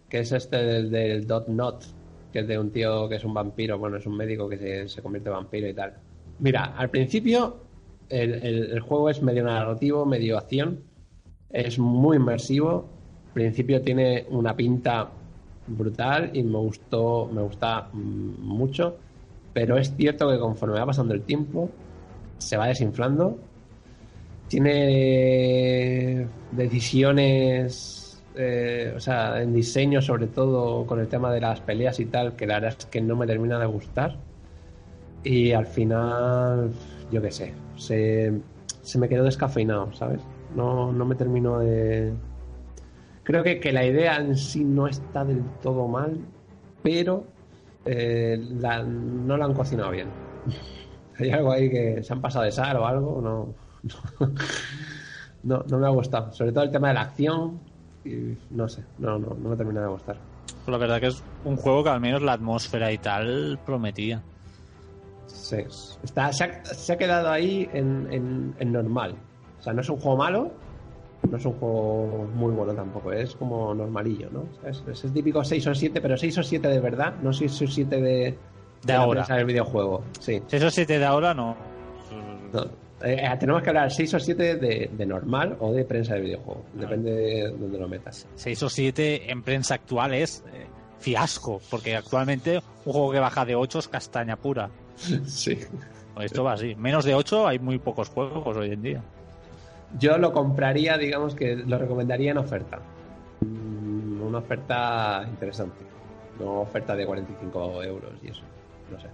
que 0.09 0.21
es 0.21 0.31
este 0.31 0.59
del, 0.59 0.91
del, 0.91 1.27
Dot 1.27 1.49
Not, 1.49 1.85
que 2.33 2.41
es 2.41 2.47
de 2.47 2.59
un 2.59 2.71
tío 2.71 3.09
que 3.09 3.17
es 3.17 3.25
un 3.25 3.35
vampiro, 3.35 3.79
bueno, 3.79 3.97
es 3.97 4.07
un 4.07 4.17
médico 4.17 4.49
que 4.49 4.87
se, 4.89 5.03
convierte 5.03 5.31
en 5.31 5.35
vampiro 5.35 5.69
y 5.69 5.75
tal. 5.75 5.95
Mira, 6.39 6.75
al 6.77 6.91
principio 6.91 7.65
el, 8.09 8.79
juego 8.81 9.11
es 9.11 9.23
medio 9.23 9.45
narrativo, 9.45 10.05
medio 10.05 10.37
acción, 10.39 10.85
es 11.55 11.79
muy 11.79 12.19
inmersivo. 12.19 12.85
Al 13.29 13.33
principio 13.33 13.81
tiene 13.81 14.27
una 14.29 14.55
pinta 14.55 15.11
brutal 15.67 16.31
y 16.35 16.43
me 16.43 16.59
gustó, 16.59 17.31
me 17.33 17.41
gusta 17.41 17.89
mucho, 17.93 18.97
pero 19.55 19.79
es 19.79 19.95
cierto 19.97 20.29
que 20.31 20.39
conforme 20.39 20.79
va 20.79 20.87
pasando 20.87 21.15
el 21.15 21.23
tiempo 21.23 21.71
se 22.37 22.59
va 22.59 22.67
desinflando 22.67 23.39
tiene 24.49 26.27
decisiones, 26.53 28.23
eh, 28.37 28.93
o 28.95 29.01
sea, 29.01 29.43
en 29.43 29.53
diseño 29.53 30.03
sobre 30.03 30.27
todo 30.27 30.87
con 30.87 31.01
el 31.01 31.09
tema 31.09 31.33
de 31.33 31.41
las 31.41 31.61
peleas 31.61 31.99
y 32.01 32.07
tal, 32.07 32.37
que 32.37 32.47
la 32.47 32.61
verdad 32.61 32.77
es 32.79 32.87
que 32.87 33.01
no 33.01 33.17
me 33.17 33.27
termina 33.27 33.59
de 33.59 33.67
gustar. 33.67 34.17
Y 35.23 35.53
al 35.53 35.67
final, 35.67 36.71
yo 37.11 37.23
qué 37.23 37.31
sé, 37.31 37.55
se, 37.77 38.33
me 38.99 39.09
quedó 39.09 39.25
descafeinado, 39.25 39.93
¿sabes? 39.95 40.21
No, 40.55 40.93
no 40.93 41.05
me 41.05 41.15
termino 41.15 41.59
de... 41.59 42.13
Creo 43.25 43.43
que, 43.43 43.59
que 43.59 43.73
la 43.73 43.85
idea 43.85 44.17
en 44.17 44.37
sí 44.37 44.63
no 44.65 44.87
está 44.87 45.25
del 45.25 45.43
todo 45.63 45.89
mal, 45.89 46.17
pero 46.83 47.25
eh, 47.87 48.39
no 48.87 49.37
la 49.37 49.45
han 49.47 49.55
cocinado 49.55 49.91
bien. 49.91 50.09
Hay 51.19 51.31
algo 51.31 51.53
ahí 51.53 51.71
que 51.71 52.03
se 52.03 52.13
han 52.13 52.21
pasado 52.21 52.45
de 52.45 52.53
sal 52.53 52.77
o 52.77 52.87
algo, 52.87 53.21
no, 53.23 53.55
no, 55.45 55.65
no 55.69 55.79
me 55.79 55.87
ha 55.87 55.91
gustado. 55.91 56.33
Sobre 56.33 56.53
todo 56.53 56.65
el 56.65 56.71
tema 56.71 56.89
de 56.89 56.95
la 56.95 57.01
acción. 57.03 57.59
y 58.05 58.37
no 58.51 58.69
sé, 58.69 58.83
no, 58.99 59.19
no, 59.19 59.35
no 59.35 59.49
me 59.51 59.57
termina 59.57 59.81
de 59.83 59.89
gustar. 59.89 60.17
Pues 60.47 60.69
la 60.73 60.79
verdad 60.79 61.01
que 61.01 61.07
es 61.09 61.23
un 61.45 61.57
juego 61.57 61.85
que 61.85 61.91
al 61.91 62.01
menos 62.01 62.23
la 62.23 62.33
atmósfera 62.33 62.91
y 62.93 62.99
tal 62.99 63.59
prometía. 63.65 64.21
Sí, 65.27 65.57
está, 66.03 66.33
se, 66.33 66.45
ha, 66.45 66.65
se 66.65 66.93
ha 66.93 66.99
quedado 66.99 67.31
ahí 67.31 67.69
en, 67.73 68.09
en- 68.13 68.55
en 68.59 68.73
normal. 68.73 69.15
O 69.65 69.67
sea, 69.67 69.73
no 69.73 69.81
es 69.81 69.89
un 69.89 69.97
juego 69.97 70.19
malo, 70.19 70.51
no 71.31 71.39
es 71.39 71.47
un 71.47 71.53
juego 71.55 72.29
muy 72.35 72.53
bueno 72.53 72.75
tampoco, 72.75 73.13
es 73.13 73.35
como 73.35 73.75
normalillo, 73.75 74.29
¿no? 74.31 74.41
O 74.41 74.69
Es, 74.69 74.85
es 74.87 75.05
el 75.05 75.13
típico 75.15 75.43
6 75.43 75.67
o 75.69 75.75
7, 75.75 76.03
pero 76.03 76.19
6 76.19 76.37
o 76.37 76.43
7 76.43 76.69
de 76.69 76.81
verdad, 76.81 77.15
no 77.23 77.33
6 77.33 77.63
o 77.63 77.67
7 77.67 77.97
de, 77.97 78.03
de, 78.03 78.37
la 78.85 78.99
ahora. 78.99 79.21
prensa 79.23 79.37
del 79.37 79.47
videojuego. 79.47 80.05
Sí. 80.21 80.43
Si 80.47 80.57
eso 80.57 80.69
sí 80.69 80.85
te 80.85 80.99
da 80.99 81.09
ahora, 81.09 81.33
no. 81.33 81.57
No, 82.53 82.63
eh, 83.01 83.17
eh, 83.23 83.37
tenemos 83.41 83.63
que 83.63 83.71
hablar 83.71 83.91
6 83.91 84.13
o 84.13 84.21
7 84.21 84.57
de, 84.57 84.91
de 84.93 85.07
normal 85.07 85.57
o 85.61 85.73
de 85.73 85.87
prensa 85.87 86.13
del 86.13 86.25
videojuego. 86.25 86.67
Depende 86.75 87.11
de 87.11 87.51
donde 87.53 87.79
lo 87.79 87.89
metas. 87.89 88.29
6 88.35 88.63
o 88.65 88.69
7 88.69 89.33
en 89.33 89.43
prensa 89.43 89.77
actual 89.77 90.13
es 90.13 90.45
eh, 90.53 90.67
fiasco, 90.99 91.63
porque 91.71 91.97
actualmente 91.97 92.59
un 92.85 92.93
juego 92.93 93.13
que 93.13 93.19
baja 93.19 93.47
de 93.47 93.55
8 93.55 93.79
es 93.79 93.89
castaña 93.89 94.37
pura. 94.37 94.69
Sí. 95.25 95.59
Esto 96.21 96.45
va 96.45 96.53
así. 96.53 96.75
Menos 96.77 97.07
de 97.07 97.15
8 97.15 97.49
hay 97.49 97.59
muy 97.59 97.79
pocos 97.79 98.11
juegos 98.11 98.57
hoy 98.59 98.71
en 98.71 98.83
día. 98.83 99.03
Yo 99.99 100.19
lo 100.19 100.33
compraría, 100.33 100.99
digamos 100.99 101.35
que 101.35 101.57
lo 101.57 101.79
recomendaría 101.79 102.33
en 102.33 102.39
oferta. 102.39 102.81
Mm, 103.41 104.23
Una 104.23 104.39
oferta 104.39 105.25
interesante. 105.29 105.77
No 106.41 106.63
oferta 106.63 106.97
de 106.97 107.07
45 107.07 107.83
euros 107.85 108.13
y 108.23 108.29
eso. 108.29 108.43
No 108.91 108.99
sé. 108.99 109.07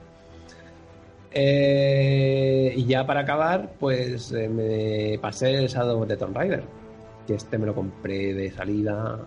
Eh, 1.33 2.73
y 2.77 2.87
ya 2.87 3.07
para 3.07 3.21
acabar, 3.21 3.73
pues 3.79 4.33
eh, 4.33 4.49
me 4.49 5.19
pasé 5.19 5.55
el 5.55 5.69
Shadow 5.69 6.07
the 6.07 6.17
Tomb 6.17 6.37
Raider. 6.37 6.65
Que 7.27 7.35
este 7.35 7.59
me 7.59 7.67
lo 7.67 7.75
compré 7.75 8.33
de 8.35 8.51
salida. 8.51 9.19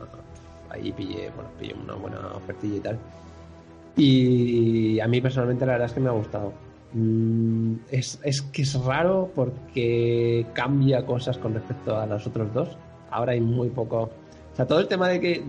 Ahí 0.70 0.92
pillé, 0.92 1.30
bueno, 1.36 1.50
pillé 1.60 1.76
una 1.76 1.94
buena 1.94 2.20
ofertilla 2.36 2.78
y 2.78 2.80
tal. 2.80 3.00
Y 3.96 5.00
a 5.00 5.08
mí 5.08 5.22
personalmente 5.22 5.66
la 5.66 5.74
verdad 5.74 5.88
es 5.88 5.94
que 5.94 6.00
me 6.00 6.10
ha 6.10 6.14
gustado. 6.14 6.52
Mm, 6.94 7.76
es, 7.90 8.20
es 8.24 8.41
que 8.41 8.61
es 8.61 8.76
raro 8.84 9.32
porque 9.34 10.45
cambia 10.53 11.06
cosas 11.06 11.38
con 11.38 11.53
respecto 11.53 11.95
a 11.98 12.06
los 12.06 12.26
otros 12.28 12.53
dos. 12.53 12.78
Ahora 13.10 13.34
hay 13.34 13.41
muy 13.41 13.70
poco. 13.70 14.03
O 14.03 14.56
sea, 14.56 14.65
todo 14.65 14.80
el 14.80 14.88
tema 14.88 15.10
de 15.10 15.20
que. 15.20 15.44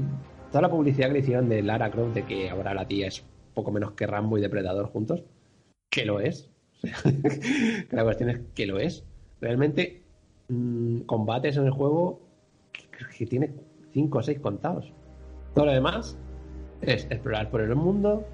Toda 0.51 0.63
la 0.63 0.71
publicidad 0.71 1.09
que 1.09 1.15
le 1.15 1.19
hicieron 1.19 1.49
de 1.49 1.63
Lara 1.63 1.91
Croft, 1.91 2.15
de 2.15 2.23
que 2.25 2.49
ahora 2.49 2.75
la 2.75 2.87
tía 2.87 3.09
es 3.09 3.25
poco 3.55 3.73
menos 3.73 3.93
que 3.93 4.07
Rambo 4.07 4.39
y 4.39 4.41
Depredador 4.41 4.87
juntos, 4.87 5.25
que 5.91 6.05
lo 6.05 6.21
es. 6.21 6.49
La 7.91 8.05
cuestión 8.05 8.31
es 8.31 8.41
que 8.55 8.67
lo 8.67 8.79
es. 8.79 9.05
Realmente, 9.41 10.03
mm, 10.49 11.01
combates 11.01 11.57
en 11.57 11.65
el 11.65 11.73
juego 11.73 12.21
que, 12.73 12.85
que 13.19 13.27
tiene 13.27 13.51
5 13.95 14.19
o 14.19 14.23
6 14.23 14.39
contados. 14.39 14.93
Todo 15.55 15.67
lo 15.67 15.73
demás 15.73 16.17
es 16.83 17.05
explorar 17.11 17.51
por 17.51 17.61
el 17.61 17.75
mundo, 17.75 18.25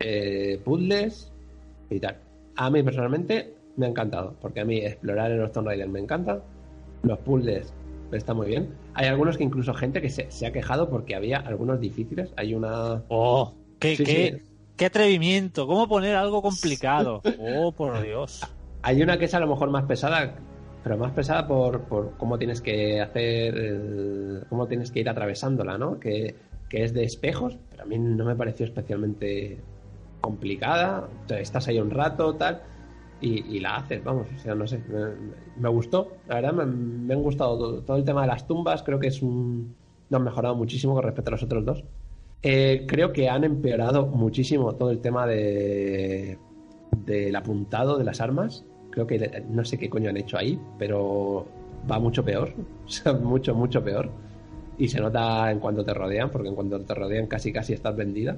eh, 0.00 0.60
puzzles 0.64 1.32
y 1.90 2.00
tal. 2.00 2.16
A 2.58 2.70
mí 2.70 2.82
personalmente 2.82 3.54
me 3.76 3.86
ha 3.86 3.88
encantado, 3.88 4.34
porque 4.40 4.60
a 4.60 4.64
mí 4.64 4.78
explorar 4.78 5.30
en 5.30 5.38
los 5.38 5.52
Tomb 5.52 5.66
Raider 5.68 5.88
me 5.88 6.00
encanta, 6.00 6.42
los 7.04 7.18
puzzles 7.20 7.72
está 8.12 8.34
muy 8.34 8.48
bien. 8.48 8.68
Hay 8.94 9.06
algunos 9.06 9.36
que 9.36 9.44
incluso 9.44 9.72
gente 9.74 10.02
que 10.02 10.10
se, 10.10 10.28
se 10.30 10.44
ha 10.46 10.52
quejado 10.52 10.90
porque 10.90 11.14
había 11.14 11.38
algunos 11.38 11.78
difíciles. 11.78 12.32
Hay 12.36 12.54
una... 12.54 13.02
¡Oh! 13.08 13.54
¡Qué, 13.78 13.94
Sí, 13.96 14.04
qué, 14.04 14.34
sí. 14.40 14.42
qué 14.76 14.86
atrevimiento! 14.86 15.66
¿Cómo 15.68 15.86
poner 15.86 16.16
algo 16.16 16.42
complicado? 16.42 17.22
¡Oh, 17.38 17.70
por 17.70 18.02
Dios! 18.02 18.40
Hay 18.82 19.02
una 19.02 19.18
que 19.18 19.26
es 19.26 19.34
a 19.34 19.40
lo 19.40 19.46
mejor 19.46 19.70
más 19.70 19.84
pesada, 19.84 20.34
pero 20.82 20.96
más 20.96 21.12
pesada 21.12 21.46
por, 21.46 21.82
por 21.82 22.16
cómo 22.16 22.38
tienes 22.38 22.60
que 22.60 23.00
hacer, 23.00 23.56
el- 23.56 24.42
cómo 24.48 24.66
tienes 24.66 24.90
que 24.90 24.98
ir 25.00 25.08
atravesándola, 25.08 25.78
¿no? 25.78 26.00
Que, 26.00 26.34
que 26.68 26.82
es 26.82 26.92
de 26.92 27.04
espejos, 27.04 27.56
pero 27.70 27.84
a 27.84 27.86
mí 27.86 27.98
no 27.98 28.24
me 28.24 28.34
pareció 28.34 28.66
especialmente 28.66 29.58
complicada. 30.20 31.08
Estás 31.28 31.68
ahí 31.68 31.78
un 31.78 31.90
rato, 31.90 32.34
tal, 32.34 32.62
y, 33.20 33.58
la 33.60 33.76
haces, 33.76 34.02
vamos, 34.04 34.28
o 34.34 34.38
sea, 34.38 34.54
no 34.54 34.66
sé, 34.66 34.80
me, 35.56 35.68
gustó, 35.68 36.12
la 36.28 36.36
verdad 36.36 36.52
me, 36.52 37.14
han 37.14 37.22
gustado 37.22 37.58
todo, 37.58 37.82
todo 37.82 37.96
el 37.96 38.04
tema 38.04 38.22
de 38.22 38.28
las 38.28 38.46
tumbas, 38.46 38.82
creo 38.84 39.00
que 39.00 39.08
es 39.08 39.22
un... 39.22 39.74
han 40.12 40.22
mejorado 40.22 40.54
muchísimo 40.54 40.94
con 40.94 41.02
respecto 41.02 41.30
a 41.30 41.32
los 41.32 41.42
otros 41.42 41.64
dos. 41.64 41.84
Eh, 42.42 42.84
creo 42.86 43.12
que 43.12 43.28
han 43.28 43.42
empeorado 43.42 44.06
muchísimo 44.06 44.76
todo 44.76 44.90
el 44.90 45.00
tema 45.00 45.26
de 45.26 46.38
del 47.04 47.34
apuntado 47.34 47.98
de 47.98 48.04
las 48.04 48.20
armas. 48.20 48.64
Creo 48.90 49.06
que 49.06 49.44
no 49.48 49.64
sé 49.64 49.78
qué 49.78 49.90
coño 49.90 50.10
han 50.10 50.16
hecho 50.16 50.38
ahí, 50.38 50.60
pero 50.78 51.46
va 51.90 51.98
mucho 51.98 52.24
peor. 52.24 52.54
Mucho, 53.22 53.54
mucho 53.54 53.82
peor. 53.84 54.10
Y 54.78 54.88
se 54.88 55.00
nota 55.00 55.50
en 55.50 55.58
cuanto 55.58 55.84
te 55.84 55.92
rodean, 55.92 56.30
porque 56.30 56.48
en 56.48 56.54
cuanto 56.54 56.80
te 56.80 56.94
rodean 56.94 57.26
casi 57.26 57.52
casi 57.52 57.72
estás 57.72 57.96
vendida. 57.96 58.36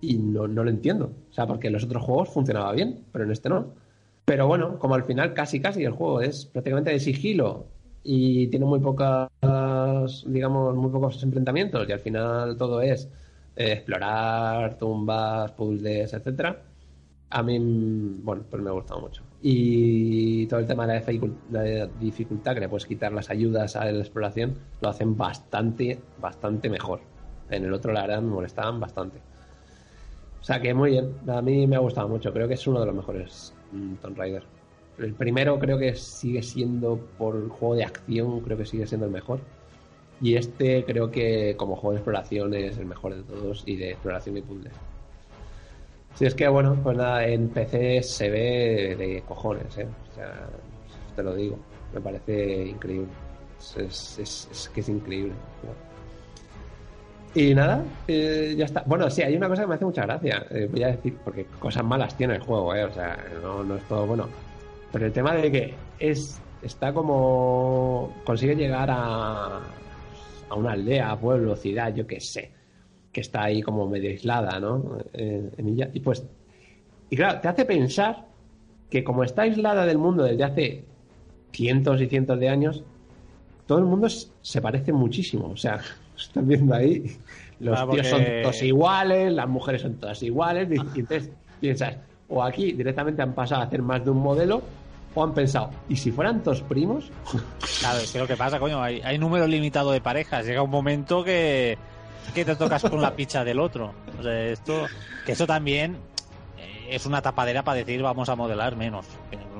Y 0.00 0.18
no, 0.18 0.46
no 0.46 0.64
lo 0.64 0.70
entiendo. 0.70 1.06
O 1.30 1.32
sea, 1.32 1.46
porque 1.46 1.66
en 1.68 1.72
los 1.74 1.84
otros 1.84 2.02
juegos 2.04 2.28
funcionaba 2.28 2.72
bien, 2.72 3.04
pero 3.12 3.24
en 3.24 3.32
este 3.32 3.48
no. 3.48 3.74
Pero 4.24 4.46
bueno, 4.46 4.78
como 4.78 4.94
al 4.94 5.04
final 5.04 5.34
casi 5.34 5.60
casi 5.60 5.84
el 5.84 5.92
juego 5.92 6.20
es 6.20 6.44
prácticamente 6.46 6.90
de 6.90 7.00
sigilo 7.00 7.66
y 8.04 8.46
tiene 8.48 8.66
muy 8.66 8.78
pocas, 8.80 9.28
digamos, 10.26 10.76
muy 10.76 10.90
pocos 10.90 11.22
enfrentamientos 11.22 11.88
y 11.88 11.92
al 11.92 12.00
final 12.00 12.56
todo 12.56 12.80
es 12.82 13.08
eh, 13.56 13.72
explorar 13.72 14.78
tumbas, 14.78 15.52
puzzles, 15.52 16.12
etcétera. 16.12 16.62
A 17.30 17.42
mí, 17.42 17.58
bueno, 18.22 18.44
pues 18.50 18.62
me 18.62 18.70
ha 18.70 18.72
gustado 18.72 19.00
mucho. 19.00 19.22
Y 19.42 20.46
todo 20.46 20.60
el 20.60 20.66
tema 20.66 20.86
de 20.86 20.94
la, 20.94 21.06
dificul- 21.06 21.36
la 21.50 21.86
dificultad, 21.86 22.54
que 22.54 22.60
le 22.60 22.68
puedes 22.68 22.86
quitar 22.86 23.12
las 23.12 23.30
ayudas 23.30 23.76
a 23.76 23.84
la 23.84 23.98
exploración, 24.00 24.54
lo 24.80 24.88
hacen 24.88 25.16
bastante, 25.16 26.00
bastante 26.20 26.70
mejor. 26.70 27.00
En 27.50 27.64
el 27.64 27.72
otro, 27.74 27.92
la 27.92 28.02
verdad, 28.02 28.22
me 28.22 28.30
molestaban 28.30 28.80
bastante. 28.80 29.20
O 30.40 30.44
sea 30.44 30.60
que 30.60 30.72
muy 30.72 30.90
bien, 30.90 31.14
a 31.28 31.42
mí 31.42 31.66
me 31.66 31.76
ha 31.76 31.80
gustado 31.80 32.08
mucho. 32.08 32.32
Creo 32.32 32.48
que 32.48 32.54
es 32.54 32.66
uno 32.66 32.80
de 32.80 32.86
los 32.86 32.94
mejores 32.94 33.54
mm, 33.72 33.94
Tomb 33.96 34.16
Raider. 34.16 34.44
El 34.98 35.14
primero 35.14 35.58
creo 35.58 35.78
que 35.78 35.94
sigue 35.94 36.42
siendo, 36.42 36.98
por 37.18 37.48
juego 37.48 37.76
de 37.76 37.84
acción, 37.84 38.40
creo 38.40 38.56
que 38.56 38.66
sigue 38.66 38.86
siendo 38.86 39.06
el 39.06 39.12
mejor. 39.12 39.40
Y 40.20 40.34
este 40.34 40.84
creo 40.84 41.10
que 41.10 41.54
como 41.56 41.76
juego 41.76 41.92
de 41.92 41.98
exploración 41.98 42.54
es 42.54 42.78
el 42.78 42.86
mejor 42.86 43.14
de 43.14 43.22
todos 43.22 43.62
y 43.66 43.76
de 43.76 43.90
exploración 43.90 44.36
y 44.36 44.42
puzzles. 44.42 44.72
Si 46.14 46.26
es 46.26 46.34
que, 46.34 46.48
bueno, 46.48 46.76
pues 46.82 46.96
nada, 46.96 47.24
en 47.26 47.48
PC 47.48 48.02
se 48.02 48.28
ve 48.28 48.96
de 48.98 49.22
cojones, 49.26 49.78
¿eh? 49.78 49.86
O 50.10 50.14
sea, 50.16 50.48
te 51.14 51.22
lo 51.22 51.32
digo, 51.34 51.56
me 51.94 52.00
parece 52.00 52.66
increíble. 52.66 53.06
Es 53.76 54.70
que 54.74 54.80
es 54.80 54.88
increíble. 54.88 55.34
Y 57.34 57.54
nada, 57.54 57.84
eh, 58.06 58.54
ya 58.56 58.64
está. 58.64 58.82
Bueno, 58.86 59.08
sí, 59.10 59.22
hay 59.22 59.36
una 59.36 59.48
cosa 59.48 59.62
que 59.62 59.68
me 59.68 59.74
hace 59.74 59.84
mucha 59.84 60.02
gracia. 60.02 60.46
eh, 60.50 60.68
voy 60.70 60.82
a 60.82 60.88
decir, 60.88 61.16
porque 61.22 61.44
cosas 61.58 61.84
malas 61.84 62.16
tiene 62.16 62.36
el 62.36 62.42
juego, 62.42 62.74
¿eh? 62.74 62.84
O 62.84 62.92
sea, 62.92 63.18
no, 63.42 63.62
no 63.62 63.76
es 63.76 63.82
todo 63.84 64.06
bueno. 64.06 64.28
Pero 64.92 65.06
el 65.06 65.12
tema 65.12 65.34
de 65.34 65.52
que 65.52 65.74
es 65.98 66.40
está 66.62 66.92
como. 66.92 68.12
consigue 68.24 68.56
llegar 68.56 68.90
a. 68.90 69.60
a 70.48 70.54
una 70.54 70.72
aldea, 70.72 71.18
pueblo, 71.18 71.54
ciudad, 71.56 71.94
yo 71.94 72.06
qué 72.06 72.20
sé. 72.20 72.52
Que 73.12 73.20
está 73.20 73.44
ahí 73.44 73.62
como 73.62 73.86
medio 73.88 74.10
aislada, 74.10 74.58
¿no? 74.58 74.98
En. 75.12 75.52
Y 75.92 76.00
pues. 76.00 76.24
Y 77.10 77.16
claro, 77.16 77.40
te 77.40 77.48
hace 77.48 77.64
pensar 77.64 78.26
que 78.90 79.04
como 79.04 79.22
está 79.22 79.42
aislada 79.42 79.86
del 79.86 79.98
mundo 79.98 80.24
desde 80.24 80.44
hace 80.44 80.84
cientos 81.52 82.00
y 82.00 82.06
cientos 82.06 82.38
de 82.38 82.48
años, 82.48 82.84
todo 83.66 83.78
el 83.78 83.84
mundo 83.84 84.08
se 84.08 84.62
parece 84.62 84.92
muchísimo. 84.92 85.48
O 85.50 85.56
sea, 85.56 85.80
estás 86.22 86.46
viendo 86.46 86.74
ahí, 86.74 87.16
los 87.60 87.78
Ah, 87.78 87.86
tíos 87.90 88.06
son 88.06 88.24
todos 88.42 88.62
iguales, 88.62 89.32
las 89.32 89.48
mujeres 89.48 89.82
son 89.82 89.94
todas 89.94 90.22
iguales, 90.22 90.68
y 90.70 90.74
y 90.74 91.00
entonces 91.00 91.30
piensas, 91.60 91.96
o 92.28 92.42
aquí 92.42 92.72
directamente 92.72 93.22
han 93.22 93.34
pasado 93.34 93.62
a 93.62 93.64
hacer 93.64 93.82
más 93.82 94.04
de 94.04 94.10
un 94.10 94.18
modelo, 94.18 94.62
o 95.14 95.24
han 95.24 95.34
pensado, 95.34 95.70
¿y 95.88 95.96
si 95.96 96.12
fueran 96.12 96.42
todos 96.42 96.60
primos? 96.62 97.10
Claro, 97.80 97.98
es 97.98 98.12
que 98.12 98.18
lo 98.18 98.26
que 98.26 98.36
pasa, 98.36 98.58
coño, 98.60 98.80
hay, 98.82 99.00
hay 99.02 99.18
número 99.18 99.46
limitado 99.46 99.90
de 99.90 100.00
parejas. 100.00 100.44
Llega 100.46 100.62
un 100.62 100.70
momento 100.70 101.24
que, 101.24 101.76
que 102.34 102.44
te 102.44 102.54
tocas 102.54 102.82
con 102.84 103.00
la 103.00 103.16
picha 103.16 103.42
del 103.42 103.58
otro. 103.58 103.92
O 104.18 104.22
sea, 104.22 104.44
esto, 104.46 104.86
que 105.24 105.32
eso 105.32 105.46
también 105.46 105.96
eh, 106.58 106.88
es 106.90 107.06
una 107.06 107.22
tapadera 107.22 107.62
para 107.64 107.78
decir 107.78 108.02
vamos 108.02 108.28
a 108.28 108.36
modelar 108.36 108.76
menos. 108.76 109.06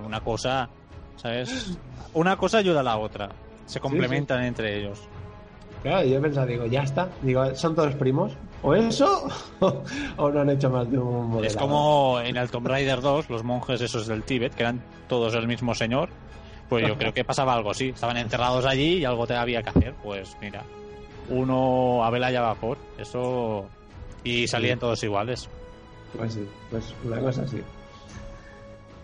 Una 0.04 0.20
cosa, 0.20 0.68
¿sabes? 1.16 1.76
Una 2.14 2.36
cosa 2.36 2.58
ayuda 2.58 2.80
a 2.80 2.84
la 2.84 2.98
otra. 2.98 3.30
Se 3.66 3.80
complementan 3.80 4.44
entre 4.44 4.78
ellos. 4.78 5.00
Claro, 5.82 6.06
yo 6.06 6.18
he 6.18 6.20
pensado, 6.20 6.46
digo, 6.46 6.66
ya 6.66 6.82
está, 6.82 7.08
digo, 7.22 7.54
¿son 7.54 7.74
todos 7.74 7.94
primos? 7.94 8.32
¿O 8.62 8.74
eso? 8.74 9.28
¿O 10.16 10.30
no 10.30 10.40
han 10.40 10.50
hecho 10.50 10.68
más 10.70 10.90
de 10.90 10.98
un 10.98 11.28
modelo? 11.30 11.46
Es 11.48 11.56
como 11.56 12.20
en 12.20 12.36
el 12.36 12.50
Tomb 12.50 12.66
Raider 12.66 13.00
2, 13.00 13.30
los 13.30 13.44
monjes 13.44 13.80
esos 13.80 14.06
del 14.08 14.24
Tíbet, 14.24 14.54
que 14.54 14.64
eran 14.64 14.82
todos 15.08 15.34
el 15.34 15.46
mismo 15.46 15.74
señor. 15.74 16.08
Pues 16.68 16.86
yo 16.86 16.98
creo 16.98 17.14
que 17.14 17.24
pasaba 17.24 17.54
algo 17.54 17.70
así. 17.70 17.88
Estaban 17.90 18.16
enterrados 18.18 18.66
allí 18.66 18.98
y 18.98 19.04
algo 19.04 19.26
te 19.26 19.34
había 19.34 19.62
que 19.62 19.70
hacer. 19.70 19.94
Pues 20.02 20.36
mira, 20.42 20.64
uno 21.30 22.04
a 22.04 22.10
vela 22.10 22.30
ya 22.30 22.42
vapor. 22.42 22.76
Eso. 22.98 23.64
Y 24.22 24.46
salían 24.48 24.78
todos 24.78 25.02
iguales. 25.02 25.48
Pues 26.14 26.34
sí, 26.34 26.46
pues 26.70 26.92
una 27.04 27.20
cosa 27.20 27.42
así. 27.42 27.62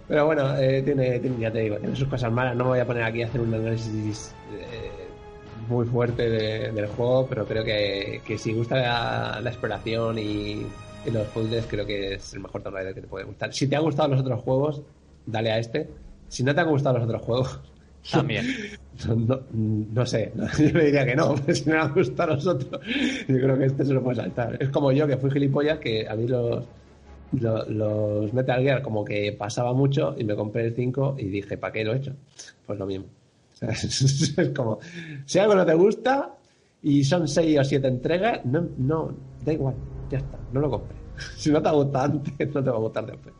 Pero 0.09 0.27
bueno, 0.27 0.55
eh, 0.59 0.83
tiene, 0.83 1.19
tiene- 1.21 1.39
ya 1.39 1.51
te 1.51 1.61
digo, 1.61 1.77
tiene 1.79 1.97
sus 1.97 2.09
cosas 2.09 2.31
malas. 2.31 2.55
No 2.55 2.65
me 2.65 2.71
voy 2.71 2.81
a 2.81 2.85
poner 2.87 3.05
aquí 3.05 3.23
a 3.23 3.27
hacer 3.29 3.41
un 3.41 3.55
análisis 3.55 4.35
eh, 4.53 4.84
muy 5.69 5.87
fuerte 5.87 6.29
de- 6.29 6.73
del 6.73 6.87
juego, 6.87 7.27
pero 7.29 7.47
creo 7.47 7.65
que, 7.65 8.21
que 8.27 8.39
si 8.39 8.53
gusta 8.53 8.77
la, 8.77 9.41
la 9.43 9.51
exploración 9.51 10.19
y, 10.19 10.63
y 11.07 11.11
los 11.13 11.27
puzzles, 11.29 11.67
creo 11.67 11.85
que 11.87 12.15
es 12.15 12.35
el 12.35 12.41
mejor 12.41 12.63
Tomb 12.63 12.75
Raider 12.75 12.95
que 12.95 13.01
te 13.03 13.07
puede 13.09 13.25
gustar. 13.25 13.53
Si 13.53 13.67
te 13.67 13.77
han 13.77 13.83
gustado 13.83 14.09
los 14.09 14.21
otros 14.21 14.41
juegos, 14.43 14.83
dale 15.27 15.51
a 15.53 15.59
este. 15.59 15.89
Si 16.29 16.43
no 16.43 16.55
te 16.55 16.61
han 16.61 16.69
gustado 16.69 16.99
los 16.99 17.07
otros 17.07 17.23
juegos, 17.23 17.61
También. 18.11 18.47
no, 19.17 19.41
no 19.51 20.07
sé, 20.07 20.33
yo 20.59 20.79
le 20.79 20.85
diría 20.87 21.05
que 21.07 21.17
no, 21.17 21.35
pero 21.37 21.55
si 21.57 21.69
no 21.71 21.77
me 21.77 21.81
han 21.83 21.95
gustado 21.95 22.35
los 22.35 22.47
otros, 22.47 22.81
yo 23.29 23.37
creo 23.37 23.59
que 23.59 23.65
este 23.67 23.85
se 23.85 23.93
lo 23.95 24.03
puede 24.03 24.17
saltar. 24.17 24.57
Es 24.61 24.69
como 24.71 24.93
yo, 24.93 25.07
que 25.07 25.17
fui 25.17 25.31
gilipollas, 25.31 25.79
que 25.79 26.07
a 26.09 26.15
mí 26.15 26.27
los, 26.29 26.65
los, 27.33 27.69
los 27.69 28.33
Metal 28.33 28.63
Gear 28.63 28.83
como 28.83 29.05
que 29.05 29.33
pasaba 29.33 29.73
mucho 29.73 30.15
y 30.19 30.25
me 30.25 30.35
compré 30.37 30.67
el 30.67 30.75
5 30.75 31.17
y 31.19 31.25
dije, 31.27 31.57
¿para 31.57 31.73
qué 31.73 31.85
lo 31.85 31.95
he 31.95 31.97
hecho? 31.97 32.13
Pues 32.67 32.79
lo 32.79 32.87
mismo. 32.87 33.07
Es, 34.37 34.51
como, 34.55 34.79
si 35.25 35.39
algo 35.39 35.55
no 35.55 35.65
te 35.67 35.75
gusta 35.75 36.35
y 36.83 37.05
son 37.05 37.27
6 37.29 37.59
o 37.61 37.65
7 37.65 37.89
entregas, 37.89 38.45
no, 38.45 38.67
no, 38.79 39.15
da 39.45 39.53
igual, 39.53 39.75
ya 40.11 40.19
está, 40.19 40.39
no 40.53 40.61
lo 40.61 40.71
compres. 40.71 40.99
Si 41.37 41.51
no 41.51 41.63
te 41.63 41.69
ha 41.69 41.73
gustado 41.73 42.05
antes, 42.05 42.55
no 42.55 42.65
te 42.65 42.71
va 42.71 42.77
a 42.77 42.81
gustar 42.81 43.07
después. 43.07 43.35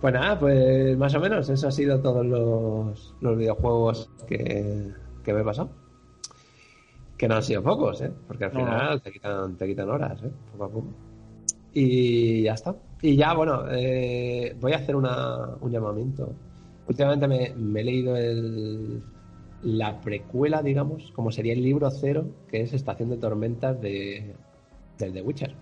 Pues 0.00 0.12
nada, 0.14 0.38
pues 0.38 0.96
más 0.96 1.14
o 1.14 1.20
menos, 1.20 1.48
eso 1.48 1.68
ha 1.68 1.70
sido 1.72 2.00
todos 2.00 2.24
los, 2.24 3.14
los 3.20 3.36
videojuegos 3.36 4.10
que, 4.26 4.92
que 5.24 5.32
me 5.32 5.40
he 5.40 5.44
pasado. 5.44 5.70
Que 7.16 7.26
no 7.26 7.36
han 7.36 7.42
sido 7.42 7.62
pocos, 7.62 8.02
¿eh? 8.02 8.12
Porque 8.26 8.44
al 8.44 8.52
No, 8.52 8.60
final 8.60 9.02
Te, 9.02 9.10
quitan, 9.10 9.56
te 9.56 9.66
quitan 9.66 9.88
horas, 9.88 10.22
¿eh? 10.22 10.30
Poco 10.52 10.64
a 10.64 10.68
poco. 10.68 10.86
Y 11.72 12.42
ya 12.42 12.52
está. 12.52 12.76
Y 13.00 13.16
ya, 13.16 13.32
bueno, 13.34 13.64
eh, 13.70 14.54
voy 14.60 14.72
a 14.72 14.76
hacer 14.76 14.96
una, 14.96 15.48
un 15.60 15.70
llamamiento. 15.70 16.32
Últimamente 16.88 17.26
me, 17.28 17.52
me 17.56 17.80
he 17.80 17.84
leído 17.84 18.16
el, 18.16 19.00
la 19.62 20.00
precuela, 20.00 20.62
digamos, 20.62 21.10
como 21.12 21.32
sería 21.32 21.52
el 21.52 21.62
libro 21.62 21.90
cero, 21.90 22.26
que 22.48 22.62
es 22.62 22.72
Estación 22.72 23.10
de 23.10 23.16
Tormentas 23.16 23.80
de, 23.80 24.34
del 24.98 25.12
The 25.12 25.22
Witcher 25.22 25.54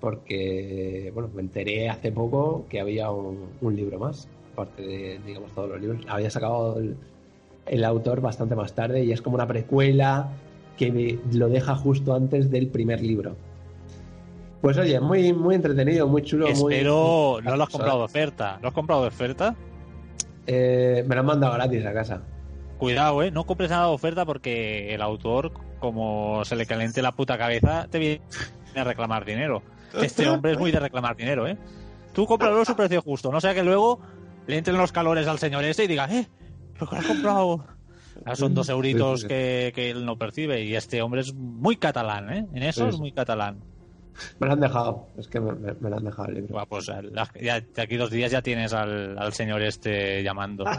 porque 0.00 1.12
bueno, 1.14 1.30
me 1.32 1.42
enteré 1.42 1.88
hace 1.88 2.10
poco 2.10 2.66
que 2.68 2.80
había 2.80 3.10
un, 3.12 3.50
un 3.60 3.76
libro 3.76 4.00
más, 4.00 4.28
aparte 4.52 4.82
de, 4.82 5.20
digamos, 5.24 5.52
todos 5.52 5.68
los 5.70 5.80
libros. 5.80 6.00
Había 6.08 6.28
sacado 6.28 6.78
el, 6.78 6.96
el 7.66 7.84
autor 7.84 8.20
bastante 8.20 8.56
más 8.56 8.74
tarde 8.74 9.04
y 9.04 9.12
es 9.12 9.22
como 9.22 9.36
una 9.36 9.46
precuela 9.46 10.28
que 10.76 10.90
me- 10.90 11.18
lo 11.38 11.48
deja 11.48 11.76
justo 11.76 12.14
antes 12.14 12.50
del 12.50 12.66
primer 12.66 13.00
libro. 13.00 13.36
Pues 14.60 14.76
oye, 14.76 14.98
muy, 15.00 15.32
muy 15.32 15.54
entretenido, 15.54 16.08
muy 16.08 16.22
chulo, 16.22 16.46
muy... 16.48 16.74
Espero, 16.74 17.38
no 17.42 17.56
lo 17.56 17.62
has 17.62 17.70
comprado 17.70 17.98
de 17.98 18.04
oferta. 18.04 18.58
¿Lo 18.60 18.68
has 18.68 18.74
comprado 18.74 19.02
de 19.02 19.08
oferta? 19.08 19.54
Eh, 20.46 21.04
me 21.06 21.14
lo 21.14 21.20
han 21.20 21.26
mandado 21.26 21.54
gratis 21.54 21.84
a 21.86 21.92
casa. 21.92 22.22
Cuidado, 22.78 23.22
¿eh? 23.22 23.30
No 23.30 23.44
compres 23.44 23.70
nada 23.70 23.86
de 23.86 23.92
oferta 23.92 24.24
porque 24.26 24.92
el 24.94 25.02
autor, 25.02 25.52
como 25.78 26.44
se 26.44 26.56
le 26.56 26.66
caliente 26.66 27.00
la 27.02 27.12
puta 27.12 27.38
cabeza, 27.38 27.86
te 27.88 27.98
viene 27.98 28.20
a 28.74 28.84
reclamar 28.84 29.24
dinero. 29.24 29.62
Este 30.00 30.28
hombre 30.28 30.52
es 30.52 30.58
muy 30.58 30.72
de 30.72 30.80
reclamar 30.80 31.16
dinero, 31.16 31.46
¿eh? 31.46 31.56
Tú 32.12 32.26
cómpralo 32.26 32.60
a 32.60 32.64
su 32.64 32.74
precio 32.74 33.00
justo, 33.02 33.30
no 33.30 33.40
sea 33.40 33.54
que 33.54 33.62
luego 33.62 34.00
le 34.46 34.58
entren 34.58 34.76
los 34.76 34.90
calores 34.90 35.28
al 35.28 35.38
señor 35.38 35.64
ese 35.64 35.84
y 35.84 35.86
diga, 35.86 36.06
¿eh? 36.10 36.26
¿Pero 36.74 36.88
qué 36.88 36.96
has 36.96 37.06
comprado? 37.06 37.64
Ah, 38.26 38.36
son 38.36 38.54
dos 38.54 38.68
euritos 38.68 39.24
que, 39.24 39.72
que 39.74 39.90
él 39.90 40.04
no 40.04 40.18
percibe 40.18 40.62
y 40.62 40.76
este 40.76 41.00
hombre 41.00 41.22
es 41.22 41.32
muy 41.34 41.76
catalán, 41.76 42.30
¿eh? 42.30 42.46
En 42.52 42.62
eso 42.62 42.84
Sí, 42.84 42.90
es 42.90 42.98
muy 43.00 43.10
catalán. 43.10 43.64
Me 44.38 44.46
lo 44.46 44.52
han 44.52 44.60
dejado, 44.60 45.06
es 45.16 45.26
que 45.28 45.40
me, 45.40 45.52
me- 45.52 45.74
me 45.80 45.90
lo 45.90 45.96
han 45.96 46.04
dejado 46.04 46.28
el 46.28 46.34
libro. 46.34 46.66
Pues 46.68 46.88
la- 46.88 47.30
ya, 47.40 47.60
de 47.60 47.82
aquí 47.82 47.96
dos 47.96 48.10
días 48.10 48.30
ya 48.30 48.42
tienes 48.42 48.72
al, 48.72 49.18
al 49.18 49.32
señor 49.32 49.62
este 49.62 50.22
llamando. 50.22 50.64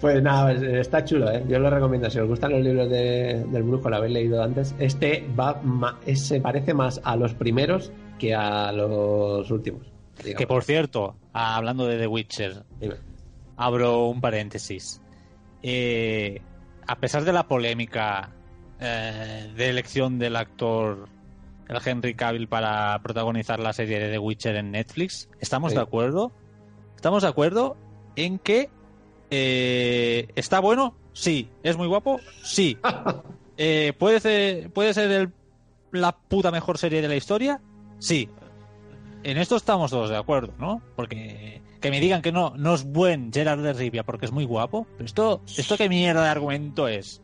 Pues 0.00 0.22
nada, 0.22 0.52
es- 0.52 0.62
está 0.62 1.04
chulo, 1.04 1.30
¿eh? 1.30 1.44
Yo 1.46 1.58
lo 1.58 1.68
recomiendo. 1.68 2.08
Si 2.08 2.18
os 2.18 2.26
gustan 2.26 2.52
los 2.52 2.62
libros 2.62 2.88
de- 2.88 3.44
del 3.50 3.62
brujo, 3.62 3.90
lo 3.90 3.96
habéis 3.96 4.14
leído 4.14 4.42
antes. 4.42 4.74
Este 4.78 5.26
va 5.38 5.60
se 6.14 6.40
parece 6.40 6.72
más 6.72 7.00
a 7.04 7.16
los 7.16 7.34
primeros 7.34 7.92
que 8.18 8.34
a 8.34 8.72
los 8.72 9.50
últimos. 9.50 9.82
digamos. 10.24 10.38
Que 10.38 10.46
por 10.46 10.64
cierto, 10.64 11.16
ah, 11.34 11.56
hablando 11.56 11.86
de 11.86 11.98
The 11.98 12.06
Witcher, 12.06 12.64
Dime. 12.80 12.94
abro 13.58 14.06
un 14.06 14.22
paréntesis. 14.22 15.02
Eh, 15.62 16.40
a 16.86 16.96
pesar 16.96 17.24
de 17.24 17.32
la 17.34 17.46
polémica 17.46 18.30
eh, 18.80 19.52
de 19.56 19.68
elección 19.68 20.18
del 20.18 20.36
actor 20.36 21.08
el 21.68 21.78
Henry 21.84 22.14
Cavill 22.14 22.48
para 22.48 22.98
protagonizar 23.02 23.60
la 23.60 23.72
serie 23.72 24.00
de 24.00 24.10
The 24.10 24.18
Witcher 24.18 24.56
en 24.56 24.72
Netflix, 24.72 25.28
¿estamos 25.38 25.70
Sí. 25.72 25.76
de 25.76 25.82
acuerdo? 25.82 26.32
¿Estamos 26.96 27.22
de 27.22 27.28
acuerdo 27.28 27.76
en 28.16 28.38
que 28.38 28.68
eh, 29.30 30.28
está 30.34 30.58
bueno? 30.60 30.96
Sí. 31.12 31.48
¿Es 31.62 31.76
muy 31.76 31.86
guapo? 31.86 32.20
Sí. 32.42 32.78
Eh, 33.62 33.92
¿puede, 33.98 34.20
ser, 34.20 34.70
¿Puede 34.72 34.94
ser 34.94 35.10
el- 35.10 35.32
la 35.92 36.12
puta 36.16 36.50
mejor 36.50 36.78
serie 36.78 37.02
de 37.02 37.08
la 37.08 37.16
historia? 37.16 37.60
Sí. 37.98 38.26
En 39.22 39.36
esto 39.36 39.56
estamos 39.56 39.90
todos 39.90 40.08
de 40.08 40.16
acuerdo, 40.16 40.54
¿no? 40.58 40.80
Porque 40.96 41.60
que 41.78 41.90
me 41.90 42.00
digan 42.00 42.22
que 42.22 42.32
no, 42.32 42.54
no 42.56 42.74
es 42.74 42.84
buen 42.84 43.30
Gerard 43.30 43.60
de 43.62 43.74
Rivia 43.74 44.02
porque 44.02 44.24
es 44.24 44.32
muy 44.32 44.46
guapo. 44.46 44.86
Pero 44.96 45.04
esto, 45.04 45.42
esto 45.58 45.76
qué 45.76 45.90
mierda 45.90 46.22
de 46.24 46.30
argumento 46.30 46.88
es. 46.88 47.20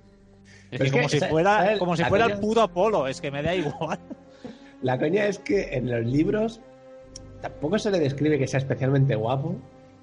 Es 0.70 0.80
que 0.82 0.90
como 0.90 1.08
si 1.08 1.18
¿sabes- 1.18 1.30
fuera, 1.32 1.56
sabes? 1.58 1.78
como 1.78 1.96
si 1.96 2.02
La 2.02 2.08
fuera 2.08 2.24
el 2.26 2.38
puto 2.40 2.62
Apolo, 2.62 3.06
es 3.06 3.20
que 3.20 3.30
me 3.30 3.42
da 3.42 3.54
igual. 3.54 3.98
La 4.82 4.98
coña 4.98 5.26
es 5.26 5.38
que 5.38 5.74
en 5.74 5.90
los 5.90 6.04
libros 6.04 6.60
tampoco 7.40 7.78
se 7.78 7.90
le 7.90 7.98
describe 7.98 8.38
que 8.38 8.46
sea 8.46 8.58
especialmente 8.58 9.14
guapo, 9.14 9.56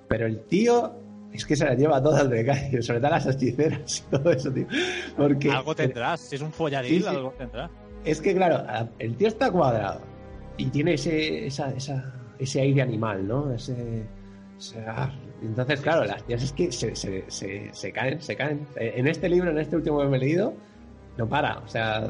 pero 0.08 0.26
el 0.26 0.40
tío 0.46 0.94
es 1.32 1.46
que 1.46 1.56
se 1.56 1.66
las 1.66 1.78
lleva 1.78 2.02
todas 2.02 2.30
de 2.30 2.46
calle, 2.46 2.82
sobre 2.82 3.00
todo 3.00 3.10
las 3.12 3.26
hechiceras 3.26 4.00
y 4.08 4.12
todo 4.16 4.32
eso, 4.32 4.52
tío. 4.52 4.68
Porque 5.18 5.52
algo 5.52 5.76
tendrás, 5.76 6.22
si 6.22 6.36
es 6.36 6.42
un 6.42 6.52
follaril, 6.52 6.90
Sí, 6.92 7.02
sí. 7.02 7.08
algo 7.08 7.32
tendrá. 7.38 7.70
es 8.06 8.22
que, 8.22 8.36
claro, 8.36 8.64
el 9.00 9.16
tío 9.16 9.28
está 9.28 9.52
cuadrado 9.52 10.02
y 10.58 10.66
tiene 10.68 10.94
ese, 10.94 11.48
esa, 11.48 11.72
esa- 11.72 12.14
ese 12.40 12.62
aire 12.62 12.82
animal, 12.82 13.28
¿no? 13.28 13.52
Ese, 13.54 14.04
ese- 14.58 14.86
ah, 14.88 15.12
entonces, 15.46 15.82
claro, 15.82 16.06
las 16.06 16.24
tías 16.24 16.44
es 16.44 16.52
que 16.54 16.72
se, 16.72 16.96
se, 16.96 17.24
se, 17.30 17.70
se 17.74 17.92
caen, 17.92 18.22
se 18.22 18.36
caen. 18.36 18.66
Eh, 18.76 18.94
En 18.98 19.08
este 19.08 19.28
libro, 19.30 19.52
en 19.52 19.60
este 19.60 19.76
último 19.76 20.00
que 20.00 20.08
me 20.08 20.18
he 20.18 20.20
leído, 20.20 20.54
no 21.18 21.28
para, 21.28 21.60
o 21.60 21.68
sea, 21.68 22.08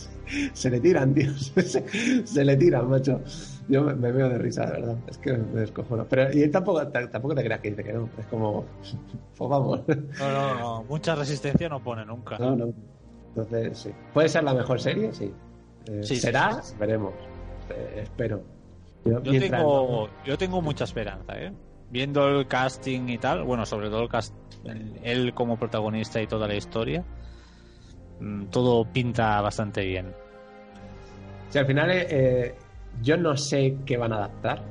se 0.52 0.70
le 0.70 0.80
tiran, 0.80 1.14
tío, 1.14 1.30
se, 2.24 2.44
le 2.44 2.56
tiran, 2.56 2.88
macho. 2.88 3.20
Yo 3.68 3.82
me, 3.82 3.94
me 3.94 4.12
veo 4.12 4.28
de 4.28 4.38
risa, 4.38 4.64
de 4.66 4.72
verdad, 4.72 4.96
es 5.08 5.18
que 5.18 5.32
me 5.32 5.60
descojono. 5.60 6.06
Pero, 6.08 6.32
y 6.32 6.42
él 6.42 6.50
tampoco, 6.52 6.86
tampoco 6.86 7.34
te 7.34 7.42
creas 7.42 7.60
que 7.60 7.70
dice 7.70 7.82
que 7.82 7.92
no, 7.92 8.08
es 8.18 8.26
como, 8.26 8.64
pues 9.36 9.50
vamos. 9.50 9.80
No, 9.88 10.30
no, 10.32 10.54
no, 10.54 10.84
mucha 10.84 11.14
resistencia 11.16 11.68
no 11.68 11.82
pone 11.82 12.04
nunca. 12.06 12.38
No, 12.38 12.54
no. 12.54 12.72
Entonces, 13.30 13.76
sí. 13.78 13.90
¿Puede 14.14 14.28
ser 14.28 14.44
la 14.44 14.54
mejor 14.54 14.80
serie? 14.80 15.12
Sí. 15.12 15.32
Eh, 15.88 16.00
Sí, 16.02 16.16
¿Será? 16.16 16.62
sí, 16.62 16.70
sí. 16.70 16.76
Veremos. 16.78 17.12
Eh, 17.70 18.00
espero. 18.04 18.42
Yo, 19.04 19.20
tengo, 19.22 20.08
yo 20.24 20.36
tengo 20.38 20.60
mucha 20.62 20.84
esperanza, 20.84 21.40
¿eh? 21.40 21.52
Viendo 21.90 22.28
el 22.28 22.46
casting 22.48 23.08
y 23.08 23.18
tal, 23.18 23.44
bueno, 23.44 23.64
sobre 23.64 23.88
todo 23.88 24.02
el 24.02 24.08
cast, 24.08 24.34
el- 24.64 24.98
él 25.02 25.34
como 25.34 25.56
protagonista 25.58 26.20
y 26.20 26.26
toda 26.26 26.48
la 26.48 26.54
historia, 26.54 27.04
mm, 28.20 28.46
todo 28.46 28.84
pinta 28.92 29.40
bastante 29.40 29.84
bien. 29.84 30.12
Si 31.50 31.58
al 31.58 31.66
final, 31.66 31.90
eh, 31.90 32.06
eh, 32.10 32.54
yo 33.02 33.16
no 33.16 33.36
sé 33.36 33.76
qué 33.86 33.96
van 33.96 34.12
a 34.12 34.16
adaptar. 34.16 34.62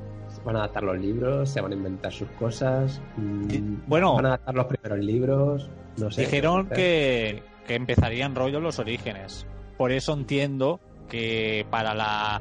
Van 0.44 0.54
a 0.56 0.60
adaptar 0.60 0.82
los 0.84 0.98
libros, 0.98 1.50
se 1.50 1.60
van 1.60 1.72
a 1.72 1.74
inventar 1.74 2.12
sus 2.12 2.28
cosas. 2.32 3.00
mm, 3.16 3.76
bueno. 3.86 4.14
van 4.14 4.26
a 4.26 4.28
adaptar 4.28 4.54
los 4.54 4.66
primeros 4.66 5.04
libros. 5.04 5.70
No 5.96 6.10
sé. 6.10 6.20
Dijeron 6.22 6.68
que, 6.68 7.42
que 7.66 7.74
empezarían 7.74 8.34
rollo 8.34 8.60
los 8.60 8.78
orígenes. 8.78 9.46
Por 9.78 9.90
eso 9.90 10.12
entiendo 10.12 10.78
que 11.08 11.66
para 11.70 11.94
la, 11.94 12.40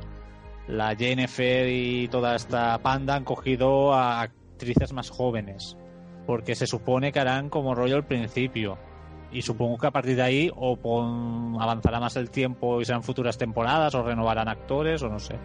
la 0.68 0.96
Jennifer 0.96 1.68
y 1.70 2.08
toda 2.10 2.36
esta 2.36 2.78
panda 2.80 3.16
han 3.16 3.24
cogido 3.24 3.94
a 3.94 4.30
actrices 4.56 4.94
más 4.94 5.10
jóvenes. 5.10 5.78
Porque 6.26 6.56
se 6.56 6.66
supone 6.66 7.12
que 7.12 7.20
harán 7.20 7.50
como 7.50 7.76
rollo 7.76 7.96
al 7.98 8.06
principio. 8.06 8.78
Y 9.32 9.42
supongo 9.42 9.78
que 9.78 9.88
a 9.88 9.92
partir 9.92 10.16
de 10.16 10.22
ahí 10.22 10.52
o 10.56 10.78
pon- 10.78 11.58
avanzará 11.60 12.00
más 12.00 12.16
el 12.16 12.30
tiempo 12.30 12.80
y 12.82 12.86
serán 12.86 13.04
futuras 13.04 13.38
temporadas 13.38 13.94
o 13.96 14.02
renovarán 14.04 14.48
actores 14.48 15.04
o 15.04 15.10
no 15.10 15.20
sé. 15.20 15.36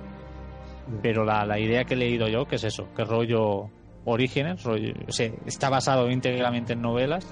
Pero 1.03 1.24
la, 1.24 1.45
la 1.45 1.59
idea 1.59 1.85
que 1.85 1.95
he 1.95 1.97
leído 1.97 2.28
yo, 2.28 2.47
que 2.47 2.57
es 2.57 2.65
eso, 2.65 2.89
que 2.97 3.05
rollo 3.05 3.69
orígenes, 4.05 4.62
rollo, 4.65 4.95
o 5.07 5.12
sea, 5.12 5.31
está 5.45 5.69
basado 5.69 6.11
íntegramente 6.11 6.73
en 6.73 6.82
novelas 6.82 7.27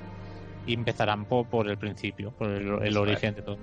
y 0.67 0.75
empezarán 0.75 1.25
por, 1.25 1.47
por 1.47 1.69
el 1.71 1.79
principio, 1.79 2.33
por 2.33 2.49
el, 2.51 2.97
origen 2.97 3.35
de 3.35 3.43
todo. 3.43 3.57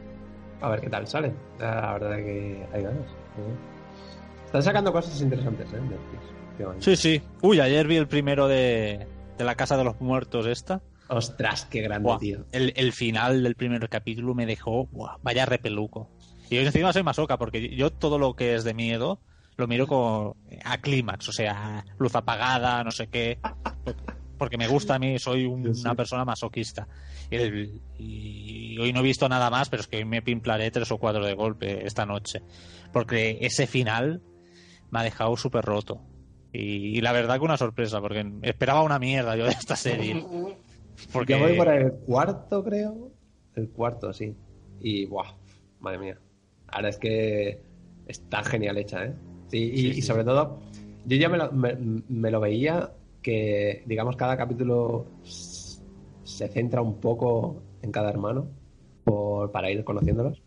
A 0.62 0.70
ver 0.70 0.82
qué 0.82 0.90
tal 0.90 1.06
salen. 1.06 1.36
La 1.60 1.94
verdad 1.94 2.16
que 2.18 2.66
hay 2.74 2.82
ganas. 2.82 3.06
¿eh? 3.06 3.56
Están 4.46 4.64
sacando 4.64 4.92
cosas 4.92 5.22
interesantes, 5.22 5.72
¿eh? 5.74 5.82
Netflix, 5.82 6.24
Sí, 6.80 6.95
sí. 6.95 7.22
Uy, 7.41 7.60
ayer 7.60 7.88
vi 7.88 7.95
el 7.98 8.07
primero 8.07 8.48
de, 8.48 9.07
de 9.38 9.44
la 9.44 9.56
Casa 9.56 9.77
de 9.77 9.84
los 9.84 9.99
Muertos 10.02 10.45
esta. 10.45 10.82
Ostras, 11.07 11.65
qué 11.65 11.82
grande, 11.82 12.07
Buah, 12.07 12.18
tío. 12.19 12.45
el, 12.52 12.73
el 12.76 12.91
final 12.91 13.44
del 13.44 13.56
primer 13.56 13.88
capítulo 13.90 14.34
me 14.34 14.45
dejó, 14.45 14.88
buah, 14.88 15.18
vaya 15.22 15.45
repeluco. 15.45 16.10
Y 16.49 16.56
yo 16.56 16.61
encima 16.61 16.94
soy 16.94 17.03
masoca, 17.03 17.38
porque 17.38 17.76
yo 17.76 17.91
todo 17.91 18.18
lo 18.18 18.36
que 18.36 18.56
es 18.56 18.64
de 18.64 18.73
miedo 18.73 19.19
lo 19.57 19.68
miro 19.68 19.88
con, 19.88 20.34
a 20.64 20.80
clímax, 20.82 21.30
o 21.30 21.32
sea, 21.32 21.86
luz 21.98 22.15
apagada, 22.15 22.84
no 22.84 22.91
sé 22.91 23.07
qué. 23.07 23.40
porque 24.38 24.57
me 24.57 24.68
gusta 24.68 24.95
a 24.95 24.99
mí, 24.99 25.18
soy 25.19 25.45
un- 25.45 25.64
Yo 25.64 25.73
sí. 25.73 25.82
una 25.82 25.95
persona 25.95 26.26
masoquista. 26.26 26.88
El- 27.30 27.82
y 27.98 28.77
hoy 28.80 28.91
no 28.91 28.99
he 28.99 29.03
visto 29.03 29.30
nada 29.30 29.49
más, 29.49 29.69
pero 29.69 29.82
es 29.82 29.88
que 29.88 29.98
hoy 29.98 30.06
me 30.06 30.22
pimplaré 30.22 30.72
tres 30.72 30.91
o 30.91 30.98
cuatro 30.98 31.23
de 31.26 31.34
golpe 31.36 31.86
esta 31.86 32.06
noche. 32.06 32.41
Porque 32.91 33.38
ese 33.41 33.65
final 33.68 34.22
me 34.91 34.99
ha 34.99 35.03
dejado 35.03 35.38
súper 35.38 35.64
roto. 35.64 36.02
Y, 36.56 36.98
y 36.98 37.02
la 37.02 37.11
verdad 37.11 37.38
que 37.38 37.45
una 37.45 37.57
sorpresa, 37.57 38.02
porque 38.02 38.26
esperaba 38.41 38.82
una 38.84 38.99
mierda 38.99 39.36
yo 39.36 39.45
de 39.45 39.52
esta 39.52 39.76
serie. 39.76 40.26
Porque 41.11 41.34
Yo 41.34 41.40
voy 41.40 41.57
por 41.57 41.68
el 41.68 41.91
cuarto, 41.91 42.64
creo. 42.64 43.11
El 43.56 43.69
cuarto, 43.69 44.14
sí. 44.14 44.36
Y, 44.80 45.06
¡buah! 45.06 45.34
Madre 45.80 45.99
mía. 45.99 46.18
Ahora 46.68 46.90
es 46.90 46.98
que 46.98 47.61
está 48.07 48.44
genial 48.44 48.77
hecha, 48.77 49.06
¿eh? 49.06 49.14
Sí, 49.48 49.57
y, 49.57 49.77
Sí, 49.77 49.88
y 49.88 49.94
sí. 49.95 50.02
sobre 50.02 50.23
todo, 50.23 50.60
yo 51.06 51.18
ya 51.18 51.30
me 51.30 51.38
lo, 51.38 51.52
me, 51.52 51.76
me 52.07 52.32
lo 52.32 52.40
veía 52.40 52.91
que, 53.22 53.84
digamos, 53.86 54.15
cada 54.15 54.38
capítulo 54.38 55.06
se 55.23 56.48
centra 56.48 56.82
un 56.82 56.99
poco 56.99 57.61
en 57.82 57.91
cada 57.91 58.10
hermano 58.10 58.48
por, 59.03 59.52
para 59.52 59.69
ir 59.72 59.84
conociéndolos. 59.84 60.41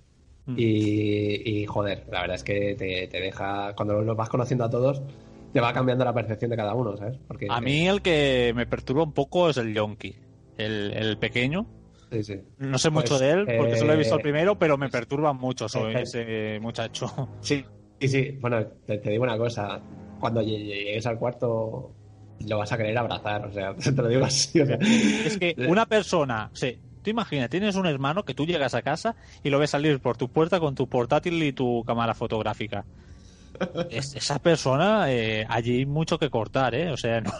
Mm. 0.46 0.54
Y, 0.56 1.50
y, 1.62 1.66
joder, 1.66 2.06
la 2.10 2.20
verdad 2.22 2.36
es 2.36 2.44
que 2.44 2.74
te, 2.74 3.06
te 3.08 3.20
deja, 3.20 3.74
cuando 3.74 4.02
los 4.02 4.16
vas 4.16 4.28
conociendo 4.28 4.64
a 4.64 4.70
todos, 4.70 5.02
te 5.52 5.60
va 5.60 5.72
cambiando 5.72 6.04
la 6.04 6.14
percepción 6.14 6.50
de 6.50 6.56
cada 6.56 6.74
uno, 6.74 6.96
¿sabes? 6.96 7.18
Porque, 7.26 7.46
a 7.48 7.60
mí 7.60 7.88
el 7.88 8.02
que 8.02 8.52
me 8.54 8.66
perturba 8.66 9.02
un 9.02 9.12
poco 9.12 9.50
es 9.50 9.56
el 9.56 9.74
Yonki, 9.74 10.14
el, 10.56 10.92
el 10.92 11.18
pequeño. 11.18 11.66
Sí, 12.10 12.22
sí. 12.22 12.40
No 12.58 12.78
sé 12.78 12.90
Pues, 12.90 13.04
mucho 13.04 13.18
de 13.18 13.30
él, 13.30 13.46
porque 13.58 13.76
solo 13.76 13.92
he 13.92 13.96
visto 13.96 14.14
el 14.14 14.20
eh, 14.20 14.22
primero, 14.22 14.58
pero 14.58 14.78
me 14.78 14.88
perturba 14.88 15.32
mucho 15.32 15.68
soy 15.68 15.94
eh, 15.94 16.02
ese 16.02 16.58
muchacho. 16.60 17.06
Sí, 17.42 17.64
sí, 18.00 18.08
sí. 18.08 18.38
Bueno, 18.40 18.64
te, 18.86 18.98
te 18.98 19.10
digo 19.10 19.24
una 19.24 19.36
cosa. 19.36 19.80
Cuando 20.18 20.40
lle- 20.42 20.64
llegues 20.64 21.06
al 21.06 21.18
cuarto, 21.18 21.92
lo 22.46 22.58
vas 22.58 22.72
a 22.72 22.76
querer 22.76 22.96
abrazar. 22.96 23.46
O 23.46 23.52
sea, 23.52 23.74
te 23.76 23.92
lo 23.92 24.08
digo 24.08 24.24
así. 24.24 24.60
o 24.60 24.66
sea. 24.66 24.76
Es 24.80 25.36
que 25.38 25.54
una 25.68 25.86
persona, 25.86 26.50
sí, 26.54 26.78
tú 27.02 27.10
imagina, 27.10 27.48
tienes 27.48 27.76
un 27.76 27.86
hermano 27.86 28.24
que 28.24 28.34
tú 28.34 28.46
llegas 28.46 28.74
a 28.74 28.82
casa 28.82 29.16
y 29.42 29.50
lo 29.50 29.58
ves 29.58 29.70
salir 29.70 30.00
por 30.00 30.16
tu 30.16 30.28
puerta 30.28 30.60
con 30.60 30.74
tu 30.74 30.88
portátil 30.88 31.42
y 31.42 31.52
tu 31.52 31.84
cámara 31.86 32.14
fotográfica. 32.14 32.84
Es- 33.88 34.14
esa 34.14 34.38
persona, 34.38 35.10
eh, 35.12 35.46
allí 35.48 35.78
hay 35.78 35.86
mucho 35.86 36.18
que 36.18 36.28
cortar, 36.30 36.74
¿eh? 36.74 36.90
O 36.92 36.96
sea, 36.96 37.20
no, 37.22 37.30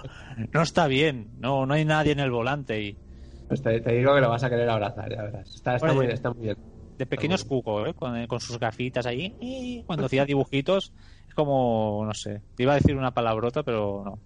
no 0.52 0.62
está 0.62 0.86
bien, 0.86 1.30
no, 1.38 1.66
no 1.66 1.74
hay 1.74 1.84
nadie 1.84 2.12
en 2.12 2.20
el 2.20 2.30
volante 2.30 2.80
y 2.82 2.98
Pues 3.46 3.62
te, 3.62 3.80
te 3.80 3.92
digo 3.94 4.14
que 4.14 4.20
lo 4.20 4.28
vas 4.30 4.42
a 4.44 4.50
querer 4.50 4.68
abrazar, 4.68 5.10
ya 5.10 5.22
verás. 5.22 5.54
Está, 5.54 5.78
muy, 5.92 6.06
está 6.06 6.30
muy 6.32 6.44
bien. 6.44 6.56
de 6.98 7.06
pequeños 7.06 7.44
cuco, 7.44 7.86
¿eh? 7.86 7.94
Con, 7.94 8.26
con 8.26 8.40
sus 8.40 8.58
gafitas 8.58 9.06
allí, 9.06 9.36
y 9.40 9.84
cuando 9.84 10.06
hacía 10.06 10.24
dibujitos, 10.26 10.92
es 11.28 11.34
como, 11.34 12.04
no 12.04 12.12
sé, 12.14 12.42
te 12.54 12.64
iba 12.64 12.72
a 12.72 12.76
decir 12.76 12.96
una 12.96 13.12
palabrota, 13.14 13.62
pero 13.62 14.02
no. 14.04 14.22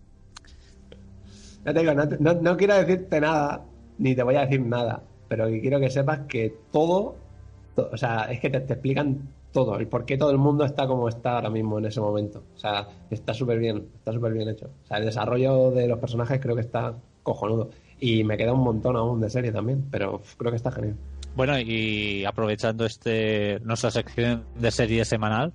Ya 1.64 1.72
te 1.74 1.80
digo, 1.80 1.94
no, 1.94 2.04
no- 2.20 2.34
no 2.40 2.56
quiero 2.56 2.74
decirte 2.76 3.20
nada, 3.20 3.72
ni 3.98 4.14
te 4.16 4.22
voy 4.22 4.36
a 4.36 4.40
decir 4.42 4.60
nada, 4.66 5.08
pero 5.28 5.48
que 5.48 5.60
quiero 5.60 5.80
que 5.80 5.90
sepas 5.90 6.20
que 6.28 6.66
todo, 6.70 7.28
to- 7.74 7.90
o 7.92 7.96
sea, 7.96 8.24
es 8.32 8.40
que 8.40 8.50
te, 8.50 8.60
te 8.60 8.72
explican 8.74 9.36
todo, 9.52 9.76
el 9.78 9.86
por 9.86 10.04
qué 10.04 10.16
todo 10.16 10.30
el 10.30 10.38
mundo 10.38 10.64
está 10.64 10.86
como 10.86 11.08
está 11.08 11.36
ahora 11.36 11.50
mismo 11.50 11.78
en 11.78 11.86
ese 11.86 12.00
momento. 12.00 12.42
O 12.54 12.58
sea, 12.58 12.88
está 13.10 13.34
súper 13.34 13.58
bien, 13.58 13.88
está 13.96 14.12
súper 14.12 14.32
bien 14.32 14.48
hecho. 14.48 14.70
O 14.84 14.86
sea, 14.86 14.98
el 14.98 15.04
desarrollo 15.04 15.70
de 15.70 15.86
los 15.86 15.98
personajes 15.98 16.40
creo 16.40 16.54
que 16.54 16.62
está 16.62 16.94
cojonudo. 17.22 17.70
Y 18.00 18.24
me 18.24 18.36
queda 18.36 18.52
un 18.52 18.64
montón 18.64 18.96
aún 18.96 19.20
de 19.20 19.30
serie 19.30 19.52
también, 19.52 19.86
pero 19.90 20.22
creo 20.36 20.50
que 20.50 20.56
está 20.56 20.72
genial. 20.72 20.96
Bueno, 21.36 21.58
y 21.58 22.24
aprovechando 22.24 22.84
este 22.84 23.60
nuestra 23.60 23.90
sección 23.90 24.44
de 24.58 24.70
serie 24.70 25.04
semanal, 25.04 25.52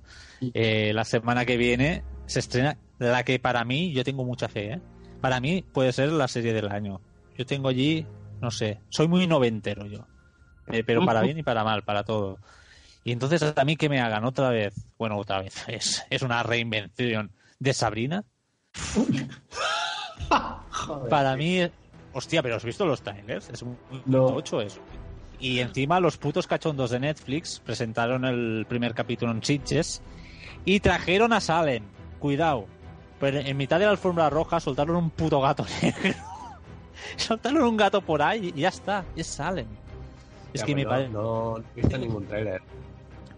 eh, 0.54 0.92
la 0.94 1.04
semana 1.04 1.44
que 1.44 1.56
viene 1.56 2.02
se 2.26 2.40
estrena 2.40 2.78
la 2.98 3.22
que 3.22 3.38
para 3.38 3.64
mí, 3.64 3.92
yo 3.92 4.02
tengo 4.02 4.24
mucha 4.24 4.48
fe, 4.48 4.72
¿eh? 4.74 4.80
Para 5.20 5.40
mí 5.40 5.64
puede 5.72 5.92
ser 5.92 6.10
la 6.12 6.28
serie 6.28 6.52
del 6.52 6.68
año. 6.68 7.00
Yo 7.36 7.46
tengo 7.46 7.68
allí, 7.68 8.06
no 8.40 8.50
sé, 8.50 8.80
soy 8.88 9.08
muy 9.08 9.26
noventero 9.26 9.86
yo. 9.86 10.06
Eh, 10.68 10.82
pero 10.84 11.04
para 11.04 11.20
bien 11.22 11.38
y 11.38 11.42
para 11.42 11.64
mal, 11.64 11.82
para 11.82 12.02
todo. 12.02 12.38
Y 13.08 13.12
entonces 13.12 13.42
a 13.56 13.64
mí 13.64 13.76
que 13.76 13.88
me 13.88 14.00
hagan 14.02 14.26
otra 14.26 14.50
vez, 14.50 14.74
bueno, 14.98 15.16
otra 15.16 15.40
vez, 15.40 15.64
es, 15.68 16.04
es 16.10 16.20
una 16.20 16.42
reinvención 16.42 17.30
de 17.58 17.72
Sabrina. 17.72 18.22
Para 21.08 21.34
mí, 21.36 21.60
hostia, 22.12 22.42
pero 22.42 22.56
¿has 22.56 22.64
visto 22.64 22.84
los 22.84 23.00
trailers? 23.00 23.48
Es 23.48 23.62
muy 23.62 23.76
No. 24.04 24.26
tocho 24.26 24.60
eso. 24.60 24.80
Y 25.40 25.60
encima 25.60 26.00
los 26.00 26.18
putos 26.18 26.46
cachondos 26.46 26.90
de 26.90 27.00
Netflix 27.00 27.60
presentaron 27.60 28.26
el 28.26 28.66
primer 28.68 28.92
capítulo 28.92 29.32
en 29.32 29.42
Sitges 29.42 30.02
y 30.66 30.80
trajeron 30.80 31.32
a 31.32 31.40
Salem. 31.40 31.84
Cuidado. 32.18 32.66
Pero 33.20 33.38
en 33.38 33.56
mitad 33.56 33.78
de 33.78 33.86
la 33.86 33.92
alfombra 33.92 34.28
roja 34.28 34.60
soltaron 34.60 34.96
un 34.96 35.08
puto 35.10 35.40
gato 35.40 35.64
negro. 35.82 36.12
soltaron 37.16 37.62
un 37.62 37.76
gato 37.78 38.02
por 38.02 38.20
ahí 38.20 38.52
y 38.54 38.60
ya 38.60 38.68
está. 38.68 39.02
Es 39.16 39.28
Salem. 39.28 39.66
Es 40.52 40.60
Ya, 40.60 40.66
que 40.66 40.72
pues 40.74 40.76
me 40.76 40.84
no, 40.84 40.90
parece... 40.90 41.10
no 41.12 41.56
he 41.58 41.80
visto 41.80 41.96
ningún 41.98 42.26
trailer. 42.26 42.60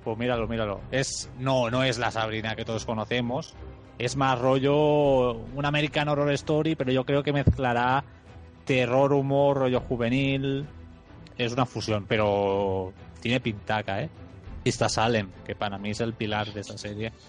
Pues 0.05 0.19
míralo, 0.19 0.49
míralo. 0.49 0.81
Es 0.91 1.31
no, 1.39 1.71
no 1.71 1.83
es 1.83 1.99
la 1.99 2.11
Sabrina 2.11 2.57
que 2.57 2.65
todos 2.65 2.85
conocemos. 2.85 3.55
Es 3.99 4.17
más 4.17 4.39
rollo 4.39 5.33
un 5.33 5.65
American 5.65 6.09
Horror 6.09 6.33
Story, 6.33 6.75
pero 6.75 6.91
yo 6.91 7.05
creo 7.05 7.23
que 7.23 7.33
mezclará 7.33 8.03
terror, 8.65 9.13
humor, 9.13 9.59
rollo 9.59 9.81
juvenil. 9.81 10.67
Es 11.37 11.53
una 11.53 11.67
fusión, 11.67 12.07
pero 12.09 12.93
tiene 13.21 13.41
pintaca, 13.41 14.03
¿eh? 14.03 14.11
Y 14.65 14.69
está 14.71 14.89
Salem, 14.89 15.29
que 15.45 15.55
para 15.55 15.79
mí 15.79 15.91
es 15.91 16.01
el 16.01 16.15
pilar 16.15 16.53
de 16.53 16.61
esa 16.61 16.79
serie. 16.79 17.13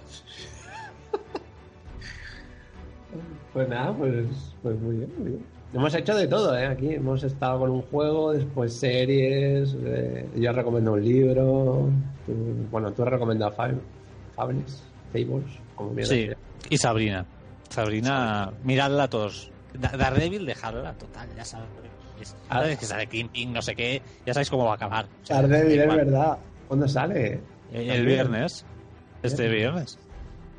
Pues 3.52 3.68
nada, 3.68 3.94
pues, 3.94 4.56
pues 4.64 4.80
muy 4.80 4.96
bien, 4.96 5.14
muy 5.18 5.32
bien. 5.32 5.46
Hemos 5.74 5.96
hecho 5.96 6.16
de 6.16 6.28
todo, 6.28 6.58
¿eh? 6.58 6.68
Aquí 6.68 6.96
hemos 6.96 7.24
estado 7.24 7.60
con 7.60 7.70
un 7.72 7.82
juego, 7.84 8.34
después 8.34 8.74
series, 8.74 9.76
eh, 9.86 10.28
yo 10.36 10.52
recomiendo 10.52 10.94
un 10.94 11.04
libro, 11.04 11.90
tú- 12.26 12.68
bueno, 12.70 12.92
tú 12.92 13.04
has 13.04 13.10
recomendado 13.10 13.56
Fab- 13.56 13.80
Fables, 14.36 14.84
Fables, 15.14 15.46
como 15.76 15.92
mierda 15.92 16.12
Sí, 16.14 16.30
y 16.70 16.78
Sabrina. 16.78 17.26
Sabrina, 17.70 18.52
miradla 18.66 19.08
todos. 19.10 19.50
Da- 19.74 19.94
Daredevil, 19.98 20.46
dejadla, 20.46 20.94
total, 20.96 21.30
ya 21.38 21.46
sabes. 21.46 21.68
Ah. 22.50 22.56
Sabes 22.60 22.78
que 22.78 22.86
sale 22.86 23.08
Kingpin, 23.08 23.54
no 23.54 23.62
sé 23.62 23.74
qué, 23.74 24.02
ya 24.26 24.34
sabéis 24.34 24.50
cómo 24.50 24.66
va 24.66 24.74
a 24.74 24.76
acabar. 24.76 25.06
O 25.24 25.26
sea, 25.26 25.42
Daredevil, 25.42 25.80
es 25.80 25.88
verdad. 25.96 26.38
¿Cuándo 26.68 26.88
sale? 26.88 27.40
El 27.72 28.06
viernes. 28.06 28.66
Este 29.24 29.48
viernes. 29.48 29.98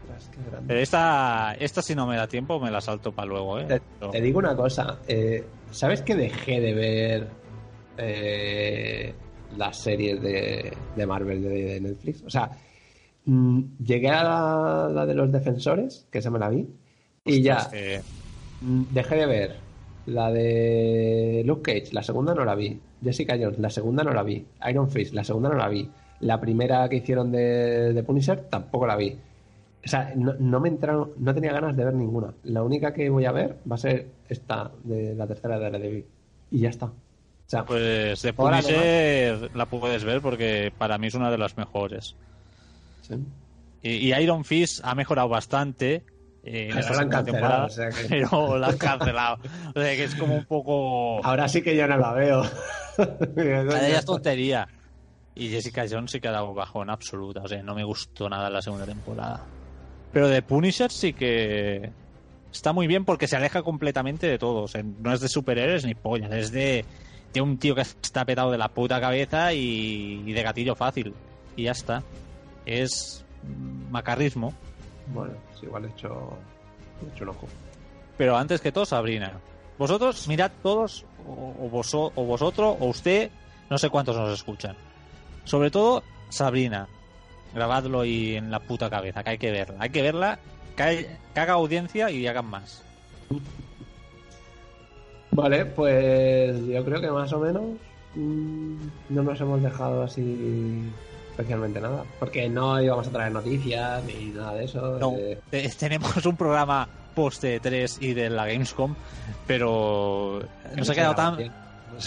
Ostras, 0.03 0.29
qué 0.31 0.43
grande. 0.43 0.67
Pero 0.69 0.81
esta, 0.81 1.55
esta 1.59 1.81
si 1.83 1.95
no 1.95 2.07
me 2.07 2.17
da 2.17 2.27
tiempo 2.27 2.59
me 2.59 2.71
la 2.71 2.81
salto 2.81 3.13
para 3.13 3.29
luego, 3.29 3.61
¿eh? 3.61 3.81
Te, 4.11 4.21
digo 4.21 4.39
una 4.41 4.57
cosa, 4.57 5.01
eh, 5.07 5.49
¿sabes 5.71 6.03
que 6.03 6.17
dejé 6.17 6.61
de 6.61 6.75
ver 6.75 7.31
eh, 7.97 9.15
las 9.57 9.79
series 9.81 10.21
de, 10.21 10.77
de 10.97 11.07
Marvel 11.07 11.43
de, 11.43 11.49
de 11.49 11.81
Netflix? 11.81 12.23
O 12.25 12.31
sea, 12.31 12.51
mm, 13.25 13.61
llegué 13.85 14.09
a 14.09 14.25
la, 14.25 14.91
la 14.93 15.07
de 15.07 15.15
los 15.15 15.31
defensores, 15.31 16.07
que 16.11 16.19
esa 16.19 16.31
me 16.31 16.39
la 16.41 16.49
vi, 16.49 16.69
y 17.25 17.43
ya 17.43 17.69
que- 17.71 18.03
mm, 18.61 18.85
dejé 18.91 19.15
de 19.17 19.27
ver 19.27 19.63
la 20.07 20.33
de 20.33 21.43
Luke 21.47 21.63
Cage, 21.73 21.93
la 21.95 22.03
segunda 22.03 22.35
no 22.35 22.45
la 22.45 22.57
vi, 22.57 22.81
Jessica 23.01 23.37
Jones, 23.41 23.61
la 23.61 23.71
segunda 23.71 24.03
no 24.03 24.13
la 24.13 24.25
vi, 24.25 24.49
Iron 24.69 24.91
Fist, 24.91 25.15
la 25.15 25.23
segunda 25.23 25.49
no 25.49 25.55
la 25.55 25.69
vi, 25.69 25.93
la 26.19 26.41
primera 26.41 26.89
que 26.89 26.97
hicieron 26.97 27.31
de, 27.31 27.93
de 27.93 28.03
Punisher 28.03 28.49
tampoco 28.49 28.87
la 28.87 28.97
vi. 28.97 29.17
O 29.85 29.89
sea, 29.89 30.13
no, 30.15 30.35
no 30.39 30.61
me 30.61 30.69
entraron, 30.69 31.11
no 31.19 31.35
tenía 31.35 31.53
ganas 31.53 31.77
de 31.77 31.85
ver 31.85 31.95
ninguna. 31.95 32.33
La 32.45 32.63
única 32.63 32.93
que 32.93 33.11
voy 33.11 33.25
a 33.25 33.33
ver 33.33 33.57
va 33.71 33.75
a 33.75 33.79
ser 33.79 34.07
esta 34.29 34.71
de 34.85 35.15
la 35.15 35.27
tercera 35.27 35.57
de 35.59 35.63
Daredevil. 35.65 36.05
Y 36.53 36.59
ya 36.61 36.69
está. 36.69 36.87
O 36.87 36.93
sea, 37.47 37.65
Pues 37.65 38.23
de 38.23 38.33
Punisher 38.33 39.51
la 39.57 39.67
puedes 39.67 40.05
ver 40.05 40.21
porque 40.21 40.73
para 40.79 40.99
mí 40.99 41.09
es 41.09 41.15
una 41.15 41.31
de 41.31 41.39
las 41.39 41.57
mejores. 41.57 42.15
sí. 43.03 43.15
Y, 43.85 43.91
y 43.91 44.15
Iron 44.15 44.45
Fist 44.45 44.81
ha 44.85 44.95
mejorado 44.95 45.29
bastante. 45.29 46.05
eh, 46.45 46.69
en 46.71 46.83
segunda 46.85 47.09
cancelado, 47.09 47.25
temporada, 47.25 47.65
o 47.65 47.69
sea 47.69 47.89
que- 47.91 48.09
Pero 48.09 48.59
la 48.59 48.69
han 48.69 48.79
cancelado. 48.79 49.39
O 49.75 49.81
sea 49.81 49.97
que 49.97 50.05
es 50.05 50.15
como 50.15 50.37
un 50.37 50.45
poco. 50.45 51.25
ahora 51.27 51.49
sí 51.49 51.63
que 51.63 51.77
yo 51.77 51.89
no 51.89 51.97
la 51.99 52.13
veo. 52.13 52.43
Día 53.35 53.99
es 53.99 54.05
tontería. 54.05 54.69
Y 55.35 55.49
Jessica 55.49 55.85
Jones 55.91 56.11
sí 56.13 56.21
que 56.21 56.29
ha 56.29 56.33
dado 56.33 56.55
bajón 56.55 56.91
absoluta. 56.91 57.41
O 57.43 57.49
sea, 57.49 57.61
no 57.63 57.75
me 57.75 57.83
gustó 57.85 58.29
nada 58.29 58.49
la 58.51 58.63
segunda 58.63 58.87
temporada. 58.87 59.41
Pero 60.13 60.29
de 60.29 60.43
Punisher 60.43 60.91
sí 60.91 61.13
que 61.13 61.91
está 62.53 62.73
muy 62.73 62.87
bien 62.87 63.05
porque 63.05 63.27
se 63.27 63.37
aleja 63.37 63.63
completamente 63.63 64.27
de 64.27 64.39
todo. 64.39 64.63
O 64.63 64.69
sea, 64.69 64.83
no 64.83 65.13
es 65.13 65.21
de 65.21 65.29
superhéroes 65.29 65.85
ni 65.85 65.95
pollas. 65.95 66.31
Es 66.33 66.53
de, 66.53 66.85
de 67.33 67.41
un 67.41 67.59
tío 67.59 67.75
que 67.75 67.81
está 67.81 68.25
petado 68.25 68.51
de 68.51 68.59
la 68.59 68.69
puta 68.69 69.01
cabeza 69.01 69.53
y, 69.55 70.23
y 70.27 70.33
de 70.33 70.43
gatillo 70.43 70.75
fácil. 70.75 71.15
Y 71.57 71.65
ya 71.65 71.73
está. 71.73 72.03
Es 72.67 73.25
macarrismo. 73.91 74.53
Bueno, 75.15 75.35
sí, 75.59 75.67
igual 75.67 75.85
he 75.87 75.89
hecho, 75.89 76.37
he 77.03 77.15
hecho 77.15 77.25
un 77.25 77.31
ojo. 77.31 77.49
Pero 78.19 78.37
antes 78.37 78.61
que 78.61 78.71
todo, 78.73 78.85
Sabrina. 78.85 79.33
Vosotros 79.79 80.29
mirad 80.29 80.53
todos, 80.63 81.05
o, 81.27 81.55
o 81.59 81.71
voso- 81.71 82.13
o 82.15 82.25
vosotros, 82.25 82.77
o 82.79 82.87
usted, 82.87 83.31
no 83.71 83.79
sé 83.79 83.89
cuántos 83.89 84.17
nos 84.17 84.33
escuchan. 84.33 84.77
Sobre 85.45 85.71
todo, 85.71 86.03
Sabrina. 86.29 86.87
Grabadlo 87.55 88.05
y 88.05 88.37
en 88.37 88.51
la 88.51 88.61
puta 88.61 88.89
cabeza, 88.91 89.23
que 89.23 89.31
hay 89.31 89.39
que 89.39 89.51
verla. 89.51 89.77
Hay 89.79 89.91
que 89.91 90.03
verla, 90.03 90.39
que, 90.77 90.83
hay- 90.83 91.07
que 91.35 91.41
haga 91.41 91.55
audiencia 91.55 92.11
y 92.11 92.27
hagan 92.27 92.47
más. 92.47 92.83
Vale, 95.31 95.65
pues 95.67 96.67
yo 96.67 96.85
creo 96.85 97.01
que 97.01 97.11
más 97.11 97.33
o 97.33 97.39
menos 97.41 97.63
mm, 98.15 98.75
no 99.11 99.23
nos 99.23 99.41
hemos 99.41 99.63
dejado 99.63 100.03
así 100.03 100.83
especialmente 101.31 101.81
nada. 101.81 102.05
Porque 102.19 102.49
no 102.51 102.81
íbamos 102.83 103.07
a 103.07 103.11
traer 103.11 103.33
noticias 103.33 104.05
ni 104.05 104.27
nada 104.27 104.55
de 104.55 104.65
eso. 104.65 104.99
No, 104.99 105.15
eh, 105.19 105.39
te- 105.51 105.69
tenemos 105.79 106.25
un 106.27 106.37
programa 106.37 106.87
post 107.15 107.43
de 107.43 107.61
3 107.61 107.99
y 108.01 108.13
de 108.15 108.29
la 108.31 108.47
Gamescom, 108.47 108.95
pero 109.47 110.43
nos 110.77 110.89
ha 110.91 110.95
quedado 110.95 111.15
tan, 111.15 111.39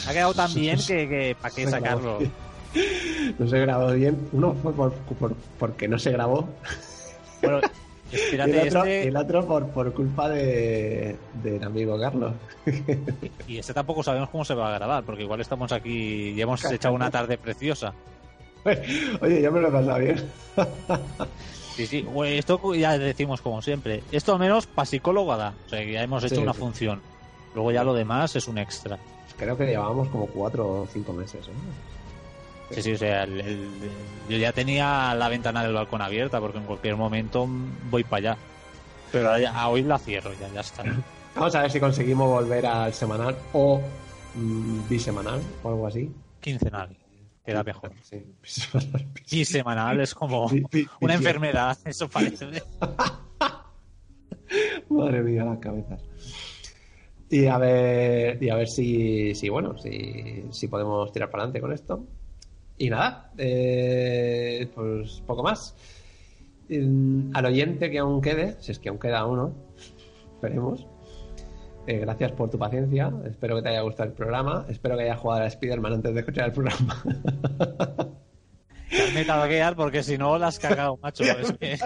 ha 0.08 0.14
quedado 0.14 0.34
tan 0.36 0.54
bien 0.56 0.78
que, 0.86 1.08
que 1.10 1.36
¿para 1.42 1.54
qué 1.56 1.68
sacarlo? 1.68 2.20
No 3.40 3.48
se 3.48 3.60
grabó 3.60 3.92
bien. 3.94 4.18
Uno 4.34 4.54
fue 4.62 4.74
por, 4.74 4.94
por- 4.94 5.36
porque 5.60 5.88
no 5.88 5.98
se 6.00 6.12
grabó. 6.12 6.48
Bueno, 7.42 7.60
espérate, 8.12 8.62
el 8.62 8.68
otro, 8.68 8.80
este, 8.86 9.08
el 9.08 9.18
otro 9.18 9.46
por, 9.46 9.68
por 9.70 9.94
culpa 9.94 10.30
de, 10.30 11.16
del 11.44 11.64
amigo 11.64 12.00
Carlos. 12.00 12.34
y 13.48 13.58
este 13.58 13.74
tampoco 13.74 14.04
sabemos 14.04 14.30
cómo 14.30 14.46
se 14.46 14.54
va 14.54 14.70
a 14.74 14.78
grabar, 14.78 15.04
porque 15.04 15.24
igual 15.24 15.42
estamos 15.42 15.72
aquí 15.72 16.30
y 16.36 16.42
hemos 16.42 16.64
echado 16.72 16.94
una 16.94 17.10
tarde 17.12 17.38
preciosa. 17.38 17.94
Oye, 19.22 19.42
yo 19.42 19.52
me 19.52 19.62
lo 19.62 19.68
he 19.68 19.72
pasado 19.72 20.00
bien. 20.00 20.24
Sí, 21.76 21.86
sí, 21.88 22.02
bueno, 22.04 22.34
esto 22.36 22.74
ya 22.74 22.98
decimos 22.98 23.42
como 23.42 23.62
siempre. 23.62 24.02
Esto 24.12 24.34
al 24.34 24.40
menos 24.40 24.66
para 24.66 24.86
psicólogo 24.86 25.36
da. 25.36 25.54
O 25.66 25.70
sea, 25.70 25.80
que 25.84 25.92
ya 25.92 26.04
hemos 26.04 26.24
hecho 26.24 26.36
Sí, 26.36 26.42
una 26.42 26.54
sí. 26.54 26.60
función. 26.60 27.02
Luego 27.54 27.72
ya 27.72 27.84
lo 27.84 27.94
demás 27.94 28.36
es 28.36 28.48
un 28.48 28.58
extra. 28.58 28.98
Creo 29.38 29.58
que 29.58 29.66
llevábamos 29.66 30.08
como 30.08 30.26
cuatro 30.28 30.68
o 30.68 30.88
cinco 30.92 31.12
meses. 31.14 31.46
¿eh? 31.48 31.52
Sí, 32.72 32.82
sí, 32.82 32.94
o 32.94 32.98
sea, 32.98 33.24
el- 33.24 33.40
el- 33.42 33.92
yo 34.30 34.38
ya 34.38 34.52
tenía 34.52 35.14
la 35.16 35.30
ventana 35.30 35.64
del 35.64 35.74
balcón 35.74 36.02
abierta 36.02 36.40
porque 36.40 36.58
en 36.58 36.66
cualquier 36.66 36.96
momento 36.96 37.48
voy 37.90 38.04
para 38.04 38.32
allá. 38.32 38.38
Pero 39.12 39.30
a 39.32 39.68
hoy 39.70 39.84
la 39.84 40.00
cierro, 40.00 40.34
ya, 40.34 40.50
ya 40.50 40.62
está. 40.62 40.84
Vamos 41.36 41.54
a 41.56 41.62
ver 41.62 41.72
si 41.72 41.80
conseguimos 41.80 42.28
volver 42.28 42.66
al 42.66 42.94
semanal 42.94 43.36
o 43.54 43.82
mm, 44.36 44.90
bisemanal 44.90 45.42
o 45.64 45.70
algo 45.70 45.88
así. 45.88 46.12
Quincenal, 46.42 46.96
queda 47.46 47.64
mejor. 47.64 47.92
Sí, 48.04 48.24
bisemanal. 48.42 49.08
Y 49.30 49.46
semanal 49.46 50.00
es 50.02 50.14
como 50.16 50.52
una 51.02 51.14
enfermedad, 51.14 51.78
eso 51.86 52.08
parece. 52.10 52.48
Madre 54.90 55.22
mía, 55.22 55.44
las 55.44 55.60
cabezas. 55.60 56.00
Y 57.30 57.48
a 57.48 57.58
ver, 57.58 58.42
y 58.42 58.50
a 58.50 58.56
ver 58.56 58.68
si, 58.68 59.34
si 59.36 59.50
bueno, 59.50 59.78
si, 59.78 60.46
si 60.52 60.68
podemos 60.68 61.12
tirar 61.12 61.30
para 61.30 61.44
adelante 61.44 61.60
con 61.62 61.74
esto. 61.74 62.06
Y 62.78 62.90
nada, 62.90 63.32
eh, 63.38 64.70
pues 64.76 65.22
poco 65.26 65.44
más. 65.44 65.76
Mm, 66.70 67.32
Al 67.34 67.46
oyente 67.46 67.90
que 67.90 68.00
aún 68.00 68.22
quede, 68.22 68.56
si 68.60 68.72
es 68.72 68.80
que 68.80 68.90
aún 68.90 69.00
queda 69.00 69.26
uno, 69.26 69.54
esperemos. 70.34 70.86
eh, 71.88 72.00
gracias 72.00 72.32
por 72.34 72.50
tu 72.50 72.58
paciencia. 72.58 73.12
Espero 73.26 73.56
que 73.58 73.62
te 73.62 73.70
haya 73.70 73.82
gustado 73.82 74.10
el 74.10 74.16
programa. 74.16 74.66
Espero 74.70 74.98
que 74.98 75.04
hayas 75.04 75.20
jugado 75.20 75.44
a 75.44 75.48
Spider-Man 75.48 75.94
antes 75.94 76.14
de 76.14 76.20
escuchar 76.20 76.46
el 76.46 76.52
programa. 76.52 77.04
Te 78.90 79.04
has 79.04 79.30
a 79.30 79.48
guiar 79.48 79.76
porque 79.76 80.04
si 80.04 80.18
no 80.18 80.38
la 80.38 80.48
has 80.48 80.60
cagado, 80.60 80.98
macho. 81.02 81.24
Es 81.24 81.52
que... 81.54 81.78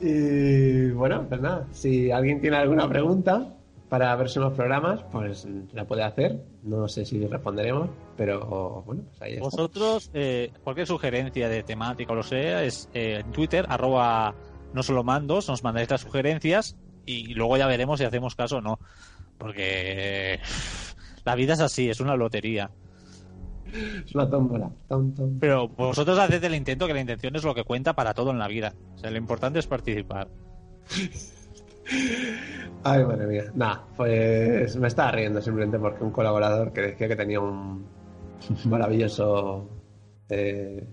Y 0.00 0.90
bueno, 0.92 1.26
pues 1.28 1.40
nada, 1.40 1.66
si 1.72 2.10
alguien 2.10 2.40
tiene 2.40 2.56
alguna 2.56 2.88
pregunta 2.88 3.54
para 3.90 4.14
ver 4.14 4.34
los 4.36 4.52
programas, 4.54 5.02
pues 5.10 5.46
la 5.72 5.84
puede 5.84 6.04
hacer. 6.04 6.40
No 6.62 6.86
sé 6.86 7.04
si 7.04 7.26
responderemos, 7.26 7.90
pero 8.16 8.84
bueno, 8.86 9.02
pues 9.08 9.20
ahí 9.20 9.32
está. 9.32 9.44
Vosotros, 9.44 10.10
eh, 10.14 10.52
cualquier 10.62 10.86
sugerencia 10.86 11.48
de 11.48 11.64
temática 11.64 12.12
o 12.12 12.14
lo 12.14 12.22
sea, 12.22 12.62
es 12.62 12.88
eh, 12.94 13.20
en 13.24 13.32
Twitter, 13.32 13.66
arroba 13.68 14.34
no 14.72 14.84
solo 14.84 15.02
mandos, 15.02 15.48
nos 15.48 15.64
mandáis 15.64 15.90
las 15.90 16.02
sugerencias 16.02 16.76
y 17.04 17.34
luego 17.34 17.56
ya 17.56 17.66
veremos 17.66 17.98
si 17.98 18.04
hacemos 18.04 18.36
caso 18.36 18.58
o 18.58 18.60
no. 18.60 18.78
Porque 19.36 20.38
la 21.24 21.34
vida 21.34 21.54
es 21.54 21.60
así, 21.60 21.90
es 21.90 21.98
una 21.98 22.14
lotería. 22.14 22.70
Es 23.72 24.14
una 24.14 24.30
tómbola. 24.30 24.70
Tom, 24.88 25.12
tom. 25.14 25.38
Pero 25.40 25.66
vosotros 25.68 26.16
haced 26.16 26.42
el 26.44 26.54
intento, 26.54 26.86
que 26.86 26.94
la 26.94 27.00
intención 27.00 27.34
es 27.34 27.42
lo 27.42 27.56
que 27.56 27.64
cuenta 27.64 27.94
para 27.94 28.14
todo 28.14 28.30
en 28.30 28.38
la 28.38 28.46
vida. 28.46 28.72
O 28.94 28.98
sea, 28.98 29.10
lo 29.10 29.18
importante 29.18 29.58
es 29.58 29.66
participar. 29.66 30.28
Ay, 32.82 33.04
madre 33.04 33.26
mía. 33.26 33.44
Nada, 33.54 33.84
pues 33.96 34.76
me 34.76 34.88
estaba 34.88 35.12
riendo 35.12 35.40
simplemente 35.42 35.78
porque 35.78 36.02
un 36.04 36.10
colaborador 36.10 36.72
que 36.72 36.80
decía 36.82 37.08
que 37.08 37.16
tenía 37.16 37.40
un 37.40 37.86
maravilloso. 38.64 39.68
eh, 40.28 40.86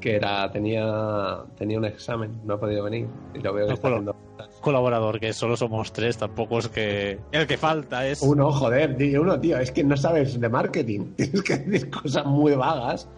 que 0.00 0.16
era. 0.16 0.50
Tenía, 0.50 1.44
tenía 1.56 1.78
un 1.78 1.84
examen, 1.84 2.40
no 2.44 2.54
ha 2.54 2.60
podido 2.60 2.82
venir. 2.84 3.06
Y 3.34 3.38
lo 3.40 3.52
veo 3.52 3.66
que 3.66 3.70
No 3.70 3.74
está 3.74 3.88
haciendo. 3.88 4.16
Colaborador, 4.60 5.20
que 5.20 5.32
solo 5.32 5.56
somos 5.56 5.92
tres, 5.92 6.16
tampoco 6.16 6.58
es 6.58 6.68
que 6.68 7.18
el 7.32 7.46
que 7.46 7.56
falta 7.56 8.06
es... 8.06 8.22
Uno, 8.22 8.50
joder, 8.52 8.96
di 8.96 9.16
uno, 9.16 9.38
tío, 9.38 9.58
es 9.58 9.70
que 9.72 9.82
no 9.84 9.96
sabes 9.96 10.40
de 10.40 10.48
marketing. 10.48 11.12
Tienes 11.16 11.42
que 11.42 11.56
decir 11.58 11.90
cosas 11.90 12.26
muy 12.26 12.54
vagas 12.54 13.08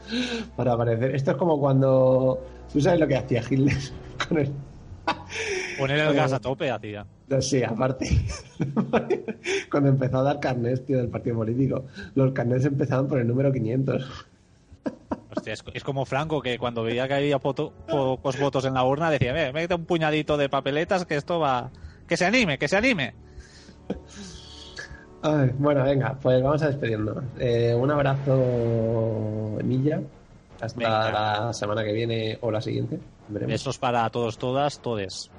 para 0.57 0.73
aparecer. 0.75 1.15
Esto 1.15 1.33
es 1.33 1.37
como 1.37 1.59
cuando. 1.59 2.39
¿Tú 2.73 2.81
sabes 2.81 3.01
lo 3.01 3.07
que 3.07 3.17
hacía 3.17 3.43
Hitler 3.49 3.77
con 4.29 4.39
el. 4.39 4.53
Poner 5.79 5.99
el 6.01 6.15
gas 6.15 6.33
a 6.33 6.41
tope, 6.41 6.71
hacía. 6.71 7.07
Sí, 7.41 7.63
aparte. 7.63 8.09
cuando 9.71 9.89
empezó 9.91 10.19
a 10.19 10.23
dar 10.23 10.41
carnets, 10.41 10.85
tío, 10.85 10.99
del 10.99 11.09
partido 11.09 11.37
político. 11.37 11.85
Los 12.15 12.33
carnets 12.33 12.65
empezaban 12.65 13.09
por 13.09 13.19
el 13.19 13.27
número 13.27 13.53
500. 13.53 14.27
Hostia, 15.37 15.53
es, 15.55 15.65
es 15.73 15.83
como 15.85 16.05
Franco, 16.05 16.41
que 16.41 16.59
cuando 16.59 16.83
veía 16.83 17.09
que 17.09 17.15
había 17.15 17.39
poto- 17.39 17.73
pocos 17.89 18.39
votos 18.39 18.65
en 18.67 18.75
la 18.75 18.85
urna, 18.85 19.11
decía, 19.11 19.33
"Ve, 19.33 19.53
mete 19.53 19.75
un 19.75 19.85
puñadito 19.85 20.37
de 20.37 20.49
papeletas 20.49 21.05
que 21.07 21.17
esto 21.17 21.41
va... 21.41 21.71
Que 22.07 22.17
se 22.17 22.27
anime, 22.27 22.59
que 22.59 22.69
se 22.69 22.77
anime. 22.77 23.15
Ay, 25.23 25.51
bueno, 25.59 25.83
venga, 25.85 26.19
pues 26.21 26.43
vamos 26.43 26.63
a 26.63 26.69
despedirnos. 26.69 27.17
Eh, 27.39 27.75
un 27.75 27.91
abrazo, 27.91 29.59
Milla. 29.65 30.01
Hasta 30.61 30.79
Venga. 30.79 31.11
la 31.47 31.53
semana 31.53 31.83
que 31.83 31.93
viene 31.93 32.39
o 32.43 32.51
la 32.51 32.61
siguiente. 32.61 32.99
Veremos. 33.29 33.53
Besos 33.53 33.79
para 33.79 34.09
todos, 34.11 34.37
todas, 34.37 34.79
todes. 34.81 35.31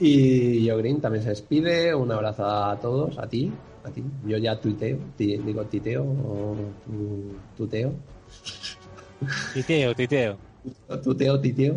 Y 0.00 0.64
yo 0.64 0.76
Green 0.78 1.00
también 1.00 1.22
se 1.24 1.30
despide. 1.30 1.94
Un 1.94 2.10
abrazo 2.12 2.44
a 2.46 2.78
todos, 2.80 3.18
a 3.18 3.28
ti, 3.28 3.50
a 3.84 3.90
ti. 3.90 4.02
Yo 4.26 4.36
ya 4.38 4.60
tuiteo, 4.60 4.98
ti- 5.16 5.36
digo 5.38 5.64
titeo 5.64 6.04
o 6.04 6.54
tu- 6.86 7.36
tuteo, 7.56 7.92
Titeo, 9.54 9.94
titeo. 9.94 10.36
tuteo, 11.02 11.40
titeo. 11.40 11.76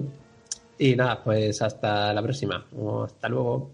Y 0.77 0.95
nada, 0.95 1.23
pues 1.23 1.61
hasta 1.61 2.13
la 2.13 2.21
próxima. 2.21 2.65
O 2.75 3.03
Hasta 3.03 3.29
luego. 3.29 3.71